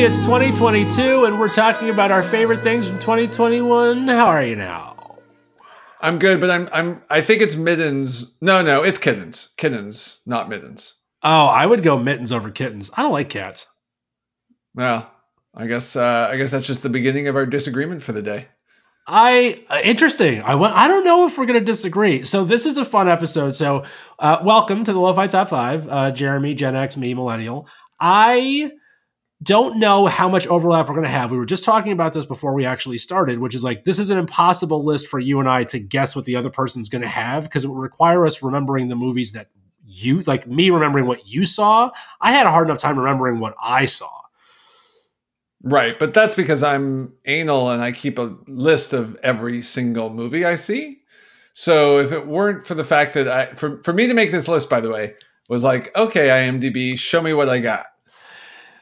everybody. 0.00 0.18
It's 0.18 0.24
2022, 0.24 1.24
and 1.26 1.38
we're 1.38 1.48
talking 1.48 1.90
about 1.90 2.10
our 2.10 2.22
favorite 2.22 2.60
things 2.60 2.86
from 2.86 2.98
2021. 3.00 4.08
How 4.08 4.26
are 4.26 4.42
you 4.42 4.56
now? 4.56 5.18
I'm 6.00 6.18
good, 6.18 6.40
but 6.40 6.50
I'm 6.50 6.68
I'm 6.72 7.02
I 7.10 7.20
think 7.20 7.42
it's 7.42 7.56
mittens. 7.56 8.38
No, 8.40 8.62
no, 8.62 8.82
it's 8.82 8.98
kittens. 8.98 9.52
Kittens, 9.58 10.22
not 10.26 10.48
mittens. 10.48 10.96
Oh, 11.22 11.46
I 11.46 11.66
would 11.66 11.82
go 11.82 11.98
mittens 11.98 12.32
over 12.32 12.50
kittens. 12.50 12.90
I 12.96 13.02
don't 13.02 13.12
like 13.12 13.28
cats. 13.28 13.66
Well, 14.74 15.10
I 15.54 15.66
guess 15.66 15.96
uh, 15.96 16.28
I 16.30 16.36
guess 16.36 16.52
that's 16.52 16.66
just 16.66 16.82
the 16.82 16.88
beginning 16.88 17.28
of 17.28 17.36
our 17.36 17.44
disagreement 17.44 18.02
for 18.02 18.12
the 18.12 18.22
day. 18.22 18.48
I 19.06 19.62
uh, 19.68 19.80
interesting. 19.84 20.42
I 20.42 20.54
want. 20.54 20.74
I 20.74 20.88
don't 20.88 21.04
know 21.04 21.26
if 21.26 21.36
we're 21.36 21.46
going 21.46 21.58
to 21.58 21.64
disagree. 21.64 22.22
So 22.22 22.44
this 22.44 22.64
is 22.64 22.78
a 22.78 22.84
fun 22.84 23.08
episode. 23.08 23.54
So 23.54 23.84
uh, 24.18 24.38
welcome 24.42 24.84
to 24.84 24.92
the 24.92 25.00
Lo-Fi 25.00 25.26
Top 25.26 25.50
Five. 25.50 25.88
Uh, 25.88 26.10
Jeremy, 26.10 26.54
Gen 26.54 26.74
X, 26.76 26.96
me, 26.96 27.12
Millennial. 27.12 27.68
I 28.00 28.70
don't 29.42 29.78
know 29.78 30.06
how 30.06 30.28
much 30.28 30.46
overlap 30.46 30.88
we're 30.88 30.94
going 30.94 31.06
to 31.06 31.10
have. 31.10 31.30
We 31.30 31.38
were 31.38 31.46
just 31.46 31.64
talking 31.64 31.92
about 31.92 32.12
this 32.12 32.26
before 32.26 32.52
we 32.52 32.66
actually 32.66 32.98
started, 32.98 33.38
which 33.38 33.54
is 33.54 33.64
like 33.64 33.84
this 33.84 33.98
is 33.98 34.10
an 34.10 34.18
impossible 34.18 34.84
list 34.84 35.08
for 35.08 35.18
you 35.18 35.40
and 35.40 35.48
I 35.48 35.64
to 35.64 35.78
guess 35.78 36.14
what 36.14 36.26
the 36.26 36.36
other 36.36 36.50
person's 36.50 36.88
going 36.88 37.02
to 37.02 37.08
have 37.08 37.44
because 37.44 37.64
it 37.64 37.68
would 37.68 37.78
require 37.78 38.26
us 38.26 38.42
remembering 38.42 38.88
the 38.88 38.96
movies 38.96 39.32
that 39.32 39.48
you 39.86 40.20
like 40.22 40.46
me 40.46 40.70
remembering 40.70 41.06
what 41.06 41.26
you 41.26 41.46
saw. 41.46 41.90
I 42.20 42.32
had 42.32 42.46
a 42.46 42.50
hard 42.50 42.68
enough 42.68 42.78
time 42.78 42.98
remembering 42.98 43.40
what 43.40 43.54
I 43.62 43.86
saw. 43.86 44.10
Right, 45.62 45.98
but 45.98 46.14
that's 46.14 46.36
because 46.36 46.62
I'm 46.62 47.12
anal 47.26 47.70
and 47.70 47.82
I 47.82 47.92
keep 47.92 48.18
a 48.18 48.36
list 48.46 48.92
of 48.92 49.16
every 49.22 49.60
single 49.62 50.08
movie 50.10 50.44
I 50.44 50.56
see. 50.56 50.98
So 51.52 51.98
if 51.98 52.12
it 52.12 52.26
weren't 52.26 52.66
for 52.66 52.74
the 52.74 52.84
fact 52.84 53.14
that 53.14 53.28
I 53.28 53.46
for 53.54 53.82
for 53.82 53.92
me 53.92 54.06
to 54.06 54.14
make 54.14 54.32
this 54.32 54.48
list 54.48 54.68
by 54.68 54.80
the 54.80 54.90
way 54.90 55.14
was 55.48 55.64
like, 55.64 55.94
okay, 55.96 56.28
IMDb, 56.28 56.96
show 56.98 57.20
me 57.20 57.34
what 57.34 57.48
I 57.48 57.58
got. 57.58 57.86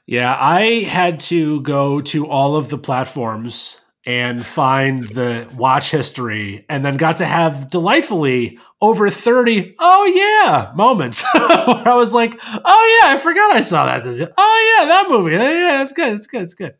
Yeah, 0.08 0.34
I 0.40 0.84
had 0.84 1.20
to 1.20 1.60
go 1.60 2.00
to 2.00 2.26
all 2.26 2.56
of 2.56 2.70
the 2.70 2.78
platforms 2.78 3.78
and 4.06 4.44
find 4.44 5.04
the 5.04 5.46
watch 5.54 5.90
history 5.90 6.64
and 6.70 6.82
then 6.82 6.96
got 6.96 7.18
to 7.18 7.26
have 7.26 7.68
delightfully 7.68 8.58
over 8.80 9.10
30 9.10 9.74
oh 9.78 10.06
yeah 10.06 10.72
moments 10.74 11.22
where 11.34 11.88
I 11.88 11.94
was 11.94 12.14
like, 12.14 12.40
oh 12.42 13.00
yeah, 13.02 13.12
I 13.14 13.18
forgot 13.18 13.50
I 13.50 13.60
saw 13.60 13.84
that. 13.84 14.06
Oh 14.06 14.78
yeah, 14.78 14.86
that 14.86 15.10
movie. 15.10 15.36
Oh 15.36 15.52
yeah, 15.52 15.82
it's 15.82 15.92
good. 15.92 16.14
It's 16.14 16.26
good. 16.26 16.40
It's 16.40 16.54
good. 16.54 16.74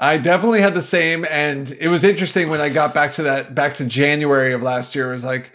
I 0.00 0.18
definitely 0.18 0.60
had 0.60 0.74
the 0.74 0.82
same 0.82 1.24
and 1.30 1.70
it 1.78 1.86
was 1.86 2.02
interesting 2.02 2.48
when 2.48 2.60
I 2.60 2.70
got 2.70 2.92
back 2.92 3.12
to 3.12 3.22
that 3.22 3.54
back 3.54 3.74
to 3.74 3.84
January 3.86 4.52
of 4.52 4.64
last 4.64 4.96
year. 4.96 5.10
It 5.10 5.12
was 5.12 5.24
like, 5.24 5.52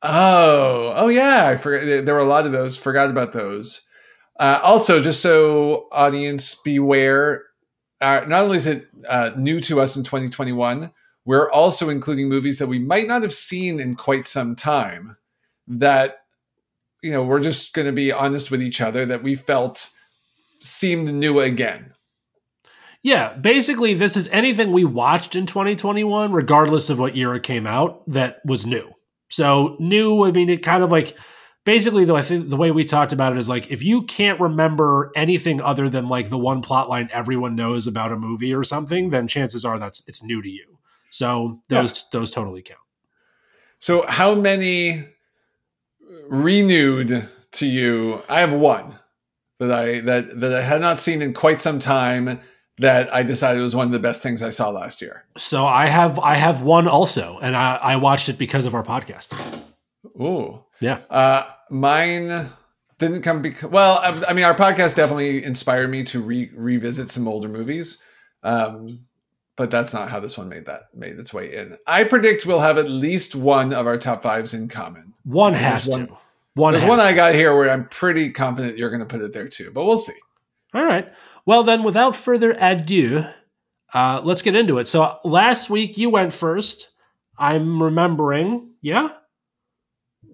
oh, 0.00 0.94
oh 0.96 1.08
yeah, 1.08 1.48
I 1.48 1.56
forgot 1.58 2.06
there 2.06 2.14
were 2.14 2.20
a 2.20 2.24
lot 2.24 2.46
of 2.46 2.52
those, 2.52 2.78
forgot 2.78 3.10
about 3.10 3.34
those. 3.34 3.85
Uh, 4.38 4.60
also, 4.62 5.00
just 5.02 5.22
so 5.22 5.88
audience 5.92 6.54
beware, 6.54 7.44
uh, 8.00 8.24
not 8.28 8.44
only 8.44 8.56
is 8.56 8.66
it 8.66 8.88
uh, 9.08 9.30
new 9.36 9.60
to 9.60 9.80
us 9.80 9.96
in 9.96 10.04
2021, 10.04 10.90
we're 11.24 11.50
also 11.50 11.88
including 11.88 12.28
movies 12.28 12.58
that 12.58 12.66
we 12.66 12.78
might 12.78 13.06
not 13.06 13.22
have 13.22 13.32
seen 13.32 13.80
in 13.80 13.94
quite 13.96 14.26
some 14.26 14.54
time. 14.54 15.16
That 15.66 16.18
you 17.02 17.10
know, 17.10 17.22
we're 17.22 17.40
just 17.40 17.72
going 17.72 17.86
to 17.86 17.92
be 17.92 18.12
honest 18.12 18.50
with 18.50 18.62
each 18.62 18.80
other 18.80 19.06
that 19.06 19.22
we 19.22 19.34
felt 19.34 19.90
seemed 20.60 21.12
new 21.12 21.40
again. 21.40 21.92
Yeah, 23.02 23.34
basically, 23.34 23.94
this 23.94 24.16
is 24.16 24.28
anything 24.28 24.72
we 24.72 24.84
watched 24.84 25.36
in 25.36 25.46
2021, 25.46 26.32
regardless 26.32 26.90
of 26.90 26.98
what 26.98 27.16
year 27.16 27.34
it 27.34 27.44
came 27.44 27.66
out, 27.66 28.02
that 28.08 28.40
was 28.44 28.66
new. 28.66 28.90
So 29.28 29.76
new, 29.78 30.24
I 30.24 30.32
mean, 30.32 30.50
it 30.50 30.62
kind 30.62 30.82
of 30.82 30.90
like 30.90 31.16
basically 31.66 32.06
though 32.06 32.16
i 32.16 32.22
think 32.22 32.48
the 32.48 32.56
way 32.56 32.70
we 32.70 32.84
talked 32.84 33.12
about 33.12 33.34
it 33.34 33.38
is 33.38 33.48
like 33.48 33.70
if 33.70 33.82
you 33.82 34.02
can't 34.04 34.40
remember 34.40 35.12
anything 35.14 35.60
other 35.60 35.90
than 35.90 36.08
like 36.08 36.30
the 36.30 36.38
one 36.38 36.62
plot 36.62 36.88
line 36.88 37.10
everyone 37.12 37.54
knows 37.54 37.86
about 37.86 38.12
a 38.12 38.16
movie 38.16 38.54
or 38.54 38.62
something 38.62 39.10
then 39.10 39.26
chances 39.26 39.64
are 39.64 39.78
that's 39.78 40.02
it's 40.08 40.22
new 40.22 40.40
to 40.40 40.48
you 40.48 40.78
so 41.10 41.60
those 41.68 41.98
yeah. 41.98 42.18
those 42.18 42.30
totally 42.30 42.62
count 42.62 42.80
so 43.78 44.06
how 44.08 44.34
many 44.34 45.06
renewed 46.28 47.28
to 47.50 47.66
you 47.66 48.22
i 48.30 48.40
have 48.40 48.54
one 48.54 48.98
that 49.58 49.70
i 49.70 50.00
that 50.00 50.40
that 50.40 50.54
i 50.54 50.62
had 50.62 50.80
not 50.80 50.98
seen 50.98 51.20
in 51.20 51.34
quite 51.34 51.60
some 51.60 51.78
time 51.78 52.40
that 52.78 53.10
I 53.10 53.22
decided 53.22 53.62
was 53.62 53.74
one 53.74 53.86
of 53.86 53.92
the 53.92 53.98
best 53.98 54.22
things 54.22 54.42
I 54.42 54.50
saw 54.50 54.68
last 54.68 55.00
year. 55.00 55.24
So 55.38 55.64
I 55.64 55.86
have 55.86 56.18
I 56.18 56.34
have 56.34 56.60
one 56.60 56.86
also, 56.86 57.38
and 57.40 57.56
I, 57.56 57.76
I 57.76 57.96
watched 57.96 58.28
it 58.28 58.36
because 58.36 58.66
of 58.66 58.74
our 58.74 58.82
podcast. 58.82 59.32
Ooh, 60.20 60.62
yeah. 60.80 61.00
Uh, 61.08 61.50
mine 61.70 62.50
didn't 62.98 63.22
come 63.22 63.42
because 63.42 63.70
well, 63.70 63.98
I, 63.98 64.30
I, 64.30 64.32
mean, 64.32 64.44
our 64.44 64.54
podcast 64.54 64.96
definitely 64.96 65.44
inspired 65.44 65.90
me 65.90 66.02
to 66.04 66.20
re- 66.20 66.50
revisit 66.54 67.10
some 67.10 67.28
older 67.28 67.48
movies. 67.48 68.02
Um, 68.42 69.06
but 69.56 69.70
that's 69.70 69.94
not 69.94 70.10
how 70.10 70.20
this 70.20 70.36
one 70.36 70.48
made 70.48 70.66
that 70.66 70.94
made 70.94 71.18
its 71.18 71.32
way 71.32 71.54
in. 71.54 71.76
I 71.86 72.04
predict 72.04 72.46
we'll 72.46 72.60
have 72.60 72.78
at 72.78 72.90
least 72.90 73.34
one 73.34 73.72
of 73.72 73.86
our 73.86 73.96
top 73.96 74.22
fives 74.22 74.54
in 74.54 74.68
common. 74.68 75.14
One 75.24 75.54
has 75.54 75.86
there's 75.86 76.06
to. 76.06 76.12
One, 76.12 76.18
one 76.54 76.72
there's 76.74 76.84
one 76.84 76.98
to. 76.98 77.04
I 77.04 77.14
got 77.14 77.34
here 77.34 77.56
where 77.56 77.70
I'm 77.70 77.88
pretty 77.88 78.30
confident 78.30 78.78
you're 78.78 78.90
going 78.90 79.00
to 79.00 79.06
put 79.06 79.22
it 79.22 79.32
there 79.32 79.48
too, 79.48 79.70
but 79.74 79.84
we'll 79.84 79.96
see. 79.96 80.12
All 80.74 80.84
right. 80.84 81.10
Well, 81.46 81.62
then, 81.62 81.82
without 81.82 82.14
further 82.14 82.54
ado, 82.60 83.24
uh, 83.94 84.20
let's 84.22 84.42
get 84.42 84.56
into 84.56 84.78
it. 84.78 84.88
So 84.88 85.18
last 85.24 85.70
week 85.70 85.96
you 85.96 86.10
went 86.10 86.32
first. 86.32 86.90
I'm 87.38 87.82
remembering. 87.82 88.70
Yeah. 88.82 89.08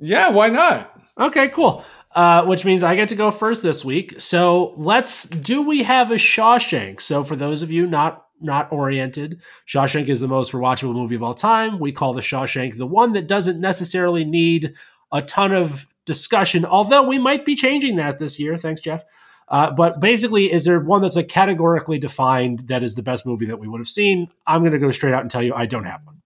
Yeah. 0.00 0.30
Why 0.30 0.48
not? 0.48 0.91
Okay, 1.18 1.48
cool. 1.48 1.84
Uh, 2.14 2.44
which 2.44 2.64
means 2.64 2.82
I 2.82 2.94
get 2.94 3.08
to 3.08 3.14
go 3.14 3.30
first 3.30 3.62
this 3.62 3.84
week. 3.84 4.20
So 4.20 4.74
let's 4.76 5.24
do 5.24 5.62
we 5.62 5.82
have 5.82 6.10
a 6.10 6.16
Shawshank? 6.16 7.00
So 7.00 7.24
for 7.24 7.36
those 7.36 7.62
of 7.62 7.70
you 7.70 7.86
not 7.86 8.26
not 8.40 8.70
oriented, 8.70 9.40
Shawshank 9.66 10.08
is 10.08 10.20
the 10.20 10.28
most 10.28 10.52
rewatchable 10.52 10.94
movie 10.94 11.14
of 11.14 11.22
all 11.22 11.32
time. 11.32 11.78
We 11.78 11.90
call 11.90 12.12
the 12.12 12.20
Shawshank 12.20 12.76
the 12.76 12.86
one 12.86 13.12
that 13.14 13.28
doesn't 13.28 13.60
necessarily 13.60 14.24
need 14.24 14.74
a 15.10 15.22
ton 15.22 15.52
of 15.52 15.86
discussion, 16.04 16.64
although 16.64 17.02
we 17.02 17.18
might 17.18 17.44
be 17.44 17.54
changing 17.54 17.96
that 17.96 18.18
this 18.18 18.38
year. 18.38 18.58
Thanks, 18.58 18.80
Jeff. 18.80 19.04
Uh, 19.48 19.70
but 19.70 20.00
basically, 20.00 20.50
is 20.50 20.64
there 20.64 20.80
one 20.80 21.02
that's 21.02 21.16
a 21.16 21.24
categorically 21.24 21.98
defined 21.98 22.60
that 22.68 22.82
is 22.82 22.94
the 22.94 23.02
best 23.02 23.26
movie 23.26 23.46
that 23.46 23.58
we 23.58 23.68
would 23.68 23.80
have 23.80 23.88
seen? 23.88 24.28
I'm 24.46 24.62
going 24.62 24.72
to 24.72 24.78
go 24.78 24.90
straight 24.90 25.12
out 25.12 25.20
and 25.20 25.30
tell 25.30 25.42
you 25.42 25.54
I 25.54 25.66
don't 25.66 25.84
have 25.84 26.04
one. 26.04 26.22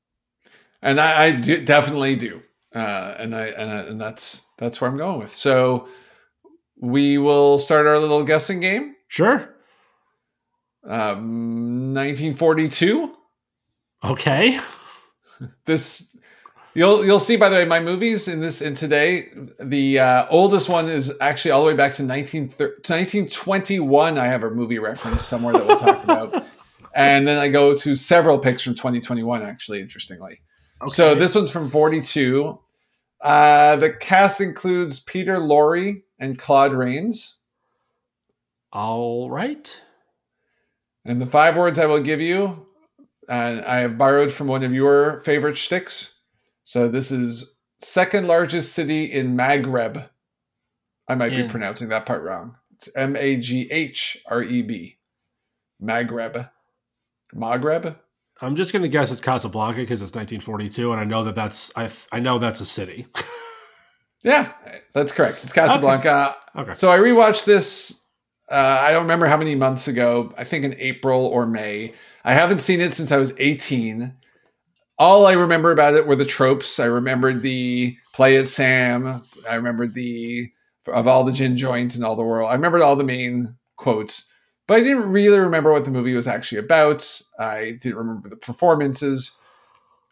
And 0.81 1.01
I, 1.01 1.25
I 1.25 1.31
do, 1.33 1.65
definitely 1.65 2.17
do, 2.17 2.43
uh, 2.75 3.15
and 3.19 3.35
I 3.35 3.47
and, 3.47 3.71
I, 3.71 3.79
and 3.81 4.01
that's 4.01 4.46
that's 4.59 4.81
where 4.81 4.91
I'm 4.91 4.97
going 4.97 5.19
with. 5.19 5.35
So 5.35 5.89
we 6.81 7.19
will 7.19 7.59
start 7.59 7.87
our 7.87 7.99
little 7.99 8.23
guessing 8.23 8.61
game. 8.61 8.97
Sure. 9.09 9.55
Um, 10.85 11.95
1942. 11.95 13.15
Okay. 14.05 14.61
This 15.67 16.17
you'll 16.77 17.05
you'll 17.05 17.19
see 17.19 17.37
by 17.37 17.49
the 17.49 17.57
way 17.57 17.65
my 17.65 17.81
movies 17.81 18.29
in 18.29 18.41
this 18.41 18.61
in 18.61 18.75
today 18.75 19.29
the 19.59 19.99
uh, 19.99 20.27
oldest 20.29 20.69
one 20.69 20.89
is 20.89 21.13
actually 21.21 21.51
all 21.51 21.63
the 21.63 21.67
way 21.67 21.75
back 21.75 21.95
to 21.95 22.03
19, 22.03 22.43
1921 22.43 24.19
i 24.19 24.29
have 24.29 24.45
a 24.45 24.51
movie 24.51 24.79
reference 24.79 25.25
somewhere 25.25 25.55
that 25.55 25.67
we'll 25.67 25.77
talk 25.77 26.05
about 26.05 26.47
and 26.95 27.27
then 27.27 27.39
i 27.39 27.49
go 27.49 27.75
to 27.75 27.95
several 27.95 28.39
picks 28.39 28.63
from 28.63 28.75
2021 28.75 29.43
actually 29.43 29.81
interestingly 29.81 30.41
okay. 30.83 30.89
so 30.93 31.15
this 31.15 31.35
one's 31.35 31.51
from 31.51 31.71
42 31.71 32.59
uh, 33.27 33.75
the 33.77 33.93
cast 33.93 34.41
includes 34.41 35.01
Peter 35.01 35.39
Lorre 35.39 36.03
and 36.21 36.39
Claude 36.39 36.73
Rains. 36.73 37.41
All 38.73 39.29
right. 39.29 39.83
And 41.05 41.21
the 41.21 41.27
five 41.27 41.57
words 41.57 41.79
I 41.81 41.87
will 41.87 42.01
give 42.01 42.21
you, 42.21 42.67
and 43.29 43.65
I 43.65 43.81
have 43.81 43.99
borrowed 43.99 44.31
from 44.31 44.47
one 44.47 44.63
of 44.63 44.73
your 44.73 45.21
favorite 45.21 45.59
shticks. 45.59 46.21
So 46.63 46.89
this 46.89 47.11
is 47.11 47.59
second 47.81 48.29
largest 48.29 48.75
city 48.75 49.05
in 49.05 49.37
Maghreb. 49.37 50.09
I 51.09 51.15
might 51.17 51.31
be 51.31 51.49
pronouncing 51.49 51.89
that 51.89 52.07
part 52.07 52.23
wrong. 52.23 52.57
It's 52.75 52.95
M 52.95 53.17
A 53.17 53.37
G 53.39 53.69
H 53.73 54.23
R 54.29 54.43
E 54.43 54.63
B. 54.63 54.99
Maghreb. 55.83 56.49
Maghreb. 57.35 57.97
I'm 58.41 58.55
just 58.55 58.73
going 58.73 58.83
to 58.83 58.89
guess 58.89 59.11
it's 59.11 59.21
Casablanca 59.21 59.81
because 59.81 60.03
it's 60.03 60.15
1942, 60.15 60.93
and 60.93 61.01
I 61.01 61.05
know 61.05 61.25
that 61.25 61.35
that's 61.35 61.73
I 61.77 61.89
I 62.13 62.21
know 62.21 62.39
that's 62.39 62.61
a 62.61 62.67
city. 62.67 63.07
yeah, 64.25 64.53
that's 64.93 65.13
correct. 65.13 65.41
It's 65.43 65.53
Casablanca. 65.53 66.37
Okay. 66.55 66.63
okay. 66.63 66.75
So 66.75 66.91
I 66.91 66.99
rewatched 66.99 67.47
this. 67.47 68.05
Uh, 68.51 68.79
I 68.81 68.93
don't 68.93 69.03
remember 69.03 69.27
how 69.27 69.37
many 69.37 69.55
months 69.55 69.89
ago. 69.89 70.33
I 70.37 70.45
think 70.45 70.65
in 70.65 70.75
April 70.79 71.27
or 71.27 71.47
May. 71.47 71.95
I 72.25 72.35
haven't 72.35 72.59
seen 72.59 72.81
it 72.81 72.93
since 72.93 73.13
I 73.13 73.17
was 73.17 73.33
18. 73.39 74.15
All 74.99 75.27
I 75.27 75.33
remember 75.33 75.73
about 75.73 75.95
it 75.95 76.07
were 76.07 76.17
the 76.17 76.25
tropes. 76.25 76.79
I 76.81 76.87
remembered 76.87 77.43
the 77.43 77.97
play 78.13 78.37
it 78.37 78.47
Sam. 78.47 79.23
I 79.49 79.55
remembered 79.55 79.95
the 79.95 80.51
of 80.89 81.07
all 81.07 81.25
the 81.25 81.33
gin 81.33 81.57
joints 81.57 81.97
in 81.97 82.05
all 82.05 82.17
the 82.17 82.23
world. 82.23 82.51
I 82.51 82.55
remembered 82.55 82.83
all 82.83 82.97
the 82.97 83.05
main 83.05 83.57
quotes 83.77 84.31
but 84.67 84.79
I 84.79 84.83
didn't 84.83 85.11
really 85.11 85.39
remember 85.39 85.73
what 85.73 85.85
the 85.85 85.91
movie 85.91 86.15
was 86.15 86.27
actually 86.27 86.59
about. 86.59 87.09
I 87.39 87.79
didn't 87.81 87.97
remember 87.97 88.29
the 88.29 88.37
performances. 88.37 89.37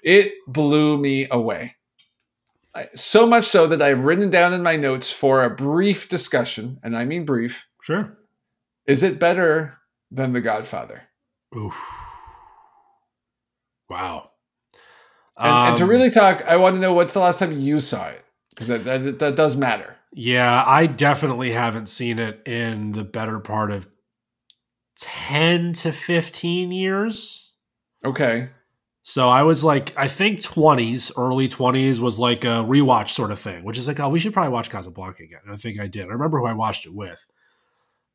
It 0.03 0.33
blew 0.47 0.99
me 0.99 1.27
away. 1.31 1.77
So 2.95 3.27
much 3.27 3.47
so 3.47 3.67
that 3.69 3.81
I've 3.81 4.01
written 4.01 4.31
down 4.31 4.53
in 4.53 4.63
my 4.63 4.77
notes 4.77 5.11
for 5.11 5.45
a 5.45 5.51
brief 5.51 6.09
discussion, 6.09 6.81
and 6.83 6.97
I 6.97 7.05
mean 7.05 7.25
brief. 7.25 7.69
Sure. 7.83 8.19
Is 8.87 9.03
it 9.03 9.21
better 9.21 9.79
than 10.15 10.33
The 10.33 10.41
Godfather. 10.41 11.03
Oof. 11.57 11.75
Wow. 13.91 14.31
And, 15.37 15.49
um, 15.49 15.69
and, 15.69 15.77
to 15.79 15.85
um, 15.85 15.91
really 15.91 16.11
talk, 16.11 16.43
I 16.45 16.57
want 16.57 16.77
to 16.77 16.81
know 16.81 16.95
what's 16.95 17.13
the 17.13 17.21
last 17.21 17.39
time 17.39 17.59
you 17.59 17.81
saw 17.81 18.09
it 18.09 18.25
because 18.51 18.69
that, 18.69 18.85
that, 18.85 19.19
that 19.19 19.37
does 19.37 19.57
matter. 19.57 19.97
Yeah, 20.13 20.63
I 20.65 20.87
definitely 20.87 21.51
haven't 21.51 21.89
seen 21.89 22.21
it 22.21 22.47
in 22.47 22.93
the 22.93 23.03
better 23.03 23.41
part 23.41 23.73
of 23.73 23.89
ten 24.99 25.73
to 25.75 25.93
fifteen 25.93 26.73
years. 26.73 27.53
Okay. 28.05 28.49
So 29.07 29.29
I 29.29 29.43
was 29.43 29.63
like, 29.63 29.97
I 29.99 30.09
think 30.09 30.43
twenties, 30.43 31.13
early 31.17 31.49
twenties 31.49 32.01
was 32.01 32.19
like 32.19 32.45
a 32.45 32.65
rewatch 32.65 33.11
sort 33.11 33.31
of 33.31 33.39
thing, 33.39 33.65
which 33.65 33.79
is 33.79 33.87
like, 33.87 34.01
oh, 34.01 34.09
we 34.09 34.19
should 34.19 34.33
probably 34.33 34.53
watch 34.53 34.71
Casablanca 34.71 35.23
again. 35.23 35.41
And 35.45 35.53
I 35.53 35.57
think 35.57 35.79
I 35.79 35.87
did. 35.87 36.07
I 36.07 36.13
remember 36.13 36.39
who 36.39 36.47
I 36.47 36.55
watched 36.55 36.87
it 36.87 36.95
with. 36.95 37.25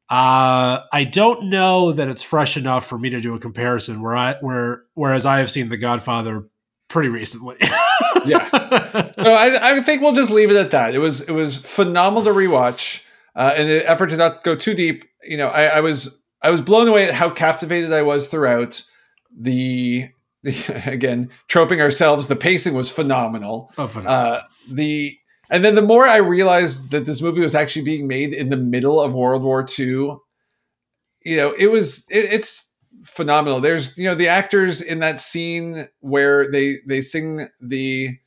Uh, 0.09 0.81
I 0.91 1.03
don't 1.03 1.51
know 1.51 1.91
that 1.91 2.07
it's 2.07 2.23
fresh 2.23 2.57
enough 2.57 2.87
for 2.87 2.97
me 2.97 3.11
to 3.11 3.21
do 3.21 3.35
a 3.35 3.39
comparison 3.39 4.01
where 4.01 4.15
I 4.15 4.33
where 4.41 4.83
whereas 4.95 5.25
I 5.25 5.37
have 5.37 5.51
seen 5.51 5.69
The 5.69 5.77
Godfather 5.77 6.47
pretty 6.87 7.09
recently. 7.09 7.57
yeah. 8.25 8.49
So 9.13 9.31
I, 9.31 9.59
I 9.61 9.81
think 9.81 10.01
we'll 10.01 10.13
just 10.13 10.31
leave 10.31 10.49
it 10.49 10.57
at 10.57 10.71
that. 10.71 10.95
It 10.95 10.99
was 10.99 11.21
it 11.21 11.31
was 11.31 11.57
phenomenal 11.57 12.23
to 12.23 12.31
rewatch. 12.31 13.03
Uh, 13.35 13.53
in 13.55 13.67
the 13.67 13.87
effort 13.87 14.09
to 14.09 14.17
not 14.17 14.43
go 14.43 14.55
too 14.55 14.73
deep, 14.73 15.05
you 15.23 15.37
know, 15.37 15.47
I, 15.47 15.65
I 15.65 15.81
was 15.81 16.21
I 16.41 16.51
was 16.51 16.61
blown 16.61 16.87
away 16.87 17.07
at 17.07 17.13
how 17.13 17.29
captivated 17.29 17.91
I 17.91 18.01
was 18.01 18.27
throughout. 18.27 18.83
The, 19.37 20.09
the 20.43 20.81
again 20.85 21.29
troping 21.47 21.81
ourselves, 21.81 22.27
the 22.27 22.35
pacing 22.35 22.73
was 22.73 22.91
phenomenal. 22.91 23.71
Oh, 23.77 23.87
phenomenal. 23.87 24.13
Uh, 24.13 24.41
the 24.69 25.17
and 25.49 25.65
then 25.65 25.75
the 25.75 25.81
more 25.81 26.05
I 26.05 26.17
realized 26.17 26.91
that 26.91 27.05
this 27.05 27.21
movie 27.21 27.41
was 27.41 27.55
actually 27.55 27.83
being 27.83 28.07
made 28.07 28.33
in 28.33 28.49
the 28.49 28.57
middle 28.57 29.01
of 29.01 29.15
World 29.15 29.43
War 29.43 29.65
II, 29.77 30.17
you 31.25 31.37
know, 31.37 31.53
it 31.57 31.67
was 31.67 32.05
it, 32.09 32.25
it's 32.31 32.73
phenomenal. 33.03 33.59
There's 33.59 33.97
you 33.97 34.05
know 34.05 34.15
the 34.15 34.27
actors 34.27 34.81
in 34.81 34.99
that 34.99 35.19
scene 35.19 35.87
where 35.99 36.49
they 36.49 36.77
they 36.87 37.01
sing 37.01 37.47
the 37.61 38.17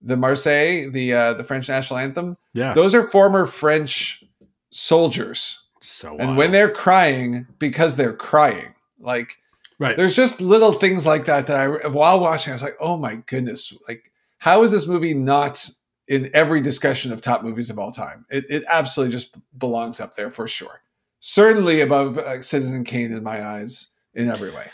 the 0.00 0.16
Marseillaise, 0.16 0.92
the 0.92 1.12
uh, 1.12 1.34
the 1.34 1.44
French 1.44 1.68
national 1.68 1.98
anthem. 1.98 2.36
Yeah, 2.54 2.74
those 2.74 2.94
are 2.94 3.02
former 3.02 3.46
French 3.46 4.24
soldiers. 4.70 5.67
So 5.80 6.16
and 6.18 6.36
when 6.36 6.52
they're 6.52 6.70
crying 6.70 7.46
because 7.58 7.96
they're 7.96 8.12
crying, 8.12 8.74
like 9.00 9.38
right, 9.78 9.96
there's 9.96 10.16
just 10.16 10.40
little 10.40 10.72
things 10.72 11.06
like 11.06 11.26
that 11.26 11.46
that 11.46 11.84
I 11.84 11.88
while 11.88 12.20
watching 12.20 12.52
I 12.52 12.54
was 12.54 12.62
like, 12.62 12.76
oh 12.80 12.96
my 12.96 13.16
goodness, 13.26 13.76
like 13.86 14.10
how 14.38 14.62
is 14.62 14.72
this 14.72 14.86
movie 14.86 15.14
not 15.14 15.68
in 16.08 16.30
every 16.34 16.60
discussion 16.60 17.12
of 17.12 17.20
top 17.20 17.42
movies 17.42 17.70
of 17.70 17.78
all 17.78 17.92
time? 17.92 18.24
It 18.30 18.44
it 18.48 18.64
absolutely 18.68 19.12
just 19.12 19.36
belongs 19.58 20.00
up 20.00 20.16
there 20.16 20.30
for 20.30 20.48
sure. 20.48 20.80
Certainly 21.20 21.80
above 21.80 22.18
uh, 22.18 22.42
Citizen 22.42 22.84
Kane 22.84 23.12
in 23.12 23.22
my 23.22 23.44
eyes 23.44 23.94
in 24.14 24.28
every 24.28 24.50
way. 24.50 24.70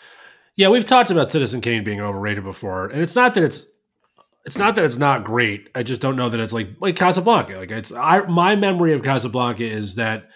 Yeah, 0.56 0.69
we've 0.69 0.85
talked 0.85 1.11
about 1.11 1.31
Citizen 1.31 1.61
Kane 1.61 1.83
being 1.85 2.01
overrated 2.01 2.45
before, 2.45 2.87
and 2.87 3.01
it's 3.03 3.17
not 3.17 3.35
that 3.35 3.43
it's 3.43 3.67
it's 4.45 4.59
not 4.59 4.75
that 4.75 4.85
it's 4.85 4.99
not 4.99 5.25
great. 5.25 5.71
I 5.75 5.83
just 5.83 6.01
don't 6.01 6.17
know 6.17 6.29
that 6.29 6.39
it's 6.39 6.53
like 6.53 6.69
like 6.81 6.97
Casablanca. 6.97 7.56
Like 7.56 7.71
it's 7.71 7.93
I 7.93 8.21
my 8.27 8.56
memory 8.56 8.93
of 8.93 9.03
Casablanca 9.03 9.65
is 9.65 9.97
that 9.97 10.29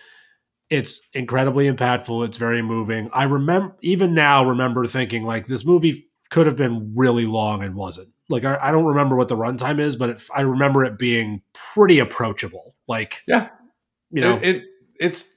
it's 0.71 1.01
incredibly 1.13 1.71
impactful. 1.71 2.27
It's 2.27 2.37
very 2.37 2.63
moving. 2.63 3.11
I 3.13 3.25
remember 3.25 3.77
even 3.81 4.15
now 4.15 4.45
remember 4.45 4.87
thinking 4.87 5.25
like 5.25 5.47
this 5.47 5.65
movie 5.65 6.09
could 6.31 6.47
have 6.47 6.57
been 6.57 6.93
really 6.95 7.27
long 7.27 7.63
and 7.63 7.75
wasn't. 7.75 8.09
Like 8.29 8.45
I, 8.45 8.59
I 8.61 8.71
don't 8.71 8.85
remember 8.85 9.17
what 9.17 9.29
the 9.29 9.37
runtime 9.37 9.81
is, 9.81 9.97
but 9.97 10.11
it, 10.11 10.23
I 10.35 10.43
remember 10.43 10.85
it 10.85 10.99
being 10.99 11.43
pretty 11.55 11.99
approachable. 11.99 12.75
Like 12.87 13.23
yeah, 13.27 13.49
you 14.11 14.21
know, 14.21 14.37
it, 14.37 14.57
it 14.57 14.65
it's 15.01 15.35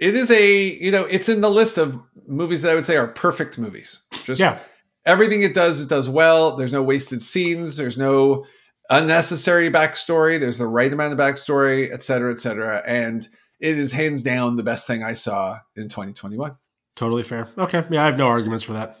it 0.00 0.14
is 0.16 0.30
a 0.30 0.74
you 0.82 0.90
know 0.90 1.04
it's 1.04 1.28
in 1.28 1.40
the 1.40 1.50
list 1.50 1.78
of 1.78 2.00
movies 2.26 2.62
that 2.62 2.72
I 2.72 2.74
would 2.74 2.86
say 2.86 2.96
are 2.96 3.08
perfect 3.08 3.58
movies. 3.58 4.04
Just 4.24 4.40
yeah. 4.40 4.58
everything 5.06 5.42
it 5.42 5.54
does, 5.54 5.80
it 5.80 5.88
does 5.88 6.08
well. 6.08 6.56
There's 6.56 6.72
no 6.72 6.82
wasted 6.82 7.22
scenes. 7.22 7.76
There's 7.76 7.98
no 7.98 8.44
unnecessary 8.90 9.70
backstory. 9.70 10.40
There's 10.40 10.58
the 10.58 10.66
right 10.66 10.92
amount 10.92 11.12
of 11.12 11.18
backstory, 11.18 11.92
et 11.92 12.02
cetera, 12.02 12.32
et 12.32 12.40
cetera. 12.40 12.82
And 12.86 13.26
it 13.62 13.78
is 13.78 13.92
hands 13.92 14.22
down 14.24 14.56
the 14.56 14.62
best 14.64 14.88
thing 14.88 15.04
I 15.04 15.12
saw 15.12 15.60
in 15.76 15.84
2021. 15.84 16.56
Totally 16.96 17.22
fair. 17.22 17.48
Okay. 17.56 17.84
Yeah, 17.90 18.02
I 18.02 18.06
have 18.06 18.18
no 18.18 18.26
arguments 18.26 18.64
for 18.64 18.72
that. 18.74 18.98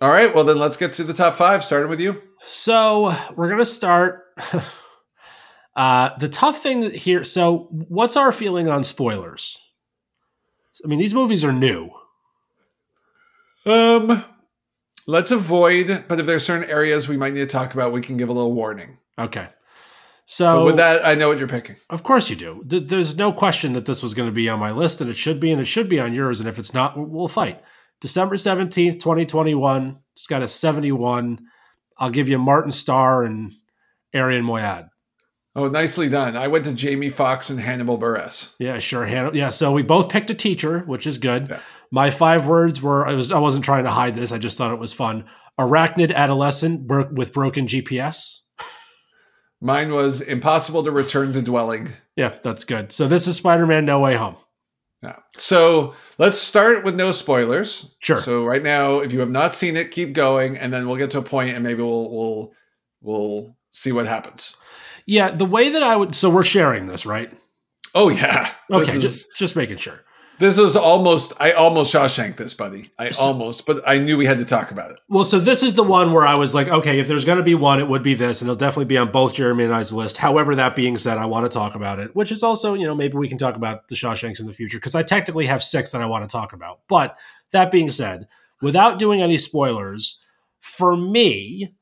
All 0.00 0.08
right. 0.08 0.34
Well, 0.34 0.44
then 0.44 0.58
let's 0.58 0.76
get 0.76 0.94
to 0.94 1.04
the 1.04 1.14
top 1.14 1.34
five, 1.34 1.62
starting 1.62 1.90
with 1.90 2.00
you. 2.00 2.20
So 2.46 3.14
we're 3.36 3.48
going 3.48 3.58
to 3.58 3.66
start. 3.66 4.24
uh, 5.76 6.10
the 6.18 6.28
tough 6.28 6.62
thing 6.62 6.90
here. 6.90 7.24
So, 7.24 7.68
what's 7.70 8.16
our 8.16 8.32
feeling 8.32 8.68
on 8.68 8.84
spoilers? 8.84 9.62
I 10.84 10.88
mean, 10.88 10.98
these 10.98 11.14
movies 11.14 11.44
are 11.44 11.52
new. 11.52 11.90
Um, 13.64 14.24
let's 15.06 15.30
avoid. 15.30 16.04
But 16.08 16.20
if 16.20 16.26
there's 16.26 16.44
certain 16.44 16.68
areas 16.68 17.08
we 17.08 17.16
might 17.16 17.34
need 17.34 17.40
to 17.40 17.46
talk 17.46 17.74
about, 17.74 17.92
we 17.92 18.00
can 18.00 18.16
give 18.16 18.28
a 18.28 18.32
little 18.32 18.52
warning. 18.52 18.98
Okay. 19.18 19.48
So 20.26 20.58
but 20.58 20.64
with 20.64 20.76
that, 20.76 21.06
I 21.06 21.14
know 21.14 21.28
what 21.28 21.38
you're 21.38 21.46
picking. 21.48 21.76
Of 21.88 22.02
course 22.02 22.28
you 22.28 22.36
do. 22.36 22.62
There's 22.66 23.16
no 23.16 23.32
question 23.32 23.72
that 23.74 23.86
this 23.86 24.02
was 24.02 24.12
going 24.12 24.28
to 24.28 24.34
be 24.34 24.48
on 24.48 24.58
my 24.58 24.72
list, 24.72 25.00
and 25.00 25.08
it 25.08 25.16
should 25.16 25.38
be, 25.38 25.52
and 25.52 25.60
it 25.60 25.66
should 25.66 25.88
be 25.88 26.00
on 26.00 26.14
yours. 26.14 26.40
And 26.40 26.48
if 26.48 26.58
it's 26.58 26.74
not, 26.74 26.94
we'll 26.96 27.28
fight. 27.28 27.62
December 28.00 28.36
seventeenth, 28.36 28.98
twenty 29.00 29.24
twenty 29.24 29.54
one. 29.54 30.00
It's 30.14 30.26
got 30.26 30.42
a 30.42 30.48
seventy 30.48 30.92
one. 30.92 31.38
I'll 31.96 32.10
give 32.10 32.28
you 32.28 32.38
Martin 32.38 32.72
Starr 32.72 33.24
and 33.24 33.52
Arian 34.12 34.44
Moayed. 34.44 34.88
Oh, 35.54 35.68
nicely 35.68 36.10
done. 36.10 36.36
I 36.36 36.48
went 36.48 36.66
to 36.66 36.74
Jamie 36.74 37.08
Foxx 37.08 37.48
and 37.48 37.58
Hannibal 37.58 37.98
Buress. 37.98 38.54
Yeah, 38.58 38.78
sure. 38.78 39.06
Han- 39.06 39.34
yeah, 39.34 39.48
so 39.48 39.72
we 39.72 39.82
both 39.82 40.10
picked 40.10 40.28
a 40.28 40.34
teacher, 40.34 40.80
which 40.80 41.06
is 41.06 41.16
good. 41.16 41.48
Yeah. 41.48 41.60
My 41.90 42.10
five 42.10 42.46
words 42.46 42.82
were 42.82 43.06
I 43.06 43.14
was 43.14 43.32
I 43.32 43.38
wasn't 43.38 43.64
trying 43.64 43.84
to 43.84 43.90
hide 43.90 44.14
this. 44.16 44.32
I 44.32 44.38
just 44.38 44.58
thought 44.58 44.74
it 44.74 44.80
was 44.80 44.92
fun. 44.92 45.24
Arachnid 45.58 46.12
adolescent 46.12 46.86
with 47.12 47.32
broken 47.32 47.66
GPS. 47.66 48.40
Mine 49.60 49.92
was 49.92 50.20
impossible 50.20 50.84
to 50.84 50.90
return 50.90 51.32
to 51.32 51.42
dwelling. 51.42 51.92
Yeah, 52.14 52.34
that's 52.42 52.64
good. 52.64 52.92
So 52.92 53.08
this 53.08 53.26
is 53.26 53.36
Spider-Man 53.36 53.84
No 53.84 54.00
Way 54.00 54.16
Home. 54.16 54.36
Yeah. 55.02 55.16
So 55.36 55.94
let's 56.18 56.38
start 56.38 56.84
with 56.84 56.96
no 56.96 57.12
spoilers. 57.12 57.94
Sure. 58.00 58.20
So 58.20 58.44
right 58.44 58.62
now, 58.62 59.00
if 59.00 59.12
you 59.12 59.20
have 59.20 59.30
not 59.30 59.54
seen 59.54 59.76
it, 59.76 59.90
keep 59.90 60.12
going, 60.14 60.56
and 60.56 60.72
then 60.72 60.88
we'll 60.88 60.96
get 60.96 61.10
to 61.12 61.18
a 61.18 61.22
point, 61.22 61.54
and 61.54 61.62
maybe 61.62 61.82
we'll 61.82 62.10
we'll 62.10 62.52
we'll 63.00 63.56
see 63.70 63.92
what 63.92 64.06
happens. 64.06 64.56
Yeah, 65.06 65.30
the 65.30 65.44
way 65.44 65.70
that 65.70 65.82
I 65.82 65.96
would. 65.96 66.14
So 66.14 66.28
we're 66.30 66.42
sharing 66.42 66.86
this, 66.86 67.06
right? 67.06 67.30
Oh 67.94 68.08
yeah. 68.08 68.52
Okay, 68.68 68.96
is, 68.96 69.00
just 69.00 69.36
just 69.36 69.54
making 69.54 69.76
sure. 69.76 70.00
This 70.38 70.58
was 70.58 70.76
almost. 70.76 71.32
I 71.40 71.52
almost 71.52 71.94
Shawshank 71.94 72.36
this, 72.36 72.52
buddy. 72.52 72.90
I 72.98 73.10
almost, 73.20 73.64
but 73.64 73.82
I 73.88 73.98
knew 73.98 74.18
we 74.18 74.26
had 74.26 74.38
to 74.38 74.44
talk 74.44 74.70
about 74.70 74.90
it. 74.90 74.98
Well, 75.08 75.24
so 75.24 75.38
this 75.38 75.62
is 75.62 75.74
the 75.74 75.82
one 75.82 76.12
where 76.12 76.26
I 76.26 76.34
was 76.34 76.54
like, 76.54 76.68
okay, 76.68 76.98
if 76.98 77.08
there's 77.08 77.24
going 77.24 77.38
to 77.38 77.44
be 77.44 77.54
one, 77.54 77.80
it 77.80 77.88
would 77.88 78.02
be 78.02 78.14
this, 78.14 78.42
and 78.42 78.50
it'll 78.50 78.58
definitely 78.58 78.84
be 78.84 78.98
on 78.98 79.10
both 79.10 79.34
Jeremy 79.34 79.64
and 79.64 79.72
I's 79.72 79.92
list. 79.92 80.18
However, 80.18 80.54
that 80.54 80.76
being 80.76 80.98
said, 80.98 81.16
I 81.16 81.24
want 81.24 81.50
to 81.50 81.58
talk 81.58 81.74
about 81.74 81.98
it, 81.98 82.14
which 82.14 82.30
is 82.30 82.42
also, 82.42 82.74
you 82.74 82.84
know, 82.86 82.94
maybe 82.94 83.16
we 83.16 83.28
can 83.28 83.38
talk 83.38 83.56
about 83.56 83.88
the 83.88 83.94
Shawshanks 83.94 84.38
in 84.38 84.46
the 84.46 84.52
future 84.52 84.78
because 84.78 84.94
I 84.94 85.02
technically 85.02 85.46
have 85.46 85.62
six 85.62 85.90
that 85.92 86.02
I 86.02 86.06
want 86.06 86.28
to 86.28 86.32
talk 86.32 86.52
about. 86.52 86.80
But 86.86 87.16
that 87.52 87.70
being 87.70 87.88
said, 87.88 88.28
without 88.60 88.98
doing 88.98 89.22
any 89.22 89.38
spoilers, 89.38 90.20
for 90.60 90.96
me, 90.96 91.72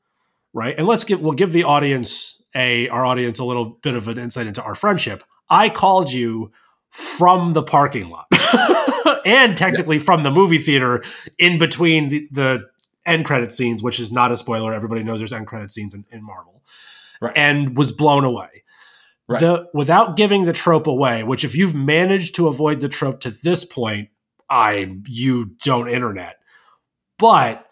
right, 0.53 0.77
and 0.77 0.87
let's 0.87 1.03
give 1.03 1.19
we'll 1.19 1.33
give 1.33 1.51
the 1.51 1.65
audience 1.65 2.41
a 2.55 2.87
our 2.87 3.05
audience 3.05 3.39
a 3.39 3.45
little 3.45 3.65
bit 3.81 3.95
of 3.95 4.07
an 4.07 4.17
insight 4.17 4.47
into 4.47 4.63
our 4.63 4.75
friendship. 4.75 5.23
I 5.49 5.69
called 5.69 6.11
you 6.11 6.51
from 6.89 7.51
the 7.51 7.61
parking 7.61 8.09
lot 8.09 8.27
and 9.25 9.55
technically 9.57 9.97
yeah. 9.97 10.03
from 10.03 10.23
the 10.23 10.31
movie 10.31 10.57
theater 10.57 11.03
in 11.37 11.57
between 11.57 12.09
the, 12.09 12.27
the, 12.31 12.65
end 13.05 13.25
credit 13.25 13.51
scenes, 13.51 13.83
which 13.83 13.99
is 13.99 14.11
not 14.11 14.31
a 14.31 14.37
spoiler. 14.37 14.73
Everybody 14.73 15.03
knows 15.03 15.19
there's 15.19 15.31
end 15.31 15.47
credit 15.47 15.71
scenes 15.71 15.93
in, 15.93 16.05
in 16.11 16.23
Marvel, 16.23 16.63
right. 17.21 17.33
and 17.35 17.77
was 17.77 17.91
blown 17.91 18.23
away. 18.23 18.63
Right. 19.27 19.39
The, 19.39 19.67
without 19.73 20.15
giving 20.15 20.45
the 20.45 20.53
trope 20.53 20.87
away, 20.87 21.23
which 21.23 21.43
if 21.43 21.55
you've 21.55 21.75
managed 21.75 22.35
to 22.35 22.47
avoid 22.47 22.79
the 22.79 22.89
trope 22.89 23.19
to 23.21 23.31
this 23.31 23.65
point, 23.65 24.09
I 24.49 24.97
you 25.07 25.51
don't 25.63 25.89
internet. 25.89 26.37
But 27.17 27.65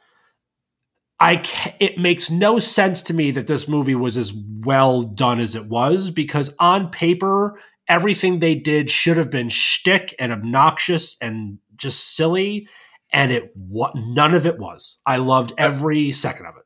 I 1.19 1.43
it 1.79 1.97
makes 1.99 2.31
no 2.31 2.57
sense 2.57 3.03
to 3.03 3.13
me 3.13 3.31
that 3.31 3.47
this 3.47 3.67
movie 3.67 3.95
was 3.95 4.17
as 4.17 4.33
well 4.33 5.03
done 5.03 5.39
as 5.39 5.53
it 5.55 5.65
was 5.67 6.09
because 6.09 6.53
on 6.59 6.89
paper 6.89 7.59
everything 7.87 8.39
they 8.39 8.55
did 8.55 8.89
should 8.89 9.17
have 9.17 9.29
been 9.29 9.49
shtick 9.49 10.15
and 10.19 10.31
obnoxious 10.31 11.15
and 11.21 11.59
just 11.75 12.15
silly, 12.15 12.67
and 13.11 13.31
it 13.31 13.51
what 13.55 13.93
none 13.95 14.33
of 14.33 14.45
it 14.45 14.59
was. 14.59 14.99
I 15.05 15.17
loved 15.17 15.53
every 15.57 16.11
second 16.11 16.45
of 16.47 16.55
it. 16.57 16.63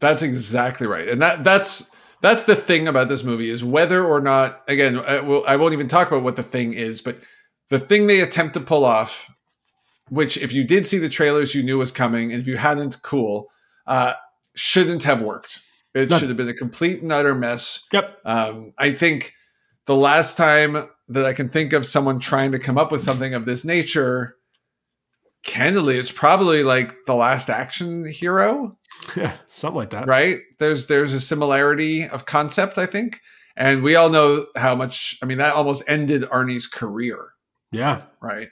That's 0.00 0.22
exactly 0.22 0.86
right, 0.86 1.08
and 1.08 1.20
that 1.22 1.44
that's 1.44 1.94
that's 2.20 2.44
the 2.44 2.56
thing 2.56 2.88
about 2.88 3.08
this 3.08 3.24
movie 3.24 3.50
is 3.50 3.64
whether 3.64 4.04
or 4.04 4.20
not 4.20 4.62
again 4.68 4.98
I, 4.98 5.20
will, 5.20 5.44
I 5.46 5.56
won't 5.56 5.74
even 5.74 5.88
talk 5.88 6.08
about 6.08 6.22
what 6.22 6.36
the 6.36 6.42
thing 6.42 6.72
is, 6.74 7.00
but 7.00 7.18
the 7.68 7.78
thing 7.78 8.06
they 8.06 8.20
attempt 8.20 8.54
to 8.54 8.60
pull 8.60 8.84
off, 8.84 9.30
which 10.08 10.36
if 10.36 10.52
you 10.52 10.64
did 10.64 10.86
see 10.86 10.98
the 10.98 11.08
trailers, 11.08 11.54
you 11.54 11.62
knew 11.62 11.78
was 11.78 11.90
coming, 11.90 12.32
and 12.32 12.40
if 12.40 12.46
you 12.46 12.56
hadn't, 12.56 13.02
cool 13.02 13.50
uh, 13.86 14.14
shouldn't 14.54 15.02
have 15.04 15.22
worked. 15.22 15.60
It 15.94 16.12
should 16.12 16.28
have 16.28 16.36
been 16.36 16.48
a 16.48 16.54
complete 16.54 17.02
and 17.02 17.12
utter 17.12 17.36
mess. 17.36 17.86
Yep. 17.92 18.18
Um, 18.24 18.72
I 18.76 18.92
think 18.92 19.32
the 19.86 19.96
last 19.96 20.36
time 20.36 20.88
that 21.08 21.26
I 21.26 21.32
can 21.32 21.48
think 21.48 21.72
of 21.72 21.84
someone 21.86 22.18
trying 22.18 22.52
to 22.52 22.58
come 22.58 22.78
up 22.78 22.90
with 22.90 23.02
something 23.02 23.34
of 23.34 23.44
this 23.44 23.64
nature 23.64 24.36
candidly, 25.44 25.98
it's 25.98 26.12
probably 26.12 26.62
like 26.62 26.94
the 27.06 27.14
last 27.14 27.50
action 27.50 28.06
hero. 28.06 28.76
Yeah, 29.16 29.36
something 29.48 29.76
like 29.76 29.90
that. 29.90 30.06
Right? 30.06 30.38
There's 30.58 30.86
there's 30.86 31.12
a 31.12 31.20
similarity 31.20 32.08
of 32.08 32.26
concept, 32.26 32.78
I 32.78 32.86
think. 32.86 33.20
And 33.56 33.82
we 33.82 33.94
all 33.94 34.10
know 34.10 34.46
how 34.56 34.74
much 34.74 35.16
I 35.22 35.26
mean 35.26 35.38
that 35.38 35.54
almost 35.54 35.84
ended 35.86 36.22
Arnie's 36.22 36.66
career. 36.66 37.30
Yeah. 37.70 38.02
Right. 38.20 38.48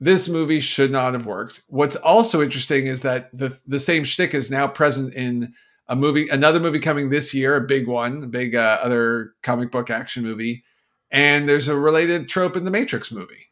This 0.00 0.28
movie 0.28 0.60
should 0.60 0.90
not 0.90 1.12
have 1.12 1.26
worked. 1.26 1.62
What's 1.68 1.96
also 1.96 2.42
interesting 2.42 2.86
is 2.86 3.02
that 3.02 3.30
the 3.32 3.58
the 3.66 3.80
same 3.80 4.04
shtick 4.04 4.34
is 4.34 4.50
now 4.50 4.68
present 4.68 5.14
in 5.14 5.52
a 5.88 5.96
movie, 5.96 6.28
another 6.28 6.60
movie 6.60 6.80
coming 6.80 7.10
this 7.10 7.34
year, 7.34 7.56
a 7.56 7.60
big 7.60 7.86
one, 7.86 8.22
a 8.22 8.26
big 8.26 8.54
uh, 8.54 8.78
other 8.82 9.34
comic 9.42 9.70
book 9.70 9.90
action 9.90 10.22
movie, 10.22 10.64
and 11.10 11.48
there's 11.48 11.68
a 11.68 11.76
related 11.76 12.28
trope 12.28 12.56
in 12.56 12.64
the 12.64 12.70
Matrix 12.70 13.12
movie, 13.12 13.46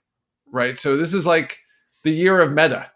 right? 0.52 0.78
So 0.78 0.96
this 0.96 1.12
is 1.12 1.26
like 1.26 1.58
the 2.02 2.10
year 2.10 2.40
of 2.40 2.52
meta. 2.52 2.90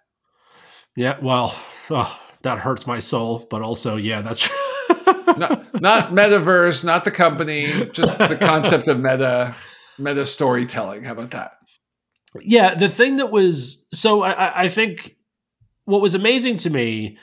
Yeah, 0.96 1.18
well, 1.20 1.54
oh, 1.90 2.20
that 2.42 2.58
hurts 2.58 2.86
my 2.86 3.00
soul, 3.00 3.46
but 3.50 3.62
also, 3.62 3.96
yeah, 3.96 4.22
that's 4.22 4.48
not, 5.36 5.80
not 5.80 6.10
metaverse, 6.10 6.84
not 6.84 7.04
the 7.04 7.10
company, 7.10 7.66
just 7.92 8.16
the 8.18 8.38
concept 8.40 8.88
of 8.88 8.98
meta, 8.98 9.54
meta 9.98 10.24
storytelling. 10.24 11.04
How 11.04 11.12
about 11.12 11.32
that? 11.32 11.52
Yeah, 12.40 12.74
the 12.74 12.88
thing 12.88 13.16
that 13.16 13.30
was 13.30 13.86
so 13.92 14.22
I, 14.22 14.64
I 14.64 14.68
think 14.68 15.16
what 15.84 16.00
was 16.00 16.14
amazing 16.14 16.56
to 16.58 16.70
me 16.70 17.18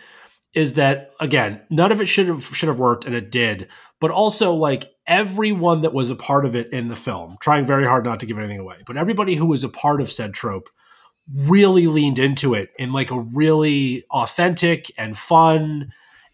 is 0.53 0.74
that 0.74 1.12
again, 1.20 1.62
none 1.70 1.91
of 1.91 2.01
it 2.01 2.08
should 2.08 2.27
have 2.27 2.43
should 2.43 2.70
have 2.70 2.79
worked, 2.79 3.05
and 3.05 3.15
it 3.15 3.31
did. 3.31 3.67
But 4.00 4.12
also, 4.12 4.53
like 4.53 4.91
everyone 5.08 5.81
that 5.81 5.93
was 5.93 6.10
a 6.10 6.15
part 6.15 6.46
of 6.46 6.55
it 6.55 6.72
in 6.72 6.88
the 6.88 6.96
film, 6.96 7.38
trying 7.41 7.65
very 7.65 7.86
hard 7.86 8.05
not 8.05 8.20
to 8.22 8.25
give 8.25 8.38
anything 8.38 8.60
away, 8.60 8.77
but 8.86 8.98
everybody 8.98 9.36
who 9.36 9.46
was 9.46 9.63
a 9.63 9.70
part 9.70 10.01
of 10.01 10.12
said 10.12 10.34
trope 10.34 10.70
really 11.34 11.88
leaned 11.88 12.20
into 12.20 12.53
it 12.53 12.72
in 12.77 12.91
like 12.91 13.12
a 13.12 13.20
really 13.20 14.03
authentic 14.12 14.91
and 14.98 15.17
fun 15.17 15.91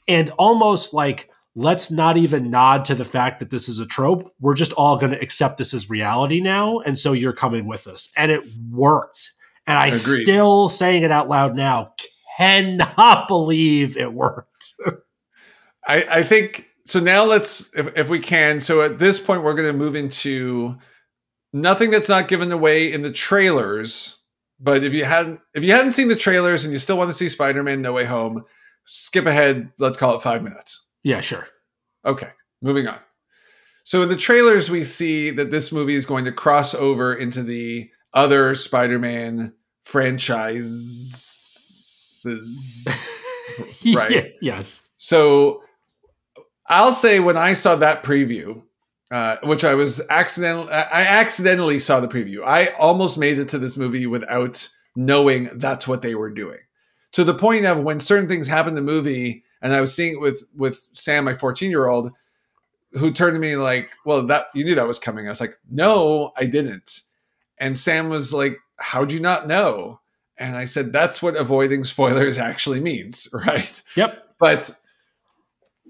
and 0.07 0.29
almost 0.31 0.93
like 0.93 1.29
let's 1.55 1.89
not 1.89 2.17
even 2.17 2.51
nod 2.51 2.85
to 2.85 2.95
the 2.95 3.03
fact 3.03 3.39
that 3.39 3.49
this 3.49 3.67
is 3.67 3.79
a 3.79 3.85
trope. 3.85 4.31
We're 4.39 4.53
just 4.53 4.73
all 4.73 4.95
going 4.97 5.11
to 5.11 5.21
accept 5.21 5.57
this 5.57 5.73
as 5.73 5.89
reality 5.89 6.39
now. 6.39 6.79
And 6.79 6.97
so 6.97 7.13
you're 7.13 7.33
coming 7.33 7.65
with 7.65 7.87
us. 7.87 8.09
And 8.15 8.31
it 8.31 8.43
worked. 8.69 9.31
And 9.65 9.77
I 9.77 9.87
Agreed. 9.87 10.23
still 10.23 10.69
saying 10.69 11.01
it 11.01 11.11
out 11.11 11.29
loud 11.29 11.55
now 11.55 11.93
cannot 12.37 13.27
believe 13.27 13.97
it 13.97 14.13
worked. 14.13 14.73
I, 15.87 16.03
I 16.09 16.23
think 16.23 16.69
so. 16.85 16.99
Now 16.99 17.25
let's, 17.25 17.73
if, 17.75 17.97
if 17.97 18.09
we 18.09 18.19
can. 18.19 18.59
So 18.59 18.81
at 18.81 18.99
this 18.99 19.19
point, 19.19 19.43
we're 19.43 19.55
going 19.55 19.71
to 19.71 19.77
move 19.77 19.95
into 19.95 20.77
nothing 21.53 21.91
that's 21.91 22.09
not 22.09 22.27
given 22.27 22.51
away 22.51 22.91
in 22.91 23.01
the 23.01 23.11
trailers. 23.11 24.21
But 24.59 24.83
if 24.83 24.93
you 24.93 25.05
hadn't, 25.05 25.39
if 25.53 25.63
you 25.63 25.71
hadn't 25.71 25.91
seen 25.91 26.07
the 26.07 26.15
trailers 26.15 26.63
and 26.63 26.73
you 26.73 26.79
still 26.79 26.97
want 26.97 27.09
to 27.09 27.13
see 27.13 27.29
Spider-Man: 27.29 27.81
No 27.81 27.93
Way 27.93 28.05
Home, 28.05 28.43
skip 28.85 29.27
ahead. 29.27 29.71
Let's 29.77 29.97
call 29.97 30.15
it 30.15 30.21
five 30.21 30.43
minutes. 30.43 30.89
Yeah, 31.03 31.21
sure. 31.21 31.47
Okay, 32.03 32.29
moving 32.61 32.87
on. 32.87 32.99
So 33.83 34.01
in 34.01 34.09
the 34.09 34.17
trailers, 34.17 34.69
we 34.69 34.83
see 34.83 35.29
that 35.29 35.51
this 35.51 35.71
movie 35.71 35.93
is 35.93 36.07
going 36.07 36.25
to 36.25 36.31
cross 36.31 36.73
over 36.73 37.13
into 37.13 37.43
the 37.43 37.89
other 38.13 38.55
Spider-Man 38.55 39.53
franchise 39.79 41.37
right? 43.95 44.33
Yes. 44.41 44.83
So 44.97 45.63
I'll 46.67 46.91
say 46.91 47.19
when 47.19 47.37
I 47.37 47.53
saw 47.53 47.75
that 47.77 48.03
preview, 48.03 48.61
uh, 49.09 49.37
which 49.43 49.63
I 49.63 49.73
was 49.75 50.01
accidental, 50.09 50.67
I 50.69 51.05
accidentally 51.07 51.79
saw 51.79 51.99
the 51.99 52.07
preview. 52.07 52.43
I 52.43 52.67
almost 52.77 53.17
made 53.17 53.39
it 53.39 53.49
to 53.49 53.59
this 53.59 53.77
movie 53.77 54.05
without 54.05 54.67
knowing 54.95 55.49
that's 55.53 55.87
what 55.87 56.01
they 56.01 56.15
were 56.15 56.31
doing. 56.31 56.59
To 57.13 57.23
the 57.23 57.33
point 57.33 57.65
of 57.65 57.79
when 57.79 57.99
certain 57.99 58.27
things 58.27 58.47
happen 58.47 58.69
in 58.69 58.75
the 58.75 58.81
movie, 58.81 59.43
and 59.61 59.73
I 59.73 59.81
was 59.81 59.95
seeing 59.95 60.15
it 60.15 60.19
with 60.19 60.43
with 60.55 60.87
Sam, 60.93 61.23
my 61.23 61.33
14 61.33 61.69
year 61.69 61.87
old, 61.87 62.11
who 62.93 63.11
turned 63.11 63.35
to 63.35 63.39
me 63.39 63.55
like, 63.55 63.93
"Well, 64.05 64.23
that 64.23 64.47
you 64.53 64.65
knew 64.65 64.75
that 64.75 64.87
was 64.87 64.99
coming." 64.99 65.25
I 65.25 65.29
was 65.29 65.41
like, 65.41 65.55
"No, 65.69 66.33
I 66.35 66.45
didn't." 66.45 67.01
And 67.57 67.77
Sam 67.77 68.09
was 68.09 68.33
like, 68.33 68.59
"How'd 68.79 69.13
you 69.13 69.19
not 69.19 69.47
know?" 69.47 70.01
And 70.39 70.55
I 70.55 70.65
said, 70.65 70.93
that's 70.93 71.21
what 71.21 71.35
avoiding 71.35 71.83
spoilers 71.83 72.37
actually 72.37 72.79
means, 72.79 73.27
right? 73.33 73.81
Yep. 73.95 74.35
But 74.39 74.71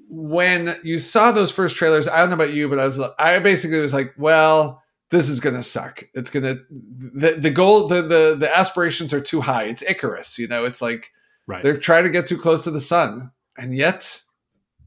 when 0.09 0.75
you 0.83 0.99
saw 0.99 1.31
those 1.31 1.51
first 1.51 1.75
trailers, 1.75 2.07
I 2.07 2.19
don't 2.19 2.29
know 2.29 2.35
about 2.35 2.53
you, 2.53 2.69
but 2.69 2.79
I 2.79 2.85
was, 2.85 2.99
I 3.19 3.39
basically 3.39 3.79
was 3.79 3.93
like, 3.93 4.13
well, 4.17 4.81
this 5.09 5.29
is 5.29 5.39
gonna 5.39 5.63
suck. 5.63 6.03
It's 6.13 6.29
gonna 6.29 6.57
the 6.69 7.35
the 7.39 7.49
goal 7.49 7.87
the 7.87 8.01
the 8.01 8.35
the 8.37 8.57
aspirations 8.57 9.13
are 9.13 9.21
too 9.21 9.41
high. 9.41 9.63
It's 9.63 9.83
Icarus, 9.83 10.37
you 10.37 10.47
know. 10.47 10.65
It's 10.65 10.81
like 10.81 11.11
right. 11.45 11.63
they're 11.63 11.77
trying 11.77 12.03
to 12.03 12.09
get 12.09 12.27
too 12.27 12.37
close 12.37 12.65
to 12.65 12.71
the 12.71 12.81
sun, 12.81 13.31
and 13.57 13.73
yet 13.73 14.21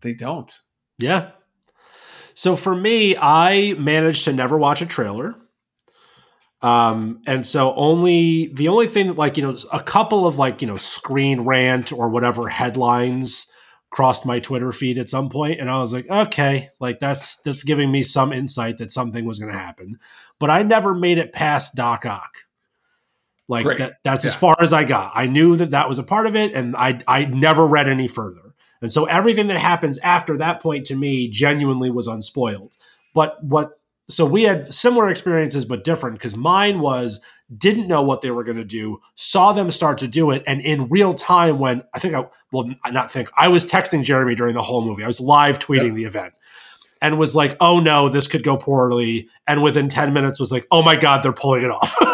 they 0.02 0.12
don't. 0.12 0.52
Yeah. 0.98 1.30
So 2.34 2.56
for 2.56 2.74
me, 2.74 3.16
I 3.16 3.74
managed 3.78 4.24
to 4.24 4.32
never 4.32 4.58
watch 4.58 4.82
a 4.82 4.86
trailer. 4.86 5.36
Um, 6.62 7.22
and 7.26 7.44
so 7.44 7.74
only 7.74 8.48
the 8.48 8.68
only 8.68 8.86
thing 8.86 9.06
that 9.06 9.16
like, 9.16 9.36
you 9.36 9.42
know, 9.42 9.56
a 9.72 9.80
couple 9.80 10.26
of 10.26 10.38
like, 10.38 10.60
you 10.60 10.68
know, 10.68 10.76
screen 10.76 11.42
rant 11.42 11.92
or 11.92 12.08
whatever 12.10 12.48
headlines 12.48 13.50
crossed 13.90 14.24
my 14.24 14.38
Twitter 14.38 14.72
feed 14.72 14.98
at 14.98 15.10
some 15.10 15.28
point, 15.28 15.58
and 15.58 15.70
I 15.70 15.78
was 15.78 15.92
like, 15.92 16.08
okay, 16.08 16.70
like 16.78 17.00
that's 17.00 17.36
that's 17.42 17.62
giving 17.62 17.90
me 17.90 18.02
some 18.02 18.32
insight 18.32 18.78
that 18.78 18.92
something 18.92 19.24
was 19.24 19.38
going 19.38 19.52
to 19.52 19.58
happen. 19.58 19.98
But 20.38 20.50
I 20.50 20.62
never 20.62 20.94
made 20.94 21.18
it 21.18 21.32
past 21.32 21.74
Doc 21.74 22.06
Ock. 22.06 22.38
Like 23.48 23.78
that, 23.78 23.94
that's 24.04 24.24
yeah. 24.24 24.30
as 24.30 24.34
far 24.36 24.56
as 24.60 24.72
I 24.72 24.84
got. 24.84 25.12
I 25.14 25.26
knew 25.26 25.56
that 25.56 25.70
that 25.70 25.88
was 25.88 25.98
a 25.98 26.04
part 26.04 26.26
of 26.26 26.36
it, 26.36 26.54
and 26.54 26.76
I 26.76 27.00
I 27.08 27.24
never 27.24 27.66
read 27.66 27.88
any 27.88 28.06
further. 28.06 28.54
And 28.82 28.92
so 28.92 29.06
everything 29.06 29.48
that 29.48 29.58
happens 29.58 29.98
after 29.98 30.38
that 30.38 30.62
point 30.62 30.86
to 30.86 30.94
me 30.94 31.28
genuinely 31.28 31.90
was 31.90 32.06
unspoiled. 32.06 32.76
But 33.12 33.42
what 33.42 33.79
so 34.10 34.24
we 34.24 34.42
had 34.42 34.66
similar 34.66 35.08
experiences 35.08 35.64
but 35.64 35.84
different 35.84 36.16
because 36.16 36.36
mine 36.36 36.80
was 36.80 37.20
didn't 37.56 37.88
know 37.88 38.02
what 38.02 38.20
they 38.20 38.30
were 38.30 38.44
going 38.44 38.56
to 38.56 38.64
do 38.64 39.00
saw 39.14 39.52
them 39.52 39.70
start 39.70 39.98
to 39.98 40.06
do 40.06 40.30
it 40.30 40.42
and 40.46 40.60
in 40.60 40.88
real 40.88 41.12
time 41.12 41.58
when 41.58 41.82
i 41.94 41.98
think 41.98 42.14
i 42.14 42.24
well 42.52 42.68
not 42.90 43.10
think 43.10 43.28
i 43.36 43.48
was 43.48 43.66
texting 43.66 44.02
jeremy 44.02 44.34
during 44.34 44.54
the 44.54 44.62
whole 44.62 44.84
movie. 44.84 45.04
I 45.04 45.06
was 45.06 45.20
live 45.20 45.58
tweeting 45.58 45.94
the 45.94 46.04
event 46.04 46.34
and 47.02 47.18
was 47.18 47.36
like 47.36 47.56
oh 47.60 47.80
no 47.80 48.08
this 48.08 48.26
could 48.26 48.42
go 48.42 48.56
poorly. 48.56 49.28
And 49.46 49.62
within 49.62 49.88
10 49.88 50.12
minutes 50.12 50.40
was 50.40 50.52
like 50.52 50.66
oh 50.70 50.82
my 50.82 50.96
god 50.96 51.22
they're 51.22 51.32
pulling 51.32 51.62
it 51.62 51.70
off. 51.70 51.94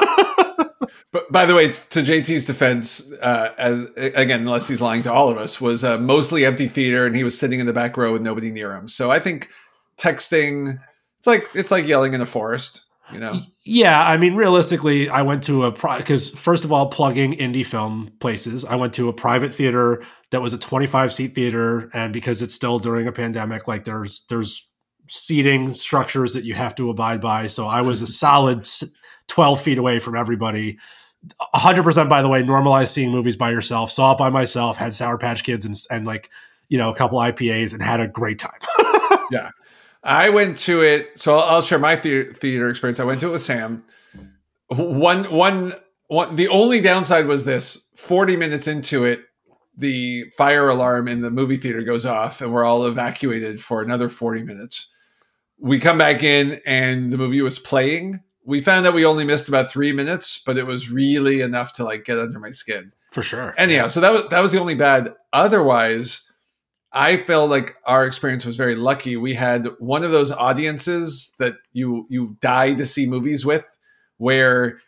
But 1.12 1.32
by 1.32 1.46
the 1.46 1.54
way 1.54 1.68
to 1.68 2.02
jt's 2.02 2.44
defense 2.44 3.10
uh, 3.22 3.52
as 3.56 3.88
again 3.96 4.40
unless 4.40 4.68
he's 4.68 4.82
lying 4.82 5.00
to 5.02 5.12
all 5.12 5.30
of 5.30 5.38
us 5.38 5.60
was 5.62 5.82
a 5.82 5.96
mostly 5.96 6.44
empty 6.44 6.68
theater 6.68 7.06
and 7.06 7.16
he 7.16 7.24
was 7.24 7.38
sitting 7.38 7.58
in 7.58 7.64
the 7.64 7.72
back 7.72 7.96
row 7.96 8.12
with 8.12 8.20
nobody 8.20 8.50
near 8.50 8.74
him. 8.74 8.86
So 8.86 9.10
i 9.10 9.18
think 9.18 9.48
texting 9.96 10.78
it's 11.26 11.44
like 11.44 11.48
it's 11.54 11.70
like 11.70 11.86
yelling 11.86 12.14
in 12.14 12.20
a 12.20 12.26
forest 12.26 12.84
you 13.12 13.20
know? 13.20 13.40
Yeah 13.64 14.04
i 14.04 14.16
mean 14.16 14.34
realistically 14.34 15.08
i 15.08 15.22
went 15.22 15.44
to 15.44 15.64
a 15.64 15.70
because 15.96 16.30
first 16.30 16.64
of 16.64 16.72
all 16.72 16.88
plugging 16.88 17.32
indie 17.34 17.64
film 17.64 18.10
places 18.18 18.64
i 18.64 18.74
went 18.74 18.94
to 18.94 19.08
a 19.08 19.12
private 19.12 19.52
theater 19.52 20.02
that 20.32 20.42
was 20.42 20.52
a 20.52 20.58
25 20.58 21.12
seat 21.12 21.34
theater 21.34 21.88
and 21.94 22.12
because 22.12 22.42
it's 22.42 22.54
still 22.54 22.78
during 22.78 23.06
a 23.06 23.12
pandemic 23.12 23.68
like 23.68 23.84
there's 23.84 24.24
there's 24.28 24.68
seating 25.08 25.72
structures 25.74 26.34
that 26.34 26.44
you 26.44 26.54
have 26.54 26.74
to 26.74 26.90
abide 26.90 27.20
by 27.20 27.46
so 27.46 27.66
i 27.66 27.80
was 27.80 28.02
a 28.02 28.06
solid 28.24 28.66
12 29.28 29.60
feet 29.60 29.78
away 29.78 29.98
from 29.98 30.16
everybody. 30.16 30.78
100% 31.54 32.08
by 32.08 32.22
the 32.22 32.28
way 32.28 32.42
normalized 32.42 32.92
seeing 32.92 33.10
movies 33.10 33.36
by 33.36 33.50
yourself 33.50 33.90
saw 33.90 34.12
it 34.12 34.18
by 34.18 34.30
myself 34.30 34.76
had 34.76 34.94
sour 34.94 35.18
patch 35.18 35.42
kids 35.42 35.64
and, 35.64 35.74
and 35.90 36.06
like 36.06 36.30
you 36.68 36.78
know 36.78 36.88
a 36.88 36.94
couple 36.94 37.18
ipas 37.18 37.72
and 37.72 37.82
had 37.82 38.00
a 38.00 38.06
great 38.06 38.38
time. 38.38 38.58
Yeah 39.32 39.50
I 40.06 40.30
went 40.30 40.56
to 40.58 40.82
it, 40.82 41.18
so 41.18 41.34
I'll, 41.34 41.56
I'll 41.56 41.62
share 41.62 41.78
my 41.78 41.96
theater, 41.96 42.32
theater 42.32 42.68
experience. 42.68 43.00
I 43.00 43.04
went 43.04 43.20
to 43.20 43.28
it 43.28 43.32
with 43.32 43.42
Sam. 43.42 43.84
One, 44.68 45.24
one, 45.24 45.74
one. 46.08 46.36
The 46.36 46.48
only 46.48 46.80
downside 46.80 47.26
was 47.26 47.44
this: 47.44 47.90
forty 47.96 48.36
minutes 48.36 48.68
into 48.68 49.04
it, 49.04 49.24
the 49.76 50.24
fire 50.36 50.68
alarm 50.68 51.08
in 51.08 51.20
the 51.20 51.30
movie 51.30 51.56
theater 51.56 51.82
goes 51.82 52.06
off, 52.06 52.40
and 52.40 52.52
we're 52.52 52.64
all 52.64 52.86
evacuated 52.86 53.60
for 53.60 53.82
another 53.82 54.08
forty 54.08 54.42
minutes. 54.42 54.90
We 55.58 55.80
come 55.80 55.98
back 55.98 56.22
in, 56.22 56.60
and 56.66 57.10
the 57.10 57.18
movie 57.18 57.42
was 57.42 57.58
playing. 57.58 58.20
We 58.44 58.60
found 58.60 58.86
out 58.86 58.94
we 58.94 59.04
only 59.04 59.24
missed 59.24 59.48
about 59.48 59.70
three 59.70 59.92
minutes, 59.92 60.40
but 60.44 60.56
it 60.56 60.66
was 60.66 60.90
really 60.90 61.40
enough 61.40 61.72
to 61.74 61.84
like 61.84 62.04
get 62.04 62.18
under 62.18 62.38
my 62.38 62.50
skin. 62.50 62.92
For 63.10 63.22
sure. 63.22 63.54
Anyhow, 63.56 63.88
so 63.88 64.00
that 64.00 64.12
was 64.12 64.28
that 64.28 64.40
was 64.40 64.52
the 64.52 64.60
only 64.60 64.74
bad. 64.74 65.14
Otherwise, 65.32 66.25
I 66.96 67.18
felt 67.18 67.50
like 67.50 67.76
our 67.84 68.06
experience 68.06 68.46
was 68.46 68.56
very 68.56 68.74
lucky. 68.74 69.18
We 69.18 69.34
had 69.34 69.68
one 69.78 70.02
of 70.02 70.12
those 70.12 70.32
audiences 70.32 71.34
that 71.38 71.56
you 71.72 72.06
you 72.08 72.38
die 72.40 72.72
to 72.72 72.86
see 72.86 73.06
movies 73.06 73.44
with, 73.44 73.66
where 74.16 74.80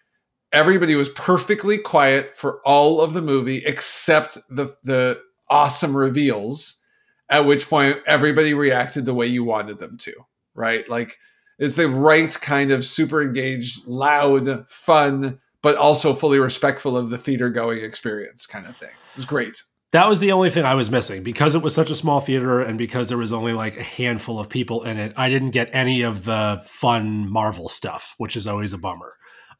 everybody 0.50 0.95
was 0.95 1.11
perfectly 1.11 1.77
quiet 1.77 2.35
for 2.35 2.61
all 2.65 3.03
of 3.03 3.12
the 3.12 3.21
movie 3.21 3.62
except 3.67 4.38
the 4.49 4.75
the 4.83 5.21
awesome 5.50 5.95
reveals. 5.95 6.83
At 7.31 7.45
which 7.45 7.69
point 7.69 7.99
everybody 8.07 8.55
reacted 8.55 9.05
the 9.05 9.12
way 9.12 9.27
you 9.27 9.45
wanted 9.45 9.79
them 9.79 9.99
to, 9.99 10.15
right? 10.55 10.88
Like 10.88 11.19
it's 11.59 11.75
the 11.75 11.87
right 11.87 12.33
kind 12.41 12.71
of 12.71 12.87
super 12.87 13.21
engaged, 13.21 13.87
loud, 13.87 14.67
fun, 14.67 15.38
but 15.61 15.77
also 15.77 16.15
fully 16.15 16.38
respectful 16.38 16.97
of 16.97 17.11
the 17.11 17.19
theater 17.19 17.50
going 17.50 17.85
experience 17.85 18.47
kind 18.47 18.67
of 18.67 18.79
thing. 18.79 18.88
It 18.88 19.17
was 19.17 19.27
great. 19.27 19.62
That 19.92 20.07
was 20.09 20.21
the 20.21 20.33
only 20.33 20.50
thing 20.50 20.64
I 20.64 20.75
was 20.75 20.90
missing 20.90 21.23
because 21.23 21.54
it 21.54 21.62
was 21.62 21.75
such 21.75 21.90
a 21.90 21.95
small 21.95 22.21
theater 22.21 22.61
and 22.61 22.76
because 22.76 23.09
there 23.09 23.16
was 23.16 23.33
only 23.33 23.54
like 23.54 23.78
a 23.78 23.83
handful 23.83 24.38
of 24.38 24.50
people 24.50 24.83
in 24.83 24.99
it. 24.99 25.14
I 25.16 25.30
didn't 25.30 25.50
get 25.50 25.71
any 25.73 26.02
of 26.02 26.25
the 26.25 26.62
fun 26.66 27.30
Marvel 27.30 27.71
stuff, 27.71 28.14
which 28.18 28.37
is 28.37 28.47
always 28.47 28.75
a 28.75 28.78
bummer. 28.78 29.14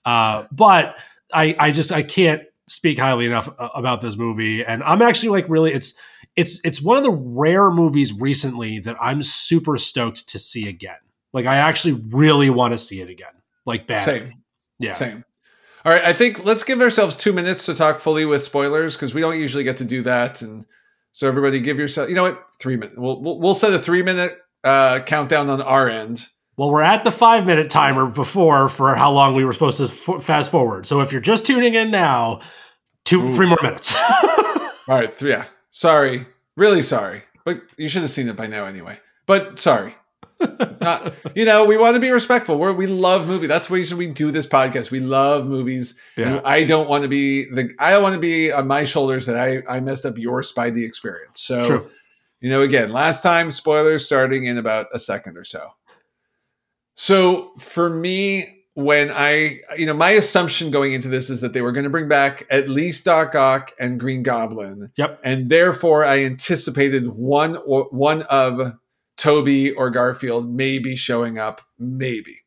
Uh, 0.04 0.44
but 0.52 0.99
I, 1.32 1.56
I 1.58 1.70
just 1.70 1.92
I 1.92 2.02
can't 2.02 2.42
speak 2.66 2.99
highly 2.99 3.25
enough 3.25 3.49
about 3.75 4.02
this 4.02 4.16
movie, 4.16 4.64
and 4.64 4.82
I'm 4.82 5.00
actually 5.00 5.30
like 5.30 5.49
really 5.49 5.73
it's 5.73 5.94
it's 6.37 6.61
it's 6.62 6.82
one 6.82 6.99
of 6.99 7.04
the 7.04 7.12
rare 7.12 7.70
movies 7.70 8.12
recently 8.12 8.80
that 8.80 8.97
I'm 9.00 9.23
super 9.23 9.78
stoked 9.78 10.28
to 10.28 10.38
see 10.38 10.68
again. 10.68 10.99
Like 11.32 11.47
I 11.47 11.56
actually 11.56 11.94
really 12.11 12.50
want 12.50 12.73
to 12.73 12.78
see 12.78 13.00
it 13.00 13.08
again. 13.08 13.32
Like 13.66 13.87
bad. 13.87 14.02
Same. 14.02 14.35
Yeah. 14.78 14.92
Same. 14.92 15.25
All 15.88 15.95
right, 15.95 16.04
I 16.04 16.12
think 16.12 16.45
let's 16.45 16.64
give 16.64 16.83
ourselves 16.83 17.16
two 17.16 17.33
minutes 17.33 17.64
to 17.64 17.75
talk 17.75 17.99
fully 17.99 18.26
with 18.26 18.42
spoilers 18.42 18.95
because 18.95 19.14
we 19.14 19.23
don't 19.23 19.38
usually 19.38 19.64
get 19.64 19.78
to 19.78 19.87
do 19.87 20.02
that. 20.02 20.42
And 20.42 20.66
so 21.12 21.26
everybody, 21.26 21.61
give 21.61 21.78
yourself, 21.78 22.11
you 22.11 22.14
know 22.14 22.25
what, 22.25 22.45
three 22.61 22.76
minutes. 22.76 22.99
We'll 22.99 23.23
we'll, 23.23 23.40
we'll 23.40 23.54
set 23.54 23.73
a 23.73 23.78
three 23.78 24.02
minute 24.02 24.37
uh, 24.64 25.00
countdown 25.00 25.49
on 25.49 25.62
our 25.62 25.88
end. 25.88 26.26
Well, 26.59 26.71
we're 26.71 26.83
at 26.83 27.04
the 27.04 27.11
five 27.11 27.47
minute 27.47 27.71
timer 27.71 28.04
before 28.04 28.68
for 28.68 28.95
how 28.97 29.11
long 29.12 29.35
we 29.35 29.47
were 29.47 29.54
supposed 29.54 29.78
to 29.78 29.85
f- 29.85 30.23
fast 30.23 30.50
forward. 30.50 30.85
So 30.85 31.00
if 31.00 31.11
you're 31.11 31.23
just 31.23 31.47
tuning 31.47 31.73
in 31.73 31.90
now, 31.90 32.40
two 33.07 33.23
Ooh. 33.23 33.35
three 33.35 33.47
more 33.47 33.59
minutes. 33.62 33.97
All 34.12 34.71
right, 34.88 35.11
th- 35.11 35.30
yeah. 35.30 35.47
Sorry, 35.71 36.26
really 36.54 36.83
sorry, 36.83 37.23
but 37.47 37.62
you 37.78 37.88
should 37.88 38.02
have 38.02 38.11
seen 38.11 38.28
it 38.28 38.37
by 38.37 38.47
now 38.47 38.66
anyway. 38.66 39.00
But 39.25 39.59
sorry. 39.59 39.95
Not, 40.40 41.14
you 41.35 41.45
know, 41.45 41.64
we 41.64 41.76
want 41.76 41.95
to 41.95 42.00
be 42.00 42.11
respectful. 42.11 42.59
We're, 42.59 42.73
we 42.73 42.87
love 42.87 43.26
movie. 43.26 43.47
That's 43.47 43.68
why 43.68 43.85
we 43.97 44.09
do 44.09 44.30
this 44.30 44.47
podcast. 44.47 44.90
We 44.90 45.00
love 45.00 45.47
movies. 45.47 46.00
Yeah. 46.16 46.40
I 46.45 46.64
don't 46.64 46.88
want 46.88 47.02
to 47.02 47.09
be 47.09 47.45
the. 47.45 47.73
I 47.78 47.90
don't 47.90 48.02
want 48.02 48.14
to 48.14 48.21
be 48.21 48.52
on 48.52 48.66
my 48.66 48.85
shoulders 48.85 49.26
that 49.26 49.37
I 49.37 49.62
I 49.68 49.80
messed 49.80 50.07
up 50.07 50.16
your 50.18 50.42
Spidey 50.42 50.87
experience. 50.87 51.40
So, 51.42 51.66
True. 51.66 51.90
you 52.40 52.50
know, 52.50 52.62
again, 52.62 52.90
last 52.90 53.23
time 53.23 53.50
spoilers 53.50 54.04
starting 54.07 54.45
in 54.45 54.59
about 54.59 54.87
a 54.92 54.99
second 54.99 55.37
or 55.37 55.45
so. 55.45 55.71
So 56.95 57.52
for 57.59 57.90
me, 57.90 58.64
when 58.75 59.11
I, 59.11 59.61
you 59.76 59.87
know, 59.87 59.95
my 59.95 60.11
assumption 60.11 60.71
going 60.71 60.92
into 60.92 61.09
this 61.09 61.30
is 61.30 61.40
that 61.40 61.52
they 61.52 61.62
were 61.62 61.73
going 61.73 61.83
to 61.85 61.90
bring 61.90 62.09
back 62.09 62.47
at 62.49 62.68
least 62.68 63.04
Doc 63.04 63.35
Ock 63.35 63.73
and 63.80 63.99
Green 63.99 64.23
Goblin. 64.23 64.92
Yep. 64.95 65.21
And 65.25 65.50
therefore, 65.50 66.04
I 66.04 66.23
anticipated 66.23 67.09
one 67.09 67.57
or 67.66 67.88
one 67.90 68.23
of 68.23 68.75
Tobey 69.19 69.73
or 69.73 69.91
Garfield 69.91 70.51
maybe 70.51 70.97
showing 70.97 71.39
up, 71.39 71.61
maybe. 71.79 72.39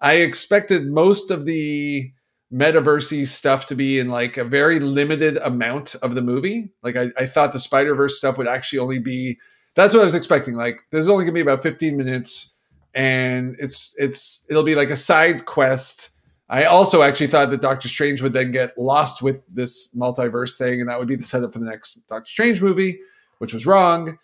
I 0.00 0.14
expected 0.16 0.86
most 0.86 1.30
of 1.30 1.46
the 1.46 2.12
metaversey 2.52 3.26
stuff 3.26 3.66
to 3.66 3.74
be 3.74 3.98
in 3.98 4.08
like 4.08 4.36
a 4.36 4.44
very 4.44 4.78
limited 4.78 5.36
amount 5.38 5.94
of 6.02 6.14
the 6.14 6.22
movie. 6.22 6.70
Like 6.82 6.96
I, 6.96 7.10
I 7.18 7.26
thought 7.26 7.52
the 7.52 7.58
Spider 7.58 7.94
Verse 7.94 8.18
stuff 8.18 8.38
would 8.38 8.48
actually 8.48 8.80
only 8.80 8.98
be. 8.98 9.38
That's 9.74 9.94
what 9.94 10.02
I 10.02 10.04
was 10.04 10.14
expecting. 10.14 10.54
Like 10.54 10.82
this 10.90 11.00
is 11.00 11.08
only 11.08 11.24
gonna 11.24 11.34
be 11.34 11.40
about 11.40 11.62
15 11.62 11.96
minutes, 11.96 12.58
and 12.94 13.56
it's 13.58 13.94
it's 13.98 14.46
it'll 14.50 14.62
be 14.62 14.74
like 14.74 14.90
a 14.90 14.96
side 14.96 15.46
quest. 15.46 16.10
I 16.48 16.64
also 16.64 17.02
actually 17.02 17.26
thought 17.26 17.50
that 17.50 17.60
Doctor 17.60 17.88
Strange 17.88 18.22
would 18.22 18.32
then 18.32 18.52
get 18.52 18.78
lost 18.78 19.20
with 19.22 19.42
this 19.52 19.94
multiverse 19.96 20.56
thing, 20.56 20.80
and 20.80 20.88
that 20.88 20.98
would 20.98 21.08
be 21.08 21.16
the 21.16 21.24
setup 21.24 21.52
for 21.52 21.58
the 21.58 21.66
next 21.66 22.06
Doctor 22.08 22.30
Strange 22.30 22.62
movie, 22.62 23.00
which 23.38 23.52
was 23.52 23.66
wrong. 23.66 24.18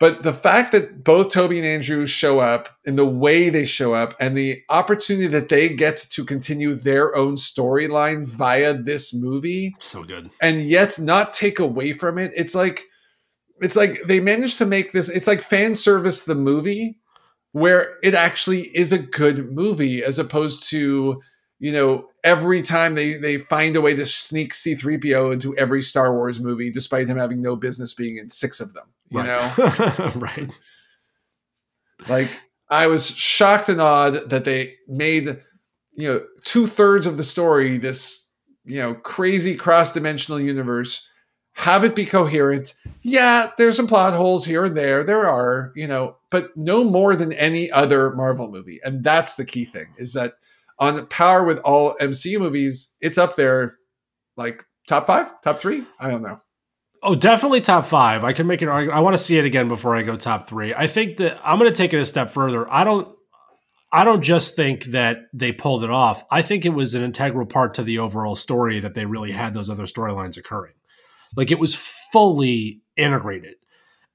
But 0.00 0.24
the 0.24 0.32
fact 0.32 0.72
that 0.72 1.04
both 1.04 1.30
Tobey 1.30 1.58
and 1.58 1.66
Andrew 1.66 2.06
show 2.06 2.40
up 2.40 2.68
in 2.84 2.96
the 2.96 3.06
way 3.06 3.48
they 3.48 3.64
show 3.64 3.94
up 3.94 4.14
and 4.18 4.36
the 4.36 4.62
opportunity 4.68 5.28
that 5.28 5.48
they 5.48 5.68
get 5.68 5.96
to 6.10 6.24
continue 6.24 6.74
their 6.74 7.14
own 7.16 7.34
storyline 7.34 8.26
via 8.26 8.74
this 8.74 9.14
movie. 9.14 9.76
So 9.78 10.02
good. 10.02 10.30
And 10.40 10.62
yet 10.62 10.98
not 10.98 11.32
take 11.32 11.60
away 11.60 11.92
from 11.92 12.18
it. 12.18 12.32
It's 12.36 12.54
like 12.54 12.80
it's 13.60 13.76
like 13.76 14.02
they 14.06 14.18
managed 14.18 14.58
to 14.58 14.66
make 14.66 14.92
this 14.92 15.08
it's 15.08 15.28
like 15.28 15.40
fan 15.40 15.76
service 15.76 16.24
the 16.24 16.34
movie 16.34 16.98
where 17.52 17.96
it 18.02 18.14
actually 18.14 18.62
is 18.76 18.92
a 18.92 18.98
good 18.98 19.52
movie 19.52 20.02
as 20.02 20.18
opposed 20.18 20.68
to 20.70 21.22
you 21.60 21.72
know, 21.72 22.08
every 22.22 22.62
time 22.62 22.94
they 22.94 23.14
they 23.14 23.38
find 23.38 23.76
a 23.76 23.80
way 23.80 23.94
to 23.94 24.04
sneak 24.04 24.52
C3PO 24.52 25.32
into 25.32 25.56
every 25.56 25.82
Star 25.82 26.12
Wars 26.12 26.40
movie, 26.40 26.70
despite 26.70 27.08
him 27.08 27.16
having 27.16 27.40
no 27.40 27.56
business 27.56 27.94
being 27.94 28.18
in 28.18 28.28
six 28.28 28.60
of 28.60 28.74
them. 28.74 28.84
You 29.10 29.20
right. 29.20 29.58
know? 29.58 30.10
right. 30.16 30.50
Like 32.08 32.40
I 32.68 32.86
was 32.86 33.10
shocked 33.10 33.68
and 33.68 33.80
awed 33.80 34.30
that 34.30 34.44
they 34.44 34.74
made, 34.88 35.40
you 35.92 36.12
know, 36.12 36.20
two 36.44 36.66
thirds 36.66 37.06
of 37.06 37.16
the 37.16 37.24
story, 37.24 37.78
this, 37.78 38.28
you 38.64 38.78
know, 38.78 38.94
crazy 38.94 39.56
cross-dimensional 39.56 40.40
universe, 40.40 41.08
have 41.52 41.84
it 41.84 41.94
be 41.94 42.04
coherent. 42.04 42.74
Yeah, 43.02 43.50
there's 43.58 43.76
some 43.76 43.86
plot 43.86 44.14
holes 44.14 44.44
here 44.44 44.64
and 44.64 44.76
there. 44.76 45.04
There 45.04 45.28
are, 45.28 45.72
you 45.76 45.86
know, 45.86 46.16
but 46.30 46.56
no 46.56 46.82
more 46.82 47.14
than 47.14 47.32
any 47.34 47.70
other 47.70 48.10
Marvel 48.10 48.50
movie. 48.50 48.80
And 48.84 49.04
that's 49.04 49.36
the 49.36 49.44
key 49.44 49.64
thing 49.64 49.94
is 49.96 50.14
that 50.14 50.34
on 50.78 51.06
power 51.06 51.44
with 51.44 51.60
all 51.60 51.94
MCU 52.00 52.40
movies, 52.40 52.94
it's 53.00 53.18
up 53.18 53.36
there 53.36 53.76
like 54.36 54.64
top 54.88 55.06
five, 55.06 55.40
top 55.42 55.58
three. 55.58 55.84
I 56.00 56.10
don't 56.10 56.22
know. 56.22 56.38
Oh, 57.06 57.14
definitely 57.14 57.60
top 57.60 57.84
five. 57.84 58.24
I 58.24 58.32
can 58.32 58.46
make 58.46 58.62
an 58.62 58.68
argument. 58.68 58.96
I 58.96 59.00
want 59.00 59.14
to 59.14 59.22
see 59.22 59.36
it 59.36 59.44
again 59.44 59.68
before 59.68 59.94
I 59.94 60.02
go 60.02 60.16
top 60.16 60.48
three. 60.48 60.74
I 60.74 60.86
think 60.86 61.18
that 61.18 61.38
I'm 61.44 61.58
going 61.58 61.70
to 61.70 61.76
take 61.76 61.92
it 61.92 61.98
a 61.98 62.04
step 62.04 62.30
further. 62.30 62.70
I 62.72 62.82
don't. 62.82 63.14
I 63.92 64.02
don't 64.02 64.22
just 64.22 64.56
think 64.56 64.86
that 64.86 65.18
they 65.32 65.52
pulled 65.52 65.84
it 65.84 65.90
off. 65.90 66.24
I 66.28 66.42
think 66.42 66.64
it 66.64 66.70
was 66.70 66.94
an 66.94 67.04
integral 67.04 67.46
part 67.46 67.74
to 67.74 67.84
the 67.84 68.00
overall 68.00 68.34
story 68.34 68.80
that 68.80 68.94
they 68.94 69.06
really 69.06 69.30
had 69.30 69.54
those 69.54 69.70
other 69.70 69.84
storylines 69.84 70.36
occurring. 70.36 70.72
Like 71.36 71.52
it 71.52 71.60
was 71.60 71.76
fully 71.76 72.80
integrated. 72.96 73.54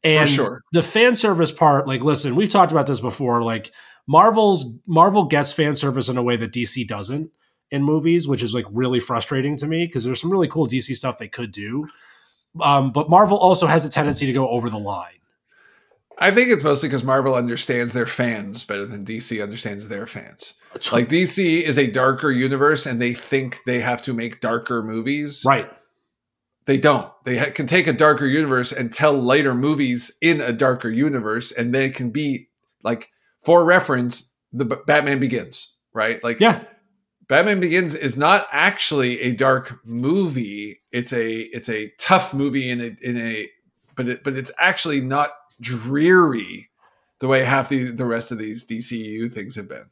And 0.04 0.28
sure. 0.28 0.64
the 0.72 0.82
fan 0.82 1.16
service 1.16 1.52
part, 1.52 1.88
like, 1.88 2.02
listen, 2.02 2.36
we've 2.36 2.50
talked 2.50 2.72
about 2.72 2.88
this 2.88 3.00
before. 3.00 3.42
Like, 3.42 3.72
Marvel's 4.08 4.80
Marvel 4.88 5.26
gets 5.26 5.54
fan 5.54 5.76
service 5.76 6.10
in 6.10 6.18
a 6.18 6.24
way 6.24 6.36
that 6.36 6.52
DC 6.52 6.88
doesn't 6.88 7.32
in 7.70 7.84
movies, 7.84 8.28
which 8.28 8.42
is 8.42 8.54
like 8.54 8.66
really 8.72 9.00
frustrating 9.00 9.56
to 9.58 9.68
me 9.68 9.86
because 9.86 10.04
there's 10.04 10.20
some 10.20 10.32
really 10.32 10.48
cool 10.48 10.68
DC 10.68 10.96
stuff 10.96 11.18
they 11.20 11.28
could 11.28 11.52
do. 11.52 11.88
Um, 12.62 12.92
but 12.92 13.10
Marvel 13.10 13.38
also 13.38 13.68
has 13.68 13.86
a 13.86 13.90
tendency 13.90 14.26
to 14.26 14.34
go 14.34 14.48
over 14.50 14.70
the 14.70 14.80
line. 14.80 15.14
I 16.22 16.32
think 16.32 16.52
it's 16.52 16.64
mostly 16.64 16.90
because 16.90 17.04
Marvel 17.04 17.34
understands 17.34 17.94
their 17.94 18.06
fans 18.06 18.66
better 18.66 18.86
than 18.86 19.06
DC 19.06 19.42
understands 19.42 19.88
their 19.88 20.06
fans. 20.06 20.56
Like 20.92 21.08
DC 21.08 21.62
is 21.62 21.78
a 21.78 21.90
darker 21.90 22.30
universe, 22.30 22.86
and 22.86 23.02
they 23.02 23.14
think 23.14 23.60
they 23.66 23.80
have 23.80 24.04
to 24.04 24.14
make 24.14 24.42
darker 24.42 24.84
movies. 24.84 25.44
Right. 25.48 25.70
They 26.66 26.78
don't. 26.78 27.12
They 27.24 27.38
ha- 27.38 27.52
can 27.52 27.68
take 27.68 27.88
a 27.88 27.94
darker 27.94 28.28
universe 28.28 28.72
and 28.72 28.92
tell 28.92 29.14
lighter 29.14 29.56
movies 29.56 30.16
in 30.22 30.42
a 30.42 30.52
darker 30.52 30.90
universe, 30.90 31.52
and 31.52 31.74
they 31.74 31.90
can 31.90 32.12
be 32.12 32.50
like 32.84 33.10
for 33.40 33.66
reference, 33.66 34.36
the 34.52 34.66
B- 34.66 34.76
Batman 34.86 35.20
Begins, 35.20 35.78
right? 35.94 36.24
Like, 36.24 36.40
yeah, 36.40 36.64
Batman 37.30 37.60
Begins 37.60 37.94
is 37.94 38.18
not 38.18 38.48
actually 38.52 39.22
a 39.22 39.32
dark 39.32 39.80
movie. 39.86 40.82
It's 40.92 41.14
a 41.14 41.42
it's 41.54 41.70
a 41.70 41.94
tough 42.00 42.34
movie 42.34 42.70
in 42.70 42.82
a 42.82 42.98
in 43.02 43.18
a 43.18 43.48
but 43.96 44.08
it 44.10 44.24
but 44.24 44.36
it's 44.36 44.52
actually 44.60 45.00
not 45.00 45.30
dreary 45.62 46.70
the 47.20 47.28
way 47.28 47.44
half 47.44 47.70
the 47.70 47.92
the 47.92 48.06
rest 48.06 48.32
of 48.32 48.40
these 48.40 48.68
DCU 48.68 49.32
things 49.32 49.56
have 49.56 49.70
been. 49.70 49.86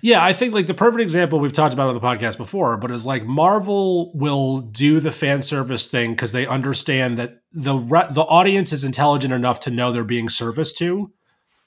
Yeah, 0.00 0.24
I 0.24 0.32
think 0.32 0.54
like 0.54 0.68
the 0.68 0.74
perfect 0.74 1.02
example 1.02 1.40
we've 1.40 1.52
talked 1.52 1.74
about 1.74 1.88
on 1.88 1.94
the 1.94 2.00
podcast 2.00 2.38
before, 2.38 2.76
but 2.76 2.92
is 2.92 3.04
like 3.04 3.26
Marvel 3.26 4.12
will 4.14 4.60
do 4.60 5.00
the 5.00 5.10
fan 5.10 5.42
service 5.42 5.88
thing 5.88 6.12
because 6.12 6.32
they 6.32 6.46
understand 6.46 7.18
that 7.18 7.40
the 7.52 7.76
re- 7.76 8.06
the 8.10 8.22
audience 8.22 8.72
is 8.72 8.84
intelligent 8.84 9.34
enough 9.34 9.58
to 9.60 9.70
know 9.70 9.90
they're 9.90 10.04
being 10.04 10.28
serviced 10.28 10.78
to, 10.78 11.12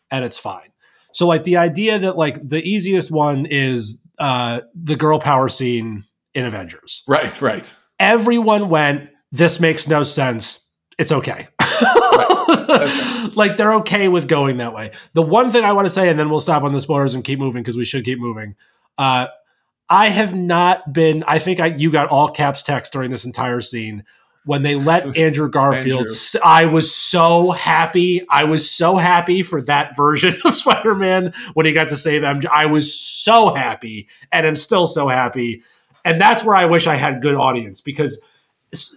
and 0.10 0.24
it's 0.24 0.40
fine. 0.40 0.70
So 1.12 1.28
like 1.28 1.44
the 1.44 1.58
idea 1.58 2.00
that 2.00 2.18
like 2.18 2.48
the 2.48 2.64
easiest 2.64 3.12
one 3.12 3.46
is 3.46 4.02
uh 4.20 4.62
the 4.76 4.96
girl 4.96 5.20
power 5.20 5.50
scene 5.50 6.06
in 6.34 6.46
Avengers. 6.46 7.04
Right, 7.08 7.42
right. 7.42 7.76
Everyone 8.00 8.70
went, 8.70 9.10
this 9.32 9.60
makes 9.60 9.88
no 9.88 10.04
sense. 10.04 10.72
It's 10.98 11.12
okay. 11.12 11.48
right. 11.62 13.30
like 13.36 13.58
they're 13.58 13.76
okay 13.76 14.08
with 14.08 14.28
going 14.28 14.58
that 14.58 14.74
way. 14.74 14.92
The 15.14 15.22
one 15.22 15.50
thing 15.50 15.64
I 15.64 15.74
want 15.74 15.86
to 15.86 15.94
say, 15.94 16.10
and 16.10 16.20
then 16.20 16.30
we'll 16.30 16.40
stop 16.40 16.64
on 16.64 16.72
the 16.72 16.80
spoilers 16.80 17.16
and 17.16 17.24
keep 17.24 17.40
moving 17.40 17.62
because 17.62 17.78
we 17.78 17.86
should 17.86 18.06
keep 18.06 18.20
moving. 18.20 18.56
Uh, 18.98 19.28
I 19.90 20.10
have 20.10 20.36
not 20.36 20.94
been. 20.94 21.24
I 21.28 21.40
think 21.40 21.60
I 21.60 21.68
you 21.68 21.92
got 21.92 22.10
all 22.10 22.30
caps 22.30 22.64
text 22.64 22.94
during 22.94 23.10
this 23.10 23.26
entire 23.26 23.62
scene 23.62 24.04
when 24.46 24.64
they 24.64 24.76
let 24.76 25.18
Andrew 25.18 25.50
Garfield. 25.50 26.08
Andrew. 26.08 26.42
I 26.44 26.66
was 26.66 26.94
so 26.94 27.52
happy. 27.52 28.26
I 28.30 28.44
was 28.44 28.70
so 28.70 28.98
happy 28.98 29.44
for 29.44 29.62
that 29.64 29.96
version 29.98 30.36
of 30.46 30.56
Spider 30.56 30.96
Man 30.96 31.34
when 31.54 31.66
he 31.66 31.74
got 31.74 31.90
to 31.90 31.96
save 31.96 32.22
MJ. 32.22 32.46
I 32.48 32.66
was 32.66 32.98
so 32.98 33.54
happy, 33.54 34.08
and 34.32 34.46
I'm 34.46 34.56
still 34.56 34.88
so 34.88 35.08
happy. 35.08 35.64
And 36.06 36.20
that's 36.20 36.44
where 36.44 36.56
I 36.56 36.66
wish 36.66 36.88
I 36.88 36.96
had 36.96 37.22
good 37.22 37.36
audience 37.36 37.82
because 37.82 38.22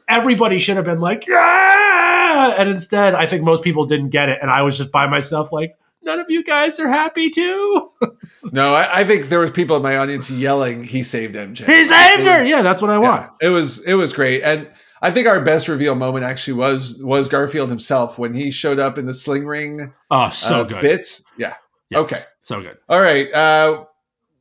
everybody 0.09 0.59
should 0.59 0.76
have 0.76 0.85
been 0.85 1.00
like, 1.00 1.26
yeah. 1.26 2.55
And 2.59 2.68
instead, 2.70 3.14
I 3.14 3.26
think 3.26 3.42
most 3.42 3.64
people 3.64 3.85
didn't 3.87 4.11
get 4.11 4.28
it. 4.28 4.38
And 4.40 4.50
I 4.50 4.62
was 4.62 4.78
just 4.78 4.92
by 4.92 5.07
myself, 5.07 5.52
like, 5.52 5.76
none 6.02 6.18
of 6.18 6.31
you 6.31 6.44
guys 6.44 6.78
are 6.81 6.88
happy 6.88 7.31
too. 7.31 7.90
no, 8.52 8.74
I, 8.74 9.00
I, 9.00 9.05
think 9.05 9.28
there 9.28 9.38
was 9.38 9.50
people 9.50 9.76
in 9.76 9.83
my 9.83 9.96
audience 9.96 10.31
yelling, 10.31 10.83
"He 10.85 11.02
saved 11.02 11.35
MJ! 11.35 11.66
He 11.66 11.85
saved 11.85 12.24
her!" 12.24 12.46
yeah, 12.46 12.62
that's 12.62 12.83
what 12.83 12.90
I 12.90 12.98
want. 12.98 13.31
Yeah, 13.40 13.48
it 13.48 13.50
was 13.50 13.85
it 13.87 13.94
was 13.94 14.12
great, 14.12 14.42
and 14.42 14.68
I 15.02 15.10
think 15.10 15.26
our 15.26 15.40
best 15.40 15.66
reveal 15.66 15.96
moment 15.96 16.24
actually 16.24 16.54
was 16.54 17.02
was 17.02 17.28
Garfield 17.28 17.68
himself 17.68 18.18
when 18.18 18.32
he 18.32 18.52
showed 18.52 18.78
up 18.78 18.96
in 18.96 19.06
the 19.06 19.14
sling 19.14 19.44
ring. 19.44 19.92
Oh, 20.10 20.30
so 20.30 20.58
uh, 20.58 20.64
good 20.64 20.82
bits. 20.82 21.24
Yeah. 21.36 21.54
yeah. 21.90 21.98
Okay. 21.98 22.22
So 22.42 22.60
good. 22.62 22.78
All 22.88 23.00
right. 23.00 23.32
Uh, 23.32 23.84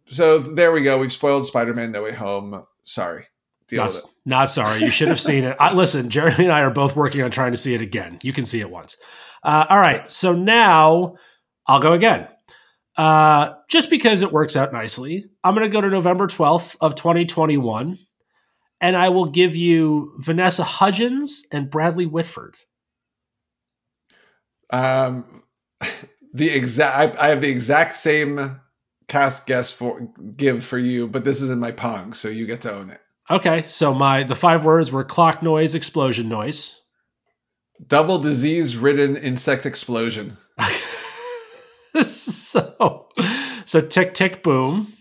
so 0.06 0.38
there 0.38 0.72
we 0.72 0.84
go. 0.84 1.00
We've 1.00 1.12
spoiled 1.12 1.46
Spider-Man: 1.48 1.92
No 1.92 2.04
Way 2.04 2.14
Home. 2.14 2.64
Sorry. 2.84 3.26
Deal 3.68 3.84
not, 3.84 3.94
not 4.26 4.52
sorry. 4.52 4.82
You 4.82 4.92
should 4.92 5.08
have 5.08 5.20
seen 5.20 5.44
it. 5.46 5.58
I, 5.60 5.74
listen, 5.74 6.10
Jeremy 6.10 6.46
and 6.46 6.54
I 6.54 6.62
are 6.62 6.70
both 6.70 6.96
working 6.96 7.24
on 7.24 7.32
trying 7.32 7.54
to 7.54 7.58
see 7.58 7.74
it 7.74 7.82
again. 7.82 8.20
You 8.22 8.34
can 8.34 8.46
see 8.46 8.60
it 8.60 8.70
once. 8.70 8.98
Uh, 9.44 9.66
all 9.68 9.80
right. 9.80 10.10
So 10.12 10.34
now 10.34 11.16
I'll 11.68 11.80
go 11.80 11.94
again. 11.94 12.28
Uh, 12.98 13.54
just 13.70 13.90
because 13.90 14.22
it 14.22 14.32
works 14.32 14.56
out 14.56 14.74
nicely, 14.74 15.26
I'm 15.44 15.56
going 15.56 15.66
to 15.66 15.74
go 15.74 15.82
to 15.82 15.90
November 15.90 16.28
12th 16.28 16.76
of 16.82 16.96
2021, 16.96 17.98
and 18.82 18.98
I 18.98 19.10
will 19.10 19.28
give 19.28 19.56
you 19.56 20.14
Vanessa 20.18 20.64
Hudgens 20.64 21.46
and 21.52 21.70
Bradley 21.70 22.08
Whitford. 22.08 22.56
Um, 24.72 25.44
the 26.34 26.50
exact 26.50 27.18
I, 27.18 27.28
I 27.28 27.30
have 27.30 27.42
the 27.42 27.50
exact 27.50 27.94
same 27.94 28.60
cast 29.08 29.46
guess 29.46 29.72
for 29.72 30.10
give 30.36 30.64
for 30.64 30.80
you, 30.80 31.08
but 31.08 31.24
this 31.24 31.42
is 31.42 31.50
in 31.50 31.60
my 31.60 31.72
pong, 31.72 32.14
so 32.14 32.28
you 32.28 32.46
get 32.46 32.62
to 32.62 32.74
own 32.74 32.90
it. 32.90 33.00
Okay, 33.30 33.64
so 33.64 33.94
my 33.94 34.24
the 34.24 34.36
five 34.36 34.66
words 34.66 34.92
were 34.92 35.04
clock 35.04 35.44
noise, 35.44 35.76
explosion 35.76 36.28
noise, 36.28 36.82
double 37.86 38.18
disease 38.18 38.76
ridden 38.76 39.16
insect 39.16 39.66
explosion. 39.66 40.38
so 42.02 43.10
so 43.66 43.82
tick 43.82 44.14
tick 44.14 44.42
boom. 44.42 44.94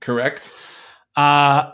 Correct. 0.00 0.52
Uh 1.14 1.72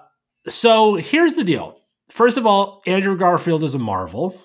so 0.49 0.95
here's 0.95 1.35
the 1.35 1.45
deal. 1.45 1.79
First 2.09 2.39
of 2.39 2.47
all, 2.47 2.83
Andrew 2.87 3.17
Garfield 3.17 3.65
is 3.65 3.75
a 3.75 3.79
marvel. 3.79 4.41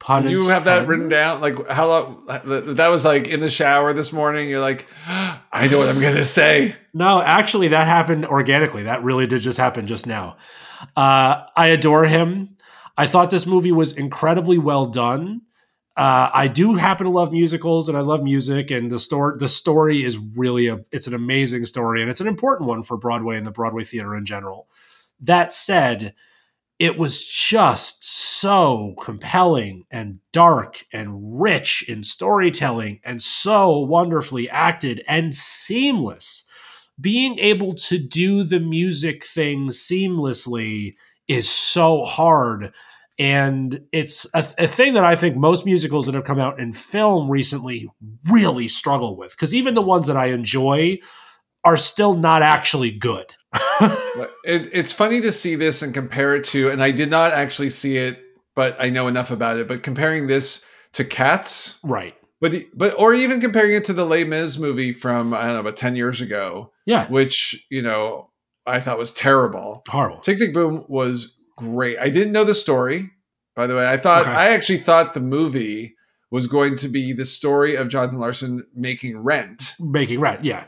Pun 0.00 0.24
Did 0.24 0.32
you 0.32 0.48
have 0.48 0.64
that 0.64 0.86
written 0.86 1.08
down? 1.08 1.40
Like 1.40 1.66
how 1.68 1.86
long? 1.86 2.24
That 2.26 2.88
was 2.88 3.04
like 3.04 3.28
in 3.28 3.40
the 3.40 3.48
shower 3.48 3.92
this 3.92 4.12
morning. 4.12 4.50
You're 4.50 4.60
like, 4.60 4.86
I 5.06 5.68
know 5.70 5.78
what 5.78 5.88
I'm 5.88 6.00
gonna 6.00 6.24
say. 6.24 6.74
No, 6.92 7.22
actually, 7.22 7.68
that 7.68 7.86
happened 7.86 8.26
organically. 8.26 8.82
That 8.82 9.02
really 9.02 9.26
did 9.26 9.40
just 9.40 9.56
happen 9.56 9.86
just 9.86 10.06
now. 10.06 10.36
Uh, 10.96 11.44
I 11.56 11.68
adore 11.68 12.04
him. 12.04 12.56
I 12.98 13.06
thought 13.06 13.30
this 13.30 13.46
movie 13.46 13.72
was 13.72 13.96
incredibly 13.96 14.58
well 14.58 14.84
done. 14.84 15.42
Uh, 15.96 16.28
I 16.34 16.48
do 16.48 16.74
happen 16.74 17.04
to 17.04 17.12
love 17.12 17.30
musicals 17.30 17.88
and 17.88 17.96
I 17.96 18.00
love 18.00 18.22
music 18.22 18.72
and 18.72 18.90
the 18.90 18.98
story 18.98 19.36
the 19.38 19.46
story 19.46 20.02
is 20.02 20.18
really 20.18 20.66
a 20.66 20.80
it's 20.90 21.06
an 21.06 21.14
amazing 21.14 21.64
story 21.66 22.02
and 22.02 22.10
it's 22.10 22.20
an 22.20 22.26
important 22.26 22.68
one 22.68 22.82
for 22.82 22.96
Broadway 22.96 23.36
and 23.36 23.46
the 23.46 23.52
Broadway 23.52 23.84
theater 23.84 24.16
in 24.16 24.24
general. 24.24 24.68
That 25.20 25.52
said, 25.52 26.14
it 26.80 26.98
was 26.98 27.26
just 27.26 28.04
so 28.04 28.94
compelling 29.00 29.84
and 29.90 30.18
dark 30.32 30.84
and 30.92 31.40
rich 31.40 31.88
in 31.88 32.02
storytelling 32.02 33.00
and 33.04 33.22
so 33.22 33.78
wonderfully 33.78 34.50
acted 34.50 35.02
and 35.06 35.34
seamless. 35.34 36.44
Being 37.00 37.38
able 37.38 37.74
to 37.74 37.98
do 37.98 38.42
the 38.42 38.60
music 38.60 39.24
thing 39.24 39.68
seamlessly 39.68 40.94
is 41.28 41.48
so 41.48 42.04
hard. 42.04 42.72
And 43.18 43.80
it's 43.92 44.26
a, 44.34 44.44
a, 44.58 44.66
thing 44.66 44.94
that 44.94 45.04
I 45.04 45.14
think 45.14 45.36
most 45.36 45.64
musicals 45.64 46.06
that 46.06 46.16
have 46.16 46.24
come 46.24 46.40
out 46.40 46.58
in 46.58 46.72
film 46.72 47.30
recently 47.30 47.88
really 48.28 48.66
struggle 48.66 49.16
with. 49.16 49.30
Because 49.30 49.54
even 49.54 49.74
the 49.74 49.82
ones 49.82 50.08
that 50.08 50.16
I 50.16 50.26
enjoy 50.26 50.98
are 51.64 51.76
still 51.76 52.14
not 52.14 52.42
actually 52.42 52.90
good. 52.90 53.34
it, 53.80 54.68
it's 54.72 54.92
funny 54.92 55.20
to 55.20 55.32
see 55.32 55.54
this 55.54 55.82
and 55.82 55.94
compare 55.94 56.34
it 56.34 56.44
to, 56.44 56.70
and 56.70 56.82
I 56.82 56.90
did 56.90 57.10
not 57.10 57.32
actually 57.32 57.70
see 57.70 57.96
it, 57.96 58.20
but 58.54 58.76
I 58.78 58.90
know 58.90 59.08
enough 59.08 59.30
about 59.30 59.56
it. 59.56 59.68
But 59.68 59.82
comparing 59.82 60.26
this 60.26 60.64
to 60.92 61.04
Cats, 61.04 61.78
right? 61.82 62.14
But 62.40 62.52
but 62.74 62.98
or 62.98 63.14
even 63.14 63.40
comparing 63.40 63.74
it 63.74 63.84
to 63.84 63.92
the 63.92 64.04
Les 64.04 64.24
Mis 64.24 64.58
movie 64.58 64.92
from 64.92 65.32
I 65.32 65.44
don't 65.44 65.54
know 65.54 65.60
about 65.60 65.76
ten 65.76 65.96
years 65.96 66.20
ago, 66.20 66.72
yeah, 66.84 67.08
which 67.08 67.66
you 67.70 67.80
know 67.80 68.30
I 68.66 68.80
thought 68.80 68.98
was 68.98 69.12
terrible, 69.12 69.82
horrible. 69.88 70.18
Tick 70.20 70.38
Tick 70.38 70.52
Boom 70.52 70.84
was 70.88 71.33
great. 71.56 71.98
I 71.98 72.10
didn't 72.10 72.32
know 72.32 72.44
the 72.44 72.54
story, 72.54 73.10
by 73.54 73.66
the 73.66 73.74
way. 73.74 73.86
I 73.86 73.96
thought 73.96 74.22
okay. 74.22 74.32
I 74.32 74.48
actually 74.48 74.78
thought 74.78 75.12
the 75.12 75.20
movie 75.20 75.94
was 76.30 76.46
going 76.46 76.76
to 76.76 76.88
be 76.88 77.12
the 77.12 77.24
story 77.24 77.76
of 77.76 77.88
Jonathan 77.88 78.18
Larson 78.18 78.64
making 78.74 79.18
Rent, 79.18 79.74
making 79.78 80.20
Rent, 80.20 80.44
yeah 80.44 80.66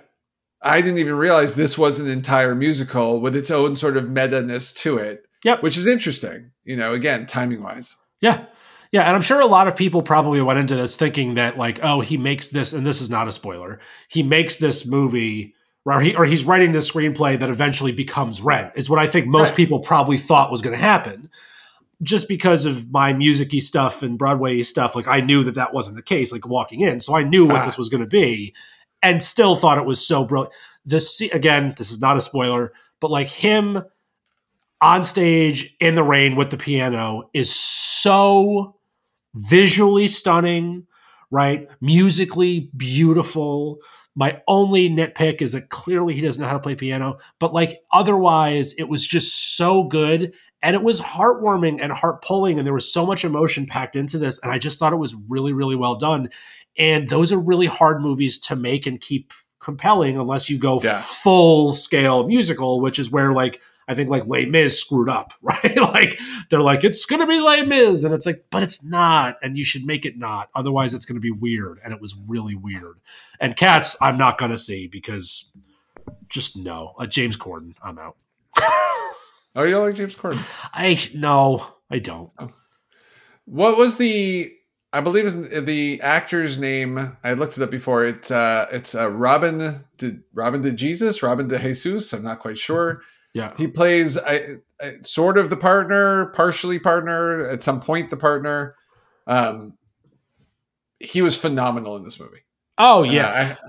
I 0.62 0.80
didn't 0.80 0.98
even 0.98 1.16
realize 1.16 1.54
this 1.54 1.78
was 1.78 1.98
an 1.98 2.10
entire 2.10 2.54
musical 2.54 3.20
with 3.20 3.36
its 3.36 3.50
own 3.50 3.74
sort 3.74 3.96
of 3.96 4.10
meta 4.10 4.42
ness 4.42 4.72
to 4.74 4.98
it. 4.98 5.24
Yep. 5.44 5.62
Which 5.62 5.76
is 5.76 5.86
interesting, 5.86 6.50
you 6.64 6.76
know, 6.76 6.92
again, 6.92 7.26
timing 7.26 7.62
wise. 7.62 7.96
Yeah. 8.20 8.46
Yeah. 8.90 9.02
And 9.02 9.14
I'm 9.14 9.22
sure 9.22 9.40
a 9.40 9.46
lot 9.46 9.68
of 9.68 9.76
people 9.76 10.02
probably 10.02 10.40
went 10.40 10.58
into 10.58 10.74
this 10.74 10.96
thinking 10.96 11.34
that, 11.34 11.56
like, 11.56 11.78
oh, 11.84 12.00
he 12.00 12.16
makes 12.16 12.48
this, 12.48 12.72
and 12.72 12.86
this 12.86 13.00
is 13.00 13.10
not 13.10 13.28
a 13.28 13.32
spoiler, 13.32 13.78
he 14.08 14.22
makes 14.22 14.56
this 14.56 14.86
movie. 14.86 15.54
Or, 15.86 16.00
he, 16.00 16.16
or 16.16 16.24
he's 16.24 16.44
writing 16.44 16.72
this 16.72 16.90
screenplay 16.90 17.38
that 17.38 17.48
eventually 17.48 17.92
becomes 17.92 18.42
Rent, 18.42 18.72
is 18.74 18.90
what 18.90 18.98
I 18.98 19.06
think 19.06 19.28
most 19.28 19.50
right. 19.50 19.56
people 19.56 19.78
probably 19.78 20.18
thought 20.18 20.50
was 20.50 20.60
going 20.60 20.76
to 20.76 20.82
happen 20.82 21.30
just 22.02 22.28
because 22.28 22.66
of 22.66 22.90
my 22.90 23.12
musicy 23.12 23.60
stuff 23.60 24.02
and 24.02 24.18
Broadway 24.18 24.60
stuff, 24.62 24.94
like 24.94 25.08
I 25.08 25.20
knew 25.20 25.42
that 25.44 25.54
that 25.54 25.72
wasn't 25.72 25.96
the 25.96 26.02
case, 26.02 26.32
like 26.32 26.46
walking 26.46 26.80
in. 26.80 27.00
So 27.00 27.16
I 27.16 27.22
knew 27.22 27.46
what 27.46 27.56
ah. 27.56 27.64
this 27.64 27.78
was 27.78 27.88
going 27.88 28.02
to 28.02 28.06
be 28.06 28.54
and 29.02 29.22
still 29.22 29.54
thought 29.54 29.78
it 29.78 29.86
was 29.86 30.06
so 30.06 30.24
brilliant. 30.24 30.52
This 30.84 31.20
again, 31.20 31.74
this 31.76 31.90
is 31.90 32.00
not 32.00 32.16
a 32.16 32.20
spoiler, 32.20 32.72
but 33.00 33.10
like 33.10 33.28
him 33.28 33.82
on 34.80 35.02
stage 35.02 35.74
in 35.80 35.94
the 35.94 36.02
rain 36.02 36.36
with 36.36 36.50
the 36.50 36.56
piano 36.56 37.30
is 37.32 37.54
so 37.54 38.76
visually 39.34 40.06
stunning, 40.06 40.86
right? 41.30 41.68
Musically 41.80 42.70
beautiful. 42.76 43.78
My 44.14 44.40
only 44.48 44.88
nitpick 44.88 45.42
is 45.42 45.52
that 45.52 45.68
clearly 45.68 46.14
he 46.14 46.20
doesn't 46.20 46.40
know 46.40 46.48
how 46.48 46.54
to 46.54 46.60
play 46.60 46.74
piano, 46.74 47.18
but 47.38 47.52
like 47.52 47.80
otherwise, 47.92 48.72
it 48.74 48.88
was 48.88 49.06
just 49.06 49.56
so 49.56 49.84
good 49.84 50.32
and 50.62 50.74
it 50.74 50.82
was 50.82 51.00
heartwarming 51.00 51.80
and 51.82 51.92
heart 51.92 52.22
pulling 52.22 52.58
and 52.58 52.66
there 52.66 52.74
was 52.74 52.90
so 52.90 53.04
much 53.04 53.24
emotion 53.24 53.66
packed 53.66 53.94
into 53.94 54.16
this 54.16 54.38
and 54.42 54.50
i 54.50 54.58
just 54.58 54.78
thought 54.78 54.94
it 54.94 54.96
was 54.96 55.14
really 55.28 55.52
really 55.52 55.76
well 55.76 55.96
done 55.96 56.30
and 56.78 57.08
those 57.08 57.30
are 57.30 57.38
really 57.38 57.66
hard 57.66 58.00
movies 58.00 58.38
to 58.38 58.56
make 58.56 58.86
and 58.86 59.00
keep 59.00 59.32
compelling 59.60 60.16
unless 60.16 60.48
you 60.48 60.58
go 60.58 60.80
yeah. 60.82 61.02
full 61.02 61.72
scale 61.72 62.26
musical, 62.26 62.80
which 62.80 62.98
is 62.98 63.10
where 63.10 63.32
like 63.32 63.60
I 63.88 63.94
think 63.94 64.10
like 64.10 64.26
Les 64.26 64.46
Mis 64.46 64.78
screwed 64.78 65.08
up, 65.08 65.32
right? 65.42 65.76
like 65.76 66.18
they're 66.50 66.60
like 66.60 66.84
it's 66.84 67.04
gonna 67.06 67.26
be 67.26 67.40
Les 67.40 67.62
Mis, 67.62 68.04
and 68.04 68.12
it's 68.12 68.26
like, 68.26 68.44
but 68.50 68.62
it's 68.62 68.84
not, 68.84 69.36
and 69.42 69.56
you 69.56 69.64
should 69.64 69.84
make 69.84 70.04
it 70.04 70.18
not. 70.18 70.50
Otherwise, 70.54 70.94
it's 70.94 71.04
gonna 71.04 71.20
be 71.20 71.30
weird, 71.30 71.80
and 71.84 71.92
it 71.92 72.00
was 72.00 72.16
really 72.26 72.54
weird. 72.54 72.98
And 73.40 73.56
Cats, 73.56 73.96
I'm 74.00 74.18
not 74.18 74.38
gonna 74.38 74.58
see 74.58 74.86
because 74.86 75.50
just 76.28 76.56
no. 76.56 76.94
Uh, 76.98 77.06
James 77.06 77.36
Corden, 77.36 77.74
I'm 77.82 77.98
out. 77.98 78.16
oh, 78.58 79.62
you 79.62 79.70
don't 79.70 79.86
like 79.86 79.94
James 79.94 80.16
Corden? 80.16 80.42
I 80.72 80.98
no, 81.14 81.66
I 81.90 81.98
don't. 81.98 82.30
Oh. 82.38 82.50
What 83.44 83.76
was 83.76 83.96
the 83.96 84.52
I 84.92 85.00
believe 85.00 85.26
is 85.26 85.48
the 85.64 86.00
actor's 86.00 86.58
name. 86.58 87.18
I 87.22 87.34
looked 87.34 87.58
it 87.58 87.62
up 87.62 87.70
before. 87.70 88.06
It's 88.06 88.30
uh, 88.30 88.66
it's 88.72 88.94
uh, 88.94 89.10
Robin 89.10 89.84
de 89.98 90.18
Robin 90.32 90.60
de 90.60 90.72
Jesus, 90.72 91.22
Robin 91.22 91.46
de 91.46 91.58
Jesus. 91.58 92.12
I'm 92.12 92.22
not 92.22 92.38
quite 92.38 92.56
sure. 92.56 93.02
Yeah, 93.36 93.52
he 93.58 93.66
plays 93.66 94.18
sort 95.02 95.36
of 95.36 95.50
the 95.50 95.58
partner, 95.58 96.32
partially 96.34 96.78
partner, 96.78 97.46
at 97.46 97.62
some 97.62 97.82
point 97.82 98.08
the 98.08 98.16
partner. 98.16 98.76
Um, 99.26 99.74
he 100.98 101.20
was 101.20 101.36
phenomenal 101.36 101.96
in 101.96 102.02
this 102.02 102.18
movie. 102.18 102.46
Oh 102.78 103.02
yeah, 103.02 103.56
uh, 103.62 103.68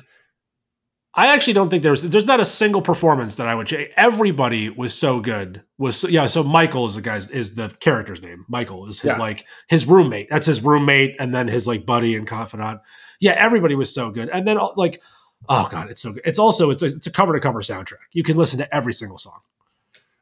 I 1.16 1.34
actually 1.34 1.52
don't 1.52 1.68
think 1.68 1.84
there's 1.84 2.02
there's 2.02 2.26
not 2.26 2.40
a 2.40 2.46
single 2.46 2.82
performance 2.82 3.36
that 3.36 3.50
I 3.50 3.56
would 3.56 3.68
say. 3.68 3.92
Everybody 3.98 4.70
was 4.70 4.94
so 4.94 5.20
good. 5.20 5.64
Was 5.78 5.98
so, 5.98 6.08
yeah. 6.08 6.28
So 6.28 6.46
Michael 6.46 6.86
is 6.86 6.96
the 6.96 7.02
guy's 7.02 7.30
is 7.30 7.56
the 7.56 7.68
character's 7.82 8.22
name. 8.22 8.46
Michael 8.48 8.88
is 8.88 9.02
his 9.02 9.12
yeah. 9.12 9.18
like 9.18 9.44
his 9.68 9.86
roommate. 9.86 10.30
That's 10.30 10.48
his 10.48 10.64
roommate, 10.64 11.18
and 11.20 11.36
then 11.36 11.50
his 11.50 11.68
like 11.68 11.86
buddy 11.86 12.16
and 12.16 12.26
confidant. 12.26 12.80
Yeah, 13.20 13.34
everybody 13.34 13.76
was 13.76 13.94
so 13.94 14.12
good. 14.12 14.30
And 14.30 14.48
then 14.48 14.60
like, 14.78 15.02
oh 15.50 15.68
god, 15.70 15.90
it's 15.90 16.02
so 16.02 16.14
good. 16.14 16.24
It's 16.24 16.40
also 16.40 16.70
it's 16.70 16.84
a, 16.84 16.86
it's 16.86 17.08
a 17.08 17.12
cover 17.12 17.34
to 17.34 17.42
cover 17.42 17.60
soundtrack. 17.60 18.08
You 18.14 18.24
can 18.24 18.38
listen 18.38 18.60
to 18.60 18.74
every 18.74 18.94
single 18.94 19.18
song. 19.18 19.42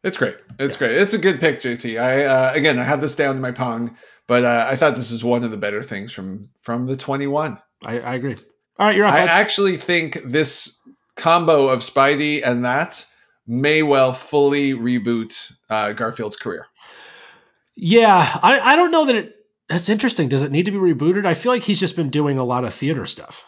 It's 0.06 0.18
great. 0.18 0.38
It's 0.60 0.80
yeah. 0.80 0.88
great. 0.88 1.02
It's 1.02 1.14
a 1.14 1.18
good 1.18 1.40
pick, 1.40 1.62
JT. 1.62 2.00
I 2.00 2.26
uh, 2.26 2.52
again, 2.54 2.78
I 2.78 2.84
have 2.84 3.02
this 3.02 3.16
down 3.16 3.36
in 3.36 3.42
my 3.42 3.52
pong, 3.52 3.98
but 4.28 4.46
uh, 4.46 4.68
I 4.70 4.76
thought 4.76 4.96
this 4.96 5.12
is 5.12 5.24
one 5.24 5.44
of 5.44 5.50
the 5.50 5.58
better 5.58 5.82
things 5.82 6.14
from 6.14 6.50
from 6.62 6.86
the 6.86 6.96
twenty 6.96 7.26
one. 7.26 7.58
I, 7.84 8.00
I 8.00 8.14
agree. 8.14 8.38
All 8.78 8.86
right, 8.86 8.96
you're 8.96 9.06
up. 9.06 9.16
I 9.16 9.22
actually 9.22 9.78
think 9.78 10.22
this 10.24 10.80
combo 11.16 11.70
of 11.70 11.80
Spidey 11.80 12.42
and 12.46 12.64
that 12.64 13.08
may 13.48 13.82
well 13.82 14.14
fully 14.14 14.74
reboot 14.74 15.54
uh, 15.70 15.94
Garfield's 15.94 16.36
career. 16.36 16.68
Yeah, 17.76 18.40
I, 18.42 18.60
I 18.60 18.76
don't 18.76 18.92
know 18.92 19.06
that 19.06 19.16
it. 19.16 19.36
That's 19.70 19.90
interesting. 19.90 20.30
Does 20.30 20.44
it 20.44 20.52
need 20.52 20.66
to 20.66 20.72
be 20.72 20.78
rebooted? 20.78 21.26
I 21.26 21.34
feel 21.34 21.52
like 21.52 21.64
he's 21.64 21.80
just 21.80 21.96
been 21.96 22.12
doing 22.12 22.38
a 22.38 22.44
lot 22.44 22.64
of 22.64 22.76
theater 22.76 23.08
stuff. 23.08 23.44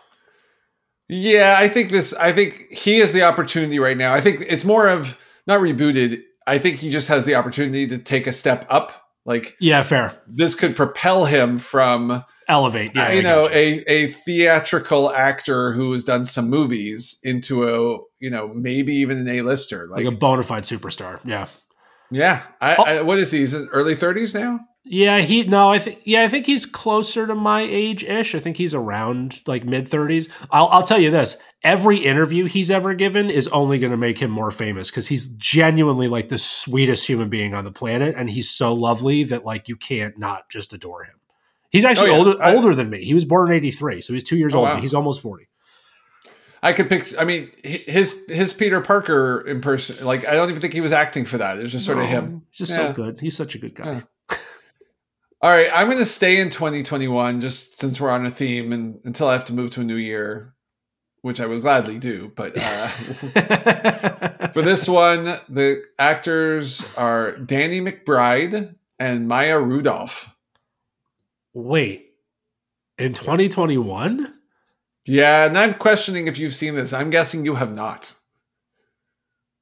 Yeah, 1.07 1.55
I 1.57 1.67
think 1.67 1.91
this. 1.91 2.15
I 2.15 2.31
think 2.31 2.71
he 2.71 2.97
has 2.97 3.13
the 3.13 3.21
opportunity 3.21 3.77
right 3.77 3.95
now. 3.95 4.13
I 4.13 4.21
think 4.21 4.43
it's 4.49 4.65
more 4.65 4.89
of 4.89 5.21
not 5.45 5.59
rebooted. 5.59 6.23
I 6.47 6.57
think 6.57 6.77
he 6.77 6.89
just 6.89 7.09
has 7.09 7.25
the 7.25 7.35
opportunity 7.35 7.85
to 7.87 7.97
take 7.97 8.25
a 8.25 8.33
step 8.33 8.65
up. 8.69 9.03
Like, 9.25 9.57
yeah, 9.59 9.81
fair. 9.81 10.19
This 10.25 10.55
could 10.55 10.75
propel 10.75 11.25
him 11.25 11.59
from 11.59 12.23
elevate. 12.47 12.91
Yeah, 12.95 13.07
uh, 13.07 13.11
you 13.11 13.21
know, 13.21 13.49
a 13.51 13.83
a 13.87 14.07
theatrical 14.07 15.11
actor 15.11 15.73
who 15.73 15.91
has 15.91 16.05
done 16.05 16.23
some 16.23 16.49
movies 16.49 17.19
into 17.23 17.67
a 17.67 17.99
you 18.19 18.29
know 18.29 18.47
maybe 18.53 18.95
even 18.95 19.17
an 19.17 19.27
A 19.27 19.41
lister, 19.41 19.87
like, 19.91 20.05
like, 20.05 20.13
a 20.13 20.17
bona 20.17 20.43
fide 20.43 20.63
superstar. 20.63 21.19
Yeah, 21.25 21.47
yeah. 22.11 22.43
I, 22.61 22.75
oh. 22.75 22.83
I, 22.83 23.01
what 23.01 23.17
is 23.19 23.31
he? 23.31 23.39
He's 23.39 23.55
early 23.69 23.95
thirties 23.95 24.33
now. 24.33 24.59
Yeah, 24.89 25.19
he 25.19 25.43
no, 25.43 25.69
I 25.69 25.79
think 25.79 25.99
yeah, 26.05 26.23
I 26.23 26.29
think 26.29 26.45
he's 26.45 26.65
closer 26.65 27.27
to 27.27 27.35
my 27.35 27.61
age 27.61 28.05
ish. 28.05 28.35
I 28.35 28.39
think 28.39 28.55
he's 28.55 28.73
around 28.73 29.41
like 29.45 29.65
mid 29.65 29.89
thirties. 29.89 30.29
I'll 30.49 30.67
I'll 30.67 30.83
tell 30.83 30.99
you 30.99 31.11
this: 31.11 31.37
every 31.61 31.97
interview 31.97 32.45
he's 32.45 32.71
ever 32.71 32.93
given 32.93 33.29
is 33.29 33.49
only 33.49 33.79
going 33.79 33.91
to 33.91 33.97
make 33.97 34.19
him 34.19 34.31
more 34.31 34.51
famous 34.51 34.89
because 34.89 35.07
he's 35.07 35.27
genuinely 35.27 36.07
like 36.07 36.29
the 36.29 36.37
sweetest 36.37 37.05
human 37.05 37.27
being 37.27 37.53
on 37.53 37.65
the 37.65 37.71
planet, 37.71 38.15
and 38.17 38.29
he's 38.29 38.49
so 38.49 38.73
lovely 38.73 39.25
that 39.25 39.43
like 39.43 39.67
you 39.67 39.75
can't 39.75 40.17
not 40.17 40.49
just 40.49 40.71
adore 40.71 41.03
him. 41.03 41.15
He's 41.69 41.83
actually 41.83 42.11
oh, 42.11 42.13
yeah. 42.13 42.17
older 42.19 42.43
I, 42.43 42.55
older 42.55 42.73
than 42.73 42.89
me. 42.89 43.03
He 43.03 43.13
was 43.13 43.25
born 43.25 43.51
in 43.51 43.57
eighty 43.57 43.71
three, 43.71 43.99
so 43.99 44.13
he's 44.13 44.23
two 44.23 44.37
years 44.37 44.55
oh, 44.55 44.59
older. 44.59 44.75
Wow. 44.75 44.81
He's 44.81 44.93
almost 44.93 45.21
forty. 45.21 45.46
I 46.63 46.73
could 46.73 46.89
pick. 46.89 47.13
I 47.19 47.23
mean, 47.23 47.49
his 47.63 48.23
his 48.27 48.53
Peter 48.53 48.81
Parker 48.81 49.41
in 49.41 49.61
person. 49.61 50.05
Like, 50.05 50.25
I 50.27 50.33
don't 50.33 50.49
even 50.49 50.61
think 50.61 50.73
he 50.73 50.81
was 50.81 50.91
acting 50.91 51.25
for 51.25 51.37
that. 51.37 51.59
It 51.59 51.63
was 51.63 51.71
just 51.71 51.85
sort 51.85 51.97
no, 51.97 52.03
of 52.03 52.09
him. 52.09 52.43
He's 52.49 52.57
just 52.57 52.71
yeah. 52.71 52.87
so 52.87 52.93
good. 52.93 53.21
He's 53.21 53.35
such 53.35 53.55
a 53.55 53.59
good 53.59 53.75
guy. 53.75 53.93
Yeah. 53.93 54.01
All 55.39 55.51
right, 55.51 55.69
I'm 55.71 55.85
going 55.85 55.99
to 55.99 56.05
stay 56.05 56.41
in 56.41 56.49
2021 56.49 57.41
just 57.41 57.79
since 57.79 58.01
we're 58.01 58.09
on 58.09 58.25
a 58.25 58.31
theme, 58.31 58.73
and 58.73 58.99
until 59.03 59.27
I 59.27 59.33
have 59.33 59.45
to 59.45 59.53
move 59.53 59.69
to 59.71 59.81
a 59.81 59.83
new 59.83 59.95
year, 59.95 60.55
which 61.21 61.39
I 61.39 61.45
would 61.45 61.61
gladly 61.61 61.99
do. 61.99 62.31
But 62.35 62.57
uh, 62.57 62.87
for 64.47 64.63
this 64.63 64.89
one, 64.89 65.25
the 65.47 65.83
actors 65.99 66.91
are 66.97 67.37
Danny 67.37 67.81
McBride 67.81 68.75
and 68.97 69.27
Maya 69.27 69.59
Rudolph. 69.59 70.35
Wait, 71.53 72.13
in 72.97 73.13
2021? 73.13 74.33
Yeah, 75.07 75.45
and 75.45 75.57
I'm 75.57 75.73
questioning 75.73 76.27
if 76.27 76.37
you've 76.37 76.53
seen 76.53 76.75
this. 76.75 76.91
I'm 76.91 77.09
guessing 77.09 77.45
you 77.45 77.55
have 77.55 77.73
not. 77.73 78.13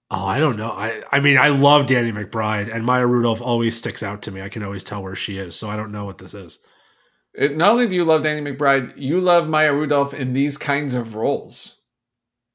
Oh, 0.10 0.26
I 0.26 0.40
don't 0.40 0.58
know. 0.58 0.72
I 0.72 1.04
I 1.12 1.20
mean, 1.20 1.38
I 1.38 1.50
love 1.50 1.86
Danny 1.86 2.12
McBride, 2.12 2.74
and 2.74 2.84
Maya 2.84 3.06
Rudolph 3.06 3.42
always 3.42 3.78
sticks 3.78 4.02
out 4.02 4.24
to 4.24 4.32
me. 4.32 4.42
I 4.42 4.50
can 4.50 4.64
always 4.64 4.84
tell 4.84 5.04
where 5.04 5.16
she 5.16 5.38
is, 5.38 5.56
so 5.56 5.70
I 5.70 5.76
don't 5.76 5.92
know 5.92 6.06
what 6.06 6.18
this 6.18 6.34
is. 6.34 6.60
It, 7.34 7.58
not 7.58 7.72
only 7.72 7.88
do 7.88 7.96
you 7.96 8.06
love 8.06 8.24
Danny 8.24 8.42
McBride, 8.42 8.98
you 8.98 9.20
love 9.20 9.48
Maya 9.48 9.74
Rudolph 9.74 10.14
in 10.14 10.34
these 10.34 10.58
kinds 10.58 10.94
of 10.94 11.16
roles, 11.16 11.84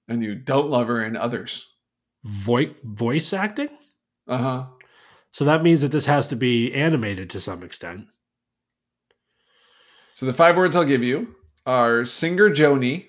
and 0.08 0.22
you 0.22 0.34
don't 0.34 0.70
love 0.70 0.88
her 0.88 1.04
in 1.04 1.16
others. 1.16 1.66
Voice 2.24 2.70
voice 2.82 3.32
acting. 3.32 3.68
Uh 4.26 4.38
huh. 4.38 4.66
So 5.32 5.44
that 5.44 5.62
means 5.62 5.82
that 5.82 5.92
this 5.92 6.06
has 6.06 6.26
to 6.28 6.36
be 6.36 6.74
animated 6.74 7.30
to 7.30 7.40
some 7.40 7.62
extent. 7.62 8.06
So 10.14 10.26
the 10.26 10.32
five 10.32 10.56
words 10.56 10.74
I'll 10.74 10.84
give 10.84 11.04
you 11.04 11.36
are 11.70 12.04
Singer 12.04 12.50
Joni 12.50 13.06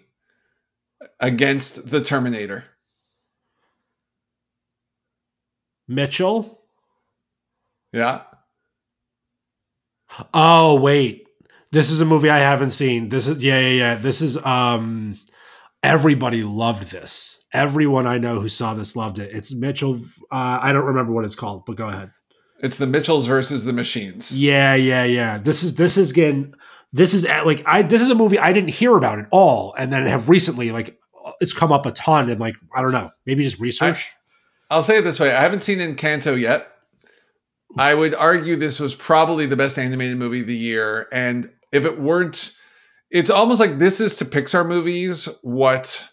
against 1.20 1.90
the 1.90 2.00
Terminator. 2.00 2.66
Mitchell. 5.88 6.62
Yeah. 7.92 8.22
Oh 10.32 10.76
wait, 10.80 11.28
this 11.72 11.90
is 11.90 12.02
a 12.02 12.06
movie 12.06 12.30
I 12.30 12.38
haven't 12.38 12.70
seen. 12.70 13.10
This 13.10 13.26
is 13.28 13.44
yeah 13.44 13.60
yeah 13.60 13.70
yeah. 13.70 13.96
This 13.96 14.22
is 14.22 14.38
um. 14.46 15.20
Everybody 15.84 16.44
loved 16.44 16.92
this. 16.92 17.44
Everyone 17.52 18.06
I 18.06 18.20
know 18.20 18.40
who 18.40 18.48
saw 18.48 18.76
this 18.76 18.96
loved 18.96 19.18
it. 19.18 19.36
It's 19.36 19.52
Mitchell. 19.56 19.96
Uh, 20.32 20.60
I 20.62 20.72
don't 20.72 20.86
remember 20.86 21.12
what 21.12 21.26
it's 21.26 21.34
called, 21.34 21.66
but 21.66 21.76
go 21.76 21.88
ahead. 21.88 22.12
It's 22.62 22.78
the 22.78 22.86
Mitchells 22.86 23.26
versus 23.26 23.66
the 23.66 23.74
Machines. 23.74 24.38
Yeah, 24.38 24.76
yeah, 24.76 25.04
yeah. 25.04 25.40
This 25.40 25.64
is 25.64 25.76
this 25.76 25.98
is 25.98 26.12
getting 26.12 26.54
this 26.94 27.14
is 27.14 27.26
like 27.26 27.64
I 27.66 27.82
this 27.82 28.02
is 28.02 28.10
a 28.10 28.16
movie 28.16 28.40
I 28.40 28.52
didn't 28.52 28.70
hear 28.72 28.96
about 28.98 29.20
at 29.20 29.28
all, 29.32 29.74
and 29.78 29.92
then 29.92 30.06
have 30.06 30.30
recently 30.30 30.72
like 30.72 31.00
it's 31.40 31.54
come 31.54 31.72
up 31.72 31.86
a 31.86 31.92
ton, 31.92 32.30
and 32.30 32.40
like 32.40 32.56
I 32.76 32.82
don't 32.82 32.92
know, 32.92 33.12
maybe 33.26 33.44
just 33.44 33.60
research. 33.60 34.12
I'll 34.70 34.82
say 34.82 34.98
it 34.98 35.04
this 35.04 35.20
way: 35.20 35.34
I 35.34 35.42
haven't 35.42 35.62
seen 35.62 35.80
Encanto 35.80 36.40
yet. 36.40 36.68
I 37.78 37.94
would 37.94 38.14
argue 38.14 38.58
this 38.58 38.82
was 38.82 38.96
probably 38.96 39.46
the 39.46 39.56
best 39.56 39.80
animated 39.80 40.18
movie 40.18 40.42
of 40.42 40.48
the 40.48 40.58
year, 40.58 41.08
and 41.14 41.50
if 41.72 41.86
it 41.86 42.00
weren't, 42.00 42.58
it's 43.10 43.30
almost 43.30 43.62
like 43.62 43.80
this 43.80 44.02
is 44.02 44.16
to 44.16 44.26
Pixar 44.26 44.68
movies 44.68 45.30
what 45.42 46.10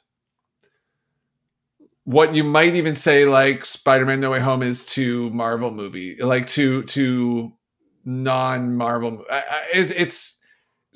what 2.04 2.34
you 2.34 2.44
might 2.44 2.74
even 2.74 2.94
say 2.94 3.26
like 3.26 3.64
Spider-Man 3.64 4.20
No 4.20 4.30
Way 4.30 4.40
Home 4.40 4.62
is 4.62 4.86
to 4.94 5.28
Marvel 5.30 5.72
movie, 5.72 6.16
like 6.22 6.46
to 6.48 6.84
to 6.84 7.52
non-Marvel. 8.04 9.24
It, 9.74 9.90
it's 9.90 10.37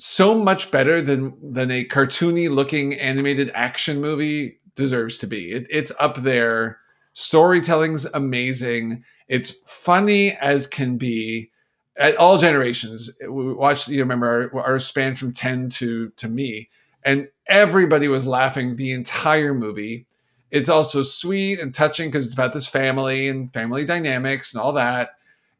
so 0.05 0.35
much 0.35 0.69
better 0.71 1.01
than 1.01 1.33
than 1.41 1.71
a 1.71 1.85
cartoony 1.85 2.49
looking 2.49 2.93
animated 2.95 3.49
action 3.53 4.01
movie 4.01 4.59
deserves 4.75 5.17
to 5.19 5.27
be. 5.27 5.51
It, 5.51 5.67
it's 5.69 5.91
up 5.99 6.17
there 6.17 6.79
Storytelling's 7.13 8.05
amazing. 8.05 9.03
It's 9.27 9.51
funny 9.65 10.33
as 10.33 10.67
can 10.67 10.97
be 10.97 11.51
at 11.95 12.17
all 12.17 12.37
generations. 12.37 13.15
We 13.21 13.53
watched, 13.53 13.87
you 13.87 13.99
remember 13.99 14.51
our, 14.53 14.61
our 14.61 14.79
span 14.79 15.15
from 15.15 15.31
10 15.31 15.69
to, 15.69 16.09
to 16.09 16.27
me, 16.27 16.69
and 17.05 17.29
everybody 17.47 18.07
was 18.07 18.25
laughing 18.25 18.75
the 18.75 18.91
entire 18.91 19.53
movie. 19.53 20.07
It's 20.49 20.69
also 20.69 21.01
sweet 21.01 21.59
and 21.59 21.73
touching 21.73 22.09
because 22.09 22.25
it's 22.25 22.33
about 22.33 22.53
this 22.53 22.67
family 22.67 23.27
and 23.27 23.53
family 23.53 23.85
dynamics 23.85 24.53
and 24.53 24.61
all 24.61 24.73
that. 24.73 25.11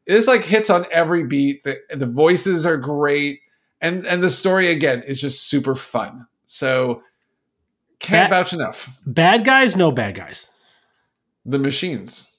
It's 0.06 0.26
like 0.26 0.44
hits 0.44 0.70
on 0.70 0.86
every 0.90 1.24
beat. 1.24 1.62
The, 1.62 1.78
the 1.94 2.06
voices 2.06 2.66
are 2.66 2.76
great. 2.76 3.40
And, 3.84 4.06
and 4.06 4.22
the 4.22 4.30
story, 4.30 4.68
again, 4.68 5.02
is 5.06 5.20
just 5.20 5.48
super 5.48 5.74
fun. 5.74 6.26
So 6.46 7.02
can't 8.00 8.30
bad, 8.30 8.36
vouch 8.36 8.52
enough. 8.52 8.98
Bad 9.06 9.44
guys, 9.44 9.76
no 9.76 9.92
bad 9.92 10.14
guys 10.14 10.48
the 11.44 11.58
machines. 11.58 12.30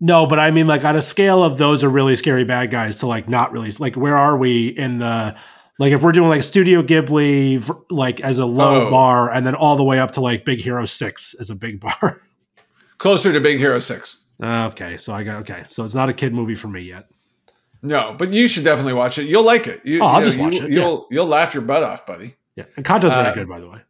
No, 0.00 0.26
but 0.26 0.38
I 0.38 0.50
mean, 0.50 0.66
like 0.66 0.84
on 0.84 0.96
a 0.96 1.02
scale 1.02 1.44
of 1.44 1.58
those 1.58 1.84
are 1.84 1.88
really 1.88 2.16
scary 2.16 2.44
bad 2.44 2.70
guys 2.70 2.98
to 2.98 3.06
like 3.06 3.28
not 3.28 3.52
really 3.52 3.70
like 3.78 3.96
where 3.96 4.16
are 4.16 4.36
we 4.36 4.68
in 4.68 4.98
the 4.98 5.36
like 5.78 5.92
if 5.92 6.02
we're 6.02 6.12
doing 6.12 6.28
like 6.28 6.42
Studio 6.42 6.82
Ghibli 6.82 7.84
like 7.90 8.20
as 8.20 8.38
a 8.38 8.46
low 8.46 8.86
oh. 8.86 8.90
bar 8.90 9.30
and 9.30 9.46
then 9.46 9.54
all 9.54 9.76
the 9.76 9.84
way 9.84 10.00
up 10.00 10.12
to 10.12 10.20
like 10.20 10.44
Big 10.44 10.60
Hero 10.60 10.84
Six 10.84 11.34
as 11.38 11.50
a 11.50 11.54
big 11.54 11.80
bar. 12.00 12.20
Closer 12.98 13.32
to 13.32 13.40
Big 13.40 13.58
Hero 13.58 13.78
Six. 13.78 14.26
Okay, 14.42 14.96
so 14.96 15.12
I 15.12 15.22
got 15.22 15.40
okay, 15.42 15.64
so 15.68 15.84
it's 15.84 15.94
not 15.94 16.08
a 16.08 16.12
kid 16.12 16.34
movie 16.34 16.56
for 16.56 16.68
me 16.68 16.80
yet. 16.80 17.08
No, 17.82 18.14
but 18.16 18.32
you 18.32 18.46
should 18.46 18.64
definitely 18.64 18.92
watch 18.92 19.18
it. 19.18 19.24
You'll 19.24 19.44
like 19.44 19.66
it. 19.66 19.84
You, 19.84 20.02
oh, 20.02 20.06
I'll 20.06 20.18
you 20.20 20.24
just 20.24 20.38
know, 20.38 20.44
watch 20.44 20.54
you, 20.54 20.64
it. 20.66 20.70
You'll 20.70 21.06
you'll 21.10 21.26
laugh 21.26 21.52
your 21.52 21.62
butt 21.62 21.82
off, 21.82 22.06
buddy. 22.06 22.36
Yeah, 22.54 22.64
and 22.76 22.84
Encanto's 22.84 23.14
very 23.14 23.28
uh, 23.28 23.34
good, 23.34 23.48
by 23.48 23.58
the 23.58 23.68
way. 23.68 23.80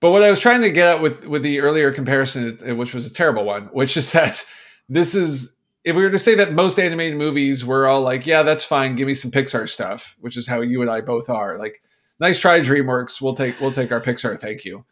But 0.00 0.10
what 0.10 0.22
I 0.22 0.30
was 0.30 0.40
trying 0.40 0.62
to 0.62 0.70
get 0.70 0.96
at 0.96 1.02
with 1.02 1.26
with 1.26 1.42
the 1.42 1.60
earlier 1.60 1.92
comparison, 1.92 2.76
which 2.76 2.94
was 2.94 3.06
a 3.06 3.12
terrible 3.12 3.44
one, 3.44 3.64
which 3.66 3.96
is 3.96 4.10
that 4.12 4.44
this 4.88 5.14
is 5.14 5.56
if 5.84 5.94
we 5.96 6.02
were 6.02 6.10
to 6.10 6.18
say 6.18 6.34
that 6.36 6.52
most 6.52 6.78
animated 6.78 7.18
movies 7.18 7.64
were 7.64 7.86
all 7.86 8.02
like, 8.02 8.26
yeah, 8.26 8.42
that's 8.42 8.64
fine, 8.64 8.94
give 8.94 9.06
me 9.06 9.14
some 9.14 9.30
Pixar 9.30 9.68
stuff, 9.68 10.16
which 10.20 10.36
is 10.36 10.46
how 10.46 10.60
you 10.60 10.80
and 10.80 10.90
I 10.90 11.00
both 11.00 11.28
are. 11.28 11.58
Like, 11.58 11.82
nice 12.20 12.38
try, 12.38 12.60
DreamWorks. 12.60 13.20
We'll 13.20 13.34
take 13.34 13.60
we'll 13.60 13.72
take 13.72 13.92
our 13.92 14.00
Pixar, 14.00 14.38
thank 14.38 14.64
you. 14.64 14.84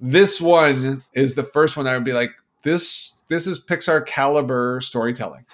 This 0.00 0.40
one 0.40 1.04
is 1.14 1.34
the 1.34 1.42
first 1.42 1.76
one 1.76 1.86
I 1.86 1.94
would 1.94 2.04
be 2.04 2.12
like, 2.12 2.32
this 2.62 3.22
this 3.28 3.46
is 3.46 3.64
Pixar 3.64 4.04
caliber 4.04 4.80
storytelling. 4.80 5.46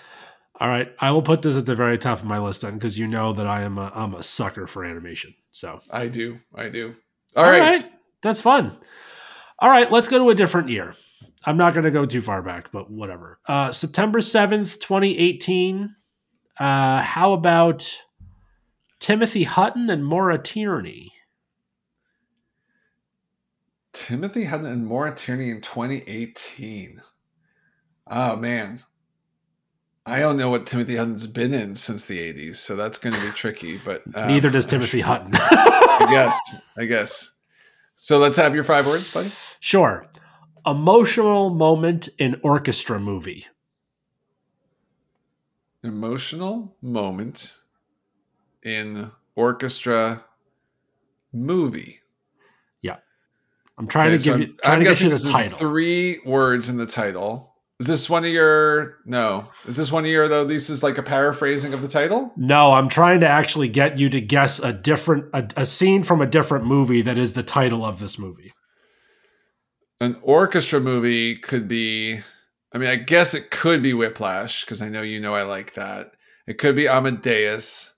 All 0.58 0.68
right, 0.68 0.90
I 0.98 1.10
will 1.10 1.22
put 1.22 1.42
this 1.42 1.56
at 1.56 1.66
the 1.66 1.74
very 1.74 1.98
top 1.98 2.18
of 2.20 2.24
my 2.24 2.38
list 2.38 2.62
then, 2.62 2.74
because 2.74 2.98
you 2.98 3.06
know 3.06 3.32
that 3.34 3.46
I 3.46 3.62
am 3.62 3.76
a 3.78 3.92
I'm 3.94 4.14
a 4.14 4.22
sucker 4.22 4.66
for 4.66 4.84
animation. 4.84 5.34
So 5.50 5.80
I 5.90 6.08
do, 6.08 6.38
I 6.54 6.68
do. 6.68 6.94
all, 7.36 7.44
all 7.44 7.50
right. 7.50 7.74
right, 7.74 7.92
that's 8.22 8.40
fun. 8.40 8.76
All 9.58 9.70
right, 9.70 9.90
let's 9.90 10.08
go 10.08 10.18
to 10.18 10.30
a 10.30 10.34
different 10.34 10.68
year. 10.68 10.94
I'm 11.44 11.56
not 11.56 11.74
going 11.74 11.84
to 11.84 11.90
go 11.90 12.04
too 12.04 12.20
far 12.20 12.42
back, 12.42 12.72
but 12.72 12.90
whatever. 12.90 13.38
Uh, 13.46 13.70
September 13.70 14.18
7th, 14.18 14.80
2018. 14.80 15.94
Uh, 16.58 17.00
how 17.00 17.32
about 17.32 17.96
Timothy 18.98 19.44
Hutton 19.44 19.88
and 19.88 20.04
Maura 20.04 20.38
Tierney? 20.38 21.12
Timothy 23.92 24.44
Hutton 24.44 24.66
and 24.66 24.86
Maura 24.86 25.14
Tierney 25.14 25.50
in 25.50 25.60
2018. 25.60 27.00
Oh, 28.08 28.36
man. 28.36 28.80
I 30.06 30.20
don't 30.20 30.36
know 30.36 30.50
what 30.50 30.66
Timothy 30.66 30.96
Hutton's 30.96 31.26
been 31.26 31.52
in 31.52 31.74
since 31.74 32.04
the 32.04 32.32
80s, 32.32 32.56
so 32.56 32.76
that's 32.76 32.96
going 32.96 33.14
to 33.14 33.20
be 33.20 33.30
tricky. 33.32 33.76
But 33.76 34.02
um, 34.14 34.28
neither 34.28 34.50
does 34.50 34.64
Timothy 34.64 35.00
Hutton. 35.00 35.32
I 35.34 36.06
guess. 36.08 36.38
I 36.78 36.84
guess. 36.84 37.38
So 37.96 38.18
let's 38.18 38.36
have 38.36 38.54
your 38.54 38.64
five 38.64 38.86
words, 38.86 39.12
buddy. 39.12 39.32
Sure 39.58 40.08
emotional 40.66 41.50
moment 41.50 42.08
in 42.18 42.40
orchestra 42.42 42.98
movie. 42.98 43.46
Emotional 45.82 46.76
moment 46.82 47.56
in 48.64 49.12
orchestra 49.36 50.24
movie. 51.32 52.00
Yeah. 52.82 52.96
I'm 53.78 53.86
trying 53.86 54.08
okay, 54.08 54.18
to 54.18 54.24
give 54.24 54.34
so 54.34 54.40
you. 54.40 54.54
I'm 54.64 54.82
guessing 54.82 55.10
this 55.10 55.26
is 55.26 55.52
three 55.56 56.20
words 56.26 56.68
in 56.68 56.76
the 56.76 56.86
title. 56.86 57.54
Is 57.78 57.86
this 57.88 58.08
one 58.08 58.24
of 58.24 58.30
your? 58.30 58.98
No. 59.04 59.50
Is 59.66 59.76
this 59.76 59.92
one 59.92 60.04
of 60.04 60.10
your 60.10 60.28
though? 60.28 60.44
This 60.44 60.70
is 60.70 60.82
like 60.82 60.96
a 60.96 61.02
paraphrasing 61.02 61.74
of 61.74 61.82
the 61.82 61.88
title. 61.88 62.32
No, 62.36 62.72
I'm 62.72 62.88
trying 62.88 63.20
to 63.20 63.28
actually 63.28 63.68
get 63.68 63.98
you 63.98 64.08
to 64.10 64.20
guess 64.20 64.58
a 64.58 64.72
different 64.72 65.26
a, 65.34 65.46
a 65.58 65.66
scene 65.66 66.02
from 66.02 66.22
a 66.22 66.26
different 66.26 66.64
movie 66.64 67.02
that 67.02 67.18
is 67.18 67.34
the 67.34 67.42
title 67.42 67.84
of 67.84 67.98
this 67.98 68.18
movie. 68.18 68.52
An 70.00 70.18
orchestra 70.22 70.80
movie 70.80 71.36
could 71.36 71.68
be. 71.68 72.20
I 72.72 72.78
mean, 72.78 72.88
I 72.88 72.96
guess 72.96 73.34
it 73.34 73.50
could 73.50 73.82
be 73.82 73.92
Whiplash 73.92 74.64
because 74.64 74.80
I 74.80 74.88
know 74.88 75.02
you 75.02 75.20
know 75.20 75.34
I 75.34 75.42
like 75.42 75.74
that. 75.74 76.12
It 76.46 76.58
could 76.58 76.76
be 76.76 76.88
Amadeus. 76.88 77.94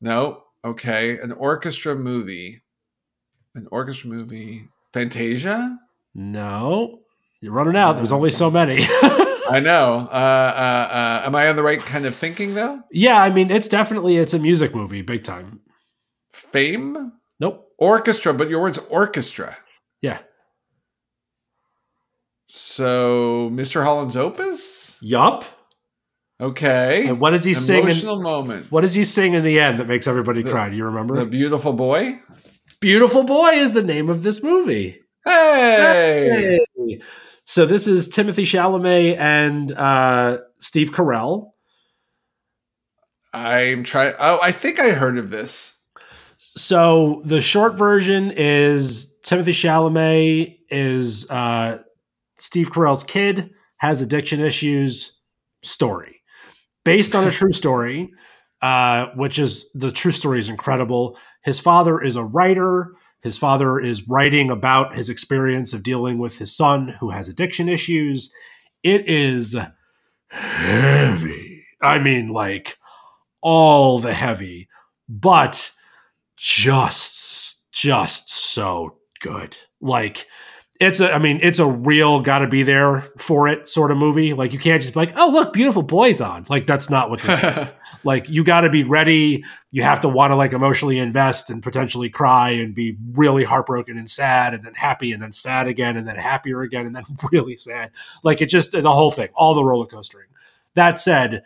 No, 0.00 0.42
okay, 0.64 1.18
an 1.18 1.32
orchestra 1.32 1.94
movie. 1.94 2.62
An 3.54 3.68
orchestra 3.70 4.08
movie. 4.08 4.68
Fantasia? 4.94 5.78
No. 6.14 7.01
You're 7.42 7.52
running 7.52 7.76
out. 7.76 7.96
There's 7.96 8.12
only 8.12 8.30
so 8.30 8.52
many. 8.52 8.78
I 9.50 9.60
know. 9.60 10.08
Uh, 10.10 10.14
uh, 10.14 10.94
uh, 10.94 11.22
am 11.26 11.34
I 11.34 11.48
on 11.48 11.56
the 11.56 11.62
right 11.64 11.80
kind 11.80 12.06
of 12.06 12.14
thinking 12.14 12.54
though? 12.54 12.80
Yeah, 12.92 13.20
I 13.20 13.30
mean, 13.30 13.50
it's 13.50 13.66
definitely 13.66 14.16
it's 14.16 14.32
a 14.32 14.38
music 14.38 14.76
movie, 14.76 15.02
big 15.02 15.24
time. 15.24 15.60
Fame? 16.32 17.12
Nope. 17.40 17.68
Orchestra, 17.78 18.32
but 18.32 18.48
your 18.48 18.62
word's 18.62 18.78
orchestra. 18.78 19.56
Yeah. 20.00 20.18
So, 22.46 23.50
Mr. 23.52 23.82
Holland's 23.82 24.16
Opus? 24.16 24.98
Yup. 25.02 25.44
Okay. 26.40 27.08
And 27.08 27.18
what 27.18 27.30
does 27.30 27.42
he 27.42 27.54
sing? 27.54 27.82
Emotional 27.82 28.22
moment. 28.22 28.70
What 28.70 28.82
does 28.82 28.94
he 28.94 29.02
sing 29.02 29.34
in 29.34 29.42
the 29.42 29.58
end 29.58 29.80
that 29.80 29.88
makes 29.88 30.06
everybody 30.06 30.42
the, 30.42 30.50
cry? 30.50 30.70
Do 30.70 30.76
you 30.76 30.84
remember? 30.84 31.16
The 31.16 31.26
Beautiful 31.26 31.72
Boy. 31.72 32.20
Beautiful 32.80 33.24
Boy 33.24 33.50
is 33.50 33.72
the 33.72 33.82
name 33.82 34.08
of 34.08 34.22
this 34.22 34.44
movie. 34.44 35.00
Hey. 35.24 36.60
hey. 36.76 37.00
So 37.44 37.66
this 37.66 37.86
is 37.86 38.08
Timothée 38.08 38.44
Chalamet 38.44 39.18
and 39.18 39.72
uh, 39.72 40.38
Steve 40.58 40.90
Carell. 40.92 41.50
I'm 43.32 43.82
trying. 43.82 44.14
Oh, 44.18 44.38
I 44.42 44.52
think 44.52 44.78
I 44.78 44.90
heard 44.90 45.18
of 45.18 45.30
this. 45.30 45.78
So 46.56 47.22
the 47.24 47.40
short 47.40 47.76
version 47.76 48.30
is 48.30 49.18
Timothée 49.24 49.54
Chalamet 49.54 50.58
is 50.68 51.30
uh, 51.30 51.78
Steve 52.38 52.70
Carell's 52.70 53.04
kid, 53.04 53.50
has 53.78 54.00
addiction 54.00 54.40
issues. 54.40 55.18
Story 55.64 56.22
based 56.84 57.14
on 57.14 57.26
a 57.26 57.30
true 57.30 57.52
story, 57.52 58.12
uh, 58.60 59.08
which 59.14 59.38
is 59.38 59.70
the 59.74 59.90
true 59.90 60.12
story 60.12 60.38
is 60.38 60.48
incredible. 60.48 61.18
His 61.44 61.58
father 61.58 62.00
is 62.00 62.16
a 62.16 62.24
writer. 62.24 62.94
His 63.22 63.38
father 63.38 63.78
is 63.78 64.08
writing 64.08 64.50
about 64.50 64.96
his 64.96 65.08
experience 65.08 65.72
of 65.72 65.82
dealing 65.82 66.18
with 66.18 66.38
his 66.38 66.54
son 66.54 66.96
who 67.00 67.10
has 67.10 67.28
addiction 67.28 67.68
issues. 67.68 68.32
It 68.82 69.08
is 69.08 69.56
heavy. 70.28 71.64
I 71.80 71.98
mean, 71.98 72.28
like 72.28 72.78
all 73.40 73.98
the 73.98 74.12
heavy, 74.12 74.68
but 75.08 75.70
just, 76.36 77.70
just 77.72 78.28
so 78.30 78.96
good. 79.20 79.56
Like, 79.80 80.26
it's 80.82 81.00
a, 81.00 81.12
I 81.12 81.18
mean, 81.18 81.38
it's 81.42 81.60
a 81.60 81.66
real 81.66 82.20
got 82.20 82.40
to 82.40 82.48
be 82.48 82.64
there 82.64 83.02
for 83.16 83.46
it 83.46 83.68
sort 83.68 83.90
of 83.92 83.98
movie. 83.98 84.34
Like 84.34 84.52
you 84.52 84.58
can't 84.58 84.82
just 84.82 84.94
be 84.94 85.00
like, 85.00 85.12
oh 85.16 85.30
look, 85.30 85.52
beautiful 85.52 85.82
boys 85.82 86.20
on. 86.20 86.44
Like 86.48 86.66
that's 86.66 86.90
not 86.90 87.08
what 87.08 87.20
this 87.20 87.42
is. 87.42 87.68
Like 88.04 88.28
you 88.28 88.42
got 88.42 88.62
to 88.62 88.68
be 88.68 88.82
ready. 88.82 89.44
You 89.70 89.84
have 89.84 90.00
to 90.00 90.08
want 90.08 90.32
to 90.32 90.34
like 90.34 90.52
emotionally 90.52 90.98
invest 90.98 91.50
and 91.50 91.62
potentially 91.62 92.08
cry 92.08 92.50
and 92.50 92.74
be 92.74 92.96
really 93.12 93.44
heartbroken 93.44 93.96
and 93.96 94.10
sad 94.10 94.54
and 94.54 94.64
then 94.64 94.74
happy 94.74 95.12
and 95.12 95.22
then 95.22 95.30
sad 95.30 95.68
again 95.68 95.96
and 95.96 96.08
then 96.08 96.16
happier 96.16 96.62
again 96.62 96.84
and 96.84 96.96
then 96.96 97.04
really 97.32 97.56
sad. 97.56 97.92
Like 98.24 98.42
it 98.42 98.46
just 98.46 98.72
the 98.72 98.90
whole 98.90 99.12
thing, 99.12 99.28
all 99.34 99.54
the 99.54 99.62
roller 99.62 99.86
coastering. 99.86 100.26
That 100.74 100.98
said, 100.98 101.44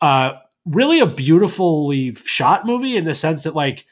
uh, 0.00 0.34
really 0.64 1.00
a 1.00 1.06
beautifully 1.06 2.14
shot 2.14 2.66
movie 2.66 2.96
in 2.96 3.04
the 3.04 3.14
sense 3.14 3.42
that 3.42 3.56
like 3.56 3.84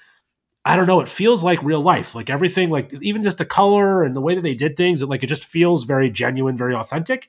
I 0.64 0.76
don't 0.76 0.86
know, 0.86 1.00
it 1.00 1.08
feels 1.08 1.42
like 1.42 1.62
real 1.62 1.80
life. 1.80 2.14
Like 2.14 2.28
everything, 2.30 2.70
like 2.70 2.92
even 3.00 3.22
just 3.22 3.38
the 3.38 3.44
color 3.44 4.02
and 4.02 4.14
the 4.14 4.20
way 4.20 4.34
that 4.34 4.42
they 4.42 4.54
did 4.54 4.76
things, 4.76 5.02
it 5.02 5.08
like 5.08 5.22
it 5.22 5.28
just 5.28 5.44
feels 5.44 5.84
very 5.84 6.10
genuine, 6.10 6.56
very 6.56 6.74
authentic. 6.74 7.28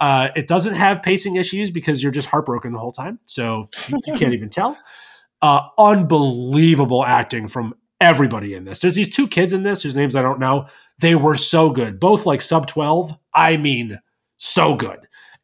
Uh, 0.00 0.30
it 0.34 0.46
doesn't 0.46 0.74
have 0.74 1.02
pacing 1.02 1.36
issues 1.36 1.70
because 1.70 2.02
you're 2.02 2.10
just 2.12 2.28
heartbroken 2.28 2.72
the 2.72 2.78
whole 2.78 2.92
time, 2.92 3.18
so 3.24 3.68
you 3.88 4.14
can't 4.16 4.34
even 4.34 4.48
tell. 4.48 4.76
Uh, 5.42 5.62
unbelievable 5.78 7.02
acting 7.02 7.48
from 7.48 7.72
everybody 7.98 8.52
in 8.52 8.64
this. 8.64 8.80
There's 8.80 8.94
these 8.94 9.08
two 9.08 9.26
kids 9.26 9.54
in 9.54 9.62
this 9.62 9.82
whose 9.82 9.96
names 9.96 10.14
I 10.14 10.20
don't 10.20 10.38
know. 10.38 10.66
They 11.00 11.14
were 11.14 11.34
so 11.34 11.70
good, 11.70 11.98
both 11.98 12.26
like 12.26 12.42
sub 12.42 12.66
twelve. 12.66 13.14
I 13.32 13.56
mean, 13.56 14.00
so 14.36 14.76
good. 14.76 14.98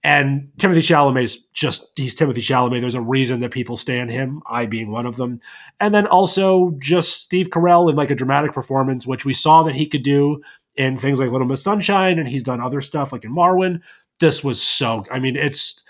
And 0.07 0.53
Timothée 0.57 0.77
Chalamet's 0.77 1.37
just 1.53 1.99
he's 1.99 2.15
Timothée 2.15 2.37
Chalamet. 2.37 2.81
There's 2.81 2.95
a 2.95 3.01
reason 3.01 3.41
that 3.41 3.51
people 3.51 3.77
stand 3.77 4.09
him, 4.13 4.41
I 4.49 4.67
being 4.67 4.93
one 4.93 5.05
of 5.05 5.17
them. 5.17 5.41
And 5.81 5.93
then 5.93 6.07
also 6.07 6.77
just 6.79 7.23
Steve 7.23 7.49
Carell 7.49 7.91
in 7.91 7.97
like 7.97 8.13
a 8.13 8.15
dramatic 8.15 8.53
performance, 8.53 9.05
which 9.05 9.25
we 9.25 9.33
saw 9.33 9.65
that 9.65 9.75
he 9.75 9.85
could 9.85 10.05
do 10.05 10.43
in 10.77 10.97
things 10.97 11.19
like 11.19 11.33
Little 11.33 11.49
Miss 11.49 11.61
Sunshine, 11.61 12.21
and 12.21 12.29
he's 12.29 12.45
done 12.45 12.61
other 12.61 12.81
stuff 12.81 13.11
like 13.11 13.25
in 13.25 13.35
Marwen. 13.35 13.83
This 14.21 14.45
was 14.45 14.63
so. 14.63 15.05
I 15.11 15.19
mean, 15.19 15.35
it's 15.35 15.83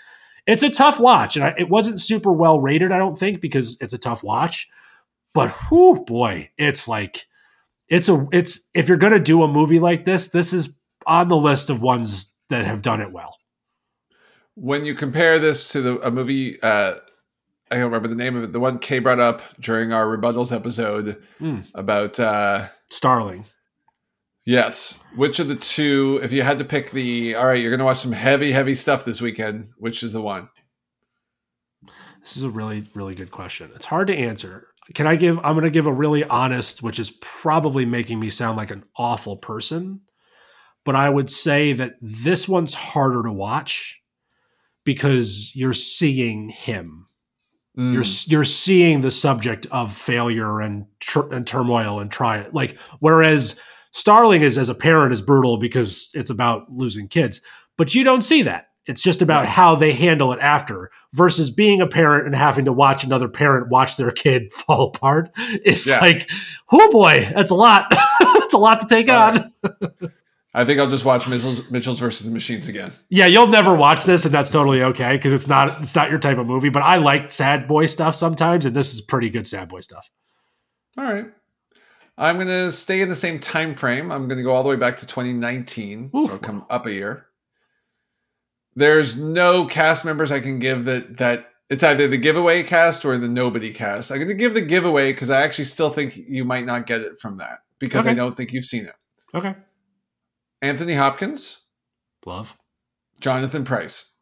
it's 0.47 0.63
a 0.63 0.71
tough 0.71 0.99
watch, 0.99 1.35
and 1.35 1.45
I, 1.45 1.53
it 1.55 1.69
wasn't 1.69 2.01
super 2.01 2.31
well 2.31 2.59
rated. 2.59 2.91
I 2.91 2.97
don't 2.97 3.19
think 3.19 3.39
because 3.39 3.77
it's 3.81 3.93
a 3.93 3.99
tough 3.99 4.23
watch. 4.23 4.67
But 5.35 5.55
whoo, 5.69 6.03
boy, 6.03 6.49
it's 6.57 6.87
like 6.87 7.27
it's 7.87 8.09
a 8.09 8.27
it's 8.31 8.67
if 8.73 8.89
you're 8.89 8.97
gonna 8.97 9.19
do 9.19 9.43
a 9.43 9.47
movie 9.47 9.79
like 9.79 10.05
this, 10.05 10.29
this 10.29 10.53
is 10.53 10.75
on 11.05 11.27
the 11.27 11.37
list 11.37 11.69
of 11.69 11.83
ones 11.83 12.33
that 12.49 12.65
have 12.65 12.81
done 12.81 12.99
it 12.99 13.11
well 13.11 13.37
when 14.59 14.85
you 14.85 14.95
compare 14.95 15.37
this 15.37 15.69
to 15.69 15.81
the 15.81 15.99
a 16.05 16.09
movie 16.09 16.59
uh, 16.61 16.95
I 17.69 17.75
don't 17.75 17.85
remember 17.85 18.07
the 18.07 18.15
name 18.15 18.35
of 18.35 18.43
it. 18.43 18.53
The 18.53 18.59
one 18.59 18.79
Kay 18.79 18.99
brought 18.99 19.19
up 19.19 19.41
during 19.59 19.91
our 19.91 20.05
rebuttals 20.05 20.55
episode 20.55 21.21
mm. 21.39 21.65
about 21.73 22.19
uh, 22.19 22.69
Starling. 22.89 23.45
Yes. 24.45 25.03
Which 25.17 25.39
of 25.39 25.49
the 25.49 25.55
two, 25.55 26.21
if 26.23 26.31
you 26.31 26.41
had 26.41 26.59
to 26.59 26.65
pick 26.65 26.91
the, 26.91 27.35
all 27.35 27.47
right, 27.47 27.59
you're 27.59 27.69
going 27.69 27.79
to 27.79 27.85
watch 27.85 27.97
some 27.97 28.13
heavy, 28.13 28.53
heavy 28.53 28.73
stuff 28.73 29.03
this 29.03 29.21
weekend, 29.21 29.67
which 29.77 30.01
is 30.01 30.13
the 30.13 30.21
one? 30.21 30.47
This 32.21 32.37
is 32.37 32.43
a 32.43 32.49
really, 32.49 32.85
really 32.93 33.15
good 33.15 33.31
question. 33.31 33.71
It's 33.75 33.85
hard 33.85 34.07
to 34.07 34.15
answer. 34.15 34.67
Can 34.93 35.05
I 35.05 35.17
give, 35.17 35.37
I'm 35.39 35.53
going 35.53 35.65
to 35.65 35.69
give 35.69 35.85
a 35.85 35.91
really 35.91 36.23
honest, 36.23 36.81
which 36.81 36.99
is 36.99 37.11
probably 37.21 37.85
making 37.85 38.21
me 38.21 38.29
sound 38.29 38.57
like 38.57 38.71
an 38.71 38.85
awful 38.95 39.35
person, 39.35 40.01
but 40.85 40.95
I 40.95 41.09
would 41.09 41.29
say 41.29 41.73
that 41.73 41.95
this 41.99 42.47
one's 42.47 42.73
harder 42.73 43.23
to 43.23 43.31
watch 43.33 44.01
because 44.87 45.51
you're 45.53 45.73
seeing 45.73 46.47
him. 46.47 47.07
Mm. 47.77 47.93
You're 47.93 48.05
you're 48.27 48.45
seeing 48.45 49.01
the 49.01 49.11
subject 49.11 49.67
of 49.69 49.93
failure 49.93 50.61
and 50.61 50.85
tr- 51.01 51.31
and 51.33 51.45
turmoil 51.45 51.99
and 51.99 52.09
try 52.09 52.47
like 52.53 52.79
whereas 52.99 53.59
Starling 53.91 54.43
is 54.43 54.57
as 54.57 54.69
a 54.69 54.75
parent 54.75 55.11
is 55.11 55.21
brutal 55.21 55.57
because 55.57 56.09
it's 56.13 56.29
about 56.29 56.71
losing 56.71 57.09
kids, 57.09 57.41
but 57.77 57.95
you 57.95 58.05
don't 58.05 58.21
see 58.21 58.43
that. 58.43 58.67
It's 58.85 59.01
just 59.01 59.21
about 59.21 59.41
right. 59.41 59.49
how 59.49 59.75
they 59.75 59.91
handle 59.91 60.31
it 60.31 60.39
after 60.39 60.91
versus 61.13 61.49
being 61.49 61.81
a 61.81 61.87
parent 61.87 62.25
and 62.25 62.35
having 62.35 62.65
to 62.65 62.71
watch 62.71 63.03
another 63.03 63.27
parent 63.27 63.69
watch 63.69 63.97
their 63.97 64.11
kid 64.11 64.53
fall 64.53 64.91
apart. 64.95 65.31
It's 65.37 65.85
yeah. 65.85 65.99
like, 65.99 66.29
oh 66.71 66.89
boy, 66.91 67.29
that's 67.33 67.51
a 67.51 67.55
lot. 67.55 67.87
that's 68.19 68.53
a 68.53 68.57
lot 68.57 68.79
to 68.79 68.87
take 68.87 69.09
All 69.09 69.17
on. 69.19 69.53
Right. 69.63 70.11
I 70.57 70.65
think 70.65 70.79
I'll 70.79 70.89
just 70.89 71.05
watch 71.05 71.27
Mitchell's, 71.27 71.69
Mitchell's 71.69 71.99
versus 71.99 72.25
the 72.25 72.33
Machines 72.33 72.67
again. 72.67 72.91
Yeah, 73.09 73.27
you'll 73.27 73.45
never 73.45 73.75
watch 73.75 74.05
this, 74.05 74.25
and 74.25 74.33
that's 74.33 74.51
totally 74.51 74.81
okay 74.81 75.15
because 75.15 75.31
it's 75.31 75.47
not 75.47 75.83
it's 75.83 75.95
not 75.95 76.09
your 76.09 76.17
type 76.17 76.39
of 76.39 76.47
movie. 76.47 76.69
But 76.69 76.81
I 76.81 76.95
like 76.95 77.29
sad 77.29 77.67
boy 77.67 77.85
stuff 77.85 78.15
sometimes, 78.15 78.65
and 78.65 78.75
this 78.75 78.91
is 78.91 78.99
pretty 78.99 79.29
good 79.29 79.45
sad 79.45 79.69
boy 79.69 79.81
stuff. 79.81 80.09
All 80.97 81.03
right, 81.03 81.27
I'm 82.17 82.39
gonna 82.39 82.71
stay 82.71 83.01
in 83.01 83.09
the 83.09 83.13
same 83.13 83.39
time 83.39 83.75
frame. 83.75 84.11
I'm 84.11 84.27
gonna 84.27 84.41
go 84.41 84.51
all 84.51 84.63
the 84.63 84.69
way 84.69 84.75
back 84.75 84.97
to 84.97 85.05
2019, 85.05 86.09
Ooh. 86.15 86.23
so 86.23 86.31
I'll 86.31 86.39
come 86.39 86.65
up 86.71 86.87
a 86.87 86.91
year. 86.91 87.27
There's 88.75 89.21
no 89.21 89.67
cast 89.67 90.05
members 90.05 90.31
I 90.31 90.39
can 90.39 90.57
give 90.57 90.85
that 90.85 91.17
that 91.17 91.51
it's 91.69 91.83
either 91.83 92.07
the 92.07 92.17
giveaway 92.17 92.63
cast 92.63 93.05
or 93.05 93.15
the 93.19 93.27
nobody 93.27 93.71
cast. 93.71 94.11
I'm 94.11 94.17
gonna 94.17 94.33
give 94.33 94.55
the 94.55 94.61
giveaway 94.61 95.11
because 95.11 95.29
I 95.29 95.43
actually 95.43 95.65
still 95.65 95.91
think 95.91 96.17
you 96.17 96.45
might 96.45 96.65
not 96.65 96.87
get 96.87 97.01
it 97.01 97.19
from 97.21 97.37
that 97.37 97.59
because 97.77 98.07
okay. 98.07 98.11
I 98.13 98.15
don't 98.15 98.35
think 98.35 98.53
you've 98.53 98.65
seen 98.65 98.85
it. 98.85 98.95
Okay. 99.35 99.53
Anthony 100.61 100.93
Hopkins. 100.93 101.65
Love. 102.25 102.57
Jonathan 103.19 103.63
Pryce. 103.63 104.17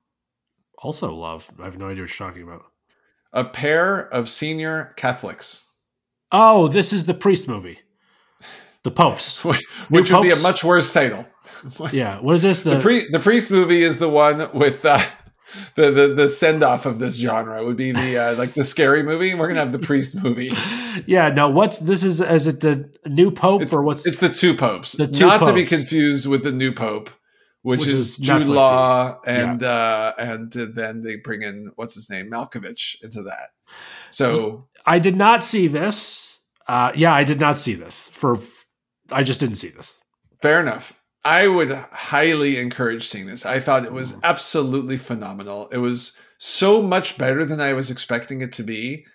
Also 0.78 1.14
love. 1.14 1.50
I 1.60 1.66
have 1.66 1.78
no 1.78 1.86
idea 1.88 2.04
what 2.04 2.20
you're 2.20 2.28
talking 2.28 2.44
about. 2.44 2.64
A 3.34 3.44
pair 3.44 4.08
of 4.14 4.30
senior 4.30 4.94
Catholics. 4.98 5.70
Oh, 6.32 6.68
this 6.68 6.94
is 6.94 7.06
the 7.06 7.14
priest 7.14 7.48
movie. 7.48 7.80
The 8.84 8.92
popes. 8.92 9.44
Which 9.46 9.62
would 9.90 10.08
popes? 10.08 10.24
be 10.24 10.32
a 10.32 10.36
much 10.44 10.64
worse 10.64 10.92
title. 10.94 11.26
yeah. 11.92 12.20
What 12.20 12.36
is 12.36 12.42
this? 12.42 12.62
The, 12.62 12.78
the, 12.78 13.08
the 13.12 13.20
priest 13.20 13.52
movie 13.52 13.82
is 13.82 13.98
the 13.98 14.10
one 14.10 14.50
with 14.54 14.86
uh, 14.86 15.04
the 15.76 15.91
the, 15.91 16.08
the 16.10 16.30
send 16.30 16.64
off 16.64 16.86
of 16.86 17.00
this 17.00 17.16
genre 17.18 17.64
would 17.64 17.78
be 17.78 17.91
the 17.91 18.18
uh, 18.18 18.36
like 18.36 18.54
the 18.54 18.64
scary 18.64 19.04
movie. 19.04 19.34
We're 19.36 19.48
gonna 19.48 19.60
have 19.60 19.72
the 19.72 19.80
priest 19.80 20.22
movie. 20.24 20.52
Yeah. 21.08 21.28
No. 21.28 21.50
What's 21.50 21.80
this? 21.80 22.06
Is 22.06 22.22
is 22.22 22.48
it 22.48 22.62
the 22.62 22.89
new 23.06 23.30
pope 23.30 23.64
it's, 23.64 23.74
or 23.74 23.84
what's? 23.84 24.08
It's 24.08 24.20
the 24.20 24.30
two 24.30 24.56
popes. 24.56 24.93
The 24.93 25.08
two 25.08 25.26
not 25.26 25.41
popes. 25.41 25.50
to 25.50 25.54
be 25.54 25.66
confused 25.66 26.26
with 26.26 26.46
the 26.46 26.54
new 26.54 26.72
pope, 26.72 27.10
which, 27.64 27.82
Which 27.82 27.89
is, 27.89 28.00
is 28.00 28.18
Jude 28.18 28.43
Netflix, 28.43 28.56
Law, 28.56 29.20
and 29.28 29.62
uh, 29.62 30.14
and 30.18 30.54
then 30.54 31.02
they 31.02 31.18
bring 31.18 31.41
in 31.41 31.72
what's 31.76 31.96
his 31.96 32.10
name 32.10 32.32
Malkovich 32.32 33.04
into 33.04 33.24
that. 33.24 33.50
So 34.10 34.70
I 34.86 35.00
did 35.00 35.18
not 35.18 35.43
see 35.43 35.68
this. 35.68 36.39
Uh, 36.66 36.93
yeah, 36.96 37.14
I 37.14 37.26
did 37.26 37.41
not 37.41 37.58
see 37.58 37.74
this. 37.74 38.08
For 38.14 38.39
I 39.12 39.24
just 39.24 39.41
didn't 39.41 39.56
see 39.56 39.70
this. 39.70 40.00
fair 40.41 40.62
enough. 40.62 41.02
I 41.26 41.48
would 41.48 41.72
highly 41.72 42.58
encourage 42.58 43.08
seeing 43.08 43.26
this. 43.26 43.46
I 43.46 43.60
thought 43.60 43.84
it 43.84 43.92
was 43.92 44.14
mm. 44.14 44.20
absolutely 44.24 44.98
phenomenal. 44.98 45.68
It 45.70 45.80
was 45.80 46.18
so 46.38 46.84
much 46.84 47.18
better 47.18 47.44
than 47.44 47.60
I 47.60 47.74
was 47.74 47.90
expecting 47.90 48.42
it 48.42 48.54
to 48.54 48.64
be. 48.64 49.06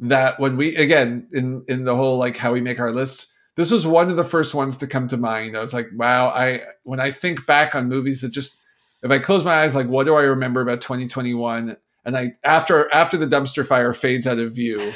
That 0.00 0.40
when 0.40 0.56
we 0.56 0.74
again 0.76 1.28
in 1.32 1.62
in 1.68 1.84
the 1.84 1.94
whole 1.94 2.18
like 2.18 2.36
how 2.36 2.52
we 2.52 2.60
make 2.60 2.80
our 2.80 2.90
lists, 2.90 3.34
this 3.56 3.70
was 3.70 3.86
one 3.86 4.08
of 4.08 4.16
the 4.16 4.24
first 4.24 4.54
ones 4.54 4.78
to 4.78 4.86
come 4.86 5.06
to 5.08 5.16
mind. 5.16 5.56
I 5.56 5.60
was 5.60 5.74
like, 5.74 5.88
wow, 5.94 6.28
I 6.28 6.62
when 6.82 7.00
I 7.00 7.10
think 7.10 7.46
back 7.46 7.74
on 7.74 7.88
movies 7.88 8.22
that 8.22 8.30
just 8.30 8.58
if 9.02 9.10
I 9.10 9.18
close 9.18 9.44
my 9.44 9.52
eyes, 9.52 9.74
like 9.74 9.88
what 9.88 10.06
do 10.06 10.14
I 10.14 10.22
remember 10.22 10.62
about 10.62 10.80
2021? 10.80 11.76
And 12.04 12.16
I 12.16 12.32
after 12.42 12.92
after 12.92 13.16
the 13.16 13.26
dumpster 13.26 13.64
fire 13.64 13.92
fades 13.92 14.26
out 14.26 14.38
of 14.38 14.54
view, 14.54 14.92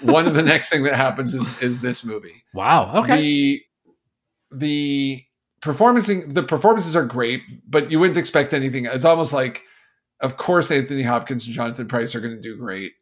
one 0.00 0.26
of 0.26 0.34
the 0.34 0.42
next 0.54 0.70
thing 0.70 0.82
that 0.84 0.94
happens 0.94 1.34
is 1.34 1.62
is 1.62 1.80
this 1.80 2.04
movie. 2.04 2.42
Wow. 2.54 3.02
Okay. 3.02 3.16
The 3.20 3.62
the 4.50 5.24
performancing 5.60 6.34
the 6.34 6.42
performances 6.42 6.94
are 6.94 7.04
great, 7.04 7.42
but 7.68 7.90
you 7.90 7.98
wouldn't 7.98 8.18
expect 8.18 8.54
anything. 8.54 8.86
It's 8.86 9.04
almost 9.04 9.32
like, 9.32 9.64
of 10.20 10.36
course, 10.36 10.70
Anthony 10.70 11.02
Hopkins 11.02 11.46
and 11.46 11.54
Jonathan 11.54 11.88
Pryce 11.88 12.14
are 12.14 12.20
going 12.20 12.34
to 12.34 12.40
do 12.40 12.56
great. 12.56 12.92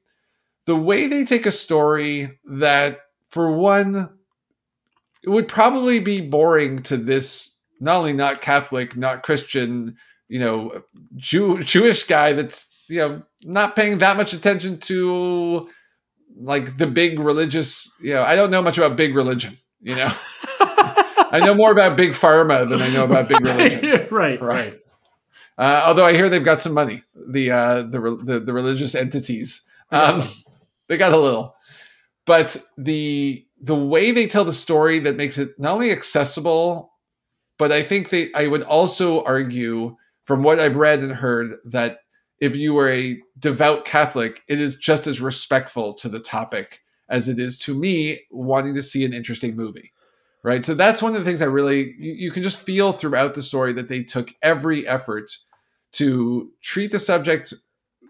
The 0.66 0.76
way 0.76 1.07
they 1.07 1.24
take 1.24 1.46
a 1.46 1.52
story 1.52 2.38
that, 2.44 3.00
for 3.28 3.50
one, 3.52 4.11
it 5.22 5.30
would 5.30 5.48
probably 5.48 6.00
be 6.00 6.20
boring 6.20 6.82
to 6.84 6.96
this 6.96 7.62
not 7.80 7.96
only 7.98 8.12
not 8.12 8.40
Catholic, 8.40 8.96
not 8.96 9.22
Christian, 9.22 9.96
you 10.28 10.38
know, 10.38 10.82
Jew, 11.16 11.62
Jewish 11.62 12.04
guy 12.04 12.32
that's 12.32 12.74
you 12.88 12.98
know 12.98 13.22
not 13.44 13.76
paying 13.76 13.98
that 13.98 14.16
much 14.16 14.32
attention 14.32 14.78
to 14.80 15.68
like 16.38 16.78
the 16.78 16.86
big 16.86 17.18
religious. 17.18 17.92
You 18.00 18.14
know, 18.14 18.22
I 18.22 18.34
don't 18.36 18.50
know 18.50 18.62
much 18.62 18.78
about 18.78 18.96
big 18.96 19.14
religion. 19.14 19.59
You 19.80 19.96
know. 19.96 20.12
I 21.37 21.45
know 21.45 21.55
more 21.55 21.70
about 21.70 21.99
big 21.99 22.12
pharma 22.12 22.66
than 22.68 22.80
I 22.80 22.89
know 22.89 23.05
about 23.05 23.28
big 23.28 23.41
religion. 23.45 24.09
right, 24.11 24.41
right. 24.41 24.80
Uh, 25.59 25.84
although 25.87 26.07
I 26.07 26.14
hear 26.14 26.28
they've 26.30 26.43
got 26.43 26.62
some 26.62 26.72
money, 26.72 27.03
the 27.14 27.51
uh, 27.51 27.82
the, 27.82 28.18
the, 28.22 28.41
the 28.41 28.53
religious 28.55 28.95
entities, 28.95 29.68
um, 29.91 30.22
they 30.89 30.97
got 30.97 31.12
a 31.12 31.18
little, 31.18 31.55
but 32.24 32.57
the 32.78 33.47
the 33.61 33.74
way 33.74 34.12
they 34.12 34.26
tell 34.26 34.45
the 34.45 34.53
story 34.53 34.99
that 35.01 35.16
makes 35.16 35.37
it 35.37 35.59
not 35.59 35.74
only 35.74 35.91
accessible, 35.91 36.93
but 37.59 37.70
I 37.70 37.82
think 37.82 38.09
they 38.09 38.32
I 38.34 38.47
would 38.47 38.62
also 38.62 39.22
argue 39.24 39.97
from 40.22 40.43
what 40.43 40.59
I've 40.59 40.76
read 40.76 41.01
and 41.01 41.12
heard 41.12 41.59
that 41.66 42.01
if 42.41 42.57
you 42.57 42.72
were 42.72 42.91
a 42.91 43.20
devout 43.39 43.84
Catholic, 43.84 44.43
it 44.49 44.61
is 44.61 44.76
just 44.76 45.07
as 45.07 45.20
respectful 45.20 45.93
to 45.95 46.09
the 46.09 46.20
topic 46.20 46.80
as 47.09 47.28
it 47.28 47.39
is 47.39 47.59
to 47.59 47.74
me 47.78 48.20
wanting 48.30 48.74
to 48.74 48.82
see 48.82 49.05
an 49.05 49.12
interesting 49.12 49.55
movie 49.55 49.93
right? 50.47 50.64
So 50.64 50.74
that's 50.74 51.03
one 51.03 51.12
of 51.12 51.18
the 51.18 51.24
things 51.24 51.42
i 51.42 51.47
really 51.47 51.92
you, 51.99 52.12
you, 52.12 52.30
can 52.30 52.44
just 52.44 52.62
feel 52.62 52.92
throughout 52.92 53.34
the 53.34 53.42
story 53.42 53.72
that 53.72 53.88
they 53.88 54.03
took 54.05 54.30
every 54.42 54.86
effort 54.86 55.28
to 55.94 56.53
treat 56.62 56.92
the 56.92 57.01
subject 57.01 57.53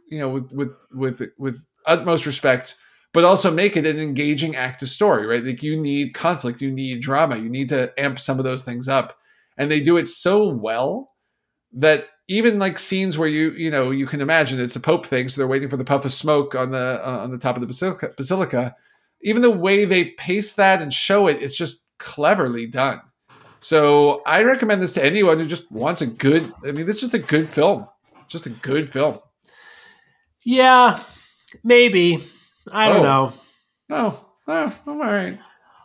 you 0.09 0.19
know 0.19 0.29
with 0.29 0.53
with 0.53 0.73
with 0.93 1.23
with 1.39 1.67
utmost 1.87 2.27
respect 2.27 2.77
but 3.15 3.25
also 3.25 3.51
make 3.51 3.77
it 3.77 3.87
an 3.87 3.99
engaging 3.99 4.55
active 4.55 4.91
story 4.91 5.27
right? 5.27 5.43
Like 5.43 5.63
you 5.63 5.81
need 5.81 6.13
conflict 6.13 6.61
you 6.61 6.71
need 6.71 7.01
drama 7.01 7.39
you 7.39 7.49
need 7.49 7.71
to 7.71 7.93
amp 7.99 8.21
some 8.21 8.39
of 8.39 8.45
those 8.45 8.63
things 8.63 8.87
up. 8.87 9.17
And 9.59 9.71
they 9.71 9.81
do 9.81 9.97
it 9.97 10.07
so 10.07 10.47
well 10.47 11.13
that 11.73 12.09
even 12.29 12.59
like 12.59 12.79
scenes 12.79 13.17
where 13.17 13.29
you 13.29 13.53
you 13.53 13.71
know 13.71 13.91
you 13.91 14.07
can 14.07 14.21
imagine 14.21 14.61
it's 14.61 14.77
a 14.77 14.81
pope 14.81 15.07
thing 15.07 15.29
so 15.29 15.41
they're 15.41 15.49
waiting 15.49 15.71
for 15.71 15.79
the 15.79 15.85
puff 15.85 16.05
of 16.05 16.13
smoke 16.13 16.55
on 16.55 16.71
the 16.71 17.01
uh, 17.03 17.19
on 17.19 17.31
the 17.31 17.39
top 17.39 17.57
of 17.57 17.63
the 17.63 17.67
basilica, 17.67 18.11
basilica. 18.15 18.77
Even 19.23 19.41
the 19.41 19.51
way 19.51 19.87
they 19.87 20.11
pace 20.11 20.53
that 20.53 20.83
and 20.83 20.93
show 20.93 21.27
it 21.27 21.41
it's 21.41 21.57
just 21.57 21.86
cleverly 21.99 22.67
done. 22.67 23.01
So 23.61 24.23
I 24.27 24.43
recommend 24.43 24.83
this 24.83 24.95
to 24.95 25.05
anyone 25.05 25.39
who 25.39 25.47
just 25.47 25.71
wants 25.73 26.03
a 26.03 26.07
good. 26.07 26.53
I 26.67 26.73
mean, 26.73 26.87
this 26.87 26.97
is 26.97 27.03
just 27.03 27.15
a 27.15 27.19
good 27.19 27.49
film. 27.49 27.87
Just 28.29 28.47
a 28.47 28.51
good 28.51 28.89
film. 28.89 29.19
Yeah, 30.45 31.01
maybe. 31.65 32.23
I 32.71 32.89
don't 32.89 32.99
Oh. 33.01 33.03
know. 33.03 33.33
Oh, 33.91 34.27
oh, 34.49 34.77
I'm 34.87 35.01
all 35.01 35.11
right. 35.13 35.39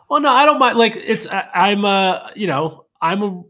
Well, 0.08 0.20
no, 0.20 0.30
I 0.32 0.44
don't 0.44 0.58
mind. 0.58 0.76
Like 0.78 0.96
it's, 0.96 1.26
I, 1.26 1.48
I'm 1.54 1.84
a, 1.84 2.32
you 2.36 2.46
know, 2.46 2.86
I'm 3.00 3.22
a, 3.22 3.42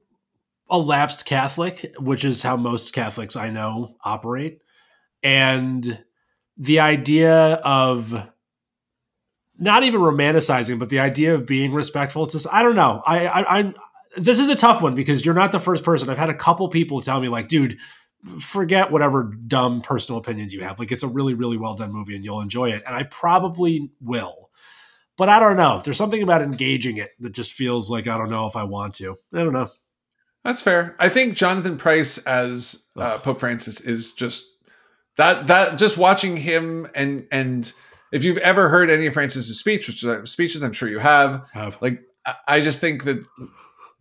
a 0.71 0.79
lapsed 0.79 1.27
Catholic, 1.27 1.93
which 1.99 2.25
is 2.25 2.43
how 2.43 2.57
most 2.57 2.93
Catholics 2.93 3.35
I 3.37 3.51
know 3.51 3.97
operate, 4.05 4.61
and 5.23 6.03
the 6.57 6.81
idea 6.81 7.55
of 7.65 8.29
not 9.63 9.85
even 9.85 10.01
romanticizing, 10.01 10.79
but 10.79 10.91
the 10.91 10.99
idea 10.99 11.35
of 11.35 11.47
being 11.47 11.73
respectful. 11.73 12.25
It's 12.25 12.33
just, 12.33 12.49
I 12.53 12.63
don't 12.65 12.75
know. 12.75 13.01
I, 13.07 13.27
I, 13.27 13.59
I'm. 13.59 13.75
This 14.17 14.41
is 14.41 14.49
a 14.49 14.57
tough 14.57 14.83
one 14.83 14.95
because 14.95 15.25
you're 15.25 15.35
not 15.35 15.53
the 15.53 15.61
first 15.61 15.85
person. 15.85 16.11
I've 16.11 16.19
had 16.19 16.29
a 16.29 16.35
couple 16.35 16.69
people 16.69 17.01
tell 17.01 17.21
me, 17.21 17.29
like, 17.29 17.49
dude, 17.49 17.79
forget 18.41 18.91
whatever 18.91 19.33
dumb 19.47 19.81
personal 19.81 20.21
opinions 20.21 20.53
you 20.53 20.63
have. 20.63 20.79
Like, 20.79 20.93
it's 20.93 21.05
a 21.05 21.09
really, 21.09 21.33
really 21.33 21.57
well 21.57 21.75
done 21.75 21.93
movie, 21.93 22.15
and 22.15 22.25
you'll 22.25 22.41
enjoy 22.41 22.73
it. 22.73 22.83
And 22.85 22.95
I 22.95 23.05
probably 23.05 23.91
will, 24.01 24.51
but 25.17 25.29
I 25.29 25.39
don't 25.39 25.57
know. 25.57 25.81
There's 25.83 25.97
something 25.97 26.23
about 26.23 26.43
engaging 26.43 26.99
it 26.99 27.13
that 27.21 27.33
just 27.33 27.53
feels 27.53 27.89
like 27.89 28.09
I 28.09 28.19
don't 28.19 28.31
know 28.31 28.49
if 28.49 28.57
I 28.57 28.65
want 28.65 28.97
to. 28.97 29.17
I 29.33 29.39
don't 29.39 29.55
know. 29.55 29.71
That's 30.45 30.61
fair. 30.61 30.97
I 30.99 31.09
think 31.09 31.37
Jonathan 31.37 31.77
Pryce 31.77 32.19
as 32.27 32.91
uh, 32.97 33.19
Pope 33.19 33.39
Francis 33.39 33.81
is 33.81 34.13
just 34.13 34.45
that 35.17 35.47
that 35.47 35.79
just 35.79 35.97
watching 35.97 36.37
him 36.37 36.89
and 36.95 37.29
and 37.31 37.73
if 38.13 38.23
you've 38.25 38.39
ever 38.39 38.69
heard 38.69 38.91
any 38.91 39.07
of 39.07 39.15
Francis's 39.15 39.59
speech, 39.59 39.89
which 39.89 40.05
uh, 40.05 40.25
speeches 40.27 40.63
I'm 40.63 40.73
sure 40.73 40.89
you 40.89 40.99
have, 41.01 41.45
Have. 41.53 41.79
like 41.81 42.01
I- 42.27 42.35
I 42.47 42.61
just 42.61 42.81
think 42.81 43.05
that 43.05 43.25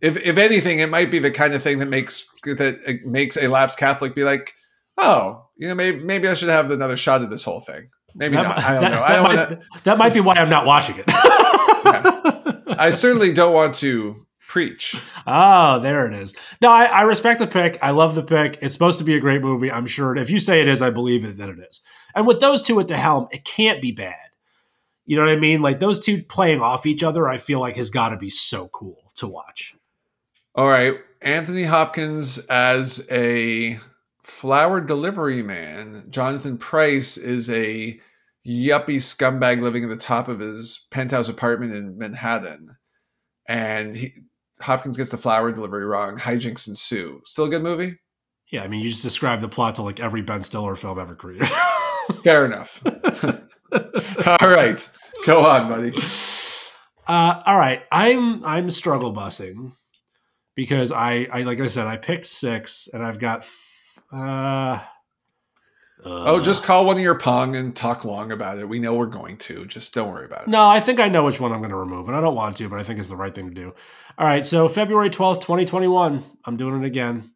if 0.00 0.16
if 0.18 0.36
anything, 0.38 0.78
it 0.78 0.88
might 0.90 1.10
be 1.10 1.18
the 1.18 1.30
kind 1.30 1.54
of 1.54 1.62
thing 1.62 1.78
that 1.80 1.88
makes 1.88 2.28
that 2.44 3.00
makes 3.04 3.36
a 3.36 3.48
lapsed 3.48 3.78
Catholic 3.78 4.14
be 4.14 4.22
like, 4.24 4.54
oh, 4.98 5.46
you 5.56 5.66
know, 5.68 5.74
maybe 5.74 5.98
maybe 6.00 6.28
I 6.28 6.34
should 6.34 6.48
have 6.50 6.70
another 6.70 6.96
shot 6.96 7.22
at 7.22 7.30
this 7.30 7.42
whole 7.44 7.60
thing. 7.60 7.88
Maybe 8.14 8.36
That 8.36 8.42
not. 8.42 8.58
I 8.58 8.72
don't 8.74 8.80
that- 8.82 8.90
know. 8.90 8.96
that 9.00 9.10
I 9.10 9.14
don't 9.14 9.22
might, 9.24 9.34
want 9.36 9.48
to. 9.50 9.80
that 9.84 9.98
might 9.98 10.12
be 10.14 10.20
why 10.20 10.34
I'm 10.34 10.48
not 10.50 10.66
watching 10.66 10.96
it. 10.98 11.04
I 11.86 12.90
certainly 12.90 13.32
don't 13.32 13.52
want 13.54 13.74
to 13.76 14.26
preach. 14.52 15.00
Oh, 15.26 15.78
there 15.78 16.06
it 16.06 16.12
is. 16.12 16.34
No, 16.60 16.68
I, 16.70 16.84
I 16.84 17.00
respect 17.02 17.38
the 17.38 17.46
pick. 17.46 17.78
I 17.80 17.92
love 17.92 18.14
the 18.14 18.22
pick. 18.22 18.58
It's 18.60 18.74
supposed 18.74 18.98
to 18.98 19.04
be 19.04 19.14
a 19.14 19.20
great 19.20 19.40
movie. 19.40 19.72
I'm 19.72 19.86
sure. 19.86 20.14
If 20.14 20.28
you 20.28 20.38
say 20.38 20.60
it 20.60 20.68
is, 20.68 20.82
I 20.82 20.90
believe 20.90 21.24
it 21.24 21.38
that 21.38 21.48
it 21.48 21.58
is. 21.58 21.80
And 22.14 22.26
with 22.26 22.40
those 22.40 22.60
two 22.60 22.78
at 22.78 22.86
the 22.86 22.98
helm, 22.98 23.28
it 23.30 23.46
can't 23.46 23.80
be 23.80 23.92
bad. 23.92 24.14
You 25.06 25.16
know 25.16 25.24
what 25.24 25.32
I 25.32 25.36
mean? 25.36 25.62
Like 25.62 25.80
those 25.80 25.98
two 25.98 26.22
playing 26.22 26.60
off 26.60 26.84
each 26.84 27.02
other, 27.02 27.30
I 27.30 27.38
feel 27.38 27.60
like 27.60 27.76
has 27.76 27.88
got 27.88 28.10
to 28.10 28.18
be 28.18 28.28
so 28.28 28.68
cool 28.68 29.10
to 29.14 29.26
watch. 29.26 29.74
All 30.54 30.68
right, 30.68 30.96
Anthony 31.22 31.62
Hopkins 31.62 32.36
as 32.50 33.08
a 33.10 33.78
flower 34.22 34.82
delivery 34.82 35.42
man. 35.42 36.04
Jonathan 36.10 36.58
Pryce 36.58 37.16
is 37.16 37.48
a 37.48 37.98
yuppie 38.46 38.96
scumbag 38.96 39.62
living 39.62 39.84
at 39.84 39.88
the 39.88 39.96
top 39.96 40.28
of 40.28 40.40
his 40.40 40.86
penthouse 40.90 41.30
apartment 41.30 41.72
in 41.72 41.96
Manhattan, 41.96 42.76
and 43.48 43.96
he, 43.96 44.12
Hopkins 44.62 44.96
gets 44.96 45.10
the 45.10 45.18
flower 45.18 45.52
delivery 45.52 45.84
wrong. 45.84 46.18
Hijinks 46.18 46.68
ensue. 46.68 47.20
Still 47.24 47.46
a 47.46 47.50
good 47.50 47.62
movie. 47.62 47.98
Yeah, 48.50 48.62
I 48.62 48.68
mean, 48.68 48.82
you 48.82 48.88
just 48.90 49.02
described 49.02 49.42
the 49.42 49.48
plot 49.48 49.76
to 49.76 49.82
like 49.82 49.98
every 49.98 50.22
Ben 50.22 50.42
Stiller 50.42 50.76
film 50.76 50.98
ever 50.98 51.14
created. 51.14 51.48
Fair 52.22 52.44
enough. 52.44 52.82
All 53.72 54.48
right, 54.48 54.90
go 55.24 55.44
on, 55.44 55.68
buddy. 55.68 55.92
Uh, 57.06 57.42
all 57.46 57.56
right, 57.58 57.82
I'm 57.90 58.44
I'm 58.44 58.70
struggle 58.70 59.12
bussing 59.14 59.72
because 60.54 60.92
I 60.92 61.26
I 61.32 61.42
like 61.42 61.58
I 61.60 61.66
said 61.66 61.86
I 61.86 61.96
picked 61.96 62.26
six 62.26 62.88
and 62.92 63.02
I've 63.04 63.18
got 63.18 63.42
th- 63.42 64.04
uh, 64.12 64.78
Oh, 66.04 66.36
uh, 66.38 66.42
just 66.42 66.64
call 66.64 66.84
one 66.84 66.96
of 66.96 67.02
your 67.02 67.18
pong 67.18 67.54
and 67.56 67.74
talk 67.76 68.04
long 68.04 68.32
about 68.32 68.58
it. 68.58 68.68
We 68.68 68.80
know 68.80 68.94
we're 68.94 69.06
going 69.06 69.36
to. 69.38 69.64
Just 69.66 69.94
don't 69.94 70.10
worry 70.10 70.24
about 70.26 70.42
it. 70.42 70.48
no. 70.48 70.66
I 70.66 70.80
think 70.80 70.98
I 71.00 71.08
know 71.08 71.24
which 71.24 71.38
one 71.40 71.52
I'm 71.52 71.58
going 71.60 71.70
to 71.70 71.76
remove, 71.76 72.08
and 72.08 72.16
I 72.16 72.20
don't 72.20 72.34
want 72.34 72.56
to, 72.58 72.68
but 72.68 72.80
I 72.80 72.82
think 72.82 72.98
it's 72.98 73.08
the 73.08 73.16
right 73.16 73.34
thing 73.34 73.48
to 73.48 73.54
do. 73.54 73.74
All 74.18 74.26
right, 74.26 74.44
so 74.46 74.68
February 74.68 75.10
twelfth, 75.10 75.40
twenty 75.40 75.64
twenty 75.64 75.88
one. 75.88 76.24
I'm 76.44 76.56
doing 76.56 76.82
it 76.82 76.86
again. 76.86 77.32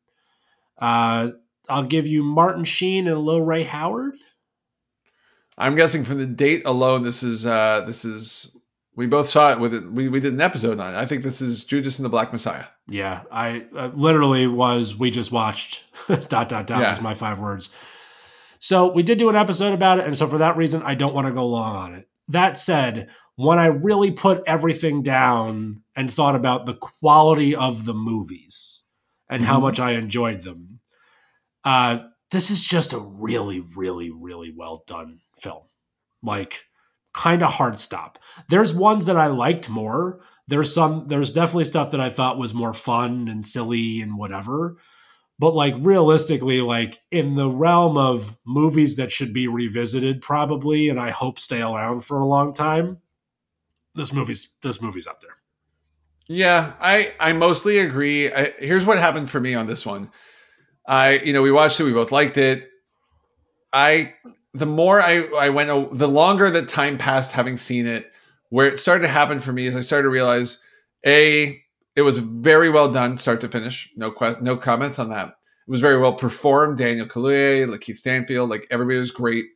Uh, 0.79 1.31
I'll 1.69 1.85
give 1.85 2.07
you 2.07 2.23
Martin 2.23 2.65
Sheen 2.65 3.07
and 3.09 3.21
Lil 3.21 3.41
Rel 3.43 3.65
Howery. 3.65 4.11
I'm 5.59 5.75
guessing 5.75 6.05
from 6.05 6.19
the 6.19 6.27
date 6.27 6.63
alone, 6.67 7.03
this 7.03 7.23
is 7.23 7.47
uh 7.47 7.83
this 7.87 8.05
is 8.05 8.57
we 8.95 9.07
both 9.07 9.27
saw 9.29 9.53
it 9.53 9.59
with 9.61 9.75
it. 9.75 9.91
We 9.91 10.09
we 10.09 10.21
did 10.21 10.33
an 10.35 10.41
episode 10.41 10.81
on 10.81 10.95
it. 10.95 10.99
I 10.99 11.07
think 11.07 11.23
this 11.23 11.41
is 11.41 11.65
Judas 11.65 11.99
and 11.99 12.05
the 12.05 12.11
Black 12.11 12.31
Messiah. 12.33 12.65
Yeah, 12.89 13.23
I 13.31 13.67
uh, 13.75 13.91
literally 13.95 14.47
was. 14.47 14.97
We 14.97 15.11
just 15.11 15.33
watched 15.33 15.85
dot 16.09 16.49
dot 16.49 16.67
dot 16.67 16.81
Yeah. 16.81 16.91
was 16.91 17.01
my 17.01 17.15
five 17.15 17.39
words. 17.39 17.71
So 18.67 18.91
we 18.91 19.05
did 19.05 19.19
do 19.19 19.29
an 19.29 19.37
episode 19.37 19.75
about 19.75 20.01
it, 20.01 20.07
and 20.07 20.19
so 20.19 20.27
for 20.27 20.39
that 20.39 20.57
reason, 20.57 20.83
I 20.83 20.97
don't 20.97 21.15
want 21.15 21.29
to 21.29 21.33
go 21.33 21.47
long 21.47 21.77
on 21.77 21.95
it. 21.95 22.09
That 22.27 22.59
said, 22.59 23.11
when 23.37 23.61
I 23.61 23.67
really 23.67 24.11
put 24.11 24.43
everything 24.45 25.05
down 25.05 25.85
and 25.95 26.11
thought 26.11 26.35
about 26.35 26.67
the 26.67 26.75
quality 26.75 27.55
of 27.55 27.85
the 27.85 27.95
movies 27.95 28.83
and 29.31 29.41
mm-hmm. 29.41 29.53
how 29.53 29.61
much 29.61 29.79
I 29.79 29.93
enjoyed 29.93 30.41
them, 30.41 30.81
uh, 31.63 32.09
this 32.33 32.51
is 32.51 32.65
just 32.65 32.93
a 32.93 32.99
really, 32.99 33.61
really, 33.61 34.11
really 34.11 34.53
well 34.53 34.83
done 34.85 35.21
film. 35.39 35.63
Like, 36.21 36.65
kind 37.15 37.45
of 37.45 37.53
hard 37.53 37.79
stop. 37.79 38.19
There's 38.49 38.75
ones 38.75 39.07
that 39.07 39.17
I 39.17 39.29
liked 39.29 39.71
more. 39.71 40.23
There's 40.49 40.75
some. 40.75 41.07
There's 41.07 41.31
definitely 41.31 41.67
stuff 41.67 41.93
that 41.93 42.01
I 42.01 42.09
thought 42.09 42.37
was 42.37 42.53
more 42.53 42.75
fun 42.75 43.29
and 43.29 43.47
silly 43.47 44.01
and 44.01 44.19
whatever. 44.19 44.79
But 45.39 45.55
like 45.55 45.75
realistically, 45.81 46.63
like 46.63 47.01
in 47.11 47.35
the 47.35 47.49
realm 47.49 47.99
of 47.99 48.37
movies 48.47 48.97
that 48.97 49.13
should 49.13 49.35
be 49.35 49.49
revisited, 49.49 50.23
probably, 50.23 50.89
and 50.89 50.99
I 50.99 51.11
hope 51.11 51.39
stay 51.39 51.61
around 51.61 52.01
for 52.05 52.19
a 52.19 52.25
long 52.27 52.55
time, 52.55 52.99
this 53.95 54.13
movie's 54.13 54.55
this 54.63 54.81
movie's 54.81 55.07
up 55.07 55.21
there. 55.21 55.37
Yeah, 56.29 56.73
I 56.81 57.15
I 57.21 57.33
mostly 57.35 57.79
agree. 57.79 58.33
I, 58.33 58.55
here's 58.59 58.87
what 58.87 58.99
happened 58.99 59.29
for 59.29 59.41
me 59.41 59.55
on 59.55 59.67
this 59.67 59.85
one. 59.85 60.11
I 60.87 61.19
you 61.19 61.33
know 61.33 61.43
we 61.43 61.53
watched 61.53 61.81
it, 61.81 61.85
we 61.85 61.93
both 61.93 62.13
liked 62.13 62.39
it. 62.39 62.71
I 63.73 64.15
the 64.55 64.67
more 64.67 65.03
I 65.03 65.29
I 65.39 65.51
went, 65.51 65.99
the 65.99 66.09
longer 66.09 66.51
that 66.51 66.69
time 66.69 66.97
passed 66.97 67.33
having 67.33 67.59
seen 67.59 67.87
it, 67.87 68.11
where 68.49 68.69
it 68.69 68.79
started 68.79 69.03
to 69.03 69.09
happen 69.13 69.39
for 69.39 69.53
me 69.53 69.67
is 69.67 69.77
I 69.77 69.81
started 69.81 70.05
to 70.05 70.11
realize 70.11 70.63
a 71.05 71.61
it 71.97 72.03
was 72.03 72.19
very 72.19 72.69
well 72.69 72.93
done, 72.93 73.17
start 73.17 73.41
to 73.41 73.49
finish. 73.49 73.91
No 73.97 74.11
que- 74.11 74.37
no 74.41 74.57
comments 74.57 74.99
on 74.99 75.09
that. 75.11 75.29
It 75.29 75.71
was 75.71 75.81
very 75.81 75.99
well 75.99 76.13
performed. 76.13 76.77
Daniel 76.77 77.07
Kaluuya, 77.07 77.67
Lakeith 77.67 77.97
Stanfield, 77.97 78.51
like 78.51 78.67
everybody 78.71 78.99
was 78.99 79.11
great. 79.11 79.47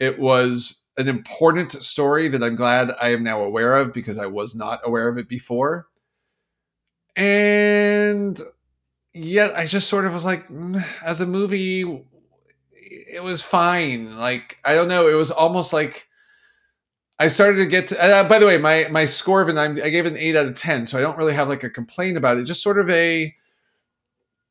It 0.00 0.18
was 0.18 0.88
an 0.96 1.08
important 1.08 1.72
story 1.72 2.28
that 2.28 2.42
I'm 2.42 2.56
glad 2.56 2.92
I 3.02 3.10
am 3.10 3.22
now 3.22 3.42
aware 3.42 3.76
of 3.76 3.92
because 3.92 4.18
I 4.18 4.26
was 4.26 4.54
not 4.54 4.80
aware 4.84 5.08
of 5.08 5.18
it 5.18 5.28
before. 5.28 5.88
And 7.16 8.40
yet 9.12 9.54
I 9.54 9.66
just 9.66 9.88
sort 9.88 10.06
of 10.06 10.12
was 10.12 10.24
like, 10.24 10.48
mm, 10.48 10.82
as 11.04 11.20
a 11.20 11.26
movie, 11.26 11.82
it 12.72 13.22
was 13.22 13.42
fine. 13.42 14.16
Like 14.16 14.58
I 14.64 14.74
don't 14.74 14.88
know, 14.88 15.08
it 15.08 15.14
was 15.14 15.30
almost 15.32 15.72
like 15.72 16.06
I 17.18 17.28
started 17.28 17.58
to 17.58 17.66
get. 17.66 17.88
To, 17.88 18.02
uh, 18.02 18.28
by 18.28 18.38
the 18.38 18.46
way, 18.46 18.58
my 18.58 18.88
my 18.90 19.04
score 19.04 19.42
of 19.42 19.56
I'm, 19.56 19.80
I 19.82 19.90
gave 19.90 20.06
it 20.06 20.12
an 20.12 20.18
eight 20.18 20.36
out 20.36 20.46
of 20.46 20.54
ten, 20.54 20.86
so 20.86 20.98
I 20.98 21.02
don't 21.02 21.18
really 21.18 21.34
have 21.34 21.48
like 21.48 21.64
a 21.64 21.70
complaint 21.70 22.16
about 22.16 22.38
it. 22.38 22.44
Just 22.44 22.62
sort 22.62 22.78
of 22.78 22.88
a 22.90 23.34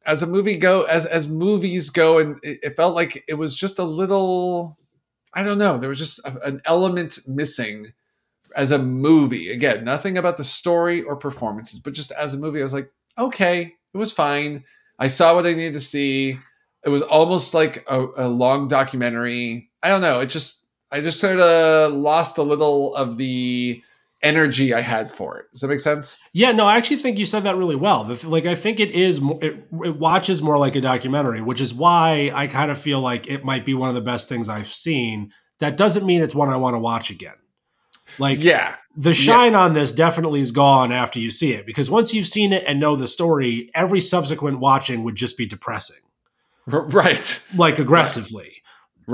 as 0.05 0.24
a 0.24 0.28
movie 0.28 0.57
go 0.57 0.84
as 0.84 1.05
as 1.05 1.28
movies 1.28 1.89
go, 1.89 2.20
and 2.20 2.38
it, 2.43 2.59
it 2.64 2.76
felt 2.76 2.95
like 2.95 3.24
it 3.28 3.36
was 3.36 3.55
just 3.55 3.80
a 3.80 3.84
little. 3.84 4.78
I 5.34 5.43
don't 5.43 5.57
know. 5.57 5.78
There 5.78 5.89
was 5.89 5.99
just 5.99 6.20
a, 6.20 6.39
an 6.41 6.62
element 6.66 7.20
missing 7.28 7.93
as 8.55 8.72
a 8.72 8.78
movie. 8.78 9.51
Again, 9.51 9.84
nothing 9.84 10.18
about 10.18 10.38
the 10.38 10.43
story 10.43 11.01
or 11.01 11.16
performances, 11.16 11.80
but 11.80 11.93
just 11.93 12.12
as 12.12 12.34
a 12.34 12.38
movie, 12.38 12.59
I 12.59 12.64
was 12.64 12.74
like, 12.74 12.91
okay, 13.18 13.76
it 13.93 13.97
was 13.97 14.12
fine. 14.12 14.64
I 14.99 15.07
saw 15.07 15.36
what 15.36 15.45
I 15.45 15.53
needed 15.53 15.74
to 15.74 15.80
see. 15.80 16.38
It 16.84 16.89
was 16.89 17.01
almost 17.01 17.53
like 17.53 17.86
a, 17.89 18.07
a 18.18 18.28
long 18.28 18.68
documentary. 18.68 19.72
I 19.84 19.89
don't 19.89 20.01
know. 20.01 20.20
It 20.20 20.28
just 20.28 20.61
I 20.92 21.02
just 21.02 21.20
sort 21.20 21.39
of 21.39 21.94
lost 21.94 22.38
a 22.38 22.44
little 22.44 22.96
of 22.96 23.18
the 23.18 23.82
energy 24.22 24.74
I 24.74 24.82
had 24.82 25.10
for 25.10 25.38
it. 25.39 25.46
Does 25.52 25.62
that 25.62 25.68
make 25.68 25.80
sense? 25.80 26.22
Yeah, 26.34 26.52
no, 26.52 26.68
I 26.68 26.78
actually 26.78 26.98
think 26.98 27.18
you 27.18 27.26
said 27.26 27.44
that 27.44 27.56
really 27.56 27.76
well. 27.76 28.04
Like, 28.24 28.46
I 28.46 28.56
think 28.56 28.80
it 28.80 28.92
is, 28.92 29.20
it, 29.42 29.68
it 29.84 29.98
watches 29.98 30.42
more 30.42 30.58
like 30.58 30.76
a 30.76 30.82
documentary, 30.82 31.42
which 31.42 31.62
is 31.62 31.74
why 31.74 32.32
I 32.34 32.48
kind 32.48 32.70
of 32.70 32.80
feel 32.80 33.00
like 33.00 33.28
it 33.28 33.44
might 33.44 33.66
be 33.66 33.74
one 33.74 33.89
of 33.89 33.96
the 33.96 34.02
best 34.02 34.30
things 34.30 34.50
I've 34.50 34.68
seen. 34.68 35.32
That 35.60 35.78
doesn't 35.78 36.06
mean 36.06 36.22
it's 36.22 36.36
one 36.36 36.50
I 36.50 36.58
want 36.58 36.76
to 36.76 36.80
watch 36.80 37.10
again. 37.10 37.36
Like, 38.20 38.44
yeah, 38.44 38.76
the 38.96 39.14
shine 39.14 39.54
yeah. 39.54 39.62
on 39.62 39.74
this 39.74 39.94
definitely 39.94 40.42
is 40.42 40.52
gone 40.52 40.92
after 40.92 41.20
you 41.20 41.32
see 41.32 41.54
it 41.54 41.66
because 41.66 41.89
once 41.89 42.14
you've 42.14 42.28
seen 42.28 42.52
it 42.52 42.64
and 42.68 42.80
know 42.80 42.96
the 42.96 43.08
story, 43.08 43.72
every 43.74 44.02
subsequent 44.02 44.60
watching 44.60 45.04
would 45.04 45.16
just 45.16 45.38
be 45.38 45.46
depressing. 45.46 46.02
Right. 46.68 47.44
Like 47.56 47.80
aggressively. 47.80 48.44
Right. 48.44 48.61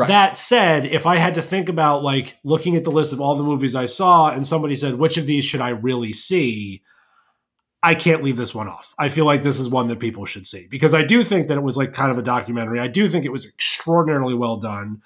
That 0.05 0.37
said, 0.37 0.85
if 0.85 1.05
I 1.05 1.15
had 1.15 1.35
to 1.35 1.41
think 1.41 1.69
about 1.69 2.03
like 2.03 2.37
looking 2.43 2.75
at 2.75 2.83
the 2.83 2.91
list 2.91 3.13
of 3.13 3.21
all 3.21 3.35
the 3.35 3.43
movies 3.43 3.75
I 3.75 3.87
saw 3.87 4.29
and 4.29 4.45
somebody 4.45 4.75
said, 4.75 4.95
which 4.95 5.17
of 5.17 5.25
these 5.25 5.45
should 5.45 5.61
I 5.61 5.69
really 5.69 6.13
see? 6.13 6.83
I 7.81 7.95
can't 7.95 8.23
leave 8.23 8.37
this 8.37 8.53
one 8.53 8.67
off. 8.67 8.93
I 8.99 9.09
feel 9.09 9.25
like 9.25 9.43
this 9.43 9.59
is 9.59 9.69
one 9.69 9.87
that 9.87 9.99
people 9.99 10.25
should 10.25 10.45
see 10.45 10.67
because 10.69 10.93
I 10.93 11.03
do 11.03 11.23
think 11.23 11.47
that 11.47 11.57
it 11.57 11.63
was 11.63 11.77
like 11.77 11.93
kind 11.93 12.11
of 12.11 12.17
a 12.17 12.23
documentary. 12.23 12.79
I 12.79 12.87
do 12.87 13.07
think 13.07 13.25
it 13.25 13.31
was 13.31 13.45
extraordinarily 13.45 14.33
well 14.33 14.57
done. 14.57 15.01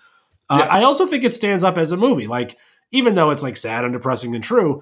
Uh. 0.49 0.67
I 0.69 0.83
also 0.83 1.05
think 1.05 1.23
it 1.23 1.33
stands 1.33 1.63
up 1.63 1.77
as 1.77 1.91
a 1.91 1.97
movie. 1.97 2.27
Like, 2.27 2.57
even 2.91 3.15
though 3.15 3.29
it's 3.29 3.43
like 3.43 3.57
sad 3.57 3.85
and 3.85 3.93
depressing 3.93 4.35
and 4.35 4.43
true, 4.43 4.81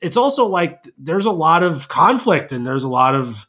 it's 0.00 0.16
also 0.16 0.46
like 0.46 0.84
there's 0.98 1.26
a 1.26 1.32
lot 1.32 1.62
of 1.62 1.88
conflict 1.88 2.52
and 2.52 2.66
there's 2.66 2.84
a 2.84 2.88
lot 2.88 3.14
of 3.14 3.46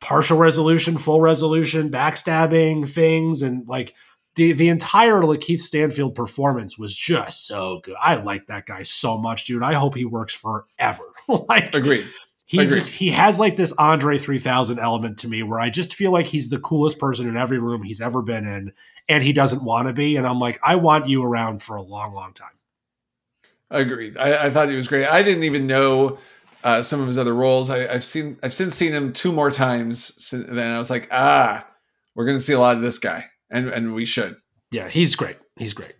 partial 0.00 0.38
resolution, 0.38 0.98
full 0.98 1.20
resolution, 1.20 1.90
backstabbing 1.90 2.88
things, 2.88 3.42
and 3.42 3.68
like 3.68 3.94
the 4.36 4.52
the 4.52 4.68
entire 4.68 5.20
Lakeith 5.22 5.60
Stanfield 5.60 6.14
performance 6.14 6.78
was 6.78 6.94
just 6.94 7.46
so 7.46 7.80
good. 7.82 7.96
I 8.00 8.16
like 8.16 8.46
that 8.46 8.66
guy 8.66 8.82
so 8.84 9.18
much, 9.18 9.44
dude. 9.44 9.62
I 9.62 9.74
hope 9.74 9.94
he 9.94 10.04
works 10.04 10.34
forever. 10.34 11.04
like, 11.48 11.74
agreed. 11.74 12.06
He 12.44 12.58
Agreed. 12.58 12.74
just 12.74 12.90
he 12.90 13.10
has 13.10 13.38
like 13.38 13.56
this 13.56 13.72
Andre 13.72 14.18
3000 14.18 14.80
element 14.80 15.18
to 15.18 15.28
me 15.28 15.44
where 15.44 15.60
I 15.60 15.70
just 15.70 15.94
feel 15.94 16.12
like 16.12 16.26
he's 16.26 16.48
the 16.48 16.58
coolest 16.58 16.98
person 16.98 17.28
in 17.28 17.36
every 17.36 17.60
room 17.60 17.84
he's 17.84 18.00
ever 18.00 18.22
been 18.22 18.44
in 18.44 18.72
and 19.08 19.22
he 19.22 19.32
doesn't 19.32 19.62
want 19.62 19.86
to 19.86 19.92
be 19.92 20.16
and 20.16 20.26
I'm 20.26 20.40
like 20.40 20.58
I 20.64 20.74
want 20.74 21.06
you 21.06 21.22
around 21.22 21.62
for 21.62 21.76
a 21.76 21.82
long 21.82 22.12
long 22.12 22.32
time. 22.32 22.50
Agreed. 23.70 24.16
I, 24.16 24.46
I 24.46 24.50
thought 24.50 24.68
he 24.68 24.74
was 24.74 24.88
great. 24.88 25.06
I 25.06 25.22
didn't 25.22 25.44
even 25.44 25.68
know 25.68 26.18
uh, 26.64 26.82
some 26.82 27.00
of 27.00 27.06
his 27.06 27.18
other 27.18 27.34
roles. 27.34 27.70
I, 27.70 27.86
have 27.86 28.02
seen 28.02 28.36
I've 28.42 28.52
since 28.52 28.74
seen 28.74 28.92
him 28.92 29.12
two 29.12 29.30
more 29.30 29.52
times. 29.52 30.30
Then 30.32 30.74
I 30.74 30.78
was 30.80 30.90
like, 30.90 31.06
ah, 31.12 31.64
we're 32.16 32.26
gonna 32.26 32.40
see 32.40 32.52
a 32.52 32.58
lot 32.58 32.74
of 32.74 32.82
this 32.82 32.98
guy 32.98 33.26
and 33.50 33.68
and 33.68 33.94
we 33.94 34.04
should. 34.04 34.36
Yeah, 34.70 34.88
he's 34.88 35.16
great. 35.16 35.36
He's 35.56 35.74
great. 35.74 35.94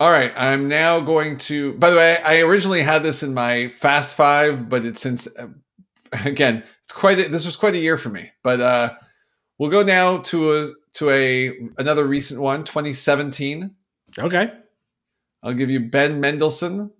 All 0.00 0.10
right, 0.10 0.32
I'm 0.36 0.68
now 0.68 0.98
going 1.00 1.36
to. 1.36 1.74
By 1.74 1.90
the 1.90 1.96
way, 1.96 2.20
I 2.24 2.40
originally 2.40 2.82
had 2.82 3.02
this 3.02 3.22
in 3.22 3.34
my 3.34 3.68
Fast 3.68 4.16
Five, 4.16 4.68
but 4.68 4.84
it's 4.84 5.00
since 5.00 5.28
uh, 5.38 5.48
again, 6.24 6.64
it's 6.82 6.92
quite. 6.92 7.18
A, 7.18 7.28
this 7.28 7.46
was 7.46 7.56
quite 7.56 7.74
a 7.74 7.78
year 7.78 7.96
for 7.96 8.08
me. 8.08 8.30
But 8.42 8.60
uh, 8.60 8.94
we'll 9.58 9.70
go 9.70 9.82
now 9.82 10.18
to 10.18 10.52
a 10.54 10.68
to 10.94 11.10
a 11.10 11.52
another 11.78 12.06
recent 12.06 12.40
one, 12.40 12.64
2017. 12.64 13.74
Okay. 14.18 14.52
I'll 15.42 15.54
give 15.54 15.70
you 15.70 15.80
Ben 15.80 16.20
Mendelsohn 16.20 16.92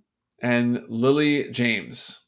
and 0.42 0.82
Lily 0.88 1.50
James. 1.52 2.24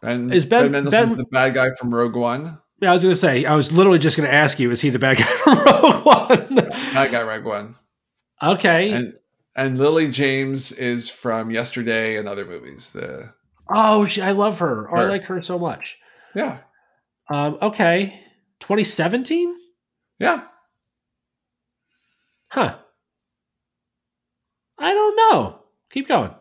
Ben, 0.00 0.32
is 0.32 0.46
Ben, 0.46 0.64
ben 0.64 0.84
Mendelsohn's 0.84 1.14
ben, 1.14 1.18
the 1.18 1.26
bad 1.30 1.54
guy 1.54 1.70
from 1.72 1.94
Rogue 1.94 2.16
One. 2.16 2.58
Yeah, 2.82 2.90
I 2.90 2.94
was 2.94 3.04
going 3.04 3.12
to 3.12 3.18
say, 3.18 3.44
I 3.44 3.54
was 3.54 3.70
literally 3.70 4.00
just 4.00 4.16
going 4.16 4.28
to 4.28 4.34
ask 4.34 4.58
you, 4.58 4.72
is 4.72 4.80
he 4.80 4.90
the 4.90 4.98
bad 4.98 5.18
guy 5.18 5.22
from 5.22 5.56
Rogue 5.64 6.04
One? 6.04 6.54
bad 6.56 7.12
guy 7.12 7.22
Rogue 7.22 7.44
One. 7.44 7.76
Okay. 8.42 8.90
And 8.90 9.14
and 9.54 9.78
Lily 9.78 10.10
James 10.10 10.72
is 10.72 11.08
from 11.08 11.52
Yesterday 11.52 12.16
and 12.16 12.26
other 12.26 12.44
movies. 12.44 12.92
The 12.92 13.32
oh, 13.72 14.06
she, 14.06 14.20
I 14.20 14.32
love 14.32 14.58
her. 14.58 14.88
her. 14.88 14.98
Oh, 14.98 15.00
I 15.00 15.04
like 15.04 15.26
her 15.26 15.40
so 15.42 15.60
much. 15.60 16.00
Yeah. 16.34 16.58
Um, 17.30 17.56
okay. 17.62 18.20
2017. 18.58 19.54
Yeah. 20.18 20.42
Huh. 22.50 22.78
I 24.76 24.92
don't 24.92 25.16
know. 25.16 25.60
Keep 25.90 26.08
going. 26.08 26.34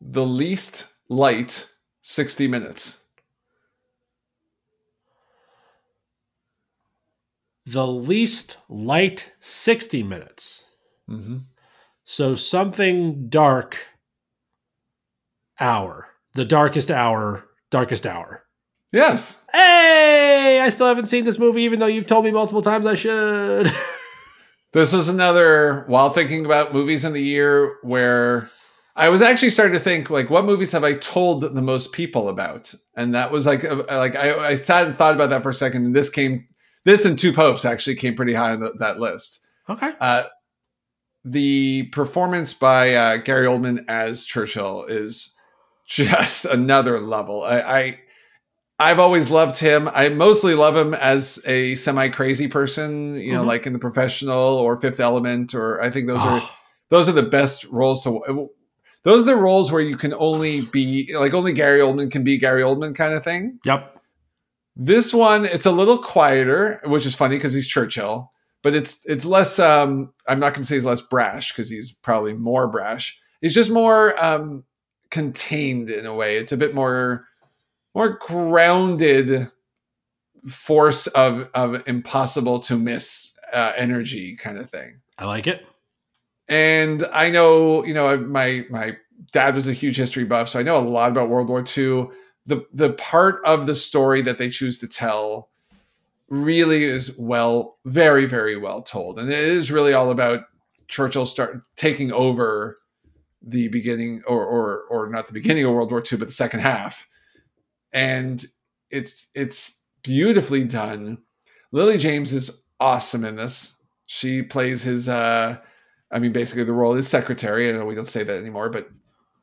The 0.00 0.26
least 0.26 0.88
light 1.08 1.68
60 2.02 2.48
minutes. 2.48 3.05
The 7.66 7.86
least 7.86 8.58
light 8.68 9.32
60 9.40 10.02
minutes. 10.04 10.64
Mm-hmm. 11.10 11.38
So 12.04 12.36
something 12.36 13.28
dark 13.28 13.76
hour. 15.58 16.08
The 16.34 16.44
darkest 16.44 16.90
hour, 16.90 17.44
darkest 17.70 18.06
hour. 18.06 18.44
Yes. 18.92 19.44
Hey, 19.52 20.60
I 20.62 20.68
still 20.68 20.86
haven't 20.86 21.06
seen 21.06 21.24
this 21.24 21.38
movie, 21.38 21.62
even 21.62 21.80
though 21.80 21.86
you've 21.86 22.06
told 22.06 22.24
me 22.24 22.30
multiple 22.30 22.62
times 22.62 22.86
I 22.86 22.94
should. 22.94 23.70
this 24.72 24.92
was 24.92 25.08
another, 25.08 25.84
while 25.88 26.10
thinking 26.10 26.44
about 26.46 26.72
movies 26.72 27.04
in 27.04 27.12
the 27.12 27.22
year, 27.22 27.78
where 27.82 28.50
I 28.94 29.08
was 29.08 29.22
actually 29.22 29.50
starting 29.50 29.74
to 29.74 29.80
think, 29.80 30.08
like, 30.08 30.30
what 30.30 30.44
movies 30.44 30.72
have 30.72 30.84
I 30.84 30.94
told 30.94 31.40
the 31.40 31.62
most 31.62 31.92
people 31.92 32.28
about? 32.28 32.72
And 32.94 33.14
that 33.14 33.32
was 33.32 33.44
like, 33.44 33.64
like 33.64 34.14
I, 34.14 34.50
I 34.50 34.54
sat 34.54 34.86
and 34.86 34.94
thought 34.94 35.14
about 35.14 35.30
that 35.30 35.42
for 35.42 35.50
a 35.50 35.54
second, 35.54 35.84
and 35.84 35.96
this 35.96 36.08
came 36.08 36.46
this 36.86 37.04
and 37.04 37.18
Two 37.18 37.32
Popes 37.32 37.64
actually 37.64 37.96
came 37.96 38.14
pretty 38.14 38.32
high 38.32 38.52
on 38.52 38.60
the, 38.60 38.72
that 38.78 39.00
list. 39.00 39.44
Okay. 39.68 39.92
Uh, 40.00 40.22
the 41.24 41.82
performance 41.90 42.54
by 42.54 42.94
uh, 42.94 43.16
Gary 43.16 43.46
Oldman 43.46 43.84
as 43.88 44.24
Churchill 44.24 44.84
is 44.84 45.36
just 45.88 46.44
another 46.50 47.00
level. 47.00 47.42
I, 47.42 47.60
I 47.60 48.00
I've 48.78 49.00
always 49.00 49.30
loved 49.30 49.58
him. 49.58 49.90
I 49.92 50.10
mostly 50.10 50.54
love 50.54 50.76
him 50.76 50.94
as 50.94 51.42
a 51.44 51.74
semi 51.74 52.08
crazy 52.08 52.46
person, 52.46 53.16
you 53.16 53.32
know, 53.32 53.40
mm-hmm. 53.40 53.48
like 53.48 53.66
in 53.66 53.72
the 53.72 53.78
professional 53.80 54.36
or 54.36 54.76
Fifth 54.80 55.00
Element, 55.00 55.54
or 55.54 55.82
I 55.82 55.90
think 55.90 56.06
those 56.06 56.22
oh. 56.22 56.28
are 56.28 56.40
ah. 56.40 56.58
those 56.90 57.08
are 57.08 57.12
the 57.12 57.22
best 57.22 57.64
roles 57.64 58.04
to. 58.04 58.48
Those 59.02 59.22
are 59.22 59.26
the 59.26 59.36
roles 59.36 59.72
where 59.72 59.82
you 59.82 59.96
can 59.96 60.14
only 60.14 60.62
be 60.62 61.12
like 61.16 61.34
only 61.34 61.52
Gary 61.52 61.80
Oldman 61.80 62.12
can 62.12 62.22
be 62.22 62.38
Gary 62.38 62.62
Oldman 62.62 62.94
kind 62.94 63.14
of 63.14 63.24
thing. 63.24 63.58
Yep. 63.64 63.95
This 64.76 65.14
one, 65.14 65.46
it's 65.46 65.64
a 65.64 65.72
little 65.72 65.98
quieter, 65.98 66.80
which 66.84 67.06
is 67.06 67.14
funny 67.14 67.36
because 67.36 67.54
he's 67.54 67.66
Churchill, 67.66 68.30
but 68.62 68.74
it's 68.74 69.00
it's 69.06 69.24
less. 69.24 69.58
Um, 69.58 70.12
I'm 70.28 70.38
not 70.38 70.52
going 70.52 70.62
to 70.62 70.64
say 70.64 70.74
he's 70.74 70.84
less 70.84 71.00
brash 71.00 71.52
because 71.52 71.70
he's 71.70 71.92
probably 71.92 72.34
more 72.34 72.68
brash. 72.68 73.18
He's 73.40 73.54
just 73.54 73.70
more 73.70 74.22
um, 74.22 74.64
contained 75.10 75.88
in 75.88 76.04
a 76.04 76.14
way. 76.14 76.36
It's 76.36 76.52
a 76.52 76.58
bit 76.58 76.74
more 76.74 77.26
more 77.94 78.18
grounded 78.20 79.50
force 80.46 81.06
of 81.08 81.48
of 81.54 81.82
impossible 81.88 82.58
to 82.60 82.76
miss 82.76 83.34
uh, 83.52 83.72
energy 83.76 84.36
kind 84.36 84.58
of 84.58 84.70
thing. 84.70 85.00
I 85.18 85.24
like 85.24 85.46
it. 85.46 85.64
And 86.48 87.04
I 87.12 87.30
know, 87.30 87.84
you 87.84 87.94
know, 87.94 88.16
my 88.18 88.66
my 88.68 88.98
dad 89.32 89.54
was 89.54 89.66
a 89.66 89.72
huge 89.72 89.96
history 89.96 90.24
buff, 90.24 90.50
so 90.50 90.60
I 90.60 90.62
know 90.62 90.78
a 90.78 90.80
lot 90.80 91.10
about 91.10 91.30
World 91.30 91.48
War 91.48 91.64
II. 91.76 92.08
The 92.46 92.64
the 92.72 92.92
part 92.92 93.44
of 93.44 93.66
the 93.66 93.74
story 93.74 94.20
that 94.22 94.38
they 94.38 94.50
choose 94.50 94.78
to 94.78 94.88
tell 94.88 95.50
really 96.28 96.84
is 96.84 97.16
well, 97.18 97.78
very 97.84 98.26
very 98.26 98.56
well 98.56 98.82
told, 98.82 99.18
and 99.18 99.30
it 99.30 99.38
is 99.38 99.72
really 99.72 99.92
all 99.92 100.10
about 100.10 100.44
Churchill 100.88 101.26
start 101.26 101.62
taking 101.76 102.12
over 102.12 102.78
the 103.42 103.68
beginning, 103.68 104.22
or 104.26 104.44
or 104.44 104.82
or 104.90 105.08
not 105.08 105.26
the 105.26 105.32
beginning 105.32 105.64
of 105.64 105.72
World 105.72 105.90
War 105.90 106.00
II, 106.00 106.18
but 106.18 106.28
the 106.28 106.34
second 106.34 106.60
half 106.60 107.08
and 107.96 108.44
it's 108.90 109.30
it's 109.34 109.88
beautifully 110.02 110.64
done. 110.64 111.18
Lily 111.72 111.96
James 111.98 112.32
is 112.32 112.64
awesome 112.78 113.24
in 113.24 113.36
this. 113.36 113.82
She 114.04 114.42
plays 114.42 114.82
his 114.82 115.08
uh 115.08 115.56
I 116.12 116.18
mean 116.18 116.32
basically 116.32 116.64
the 116.64 116.72
role 116.72 116.94
is 116.94 117.08
secretary. 117.08 117.68
I 117.68 117.72
know 117.72 117.86
we 117.86 117.94
don't 117.94 118.04
say 118.04 118.22
that 118.22 118.38
anymore, 118.38 118.68
but 118.68 118.88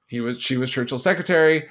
he 0.08 0.22
was 0.22 0.42
she 0.42 0.56
was 0.56 0.70
Churchill's 0.70 1.04
secretary 1.04 1.68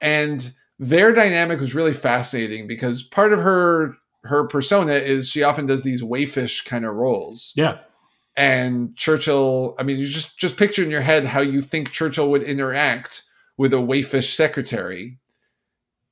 and 0.00 0.52
their 0.78 1.12
dynamic 1.12 1.60
was 1.60 1.74
really 1.74 1.94
fascinating 1.94 2.66
because 2.66 3.02
part 3.02 3.32
of 3.32 3.40
her 3.40 3.96
her 4.24 4.46
persona 4.46 4.92
is 4.92 5.28
she 5.28 5.42
often 5.42 5.66
does 5.66 5.84
these 5.84 6.02
waifish 6.02 6.64
kind 6.64 6.84
of 6.84 6.94
roles. 6.94 7.52
Yeah. 7.56 7.78
And 8.36 8.96
Churchill, 8.96 9.76
I 9.78 9.84
mean, 9.84 9.98
you 9.98 10.06
just 10.06 10.38
just 10.38 10.56
picture 10.56 10.82
in 10.82 10.90
your 10.90 11.00
head 11.00 11.26
how 11.26 11.40
you 11.40 11.62
think 11.62 11.92
Churchill 11.92 12.30
would 12.30 12.42
interact 12.42 13.22
with 13.56 13.72
a 13.72 13.78
waifish 13.78 14.34
secretary 14.34 15.18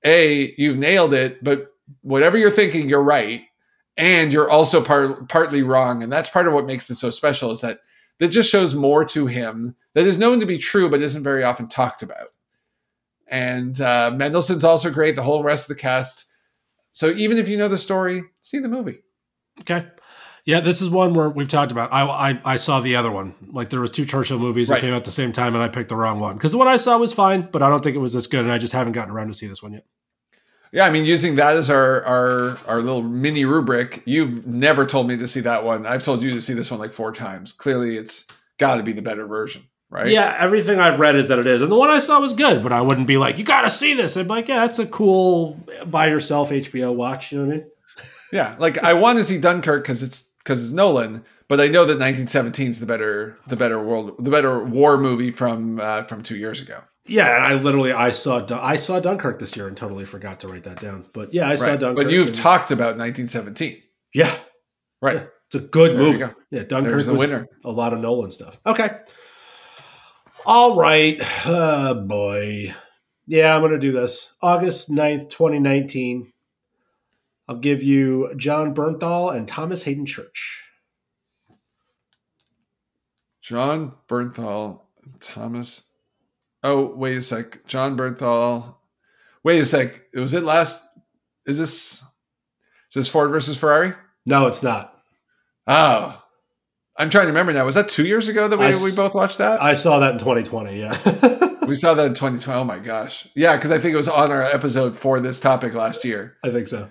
a 0.05 0.55
you've 0.59 0.79
nailed 0.79 1.15
it 1.15 1.43
but 1.43 1.73
whatever 2.03 2.37
you're 2.37 2.51
thinking 2.51 2.89
you're 2.89 3.03
right 3.03 3.43
and 3.97 4.33
you're 4.33 4.51
also 4.51 4.83
part, 4.83 5.29
partly 5.29 5.63
wrong 5.63 6.03
and 6.03 6.13
that's 6.13 6.29
part 6.29 6.47
of 6.47 6.53
what 6.53 6.67
makes 6.67 6.91
it 6.91 6.97
so 6.97 7.11
special 7.11 7.51
is 7.51 7.61
that 7.61 7.81
that 8.21 8.29
just 8.29 8.51
shows 8.51 8.75
more 8.75 9.05
to 9.05 9.27
him 9.27 9.75
that 9.95 10.07
is 10.07 10.19
known 10.19 10.41
to 10.41 10.47
be 10.47 10.59
true 10.59 10.89
but 10.89 11.03
isn't 11.03 11.23
very 11.23 11.43
often 11.43 11.67
talked 11.67 12.03
about 12.03 12.33
and 13.29 13.81
uh, 13.81 14.11
mendelsohn's 14.11 14.65
also 14.65 14.91
great 14.91 15.17
the 15.17 15.23
whole 15.23 15.43
rest 15.43 15.65
of 15.65 15.77
the 15.77 15.81
cast 15.81 16.31
so 16.93 17.11
even 17.11 17.39
if 17.39 17.49
you 17.49 17.57
know 17.57 17.69
the 17.69 17.77
story 17.77 18.23
see 18.41 18.59
the 18.59 18.69
movie 18.69 19.01
okay 19.61 19.87
yeah, 20.47 20.61
this 20.61 20.83
is 20.83 20.91
one 20.91 21.15
where 21.15 21.31
we've 21.31 21.49
talked 21.49 21.73
about. 21.73 21.91
I, 21.91 22.03
I, 22.03 22.41
I 22.45 22.57
saw 22.57 22.81
the 22.81 22.97
other 22.97 23.11
one. 23.11 23.35
Like 23.51 23.71
there 23.71 23.81
was 23.81 23.91
two 23.91 24.05
Churchill 24.05 24.39
movies 24.39 24.69
that 24.69 24.81
came 24.81 24.93
out 24.93 24.99
at 24.99 25.05
the 25.07 25.11
same 25.11 25.33
time, 25.33 25.55
and 25.55 25.65
I 25.65 25.69
picked 25.69 25.89
the 25.89 25.97
wrong 25.97 26.21
one 26.21 26.35
because 26.35 26.53
the 26.53 26.59
one 26.59 26.69
I 26.69 26.77
saw 26.77 26.99
was 26.99 27.15
fine, 27.15 27.49
but 27.51 27.63
I 27.63 27.71
don't 27.71 27.83
think 27.83 27.97
it 27.97 28.01
was 28.01 28.13
this 28.13 28.27
good, 28.27 28.41
and 28.41 28.53
I 28.53 28.59
just 28.59 28.75
haven't 28.75 28.93
gotten 28.93 29.15
around 29.15 29.29
to 29.29 29.35
see 29.35 29.47
this 29.47 29.63
one 29.63 29.73
yet. 29.73 29.87
Yeah, 30.71 30.85
I 30.85 30.91
mean, 30.91 31.05
using 31.07 31.37
that 31.37 31.57
as 31.57 31.71
our 31.71 32.05
our 32.05 32.59
our 32.67 32.83
little 32.83 33.03
mini 33.03 33.47
rubric, 33.47 34.03
you've 34.05 34.47
never 34.47 34.85
told 34.85 35.09
me 35.09 35.17
to 35.17 35.27
see 35.27 35.41
that 35.41 35.65
one. 35.65 35.87
I've 35.87 36.03
told 36.03 36.21
you 36.21 36.31
to 36.33 36.43
see 36.43 36.53
this 36.53 36.71
one 36.71 36.81
like 36.81 36.93
four 36.93 37.13
times. 37.13 37.53
Clearly, 37.53 37.97
it's 37.97 38.29
got 38.59 38.77
to 38.77 38.83
be 38.83 38.93
the 38.93 39.01
better 39.01 39.27
version, 39.27 39.63
right? 39.95 40.09
Yeah, 40.09 40.37
everything 40.39 40.81
I've 40.81 41.01
read 41.01 41.17
is 41.17 41.29
that 41.29 41.39
it 41.39 41.47
is, 41.47 41.63
and 41.63 41.71
the 41.71 41.77
one 41.77 41.89
I 41.89 42.01
saw 42.01 42.21
was 42.21 42.35
good. 42.35 42.63
But 42.63 42.73
I 42.73 42.83
wouldn't 42.83 43.07
be 43.07 43.17
like, 43.17 43.39
you 43.39 43.45
got 43.45 43.63
to 43.63 43.71
see 43.71 43.95
this. 43.95 44.17
I'd 44.17 44.25
be 44.25 44.29
like, 44.29 44.49
yeah, 44.49 44.67
that's 44.67 44.81
a 44.81 44.87
cool 44.87 45.59
by 45.87 46.09
yourself 46.09 46.51
HBO 46.51 46.95
watch. 46.95 47.33
You 47.33 47.39
know 47.39 47.47
what 47.47 47.55
I 47.55 47.57
mean? 47.59 47.71
Yeah, 48.33 48.57
like 48.59 48.79
I 48.79 48.95
want 48.95 49.19
to 49.19 49.25
see 49.25 49.41
Dunkirk 49.41 49.85
because 49.85 50.03
it's 50.03 50.29
because 50.39 50.61
it's 50.61 50.73
Nolan, 50.73 51.25
but 51.49 51.61
I 51.61 51.67
know 51.67 51.85
that 51.85 51.99
1917 51.99 52.69
is 52.69 52.81
the 52.81 52.87
better 52.87 53.39
the 53.47 53.57
better 53.57 53.83
world 53.83 54.17
the 54.19 54.31
better 54.31 54.63
war 54.65 54.99
movie 54.99 55.31
from 55.31 55.79
uh, 55.81 56.03
from 56.03 56.23
two 56.23 56.37
years 56.37 56.61
ago. 56.61 56.81
Yeah, 57.07 57.37
and 57.37 57.45
I 57.45 57.55
literally 57.55 57.93
I 57.93 58.11
saw 58.11 58.45
I 58.61 58.77
saw 58.77 58.99
Dunkirk 58.99 59.39
this 59.39 59.57
year 59.57 59.69
and 59.69 59.77
totally 59.77 60.05
forgot 60.05 60.41
to 60.41 60.49
write 60.49 60.65
that 60.65 60.81
down. 60.81 61.07
But 61.13 61.33
yeah, 61.33 61.45
I 61.45 61.51
right. 61.51 61.59
saw 61.59 61.77
Dunkirk. 61.77 61.97
But 61.97 62.11
you've 62.11 62.29
and, 62.29 62.37
talked 62.37 62.73
about 62.73 62.97
1917. 62.99 63.81
Yeah, 64.15 64.35
right. 65.01 65.17
Yeah, 65.17 65.27
it's 65.47 65.55
a 65.55 65.61
good 65.61 65.93
there 65.93 65.99
movie. 65.99 66.35
Yeah, 66.51 66.65
Dunkirk 66.65 66.91
There's 66.91 67.07
the 67.07 67.15
winner. 67.15 67.47
A 67.65 67.71
lot 67.71 67.93
of 67.93 68.01
Nolan 68.01 68.31
stuff. 68.31 68.59
Okay. 68.67 68.91
All 70.47 70.77
right. 70.77 71.19
Oh, 71.47 71.95
boy. 71.95 72.75
Yeah, 73.27 73.55
I'm 73.55 73.63
going 73.63 73.73
to 73.73 73.79
do 73.79 73.93
this. 73.93 74.35
August 74.43 74.91
9th, 74.91 75.31
2019. 75.31 76.31
I'll 77.49 77.57
give 77.57 77.83
you 77.83 78.33
Jon 78.37 78.75
Bernthal 78.75 79.35
and 79.35 79.49
Thomas 79.49 79.83
Haden 79.83 80.05
Church. 80.05 80.65
Jon 83.41 83.93
Bernthal, 84.09 84.81
Thomas. 85.21 85.91
Oh, 86.63 86.95
wait 86.95 87.17
a 87.19 87.23
sec. 87.23 87.67
Jon 87.67 87.97
Bernthal. 87.97 88.75
Wait 89.43 89.61
a 89.61 89.65
sec. 89.65 90.01
Was 90.15 90.35
it 90.35 90.45
last? 90.45 90.83
Is 91.47 91.59
this? 91.59 92.03
Is 92.03 92.95
this 92.95 93.09
Ford 93.09 93.31
versus 93.31 93.59
Ferrari? 93.59 93.93
No, 94.27 94.47
it's 94.47 94.63
not. 94.63 94.99
Oh, 95.67 96.23
I'm 96.97 97.11
trying 97.11 97.25
to 97.25 97.29
remember 97.29 97.53
now. 97.53 97.65
Was 97.65 97.75
that 97.75 97.89
two 97.89 98.07
years 98.07 98.29
ago 98.29 98.47
that 98.47 98.59
we, 98.59 98.67
I, 98.67 98.71
we 98.71 98.95
both 98.95 99.15
watched 99.15 99.39
that? 99.39 99.61
I 99.63 99.75
saw 99.75 99.99
that 99.99 100.13
in 100.13 100.19
2020. 100.19 100.79
Yeah. 100.79 101.57
we 101.67 101.75
saw 101.75 101.95
that 101.95 102.07
in 102.07 102.15
2020. 102.15 102.59
Oh 102.59 102.65
my 102.65 102.79
gosh. 102.79 103.29
Yeah, 103.35 103.57
because 103.57 103.71
I 103.73 103.79
think 103.79 103.95
it 103.95 103.97
was 103.97 104.09
on 104.09 104.31
our 104.31 104.43
episode 104.43 104.97
for 104.97 105.19
this 105.19 105.41
topic 105.41 105.75
last 105.75 106.05
year. 106.05 106.37
I 106.45 106.51
think 106.51 106.69
so. 106.69 106.91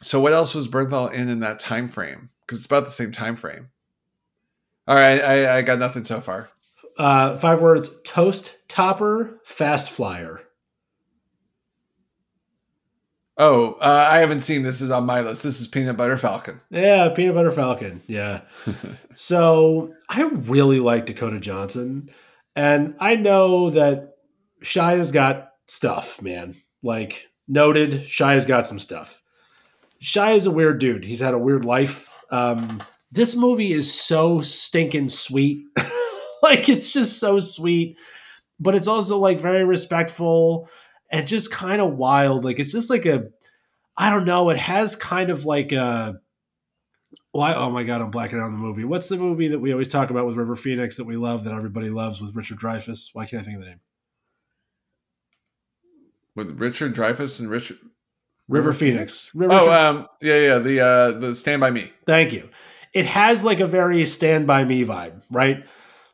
So 0.00 0.20
what 0.20 0.32
else 0.32 0.54
was 0.54 0.66
Bernthal 0.66 1.12
in 1.12 1.28
in 1.28 1.40
that 1.40 1.58
time 1.58 1.88
frame? 1.88 2.30
Because 2.40 2.58
it's 2.58 2.66
about 2.66 2.84
the 2.84 2.90
same 2.90 3.12
time 3.12 3.36
frame. 3.36 3.68
All 4.88 4.96
right, 4.96 5.22
I, 5.22 5.58
I 5.58 5.62
got 5.62 5.78
nothing 5.78 6.04
so 6.04 6.20
far. 6.20 6.48
Uh, 6.98 7.36
five 7.36 7.60
words: 7.60 7.90
toast 8.02 8.56
topper, 8.66 9.38
fast 9.44 9.90
flyer. 9.90 10.42
Oh, 13.42 13.78
uh, 13.80 14.06
I 14.12 14.18
haven't 14.18 14.40
seen 14.40 14.64
this. 14.64 14.82
Is 14.82 14.90
on 14.90 15.06
my 15.06 15.22
list. 15.22 15.44
This 15.44 15.62
is 15.62 15.66
Peanut 15.66 15.96
Butter 15.96 16.18
Falcon. 16.18 16.60
Yeah, 16.68 17.08
Peanut 17.08 17.34
Butter 17.34 17.50
Falcon. 17.50 18.02
Yeah. 18.06 18.42
so 19.14 19.94
I 20.10 20.24
really 20.24 20.78
like 20.78 21.06
Dakota 21.06 21.40
Johnson, 21.40 22.10
and 22.54 22.96
I 23.00 23.14
know 23.14 23.70
that 23.70 24.16
Shia's 24.62 25.10
got 25.10 25.52
stuff, 25.68 26.20
man. 26.20 26.54
Like 26.82 27.28
noted, 27.48 28.06
Shia's 28.10 28.44
got 28.44 28.66
some 28.66 28.78
stuff. 28.78 29.22
Shia 30.02 30.36
is 30.36 30.44
a 30.44 30.50
weird 30.50 30.78
dude. 30.78 31.06
He's 31.06 31.20
had 31.20 31.32
a 31.32 31.38
weird 31.38 31.64
life. 31.64 32.22
Um, 32.30 32.82
this 33.10 33.34
movie 33.34 33.72
is 33.72 33.90
so 33.90 34.42
stinking 34.42 35.08
sweet. 35.08 35.64
like 36.42 36.68
it's 36.68 36.92
just 36.92 37.18
so 37.18 37.40
sweet, 37.40 37.96
but 38.58 38.74
it's 38.74 38.86
also 38.86 39.16
like 39.16 39.40
very 39.40 39.64
respectful 39.64 40.68
and 41.10 41.26
just 41.26 41.52
kind 41.52 41.80
of 41.80 41.94
wild. 41.94 42.44
Like 42.44 42.58
it's 42.58 42.72
just 42.72 42.90
like 42.90 43.06
a, 43.06 43.28
I 43.96 44.10
don't 44.10 44.24
know. 44.24 44.50
It 44.50 44.58
has 44.58 44.96
kind 44.96 45.30
of 45.30 45.44
like 45.44 45.72
a. 45.72 46.20
Why? 47.32 47.54
Oh 47.54 47.70
my 47.70 47.84
god, 47.84 48.00
I'm 48.00 48.10
blacking 48.10 48.38
out 48.38 48.46
on 48.46 48.52
the 48.52 48.58
movie. 48.58 48.84
What's 48.84 49.08
the 49.08 49.16
movie 49.16 49.48
that 49.48 49.58
we 49.58 49.72
always 49.72 49.88
talk 49.88 50.10
about 50.10 50.26
with 50.26 50.36
River 50.36 50.56
Phoenix 50.56 50.96
that 50.96 51.04
we 51.04 51.16
love 51.16 51.44
that 51.44 51.54
everybody 51.54 51.88
loves 51.88 52.20
with 52.20 52.34
Richard 52.34 52.58
Dreyfuss? 52.58 53.10
Why 53.12 53.26
can't 53.26 53.42
I 53.42 53.44
think 53.44 53.56
of 53.56 53.62
the 53.62 53.68
name? 53.68 53.80
With 56.34 56.60
Richard 56.60 56.94
Dreyfuss 56.94 57.38
and 57.40 57.48
Richard 57.48 57.78
River 58.48 58.72
Phoenix. 58.72 59.30
River 59.34 59.52
oh, 59.52 59.72
um, 59.72 60.08
yeah, 60.20 60.38
yeah, 60.38 60.58
the 60.58 60.80
uh, 60.80 61.10
the 61.12 61.34
Stand 61.34 61.60
by 61.60 61.70
Me. 61.70 61.92
Thank 62.04 62.32
you. 62.32 62.48
It 62.92 63.06
has 63.06 63.44
like 63.44 63.60
a 63.60 63.66
very 63.66 64.04
Stand 64.04 64.48
by 64.48 64.64
Me 64.64 64.84
vibe, 64.84 65.22
right? 65.30 65.64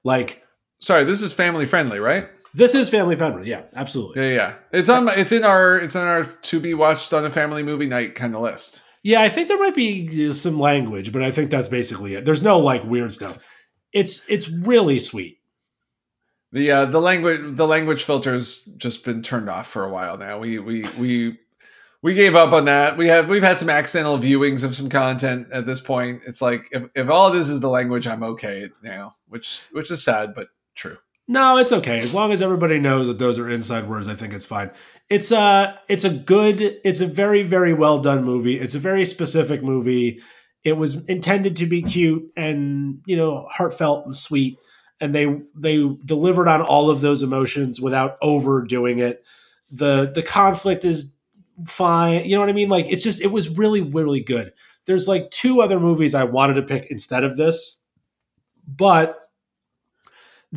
Like, 0.04 0.44
sorry, 0.78 1.04
this 1.04 1.22
is 1.22 1.32
family 1.32 1.64
friendly, 1.64 1.98
right? 1.98 2.28
This 2.56 2.74
is 2.74 2.88
family 2.88 3.16
friendly. 3.16 3.48
Yeah, 3.50 3.62
absolutely. 3.74 4.28
Yeah, 4.28 4.34
yeah. 4.34 4.54
It's 4.72 4.88
on. 4.88 5.08
It's 5.10 5.30
in 5.30 5.44
our. 5.44 5.76
It's 5.76 5.94
on 5.94 6.06
our 6.06 6.24
to 6.24 6.58
be 6.60 6.72
watched 6.72 7.12
on 7.12 7.26
a 7.26 7.30
family 7.30 7.62
movie 7.62 7.86
night 7.86 8.14
kind 8.14 8.34
of 8.34 8.40
list. 8.40 8.82
Yeah, 9.02 9.20
I 9.20 9.28
think 9.28 9.48
there 9.48 9.58
might 9.58 9.74
be 9.74 10.32
some 10.32 10.58
language, 10.58 11.12
but 11.12 11.22
I 11.22 11.30
think 11.30 11.50
that's 11.50 11.68
basically 11.68 12.14
it. 12.14 12.24
There's 12.24 12.42
no 12.42 12.58
like 12.58 12.82
weird 12.84 13.12
stuff. 13.12 13.38
It's 13.92 14.28
it's 14.30 14.48
really 14.48 14.98
sweet. 14.98 15.38
The 16.52 16.70
uh, 16.70 16.84
the 16.86 17.00
language 17.00 17.40
the 17.56 17.66
language 17.66 18.04
filter's 18.04 18.64
just 18.78 19.04
been 19.04 19.22
turned 19.22 19.50
off 19.50 19.66
for 19.66 19.84
a 19.84 19.90
while 19.90 20.16
now. 20.16 20.38
We 20.38 20.58
we 20.58 20.88
we 20.98 21.38
we 22.02 22.14
gave 22.14 22.34
up 22.34 22.54
on 22.54 22.64
that. 22.64 22.96
We 22.96 23.08
have 23.08 23.28
we've 23.28 23.42
had 23.42 23.58
some 23.58 23.68
accidental 23.68 24.18
viewings 24.18 24.64
of 24.64 24.74
some 24.74 24.88
content 24.88 25.48
at 25.52 25.66
this 25.66 25.80
point. 25.80 26.22
It's 26.26 26.40
like 26.40 26.68
if, 26.70 26.84
if 26.94 27.10
all 27.10 27.30
this 27.30 27.50
is 27.50 27.60
the 27.60 27.68
language, 27.68 28.06
I'm 28.06 28.22
okay 28.22 28.70
now, 28.82 29.14
which 29.28 29.60
which 29.72 29.90
is 29.90 30.02
sad 30.02 30.34
but 30.34 30.48
true. 30.74 30.96
No, 31.28 31.56
it's 31.58 31.72
okay. 31.72 31.98
As 31.98 32.14
long 32.14 32.32
as 32.32 32.40
everybody 32.40 32.78
knows 32.78 33.08
that 33.08 33.18
those 33.18 33.38
are 33.38 33.50
inside 33.50 33.88
words, 33.88 34.06
I 34.06 34.14
think 34.14 34.32
it's 34.32 34.46
fine. 34.46 34.70
It's 35.08 35.32
a 35.32 35.78
it's 35.88 36.04
a 36.04 36.10
good, 36.10 36.60
it's 36.84 37.00
a 37.00 37.06
very 37.06 37.42
very 37.42 37.74
well 37.74 37.98
done 37.98 38.24
movie. 38.24 38.58
It's 38.58 38.76
a 38.76 38.78
very 38.78 39.04
specific 39.04 39.62
movie. 39.62 40.20
It 40.62 40.74
was 40.74 41.04
intended 41.08 41.56
to 41.56 41.66
be 41.66 41.82
cute 41.82 42.30
and 42.36 43.00
you 43.06 43.16
know 43.16 43.48
heartfelt 43.50 44.06
and 44.06 44.16
sweet, 44.16 44.58
and 45.00 45.12
they 45.14 45.26
they 45.56 45.84
delivered 46.04 46.46
on 46.48 46.62
all 46.62 46.90
of 46.90 47.00
those 47.00 47.24
emotions 47.24 47.80
without 47.80 48.18
overdoing 48.22 49.00
it. 49.00 49.24
the 49.70 50.12
The 50.14 50.22
conflict 50.22 50.84
is 50.84 51.16
fine. 51.66 52.24
You 52.24 52.36
know 52.36 52.40
what 52.40 52.50
I 52.50 52.52
mean? 52.52 52.68
Like 52.68 52.86
it's 52.88 53.02
just 53.02 53.20
it 53.20 53.32
was 53.32 53.48
really 53.48 53.80
really 53.80 54.20
good. 54.20 54.52
There's 54.84 55.08
like 55.08 55.30
two 55.32 55.60
other 55.60 55.80
movies 55.80 56.14
I 56.14 56.22
wanted 56.22 56.54
to 56.54 56.62
pick 56.62 56.86
instead 56.88 57.24
of 57.24 57.36
this, 57.36 57.80
but 58.68 59.25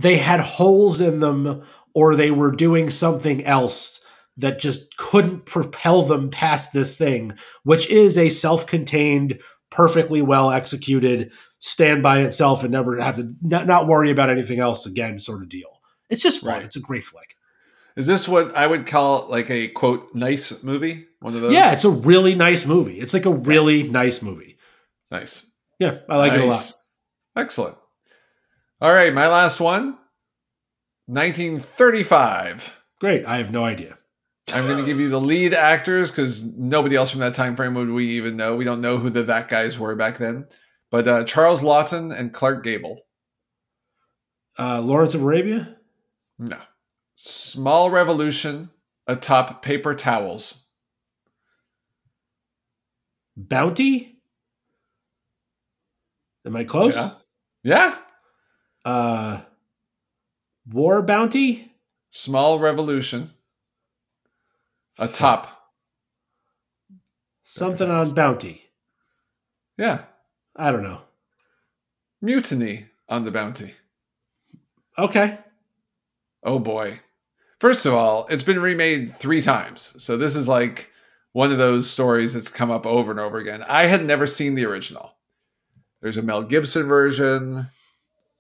they 0.02 0.18
had 0.18 0.39
holes 0.39 1.02
in 1.02 1.20
them 1.20 1.64
or 1.93 2.16
they 2.16 2.32
were 2.32 2.52
doing 2.52 2.89
something 2.89 3.43
else 3.45 4.00
that 4.38 4.60
just 4.60 4.95
couldn't 4.97 5.45
propel 5.45 6.02
them 6.04 6.30
past 6.30 6.72
this 6.72 6.95
thing, 6.95 7.34
which 7.64 7.89
is 7.89 8.18
a 8.18 8.30
self 8.30 8.66
contained, 8.66 9.39
perfectly 9.70 10.22
well 10.22 10.52
executed, 10.52 11.32
stand 11.60 12.02
by 12.02 12.22
itself 12.22 12.64
and 12.64 12.72
never 12.72 13.00
have 13.00 13.18
to 13.18 13.34
not, 13.41 13.68
not, 13.68 13.88
worry 13.88 14.12
about 14.12 14.30
anything 14.30 14.60
else 14.60 14.86
again 14.86 15.20
sort 15.20 15.41
of 15.41 15.50
deal. 15.50 15.82
It's 16.10 16.24
just 16.24 16.41
fun. 16.41 16.54
Right. 16.54 16.64
It's 16.64 16.78
a 16.78 16.82
great 16.82 17.04
flick. 17.04 17.36
Is 17.97 18.08
this 18.08 18.30
what 18.30 18.56
I 18.56 18.66
would 18.66 18.88
call 18.88 19.28
like 19.28 19.50
a 19.50 19.68
quote 19.68 20.16
nice 20.16 20.64
movie? 20.64 21.08
One 21.20 21.36
of 21.36 21.41
those? 21.41 21.54
Yeah, 21.54 21.74
it's 21.74 21.84
a 21.84 21.89
really 21.89 22.34
nice 22.34 22.66
movie. 22.66 22.97
It's 22.97 23.14
like 23.14 23.26
a 23.26 23.34
really 23.34 23.84
nice 23.84 24.22
movie. 24.22 24.58
Nice. 25.12 25.45
Yeah, 25.80 25.97
I 26.08 26.16
like 26.16 26.32
nice. 26.32 26.39
it 26.39 26.45
a 26.45 26.47
lot. 26.47 26.76
Excellent. 27.36 27.78
All 28.82 28.93
right, 28.93 29.13
my 29.13 29.27
last 29.27 29.59
one 29.59 29.97
1935. 31.07 32.82
Great. 32.99 33.25
I 33.25 33.38
have 33.38 33.51
no 33.51 33.65
idea. 33.65 33.97
I'm 34.53 34.65
going 34.65 34.77
to 34.77 34.86
give 34.86 34.99
you 34.99 35.09
the 35.09 35.19
lead 35.19 35.53
actors 35.53 36.11
because 36.11 36.43
nobody 36.55 36.95
else 36.95 37.11
from 37.11 37.19
that 37.19 37.34
time 37.34 37.55
frame 37.55 37.75
would 37.75 37.89
we 37.89 38.05
even 38.11 38.36
know. 38.38 38.55
We 38.55 38.65
don't 38.65 38.82
know 38.82 38.97
who 38.97 39.09
the 39.09 39.23
that 39.23 39.47
guys 39.47 39.77
were 39.77 39.95
back 39.95 40.17
then. 40.17 40.47
But 40.91 41.07
uh, 41.07 41.23
Charles 41.23 41.61
Laughton 41.61 42.17
and 42.17 42.34
Clark 42.34 42.63
Gable. 42.63 43.01
Uh, 44.57 44.82
Lawrence 44.82 45.13
of 45.13 45.21
Arabia? 45.21 45.77
No. 46.39 46.59
Small 47.15 47.91
Revolution 47.91 48.69
atop 49.07 49.61
paper 49.61 49.93
towels. 49.93 50.67
Bounty? 53.38 54.19
Am 56.45 56.55
I 56.55 56.63
close? 56.63 56.95
Yeah. 56.95 57.09
Yeah. 57.63 57.97
Uh, 58.86 59.41
War 60.71 61.01
Bounty? 61.01 61.71
Small 62.09 62.59
Revolution. 62.59 63.32
A 64.97 65.07
top. 65.07 65.71
Something 67.43 67.89
on 67.89 68.11
Bounty. 68.11 68.63
Yeah. 69.77 70.03
I 70.55 70.71
don't 70.71 70.84
know. 70.84 71.01
Mutiny 72.21 72.88
on 73.07 73.23
the 73.23 73.32
Bounty. 73.32 73.73
Okay. 74.97 75.38
Oh 76.43 76.59
boy. 76.59 76.99
First 77.59 77.86
of 77.86 77.93
all, 77.93 78.27
it's 78.30 78.43
been 78.43 78.59
remade 78.59 79.15
three 79.15 79.41
times. 79.41 80.01
So 80.03 80.17
this 80.17 80.36
is 80.36 80.47
like 80.47 80.91
one 81.32 81.51
of 81.51 81.57
those 81.57 81.89
stories 81.89 82.34
that's 82.34 82.49
come 82.49 82.71
up 82.71 82.86
over 82.86 83.11
and 83.11 83.19
over 83.19 83.38
again. 83.38 83.63
I 83.63 83.84
had 83.84 84.05
never 84.05 84.27
seen 84.27 84.55
the 84.55 84.65
original. 84.65 85.13
There's 86.01 86.17
a 86.17 86.21
Mel 86.21 86.43
Gibson 86.43 86.88
version. 86.88 87.67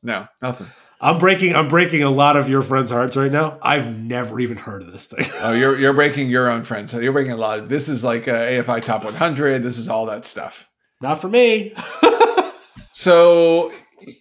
No, 0.01 0.27
nothing. 0.41 0.67
I'm 1.01 1.17
breaking 1.17 1.55
I'm 1.55 1.67
breaking 1.67 2.03
a 2.03 2.09
lot 2.09 2.35
of 2.35 2.49
your 2.49 2.61
friends' 2.61 2.91
hearts 2.91 3.15
right 3.15 3.31
now. 3.31 3.57
I've 3.61 3.95
never 3.95 4.39
even 4.39 4.57
heard 4.57 4.81
of 4.81 4.91
this 4.91 5.07
thing. 5.07 5.25
oh, 5.39 5.53
you're 5.53 5.77
you're 5.79 5.93
breaking 5.93 6.29
your 6.29 6.49
own 6.49 6.63
friends. 6.63 6.91
So 6.91 6.99
you're 6.99 7.13
breaking 7.13 7.31
a 7.33 7.37
lot. 7.37 7.59
Of, 7.59 7.69
this 7.69 7.87
is 7.87 8.03
like 8.03 8.27
a 8.27 8.61
AFI 8.61 8.83
Top 8.83 9.03
100. 9.03 9.63
This 9.63 9.77
is 9.77 9.87
all 9.87 10.05
that 10.07 10.25
stuff. 10.25 10.69
Not 11.01 11.21
for 11.21 11.29
me. 11.29 11.73
so, 12.91 13.71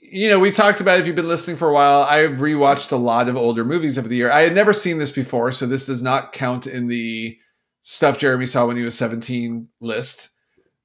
you 0.01 0.29
know, 0.29 0.39
we've 0.39 0.55
talked 0.55 0.81
about 0.81 0.99
it 0.99 1.01
if 1.01 1.07
you've 1.09 1.17
been 1.17 1.27
listening 1.27 1.57
for 1.57 1.69
a 1.69 1.73
while. 1.73 2.03
I've 2.03 2.39
rewatched 2.39 2.93
a 2.93 2.97
lot 2.97 3.29
of 3.29 3.37
older 3.37 3.65
movies 3.65 3.99
over 3.99 4.07
the 4.07 4.15
year. 4.15 4.31
I 4.31 4.43
had 4.43 4.55
never 4.55 4.73
seen 4.73 4.99
this 4.99 5.11
before, 5.11 5.51
so 5.51 5.67
this 5.67 5.87
does 5.87 6.03
not 6.03 6.33
count 6.33 6.69
in 6.69 6.87
the 6.87 7.37
stuff 7.83 8.19
Jeremy 8.19 8.47
saw 8.47 8.67
when 8.67 8.77
he 8.77 8.85
was 8.85 8.97
17 8.97 9.67
list. 9.81 10.31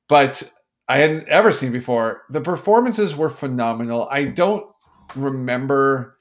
But 0.09 0.51
I 0.87 0.97
hadn't 0.97 1.27
ever 1.27 1.51
seen 1.51 1.71
before. 1.71 2.23
The 2.29 2.41
performances 2.41 3.15
were 3.15 3.29
phenomenal. 3.29 4.07
I 4.09 4.25
don't 4.25 4.65
remember. 5.15 6.17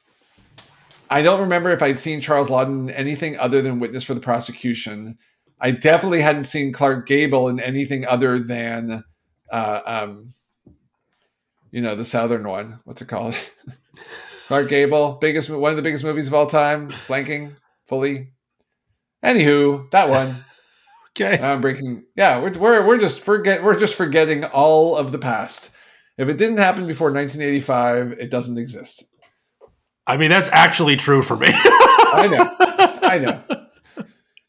I 1.11 1.22
don't 1.22 1.40
remember 1.40 1.70
if 1.70 1.82
I'd 1.82 1.99
seen 1.99 2.20
Charles 2.20 2.49
Laughton 2.49 2.90
anything 2.95 3.38
other 3.38 3.61
than 3.61 3.80
witness 3.80 4.05
for 4.05 4.14
the 4.14 4.20
prosecution. 4.20 5.18
I 5.61 5.70
definitely 5.70 6.22
hadn't 6.22 6.45
seen 6.45 6.72
Clark 6.72 7.07
Gable 7.07 7.49
in 7.49 7.61
anything 7.61 8.07
other 8.07 8.38
than, 8.38 9.05
uh, 9.51 9.80
um, 9.84 10.34
you 11.70 11.80
know, 11.80 11.95
the 11.95 12.05
Southern 12.05 12.49
one. 12.49 12.80
What's 12.84 13.03
it 13.03 13.09
called? 13.09 13.36
Clark 14.49 14.68
Gable, 14.68 15.18
biggest 15.20 15.49
one 15.51 15.70
of 15.70 15.76
the 15.76 15.82
biggest 15.82 16.03
movies 16.03 16.28
of 16.28 16.34
all 16.34 16.47
time. 16.47 16.88
Blanking 17.09 17.57
fully. 17.86 18.32
Anywho, 19.24 19.90
that 19.93 20.09
one. 20.09 20.45
okay. 21.11 21.40
I'm 21.43 21.61
breaking. 21.61 22.05
Yeah, 22.16 22.40
we're, 22.40 22.59
we're 22.59 22.86
we're 22.86 22.99
just 22.99 23.20
forget 23.20 23.62
we're 23.62 23.78
just 23.78 23.95
forgetting 23.95 24.45
all 24.45 24.97
of 24.97 25.12
the 25.12 25.18
past. 25.18 25.74
If 26.18 26.28
it 26.28 26.38
didn't 26.38 26.58
happen 26.58 26.86
before 26.86 27.10
1985, 27.10 28.12
it 28.12 28.30
doesn't 28.30 28.58
exist. 28.58 29.04
I 30.06 30.16
mean, 30.16 30.30
that's 30.30 30.48
actually 30.48 30.96
true 30.96 31.22
for 31.22 31.36
me. 31.36 31.48
I 31.52 32.28
know. 32.30 33.08
I 33.08 33.18
know. 33.18 33.42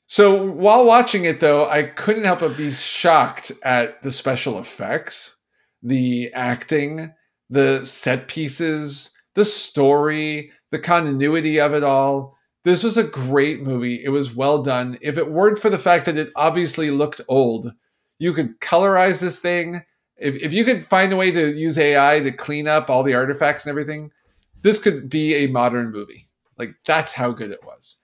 So 0.08 0.46
while 0.46 0.86
watching 0.86 1.26
it, 1.26 1.40
though, 1.40 1.70
I 1.70 1.84
couldn't 1.84 2.26
help 2.26 2.40
but 2.40 2.58
be 2.58 2.70
shocked 2.72 3.52
at 3.64 4.02
the 4.02 4.12
special 4.12 4.60
effects, 4.60 5.40
the 5.82 6.32
acting, 6.34 7.14
the 7.50 7.86
set 7.86 8.28
pieces, 8.28 9.16
the 9.36 9.46
story, 9.46 10.52
the 10.72 10.80
continuity 10.80 11.60
of 11.60 11.74
it 11.74 11.84
all. 11.84 12.38
This 12.64 12.84
was 12.84 12.98
a 12.98 13.04
great 13.04 13.62
movie. 13.62 14.04
It 14.04 14.10
was 14.10 14.36
well 14.36 14.62
done. 14.62 14.98
If 15.02 15.18
it 15.18 15.32
weren't 15.32 15.58
for 15.58 15.70
the 15.70 15.78
fact 15.78 16.06
that 16.06 16.18
it 16.18 16.32
obviously 16.36 16.92
looked 16.92 17.22
old, 17.28 17.72
you 18.20 18.34
could 18.34 18.60
colorize 18.60 19.22
this 19.22 19.40
thing 19.40 19.84
if, 20.24 20.36
if 20.42 20.54
you 20.54 20.64
could 20.64 20.88
find 20.88 21.12
a 21.12 21.18
way 21.18 21.32
to 21.32 21.54
use 21.54 21.78
AI 21.78 22.22
to 22.22 22.32
clean 22.32 22.68
up 22.68 22.90
all 22.90 23.04
the 23.04 23.14
artifacts 23.14 23.66
and 23.66 23.72
everything, 23.72 24.12
this 24.62 24.80
could 24.80 25.10
be 25.10 25.36
a 25.36 25.48
modern 25.48 25.92
movie. 25.92 26.30
Like 26.58 26.76
that's 26.86 27.14
how 27.14 27.32
good 27.32 27.52
it 27.52 27.64
was. 27.64 28.02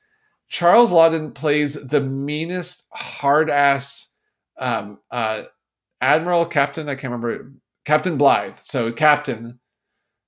Charles 0.50 0.92
Laughton 0.92 1.34
plays 1.34 1.88
the 1.88 2.02
meanest, 2.02 2.88
hard 2.92 3.50
ass 3.50 4.18
um, 4.58 5.00
uh, 5.12 5.44
admiral, 6.02 6.46
captain. 6.46 6.90
I 6.90 6.96
can't 6.96 7.14
remember 7.14 7.54
Captain 7.86 8.18
Blythe. 8.18 8.58
So 8.58 8.92
captain 8.92 9.60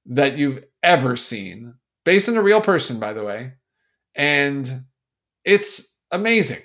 that 0.05 0.37
you've 0.37 0.63
ever 0.83 1.15
seen, 1.15 1.73
based 2.05 2.29
on 2.29 2.37
a 2.37 2.41
real 2.41 2.61
person, 2.61 2.99
by 2.99 3.13
the 3.13 3.23
way, 3.23 3.53
and 4.15 4.83
it's 5.43 5.97
amazing, 6.11 6.61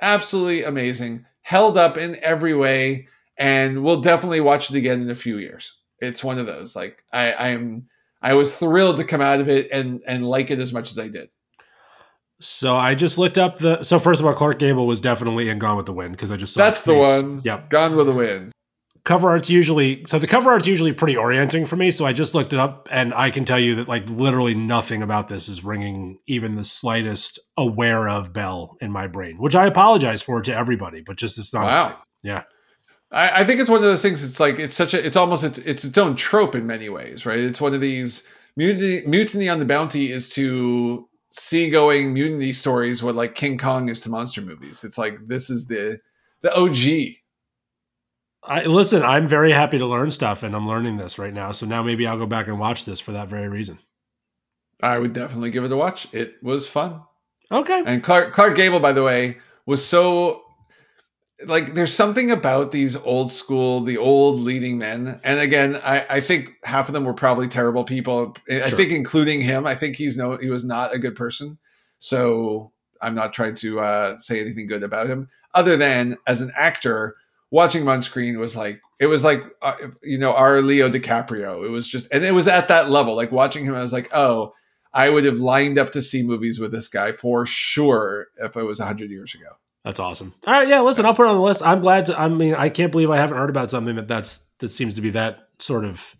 absolutely 0.00 0.62
amazing. 0.62 1.26
Held 1.42 1.76
up 1.76 1.98
in 1.98 2.16
every 2.22 2.54
way 2.54 3.08
and 3.42 3.82
we'll 3.82 4.00
definitely 4.00 4.40
watch 4.40 4.70
it 4.70 4.76
again 4.76 5.02
in 5.02 5.10
a 5.10 5.16
few 5.16 5.38
years. 5.38 5.80
It's 5.98 6.22
one 6.22 6.38
of 6.38 6.46
those. 6.46 6.76
Like 6.76 7.02
I, 7.12 7.32
I'm, 7.32 7.88
I 8.22 8.34
was 8.34 8.56
thrilled 8.56 8.98
to 8.98 9.04
come 9.04 9.20
out 9.20 9.40
of 9.40 9.48
it 9.48 9.68
and 9.72 10.00
and 10.06 10.24
like 10.24 10.52
it 10.52 10.60
as 10.60 10.72
much 10.72 10.92
as 10.92 10.98
I 10.98 11.08
did. 11.08 11.28
So 12.40 12.76
I 12.76 12.94
just 12.94 13.18
looked 13.18 13.38
up 13.38 13.58
the. 13.58 13.82
So 13.82 13.98
first 13.98 14.20
of 14.20 14.26
all, 14.26 14.32
Clark 14.32 14.60
Gable 14.60 14.86
was 14.86 15.00
definitely 15.00 15.48
in 15.48 15.58
Gone 15.58 15.76
with 15.76 15.86
the 15.86 15.92
Wind 15.92 16.12
because 16.12 16.30
I 16.30 16.36
just 16.36 16.54
saw 16.54 16.62
that's 16.62 16.82
the 16.82 16.94
one. 16.94 17.40
Yep, 17.44 17.70
Gone 17.70 17.96
with 17.96 18.06
the 18.06 18.12
Wind. 18.12 18.52
Cover 19.04 19.30
art's 19.30 19.50
usually 19.50 20.04
so 20.06 20.20
the 20.20 20.28
cover 20.28 20.52
art's 20.52 20.68
usually 20.68 20.92
pretty 20.92 21.16
orienting 21.16 21.66
for 21.66 21.74
me. 21.74 21.90
So 21.90 22.06
I 22.06 22.12
just 22.12 22.36
looked 22.36 22.52
it 22.52 22.60
up, 22.60 22.88
and 22.92 23.12
I 23.12 23.30
can 23.30 23.44
tell 23.44 23.58
you 23.58 23.74
that 23.76 23.88
like 23.88 24.08
literally 24.08 24.54
nothing 24.54 25.02
about 25.02 25.28
this 25.28 25.48
is 25.48 25.64
ringing 25.64 26.20
even 26.28 26.54
the 26.54 26.62
slightest 26.62 27.40
aware 27.56 28.08
of 28.08 28.32
bell 28.32 28.76
in 28.80 28.92
my 28.92 29.08
brain, 29.08 29.38
which 29.38 29.56
I 29.56 29.66
apologize 29.66 30.22
for 30.22 30.40
to 30.40 30.54
everybody, 30.54 31.00
but 31.00 31.16
just 31.16 31.38
it's 31.38 31.52
not. 31.52 31.64
Wow. 31.64 31.98
Yeah. 32.22 32.44
I, 33.12 33.40
I, 33.40 33.44
think 33.44 33.60
it's 33.60 33.68
one 33.68 33.78
of 33.78 33.84
those 33.84 34.02
things. 34.02 34.24
It's 34.24 34.40
like 34.40 34.58
it's 34.58 34.74
such 34.74 34.94
a. 34.94 35.04
It's 35.04 35.16
almost 35.16 35.44
it's, 35.44 35.58
it's 35.58 35.84
its 35.84 35.98
own 35.98 36.16
trope 36.16 36.54
in 36.54 36.66
many 36.66 36.88
ways, 36.88 37.26
right? 37.26 37.38
It's 37.38 37.60
one 37.60 37.74
of 37.74 37.80
these 37.80 38.26
mutiny, 38.56 39.06
mutiny 39.06 39.48
on 39.48 39.58
the 39.58 39.64
bounty 39.64 40.10
is 40.10 40.32
to 40.34 41.08
seagoing 41.30 42.12
mutiny 42.12 42.52
stories 42.52 43.02
what 43.02 43.14
like 43.14 43.34
King 43.34 43.58
Kong 43.58 43.88
is 43.88 44.00
to 44.02 44.10
monster 44.10 44.40
movies. 44.40 44.84
It's 44.84 44.98
like 44.98 45.18
this 45.26 45.50
is 45.50 45.66
the 45.66 46.00
the 46.40 46.54
OG. 46.54 47.16
I 48.44 48.64
listen. 48.64 49.02
I'm 49.02 49.28
very 49.28 49.52
happy 49.52 49.78
to 49.78 49.86
learn 49.86 50.10
stuff, 50.10 50.42
and 50.42 50.56
I'm 50.56 50.66
learning 50.66 50.96
this 50.96 51.18
right 51.18 51.32
now. 51.32 51.52
So 51.52 51.66
now 51.66 51.82
maybe 51.82 52.06
I'll 52.06 52.18
go 52.18 52.26
back 52.26 52.48
and 52.48 52.58
watch 52.58 52.84
this 52.84 52.98
for 52.98 53.12
that 53.12 53.28
very 53.28 53.48
reason. 53.48 53.78
I 54.82 54.98
would 54.98 55.12
definitely 55.12 55.50
give 55.50 55.64
it 55.64 55.70
a 55.70 55.76
watch. 55.76 56.12
It 56.12 56.42
was 56.42 56.66
fun. 56.66 57.02
Okay. 57.52 57.82
And 57.86 58.02
Clark 58.02 58.32
Clark 58.32 58.56
Gable, 58.56 58.80
by 58.80 58.92
the 58.92 59.02
way, 59.02 59.38
was 59.66 59.84
so 59.84 60.41
like 61.46 61.74
there's 61.74 61.94
something 61.94 62.30
about 62.30 62.72
these 62.72 62.96
old 62.96 63.30
school, 63.30 63.80
the 63.80 63.98
old 63.98 64.40
leading 64.40 64.78
men. 64.78 65.20
And 65.24 65.40
again, 65.40 65.76
I, 65.84 66.06
I 66.08 66.20
think 66.20 66.50
half 66.64 66.88
of 66.88 66.94
them 66.94 67.04
were 67.04 67.14
probably 67.14 67.48
terrible 67.48 67.84
people. 67.84 68.36
I 68.50 68.70
think 68.70 68.92
including 68.92 69.40
him. 69.40 69.66
I 69.66 69.74
think 69.74 69.96
he's 69.96 70.16
no 70.16 70.36
he 70.36 70.50
was 70.50 70.64
not 70.64 70.94
a 70.94 70.98
good 70.98 71.16
person. 71.16 71.58
So 71.98 72.72
I'm 73.00 73.14
not 73.14 73.32
trying 73.32 73.54
to 73.56 73.80
uh, 73.80 74.18
say 74.18 74.40
anything 74.40 74.66
good 74.66 74.82
about 74.82 75.08
him, 75.08 75.28
other 75.54 75.76
than 75.76 76.16
as 76.26 76.40
an 76.40 76.52
actor, 76.56 77.16
watching 77.50 77.82
him 77.82 77.88
on 77.88 78.02
screen 78.02 78.38
was 78.38 78.56
like 78.56 78.80
it 79.00 79.06
was 79.06 79.24
like 79.24 79.42
uh, 79.62 79.74
you 80.02 80.18
know 80.18 80.32
our 80.32 80.60
Leo 80.62 80.88
DiCaprio. 80.88 81.64
It 81.64 81.70
was 81.70 81.88
just 81.88 82.08
and 82.12 82.24
it 82.24 82.32
was 82.32 82.48
at 82.48 82.68
that 82.68 82.90
level. 82.90 83.14
Like 83.14 83.32
watching 83.32 83.64
him, 83.64 83.74
I 83.74 83.82
was 83.82 83.92
like, 83.92 84.08
oh, 84.14 84.54
I 84.94 85.10
would 85.10 85.24
have 85.24 85.38
lined 85.38 85.78
up 85.78 85.92
to 85.92 86.02
see 86.02 86.22
movies 86.22 86.58
with 86.58 86.72
this 86.72 86.88
guy 86.88 87.12
for 87.12 87.46
sure 87.46 88.28
if 88.36 88.56
it 88.56 88.62
was 88.62 88.78
hundred 88.78 89.10
years 89.10 89.34
ago. 89.34 89.56
That's 89.84 89.98
awesome. 89.98 90.32
All 90.46 90.52
right, 90.52 90.68
yeah. 90.68 90.80
Listen, 90.80 91.04
I'll 91.04 91.14
put 91.14 91.26
it 91.26 91.30
on 91.30 91.36
the 91.36 91.42
list. 91.42 91.62
I'm 91.62 91.80
glad. 91.80 92.06
To, 92.06 92.18
I 92.18 92.28
mean, 92.28 92.54
I 92.54 92.68
can't 92.68 92.92
believe 92.92 93.10
I 93.10 93.16
haven't 93.16 93.36
heard 93.36 93.50
about 93.50 93.70
something 93.70 93.96
that 93.96 94.06
that's 94.06 94.50
that 94.58 94.68
seems 94.68 94.94
to 94.94 95.00
be 95.00 95.10
that 95.10 95.48
sort 95.58 95.84
of 95.84 96.14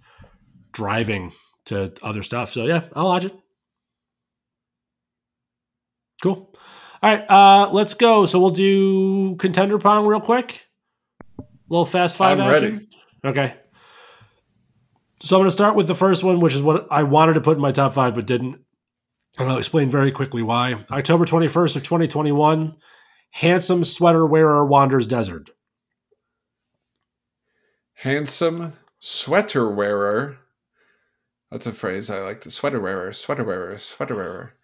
driving 0.73 1.33
to 1.67 1.93
other 2.03 2.23
stuff. 2.23 2.51
So 2.51 2.67
yeah, 2.67 2.83
I'll 2.95 3.07
watch 3.07 3.25
it. 3.25 3.35
Cool. 6.23 6.55
All 7.03 7.11
right, 7.11 7.29
uh, 7.31 7.71
let's 7.73 7.95
go. 7.95 8.27
So 8.27 8.41
we'll 8.41 8.51
do 8.51 9.37
contender 9.37 9.79
pong 9.79 10.07
real 10.07 10.21
quick. 10.21 10.63
A 11.39 11.45
little 11.69 11.87
fast 11.87 12.17
5 12.17 12.39
I'm 12.39 12.53
action. 12.53 12.75
Ready. 12.75 12.89
Okay. 13.25 13.55
So 15.21 15.37
I'm 15.37 15.41
going 15.41 15.49
to 15.49 15.53
start 15.53 15.77
with 15.77 15.87
the 15.87 15.95
first 15.95 16.25
one, 16.25 16.41
which 16.41 16.55
is 16.55 16.63
what 16.63 16.89
I 16.91 17.05
wanted 17.05 17.35
to 17.35 17.41
put 17.41 17.57
in 17.57 17.63
my 17.63 17.71
top 17.71 17.95
five, 17.95 18.15
but 18.15 18.27
didn't. 18.27 18.59
And 19.39 19.49
I'll 19.49 19.59
explain 19.59 19.89
very 19.89 20.11
quickly 20.11 20.43
why. 20.43 20.75
October 20.91 21.25
21st 21.25 21.77
of 21.77 21.83
2021 21.85 22.75
handsome 23.33 23.85
sweater 23.85 24.25
wearer 24.25 24.65
wanders 24.65 25.07
desert. 25.07 25.51
Handsome 27.95 28.73
sweater 28.99 29.69
wearer. 29.69 30.39
That's 31.51 31.67
a 31.67 31.73
phrase 31.73 32.09
I 32.09 32.21
like. 32.21 32.41
The 32.41 32.51
sweater 32.51 32.81
wearer, 32.81 33.13
sweater 33.13 33.45
wearer, 33.45 33.79
sweater 33.79 34.17
wearer. 34.17 34.55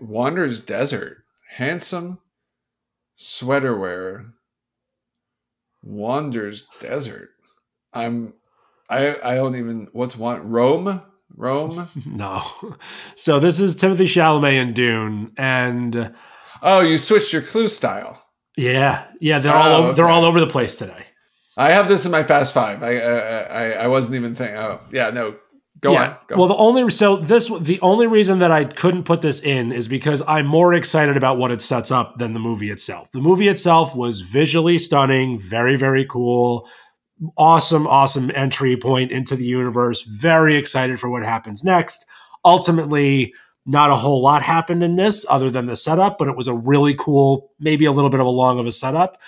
Wanders 0.00 0.60
desert. 0.60 1.24
Handsome 1.48 2.18
sweater 3.16 3.76
wearer 3.76 4.34
wanders 5.82 6.66
desert. 6.80 7.30
I'm 7.92 8.34
I 8.88 9.16
I 9.22 9.34
don't 9.36 9.56
even 9.56 9.88
what's 9.92 10.16
one 10.16 10.48
Rome? 10.48 11.02
Rome? 11.34 11.88
no. 12.06 12.42
So 13.16 13.40
this 13.40 13.60
is 13.60 13.74
Timothée 13.74 14.06
Chalamet 14.06 14.54
in 14.54 14.72
Dune 14.72 15.32
and 15.36 16.14
Oh, 16.62 16.80
you 16.80 16.96
switched 16.96 17.32
your 17.32 17.42
clue 17.42 17.68
style. 17.68 18.22
Yeah, 18.56 19.06
yeah, 19.20 19.38
they're 19.38 19.54
oh, 19.54 19.58
all 19.58 19.72
over, 19.72 19.88
okay. 19.88 19.96
they're 19.96 20.08
all 20.08 20.24
over 20.24 20.40
the 20.40 20.46
place 20.46 20.76
today. 20.76 21.06
I 21.56 21.72
have 21.72 21.88
this 21.88 22.04
in 22.06 22.12
my 22.12 22.22
fast 22.22 22.54
five. 22.54 22.82
I 22.82 22.96
uh, 22.96 23.08
uh, 23.08 23.48
I 23.50 23.72
I 23.72 23.86
wasn't 23.88 24.16
even 24.16 24.34
thinking. 24.34 24.56
Oh, 24.56 24.80
yeah, 24.90 25.10
no. 25.10 25.36
Go 25.80 25.92
yeah. 25.92 26.02
on. 26.02 26.16
Go. 26.28 26.36
Well, 26.36 26.48
the 26.48 26.56
only 26.56 26.88
so 26.90 27.16
this 27.16 27.48
the 27.60 27.80
only 27.80 28.06
reason 28.06 28.38
that 28.38 28.52
I 28.52 28.64
couldn't 28.64 29.04
put 29.04 29.20
this 29.20 29.40
in 29.40 29.72
is 29.72 29.88
because 29.88 30.22
I'm 30.28 30.46
more 30.46 30.72
excited 30.74 31.16
about 31.16 31.38
what 31.38 31.50
it 31.50 31.60
sets 31.60 31.90
up 31.90 32.18
than 32.18 32.34
the 32.34 32.40
movie 32.40 32.70
itself. 32.70 33.10
The 33.12 33.20
movie 33.20 33.48
itself 33.48 33.96
was 33.96 34.20
visually 34.20 34.78
stunning, 34.78 35.40
very 35.40 35.76
very 35.76 36.06
cool, 36.06 36.68
awesome 37.36 37.86
awesome 37.86 38.30
entry 38.34 38.76
point 38.76 39.10
into 39.10 39.34
the 39.34 39.44
universe. 39.44 40.02
Very 40.02 40.56
excited 40.56 41.00
for 41.00 41.10
what 41.10 41.24
happens 41.24 41.64
next. 41.64 42.04
Ultimately, 42.44 43.34
not 43.64 43.90
a 43.90 43.96
whole 43.96 44.20
lot 44.20 44.42
happened 44.42 44.82
in 44.82 44.96
this 44.96 45.24
other 45.28 45.50
than 45.50 45.66
the 45.66 45.76
setup, 45.76 46.18
but 46.18 46.28
it 46.28 46.36
was 46.36 46.48
a 46.48 46.54
really 46.54 46.94
cool, 46.94 47.52
maybe 47.60 47.84
a 47.84 47.92
little 47.92 48.10
bit 48.10 48.20
of 48.20 48.26
a 48.26 48.30
long 48.30 48.58
of 48.58 48.66
a 48.66 48.72
setup. 48.72 49.20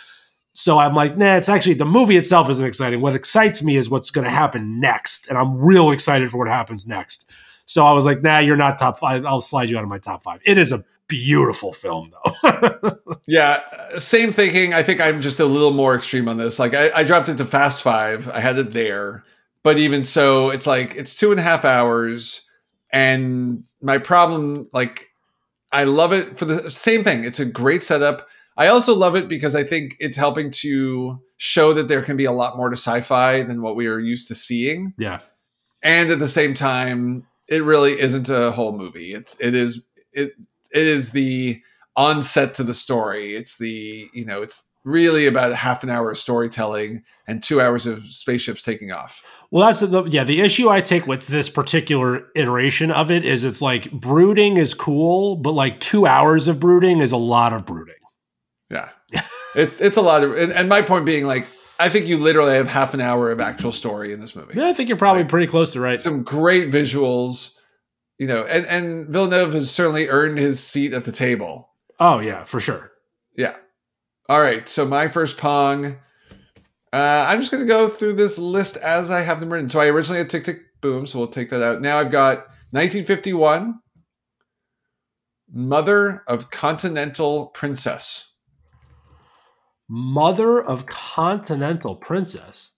So 0.54 0.78
I'm 0.78 0.94
like, 0.94 1.16
nah, 1.16 1.36
it's 1.36 1.48
actually 1.48 1.74
the 1.74 1.84
movie 1.84 2.16
itself 2.16 2.48
isn't 2.48 2.64
exciting. 2.64 3.00
What 3.00 3.14
excites 3.14 3.62
me 3.62 3.76
is 3.76 3.90
what's 3.90 4.10
going 4.10 4.24
to 4.24 4.30
happen 4.30 4.80
next. 4.80 5.28
And 5.28 5.36
I'm 5.36 5.56
real 5.58 5.90
excited 5.90 6.30
for 6.30 6.38
what 6.38 6.48
happens 6.48 6.86
next. 6.86 7.30
So 7.66 7.86
I 7.86 7.92
was 7.92 8.04
like, 8.04 8.22
nah, 8.22 8.38
you're 8.38 8.56
not 8.56 8.78
top 8.78 8.98
five. 8.98 9.24
I'll 9.24 9.40
slide 9.40 9.68
you 9.70 9.76
out 9.76 9.82
of 9.82 9.88
my 9.88 9.98
top 9.98 10.22
five. 10.22 10.40
It 10.44 10.58
is 10.58 10.70
a 10.70 10.84
beautiful 11.08 11.72
film, 11.72 12.12
though. 12.12 12.98
yeah, 13.26 13.60
same 13.98 14.32
thinking. 14.32 14.74
I 14.74 14.82
think 14.82 15.00
I'm 15.00 15.20
just 15.20 15.40
a 15.40 15.44
little 15.44 15.72
more 15.72 15.94
extreme 15.94 16.28
on 16.28 16.36
this. 16.36 16.58
Like, 16.58 16.74
I, 16.74 16.90
I 16.92 17.04
dropped 17.04 17.28
it 17.28 17.38
to 17.38 17.44
Fast 17.44 17.82
Five, 17.82 18.28
I 18.28 18.40
had 18.40 18.58
it 18.58 18.72
there. 18.72 19.24
But 19.62 19.78
even 19.78 20.02
so, 20.02 20.50
it's 20.50 20.66
like, 20.66 20.94
it's 20.94 21.18
two 21.18 21.30
and 21.30 21.40
a 21.40 21.42
half 21.42 21.64
hours 21.64 22.50
and 22.92 23.64
my 23.84 23.98
problem, 23.98 24.68
like, 24.72 25.10
I 25.72 25.84
love 25.84 26.12
it 26.12 26.38
for 26.38 26.44
the 26.44 26.70
same 26.70 27.04
thing. 27.04 27.24
It's 27.24 27.40
a 27.40 27.44
great 27.44 27.82
setup. 27.82 28.26
I 28.56 28.68
also 28.68 28.94
love 28.94 29.16
it 29.16 29.28
because 29.28 29.54
I 29.54 29.64
think 29.64 29.96
it's 29.98 30.16
helping 30.16 30.50
to 30.62 31.20
show 31.36 31.72
that 31.74 31.88
there 31.88 32.02
can 32.02 32.16
be 32.16 32.24
a 32.24 32.32
lot 32.32 32.56
more 32.56 32.70
to 32.70 32.76
sci-fi 32.76 33.42
than 33.42 33.60
what 33.60 33.76
we 33.76 33.86
are 33.88 33.98
used 33.98 34.28
to 34.28 34.34
seeing. 34.34 34.94
Yeah. 34.96 35.20
And 35.82 36.10
at 36.10 36.18
the 36.20 36.28
same 36.28 36.54
time, 36.54 37.26
it 37.48 37.62
really 37.62 38.00
isn't 38.00 38.28
a 38.28 38.52
whole 38.52 38.72
movie. 38.72 39.12
It's 39.12 39.38
it 39.38 39.54
is 39.54 39.86
it 40.12 40.32
it 40.70 40.86
is 40.86 41.10
the 41.10 41.60
onset 41.96 42.54
to 42.54 42.64
the 42.64 42.74
story. 42.74 43.34
It's 43.34 43.58
the, 43.58 44.08
you 44.14 44.24
know, 44.24 44.42
it's 44.42 44.64
really 44.84 45.26
about 45.26 45.54
half 45.54 45.82
an 45.82 45.90
hour 45.90 46.10
of 46.10 46.18
storytelling 46.18 47.02
and 47.26 47.42
two 47.42 47.60
hours 47.60 47.86
of 47.86 48.04
spaceships 48.06 48.62
taking 48.62 48.92
off. 48.92 49.22
Well, 49.54 49.66
that's 49.66 49.78
the 49.78 50.02
yeah. 50.10 50.24
The 50.24 50.40
issue 50.40 50.68
I 50.68 50.80
take 50.80 51.06
with 51.06 51.28
this 51.28 51.48
particular 51.48 52.26
iteration 52.34 52.90
of 52.90 53.12
it 53.12 53.24
is 53.24 53.44
it's 53.44 53.62
like 53.62 53.88
brooding 53.92 54.56
is 54.56 54.74
cool, 54.74 55.36
but 55.36 55.52
like 55.52 55.78
two 55.78 56.08
hours 56.08 56.48
of 56.48 56.58
brooding 56.58 57.00
is 57.00 57.12
a 57.12 57.16
lot 57.16 57.52
of 57.52 57.64
brooding. 57.64 57.94
Yeah, 58.68 58.88
it, 59.54 59.70
it's 59.78 59.96
a 59.96 60.02
lot 60.02 60.24
of, 60.24 60.36
and, 60.36 60.52
and, 60.52 60.68
my 60.68 60.82
point 60.82 61.06
being 61.06 61.24
like. 61.24 61.46
I 61.78 61.88
think 61.88 62.06
you 62.06 62.18
literally 62.18 62.54
have 62.54 62.66
half 62.66 62.94
an 62.94 63.00
hour 63.00 63.30
of 63.30 63.38
actual 63.38 63.70
story 63.70 64.12
in 64.12 64.18
this 64.18 64.34
movie. 64.34 64.54
Yeah, 64.56 64.66
I 64.66 64.72
think 64.72 64.88
you're 64.88 64.98
probably 64.98 65.22
like, 65.22 65.30
pretty 65.30 65.46
close 65.46 65.72
to 65.74 65.80
right. 65.80 66.00
Some 66.00 66.24
great 66.24 66.70
visuals, 66.70 67.56
you 68.18 68.26
know, 68.26 68.44
and, 68.44 68.66
and 68.66 69.08
Villeneuve 69.08 69.52
has 69.54 69.70
certainly 69.70 70.08
earned 70.08 70.38
his 70.38 70.58
seat 70.58 70.92
at 70.92 71.04
the 71.04 71.12
table. 71.12 71.68
Oh 72.00 72.18
yeah, 72.18 72.42
for 72.42 72.58
sure. 72.58 72.90
Yeah. 73.36 73.54
All 74.28 74.40
right. 74.40 74.68
So 74.68 74.84
my 74.84 75.06
first 75.06 75.38
Pong 75.38 75.98
uh, 76.94 77.26
I'm 77.28 77.40
just 77.40 77.50
going 77.50 77.60
to 77.60 77.66
go 77.66 77.88
through 77.88 78.12
this 78.12 78.38
list 78.38 78.76
as 78.76 79.10
I 79.10 79.22
have 79.22 79.40
them 79.40 79.52
written. 79.52 79.68
So 79.68 79.80
I 79.80 79.88
originally 79.88 80.18
had 80.18 80.30
Tick 80.30 80.44
Tick 80.44 80.60
Boom, 80.80 81.08
so 81.08 81.18
we'll 81.18 81.26
take 81.26 81.50
that 81.50 81.60
out. 81.60 81.80
Now 81.80 81.98
I've 81.98 82.12
got 82.12 82.46
1951, 82.70 83.80
Mother 85.52 86.22
of 86.28 86.50
Continental 86.52 87.46
Princess. 87.46 88.36
Mother 89.88 90.62
of 90.62 90.86
Continental 90.86 91.96
Princess. 91.96 92.70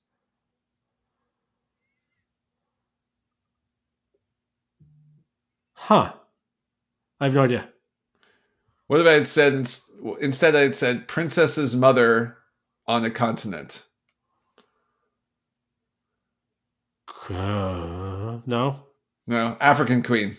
Huh. 5.74 6.14
I 7.20 7.24
have 7.24 7.34
no 7.34 7.42
idea. 7.42 7.68
What 8.86 9.02
if 9.02 9.06
I 9.06 9.12
had 9.12 9.26
said 9.26 9.52
instead? 10.20 10.56
I 10.56 10.60
had 10.60 10.74
said 10.74 11.06
Princess's 11.06 11.76
mother 11.76 12.38
on 12.86 13.04
a 13.04 13.10
continent. 13.10 13.82
Uh, 17.30 18.38
no. 18.46 18.86
No, 19.26 19.56
African 19.60 20.02
Queen. 20.02 20.36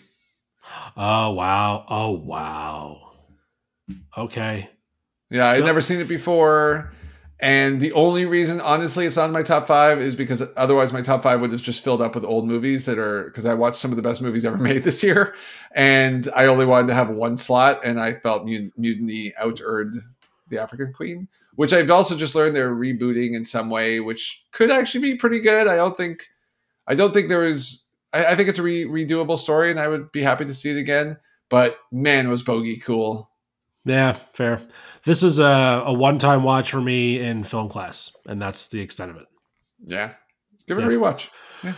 Oh 0.96 1.32
wow! 1.32 1.84
Oh 1.88 2.12
wow! 2.12 3.12
Okay. 4.16 4.70
Yeah, 5.30 5.48
I'd 5.48 5.64
never 5.64 5.80
seen 5.82 6.00
it 6.00 6.08
before, 6.08 6.92
and 7.40 7.80
the 7.80 7.92
only 7.92 8.24
reason, 8.24 8.60
honestly, 8.60 9.04
it's 9.04 9.18
on 9.18 9.30
my 9.30 9.42
top 9.42 9.66
five 9.66 10.00
is 10.00 10.16
because 10.16 10.42
otherwise 10.56 10.92
my 10.92 11.02
top 11.02 11.22
five 11.22 11.40
would 11.40 11.52
have 11.52 11.62
just 11.62 11.84
filled 11.84 12.00
up 12.00 12.14
with 12.14 12.24
old 12.24 12.46
movies 12.46 12.86
that 12.86 12.98
are 12.98 13.24
because 13.24 13.44
I 13.44 13.54
watched 13.54 13.76
some 13.76 13.90
of 13.90 13.96
the 13.96 14.02
best 14.02 14.22
movies 14.22 14.44
ever 14.46 14.56
made 14.58 14.84
this 14.84 15.02
year, 15.02 15.34
and 15.74 16.28
I 16.34 16.46
only 16.46 16.64
wanted 16.64 16.88
to 16.88 16.94
have 16.94 17.10
one 17.10 17.36
slot, 17.36 17.84
and 17.84 18.00
I 18.00 18.14
felt 18.14 18.46
Mutiny 18.46 19.34
out 19.38 19.60
earned 19.62 20.00
the 20.48 20.58
African 20.58 20.94
Queen, 20.94 21.28
which 21.56 21.74
I've 21.74 21.90
also 21.90 22.16
just 22.16 22.34
learned 22.34 22.56
they're 22.56 22.74
rebooting 22.74 23.34
in 23.34 23.44
some 23.44 23.68
way, 23.68 24.00
which 24.00 24.46
could 24.50 24.70
actually 24.70 25.02
be 25.02 25.16
pretty 25.16 25.40
good. 25.40 25.68
I 25.68 25.76
don't 25.76 25.96
think 25.96 26.26
I 26.88 26.94
don't 26.94 27.12
think 27.12 27.28
there 27.28 27.40
was. 27.40 27.88
I, 28.12 28.26
I 28.26 28.34
think 28.34 28.48
it's 28.48 28.58
a 28.58 28.62
re- 28.62 28.84
redoable 28.84 29.38
story, 29.38 29.70
and 29.70 29.78
I 29.78 29.86
would 29.86 30.10
be 30.10 30.22
happy 30.22 30.46
to 30.46 30.54
see 30.54 30.70
it 30.70 30.78
again. 30.78 31.18
But 31.50 31.78
man, 31.92 32.28
was 32.28 32.42
Bogey 32.42 32.78
cool. 32.78 33.30
Yeah, 33.84 34.14
fair. 34.32 34.60
This 35.04 35.22
was 35.22 35.38
a, 35.38 35.82
a 35.86 35.92
one 35.92 36.18
time 36.18 36.42
watch 36.42 36.70
for 36.70 36.80
me 36.80 37.20
in 37.20 37.44
film 37.44 37.68
class, 37.68 38.12
and 38.26 38.40
that's 38.40 38.68
the 38.68 38.80
extent 38.80 39.10
of 39.10 39.16
it. 39.18 39.26
Yeah. 39.86 40.14
Give 40.66 40.78
it 40.78 40.82
yeah. 40.82 40.88
a 40.88 40.90
rewatch. 40.90 41.30
Yeah. 41.62 41.74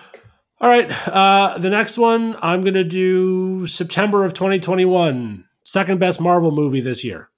All 0.61 0.69
right. 0.69 1.09
Uh, 1.09 1.59
the 1.59 1.71
next 1.71 1.97
one, 1.99 2.37
I'm 2.43 2.63
going 2.63 2.75
to 2.75 2.85
do 2.85 3.67
September 3.67 4.25
of 4.25 4.35
2021, 4.35 5.45
second 5.65 6.01
best 6.01 6.21
Marvel 6.21 6.51
movie 6.51 6.81
this 6.81 7.05
year. 7.05 7.31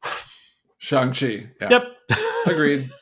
Shang-Chi. 0.79 1.51
Yeah. 1.61 1.68
Yep. 1.70 1.85
Agreed. 2.47 2.91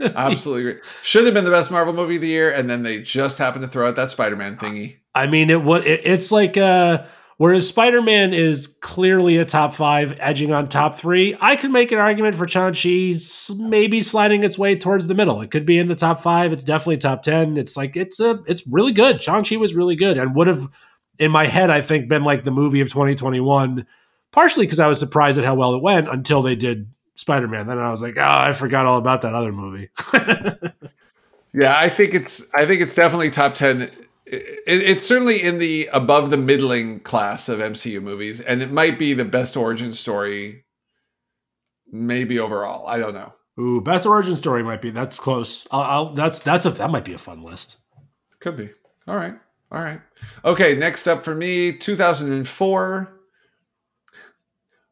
Absolutely 0.00 0.70
agree. 0.70 0.82
Should 1.02 1.24
have 1.24 1.34
been 1.34 1.44
the 1.44 1.50
best 1.50 1.70
Marvel 1.70 1.92
movie 1.92 2.16
of 2.16 2.22
the 2.22 2.28
year, 2.28 2.50
and 2.50 2.68
then 2.70 2.82
they 2.82 3.02
just 3.02 3.38
happened 3.38 3.62
to 3.62 3.68
throw 3.68 3.88
out 3.88 3.96
that 3.96 4.10
Spider-Man 4.10 4.56
thingy. 4.56 4.96
I 5.14 5.26
mean, 5.26 5.50
it 5.50 5.62
what 5.62 5.86
it, 5.86 6.02
it's 6.04 6.32
like 6.32 6.56
uh 6.56 7.04
Whereas 7.40 7.66
Spider 7.66 8.02
Man 8.02 8.34
is 8.34 8.66
clearly 8.66 9.38
a 9.38 9.46
top 9.46 9.72
five, 9.72 10.14
edging 10.20 10.52
on 10.52 10.68
top 10.68 10.94
three. 10.94 11.34
I 11.40 11.56
could 11.56 11.70
make 11.70 11.90
an 11.90 11.98
argument 11.98 12.34
for 12.34 12.46
Shang-Chi 12.46 13.14
maybe 13.56 14.02
sliding 14.02 14.44
its 14.44 14.58
way 14.58 14.76
towards 14.76 15.06
the 15.06 15.14
middle. 15.14 15.40
It 15.40 15.50
could 15.50 15.64
be 15.64 15.78
in 15.78 15.88
the 15.88 15.94
top 15.94 16.20
five. 16.20 16.52
It's 16.52 16.64
definitely 16.64 16.98
top 16.98 17.22
10. 17.22 17.56
It's 17.56 17.78
like, 17.78 17.96
it's 17.96 18.20
a, 18.20 18.42
it's 18.46 18.66
really 18.66 18.92
good. 18.92 19.22
Shang-Chi 19.22 19.56
was 19.56 19.74
really 19.74 19.96
good 19.96 20.18
and 20.18 20.34
would 20.34 20.48
have, 20.48 20.68
in 21.18 21.30
my 21.30 21.46
head, 21.46 21.70
I 21.70 21.80
think, 21.80 22.10
been 22.10 22.24
like 22.24 22.44
the 22.44 22.50
movie 22.50 22.82
of 22.82 22.90
2021, 22.90 23.86
partially 24.32 24.66
because 24.66 24.78
I 24.78 24.88
was 24.88 24.98
surprised 24.98 25.38
at 25.38 25.46
how 25.46 25.54
well 25.54 25.74
it 25.74 25.82
went 25.82 26.10
until 26.10 26.42
they 26.42 26.56
did 26.56 26.92
Spider 27.20 27.48
Man. 27.48 27.66
Then 27.66 27.78
I 27.78 27.90
was 27.90 28.02
like, 28.02 28.16
oh, 28.16 28.22
I 28.22 28.52
forgot 28.52 28.86
all 28.86 28.98
about 28.98 29.22
that 29.22 29.34
other 29.34 29.52
movie. 29.52 29.90
yeah, 31.52 31.78
I 31.78 31.88
think 31.88 32.14
it's, 32.14 32.52
I 32.54 32.66
think 32.66 32.80
it's 32.80 32.94
definitely 32.94 33.30
top 33.30 33.54
10 33.54 33.90
it, 34.30 34.62
it's 34.66 35.06
certainly 35.06 35.42
in 35.42 35.58
the 35.58 35.88
above 35.92 36.30
the 36.30 36.36
middling 36.36 37.00
class 37.00 37.48
of 37.48 37.58
MCU 37.58 38.02
movies, 38.02 38.40
and 38.40 38.62
it 38.62 38.70
might 38.70 38.98
be 38.98 39.12
the 39.12 39.24
best 39.24 39.56
origin 39.56 39.92
story, 39.92 40.64
maybe 41.90 42.38
overall. 42.38 42.86
I 42.86 42.98
don't 42.98 43.14
know. 43.14 43.32
Ooh, 43.58 43.80
best 43.80 44.06
origin 44.06 44.36
story 44.36 44.62
might 44.62 44.80
be 44.80 44.90
that's 44.90 45.18
close. 45.18 45.66
I'll, 45.70 45.82
I'll 45.82 46.14
that's 46.14 46.40
that's 46.40 46.64
a 46.64 46.70
that 46.70 46.90
might 46.90 47.04
be 47.04 47.12
a 47.12 47.18
fun 47.18 47.42
list. 47.42 47.76
Could 48.38 48.56
be. 48.56 48.70
All 49.06 49.16
right. 49.16 49.34
All 49.72 49.82
right. 49.82 50.00
Okay. 50.44 50.74
Next 50.74 51.06
up 51.06 51.24
for 51.24 51.34
me, 51.34 51.72
2004. 51.72 53.16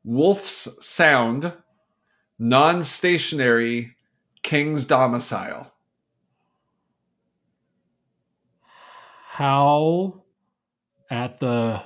Wolf's 0.04 0.86
Sound, 0.86 1.52
non-stationary 2.38 3.94
King's 4.42 4.86
Domicile. 4.86 5.72
Howl 9.26 10.24
at 11.10 11.38
the 11.38 11.82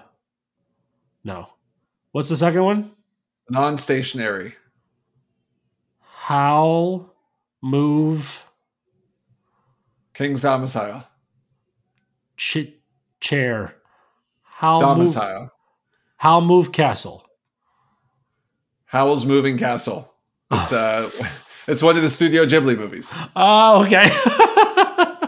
no. 1.25 1.49
What's 2.13 2.29
the 2.31 2.37
second 2.37 2.63
one? 2.63 2.91
Non-stationary. 3.51 4.55
Howl 6.01 7.13
move 7.61 8.45
King's 10.15 10.41
domicile. 10.43 11.05
Ch- 12.37 12.75
chair. 13.21 13.77
Howl 14.43 14.81
domicile. 14.81 15.41
Move, 15.41 15.51
Howl 16.17 16.41
move 16.41 16.73
castle. 16.73 17.27
Howl's 18.87 19.27
moving 19.27 19.59
castle. 19.59 20.12
It's 20.53 20.73
uh 20.73 21.11
it's 21.69 21.83
one 21.83 21.97
of 21.97 22.03
the 22.03 22.11
Studio 22.11 22.45
Ghibli 22.45 22.77
movies. 22.77 23.13
Oh, 23.35 23.85
okay. 23.85 24.03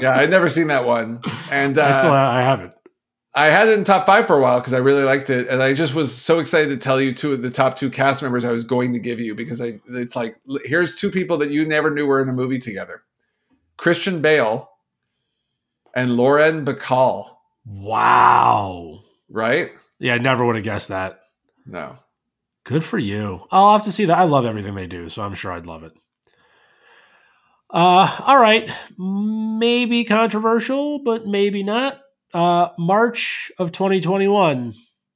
yeah, 0.01 0.17
I'd 0.17 0.31
never 0.31 0.49
seen 0.49 0.69
that 0.69 0.85
one, 0.85 1.21
and 1.51 1.79
uh, 1.79 1.87
I 1.87 1.93
still 1.93 2.13
I 2.13 2.41
haven't. 2.41 2.73
I 3.37 3.47
had 3.47 3.67
it 3.69 3.77
in 3.77 3.83
top 3.83 4.07
five 4.07 4.29
for 4.29 4.39
a 4.39 4.41
while 4.41 4.61
because 4.61 4.75
I 4.75 4.79
really 4.79 5.03
liked 5.03 5.29
it, 5.29 5.49
and 5.49 5.61
I 5.61 5.75
just 5.75 5.95
was 5.95 6.15
so 6.15 6.39
excited 6.39 6.69
to 6.69 6.77
tell 6.77 7.01
you 7.01 7.13
two 7.13 7.33
of 7.33 7.43
the 7.43 7.51
top 7.51 7.75
two 7.75 7.91
cast 7.91 8.23
members 8.23 8.45
I 8.45 8.53
was 8.53 8.63
going 8.63 8.93
to 8.93 9.01
give 9.01 9.19
you 9.19 9.35
because 9.35 9.61
I 9.61 9.81
it's 9.89 10.15
like 10.15 10.37
here's 10.65 10.95
two 10.95 11.11
people 11.11 11.37
that 11.39 11.51
you 11.51 11.67
never 11.67 11.91
knew 11.91 12.07
were 12.07 12.23
in 12.23 12.29
a 12.29 12.33
movie 12.33 12.59
together, 12.59 13.03
Christian 13.77 14.23
Bale 14.23 14.71
and 15.95 16.17
Lauren 16.17 16.65
Bacall. 16.65 17.31
Wow! 17.67 19.01
Right? 19.29 19.73
Yeah, 19.99 20.15
I 20.15 20.19
never 20.19 20.45
would 20.45 20.57
have 20.57 20.65
guessed 20.65 20.89
that. 20.89 21.21
No. 21.67 21.97
Good 22.65 22.85
for 22.85 22.99
you. 22.99 23.47
I'll 23.51 23.73
have 23.73 23.85
to 23.85 23.93
see 23.93 24.07
that. 24.07 24.19
I 24.19 24.25
love 24.25 24.47
everything 24.47 24.75
they 24.75 24.87
do, 24.87 25.09
so 25.09 25.23
I'm 25.23 25.35
sure 25.35 25.53
I'd 25.53 25.67
love 25.67 25.85
it. 25.85 25.93
Uh, 27.71 28.21
all 28.21 28.39
right, 28.39 28.71
maybe 28.99 30.05
controversial, 30.05 31.03
but 31.03 31.27
maybe 31.27 31.63
not. 31.63 32.01
Uh, 32.33 32.69
March 32.79 33.53
of 33.59 33.73
2021, 33.73 34.75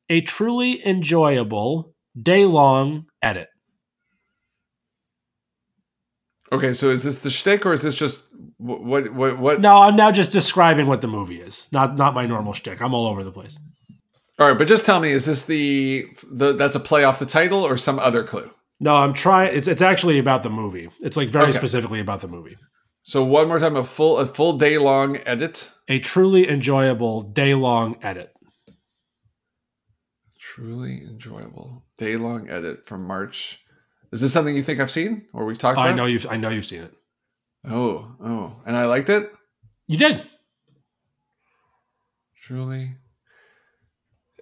a 0.09 0.21
truly 0.23 0.87
enjoyable 0.87 1.95
day 2.21 2.45
long 2.45 3.07
edit. 3.23 3.49
Okay, 6.51 6.73
so 6.73 6.91
is 6.91 7.03
this 7.03 7.19
the 7.19 7.31
shtick 7.31 7.67
or 7.67 7.73
is 7.73 7.83
this 7.83 7.95
just 7.95 8.27
what 8.57 9.13
what 9.13 9.39
what? 9.39 9.61
No, 9.61 9.79
I'm 9.79 9.97
now 9.97 10.11
just 10.11 10.33
describing 10.33 10.87
what 10.87 11.01
the 11.01 11.09
movie 11.09 11.41
is, 11.41 11.69
not 11.73 11.97
not 11.97 12.15
my 12.15 12.27
normal 12.27 12.55
shtick. 12.55 12.81
I'm 12.81 12.95
all 12.95 13.07
over 13.07 13.23
the 13.23 13.33
place. 13.33 13.59
All 14.39 14.49
right, 14.49 14.57
but 14.57 14.69
just 14.69 14.87
tell 14.87 15.01
me, 15.01 15.11
is 15.11 15.25
this 15.27 15.45
the 15.47 16.09
the 16.31 16.53
that's 16.53 16.77
a 16.77 16.81
play 16.81 17.05
off 17.05 17.19
the 17.19 17.27
title 17.27 17.65
or 17.65 17.77
some 17.77 17.99
other 17.99 18.23
clue? 18.23 18.51
No, 18.79 18.95
I'm 18.95 19.13
trying. 19.13 19.57
It's 19.57 19.67
it's 19.67 19.83
actually 19.83 20.19
about 20.19 20.43
the 20.43 20.51
movie. 20.51 20.89
It's 21.01 21.17
like 21.17 21.29
very 21.29 21.47
okay. 21.47 21.53
specifically 21.53 22.01
about 22.01 22.21
the 22.21 22.29
movie. 22.29 22.57
So 23.03 23.25
one 23.25 23.49
more 23.49 23.59
time, 23.59 23.75
a 23.75 23.83
full 23.83 24.19
a 24.19 24.27
full 24.27 24.57
day 24.59 24.79
long 24.79 25.17
edit. 25.27 25.73
A 25.89 25.99
truly 25.99 26.49
enjoyable 26.49 27.23
day 27.23 27.55
long 27.55 27.97
edit. 28.03 28.33
Truly 30.39 31.03
enjoyable 31.03 31.85
day 31.97 32.17
long 32.17 32.49
edit 32.49 32.81
from 32.81 33.05
March. 33.05 33.65
Is 34.13 34.21
this 34.21 34.33
something 34.33 34.55
you 34.55 34.63
think 34.63 34.79
I've 34.79 34.91
seen 34.91 35.27
or 35.33 35.45
we've 35.45 35.59
talked 35.59 35.79
about? 35.79 35.89
I 35.89 35.95
know 35.95 36.07
you've 36.07 36.27
I 36.31 36.37
know 36.37 36.51
you've 36.51 36.67
seen 36.67 36.83
it. 36.83 36.93
Oh, 37.69 38.15
oh, 38.23 38.63
and 38.65 38.77
I 38.77 38.87
liked 38.87 39.09
it. 39.09 39.33
You 39.89 39.99
did. 39.99 40.23
Truly. 42.43 42.95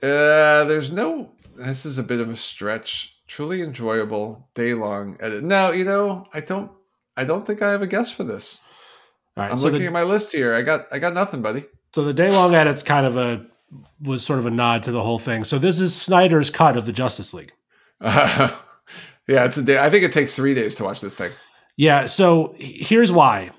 Uh, 0.03 0.65
there's 0.65 0.93
no. 0.93 1.31
This 1.55 1.87
is 1.87 1.99
a 1.99 2.03
bit 2.03 2.21
of 2.21 2.29
a 2.29 2.37
stretch 2.37 3.17
truly 3.27 3.63
enjoyable 3.63 4.49
day 4.55 4.75
long 4.75 5.17
edit. 5.21 5.45
Now, 5.45 5.71
you 5.71 5.85
know, 5.85 6.27
I 6.33 6.41
don't 6.41 6.71
I 7.17 7.25
don't 7.25 7.47
think 7.47 7.63
I 7.63 7.71
have 7.71 7.83
a 7.83 7.87
guess 7.87 8.11
for 8.11 8.25
this. 8.25 8.63
All 9.37 9.45
right, 9.45 9.51
I'm 9.51 9.59
so 9.59 9.65
looking 9.65 9.81
the, 9.81 9.87
at 9.87 9.93
my 9.93 10.03
list 10.03 10.33
here. 10.33 10.55
I 10.55 10.63
got 10.63 10.87
I 10.93 10.99
got 10.99 11.15
nothing, 11.15 11.43
buddy. 11.43 11.65
So 11.95 12.05
the 12.05 12.15
day 12.15 12.31
long 12.31 12.55
edit's 12.55 12.83
kind 12.83 13.07
of 13.07 13.17
a 13.17 13.47
was 14.01 14.25
sort 14.25 14.39
of 14.39 14.47
a 14.47 14.51
nod 14.51 14.83
to 14.85 14.93
the 14.93 15.03
whole 15.03 15.19
thing. 15.19 15.45
So 15.45 15.59
this 15.59 15.81
is 15.81 15.95
Snyder's 15.95 16.51
cut 16.51 16.77
of 16.77 16.87
the 16.87 16.93
Justice 16.93 17.35
League. 17.35 17.53
Uh, 18.01 18.55
yeah, 19.29 19.45
it's 19.45 19.57
a 19.57 19.63
day. 19.63 19.79
I 19.79 19.91
think 19.91 20.05
it 20.05 20.13
takes 20.13 20.35
three 20.35 20.55
days 20.55 20.75
to 20.77 20.85
watch 20.85 21.01
this 21.01 21.15
thing. 21.15 21.33
Yeah. 21.77 22.07
So 22.07 22.55
here's 22.59 23.13
why. 23.13 23.51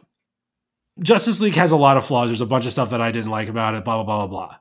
Justice 1.00 1.42
League 1.42 1.54
has 1.54 1.72
a 1.72 1.78
lot 1.78 1.98
of 1.98 2.06
flaws. 2.06 2.30
There's 2.30 2.42
a 2.42 2.48
bunch 2.48 2.66
of 2.66 2.72
stuff 2.72 2.90
that 2.90 3.02
I 3.02 3.12
didn't 3.12 3.30
like 3.30 3.50
about 3.50 3.76
it. 3.76 3.84
Blah 3.84 4.04
blah 4.04 4.04
blah 4.04 4.28
blah 4.28 4.48
blah. 4.48 4.58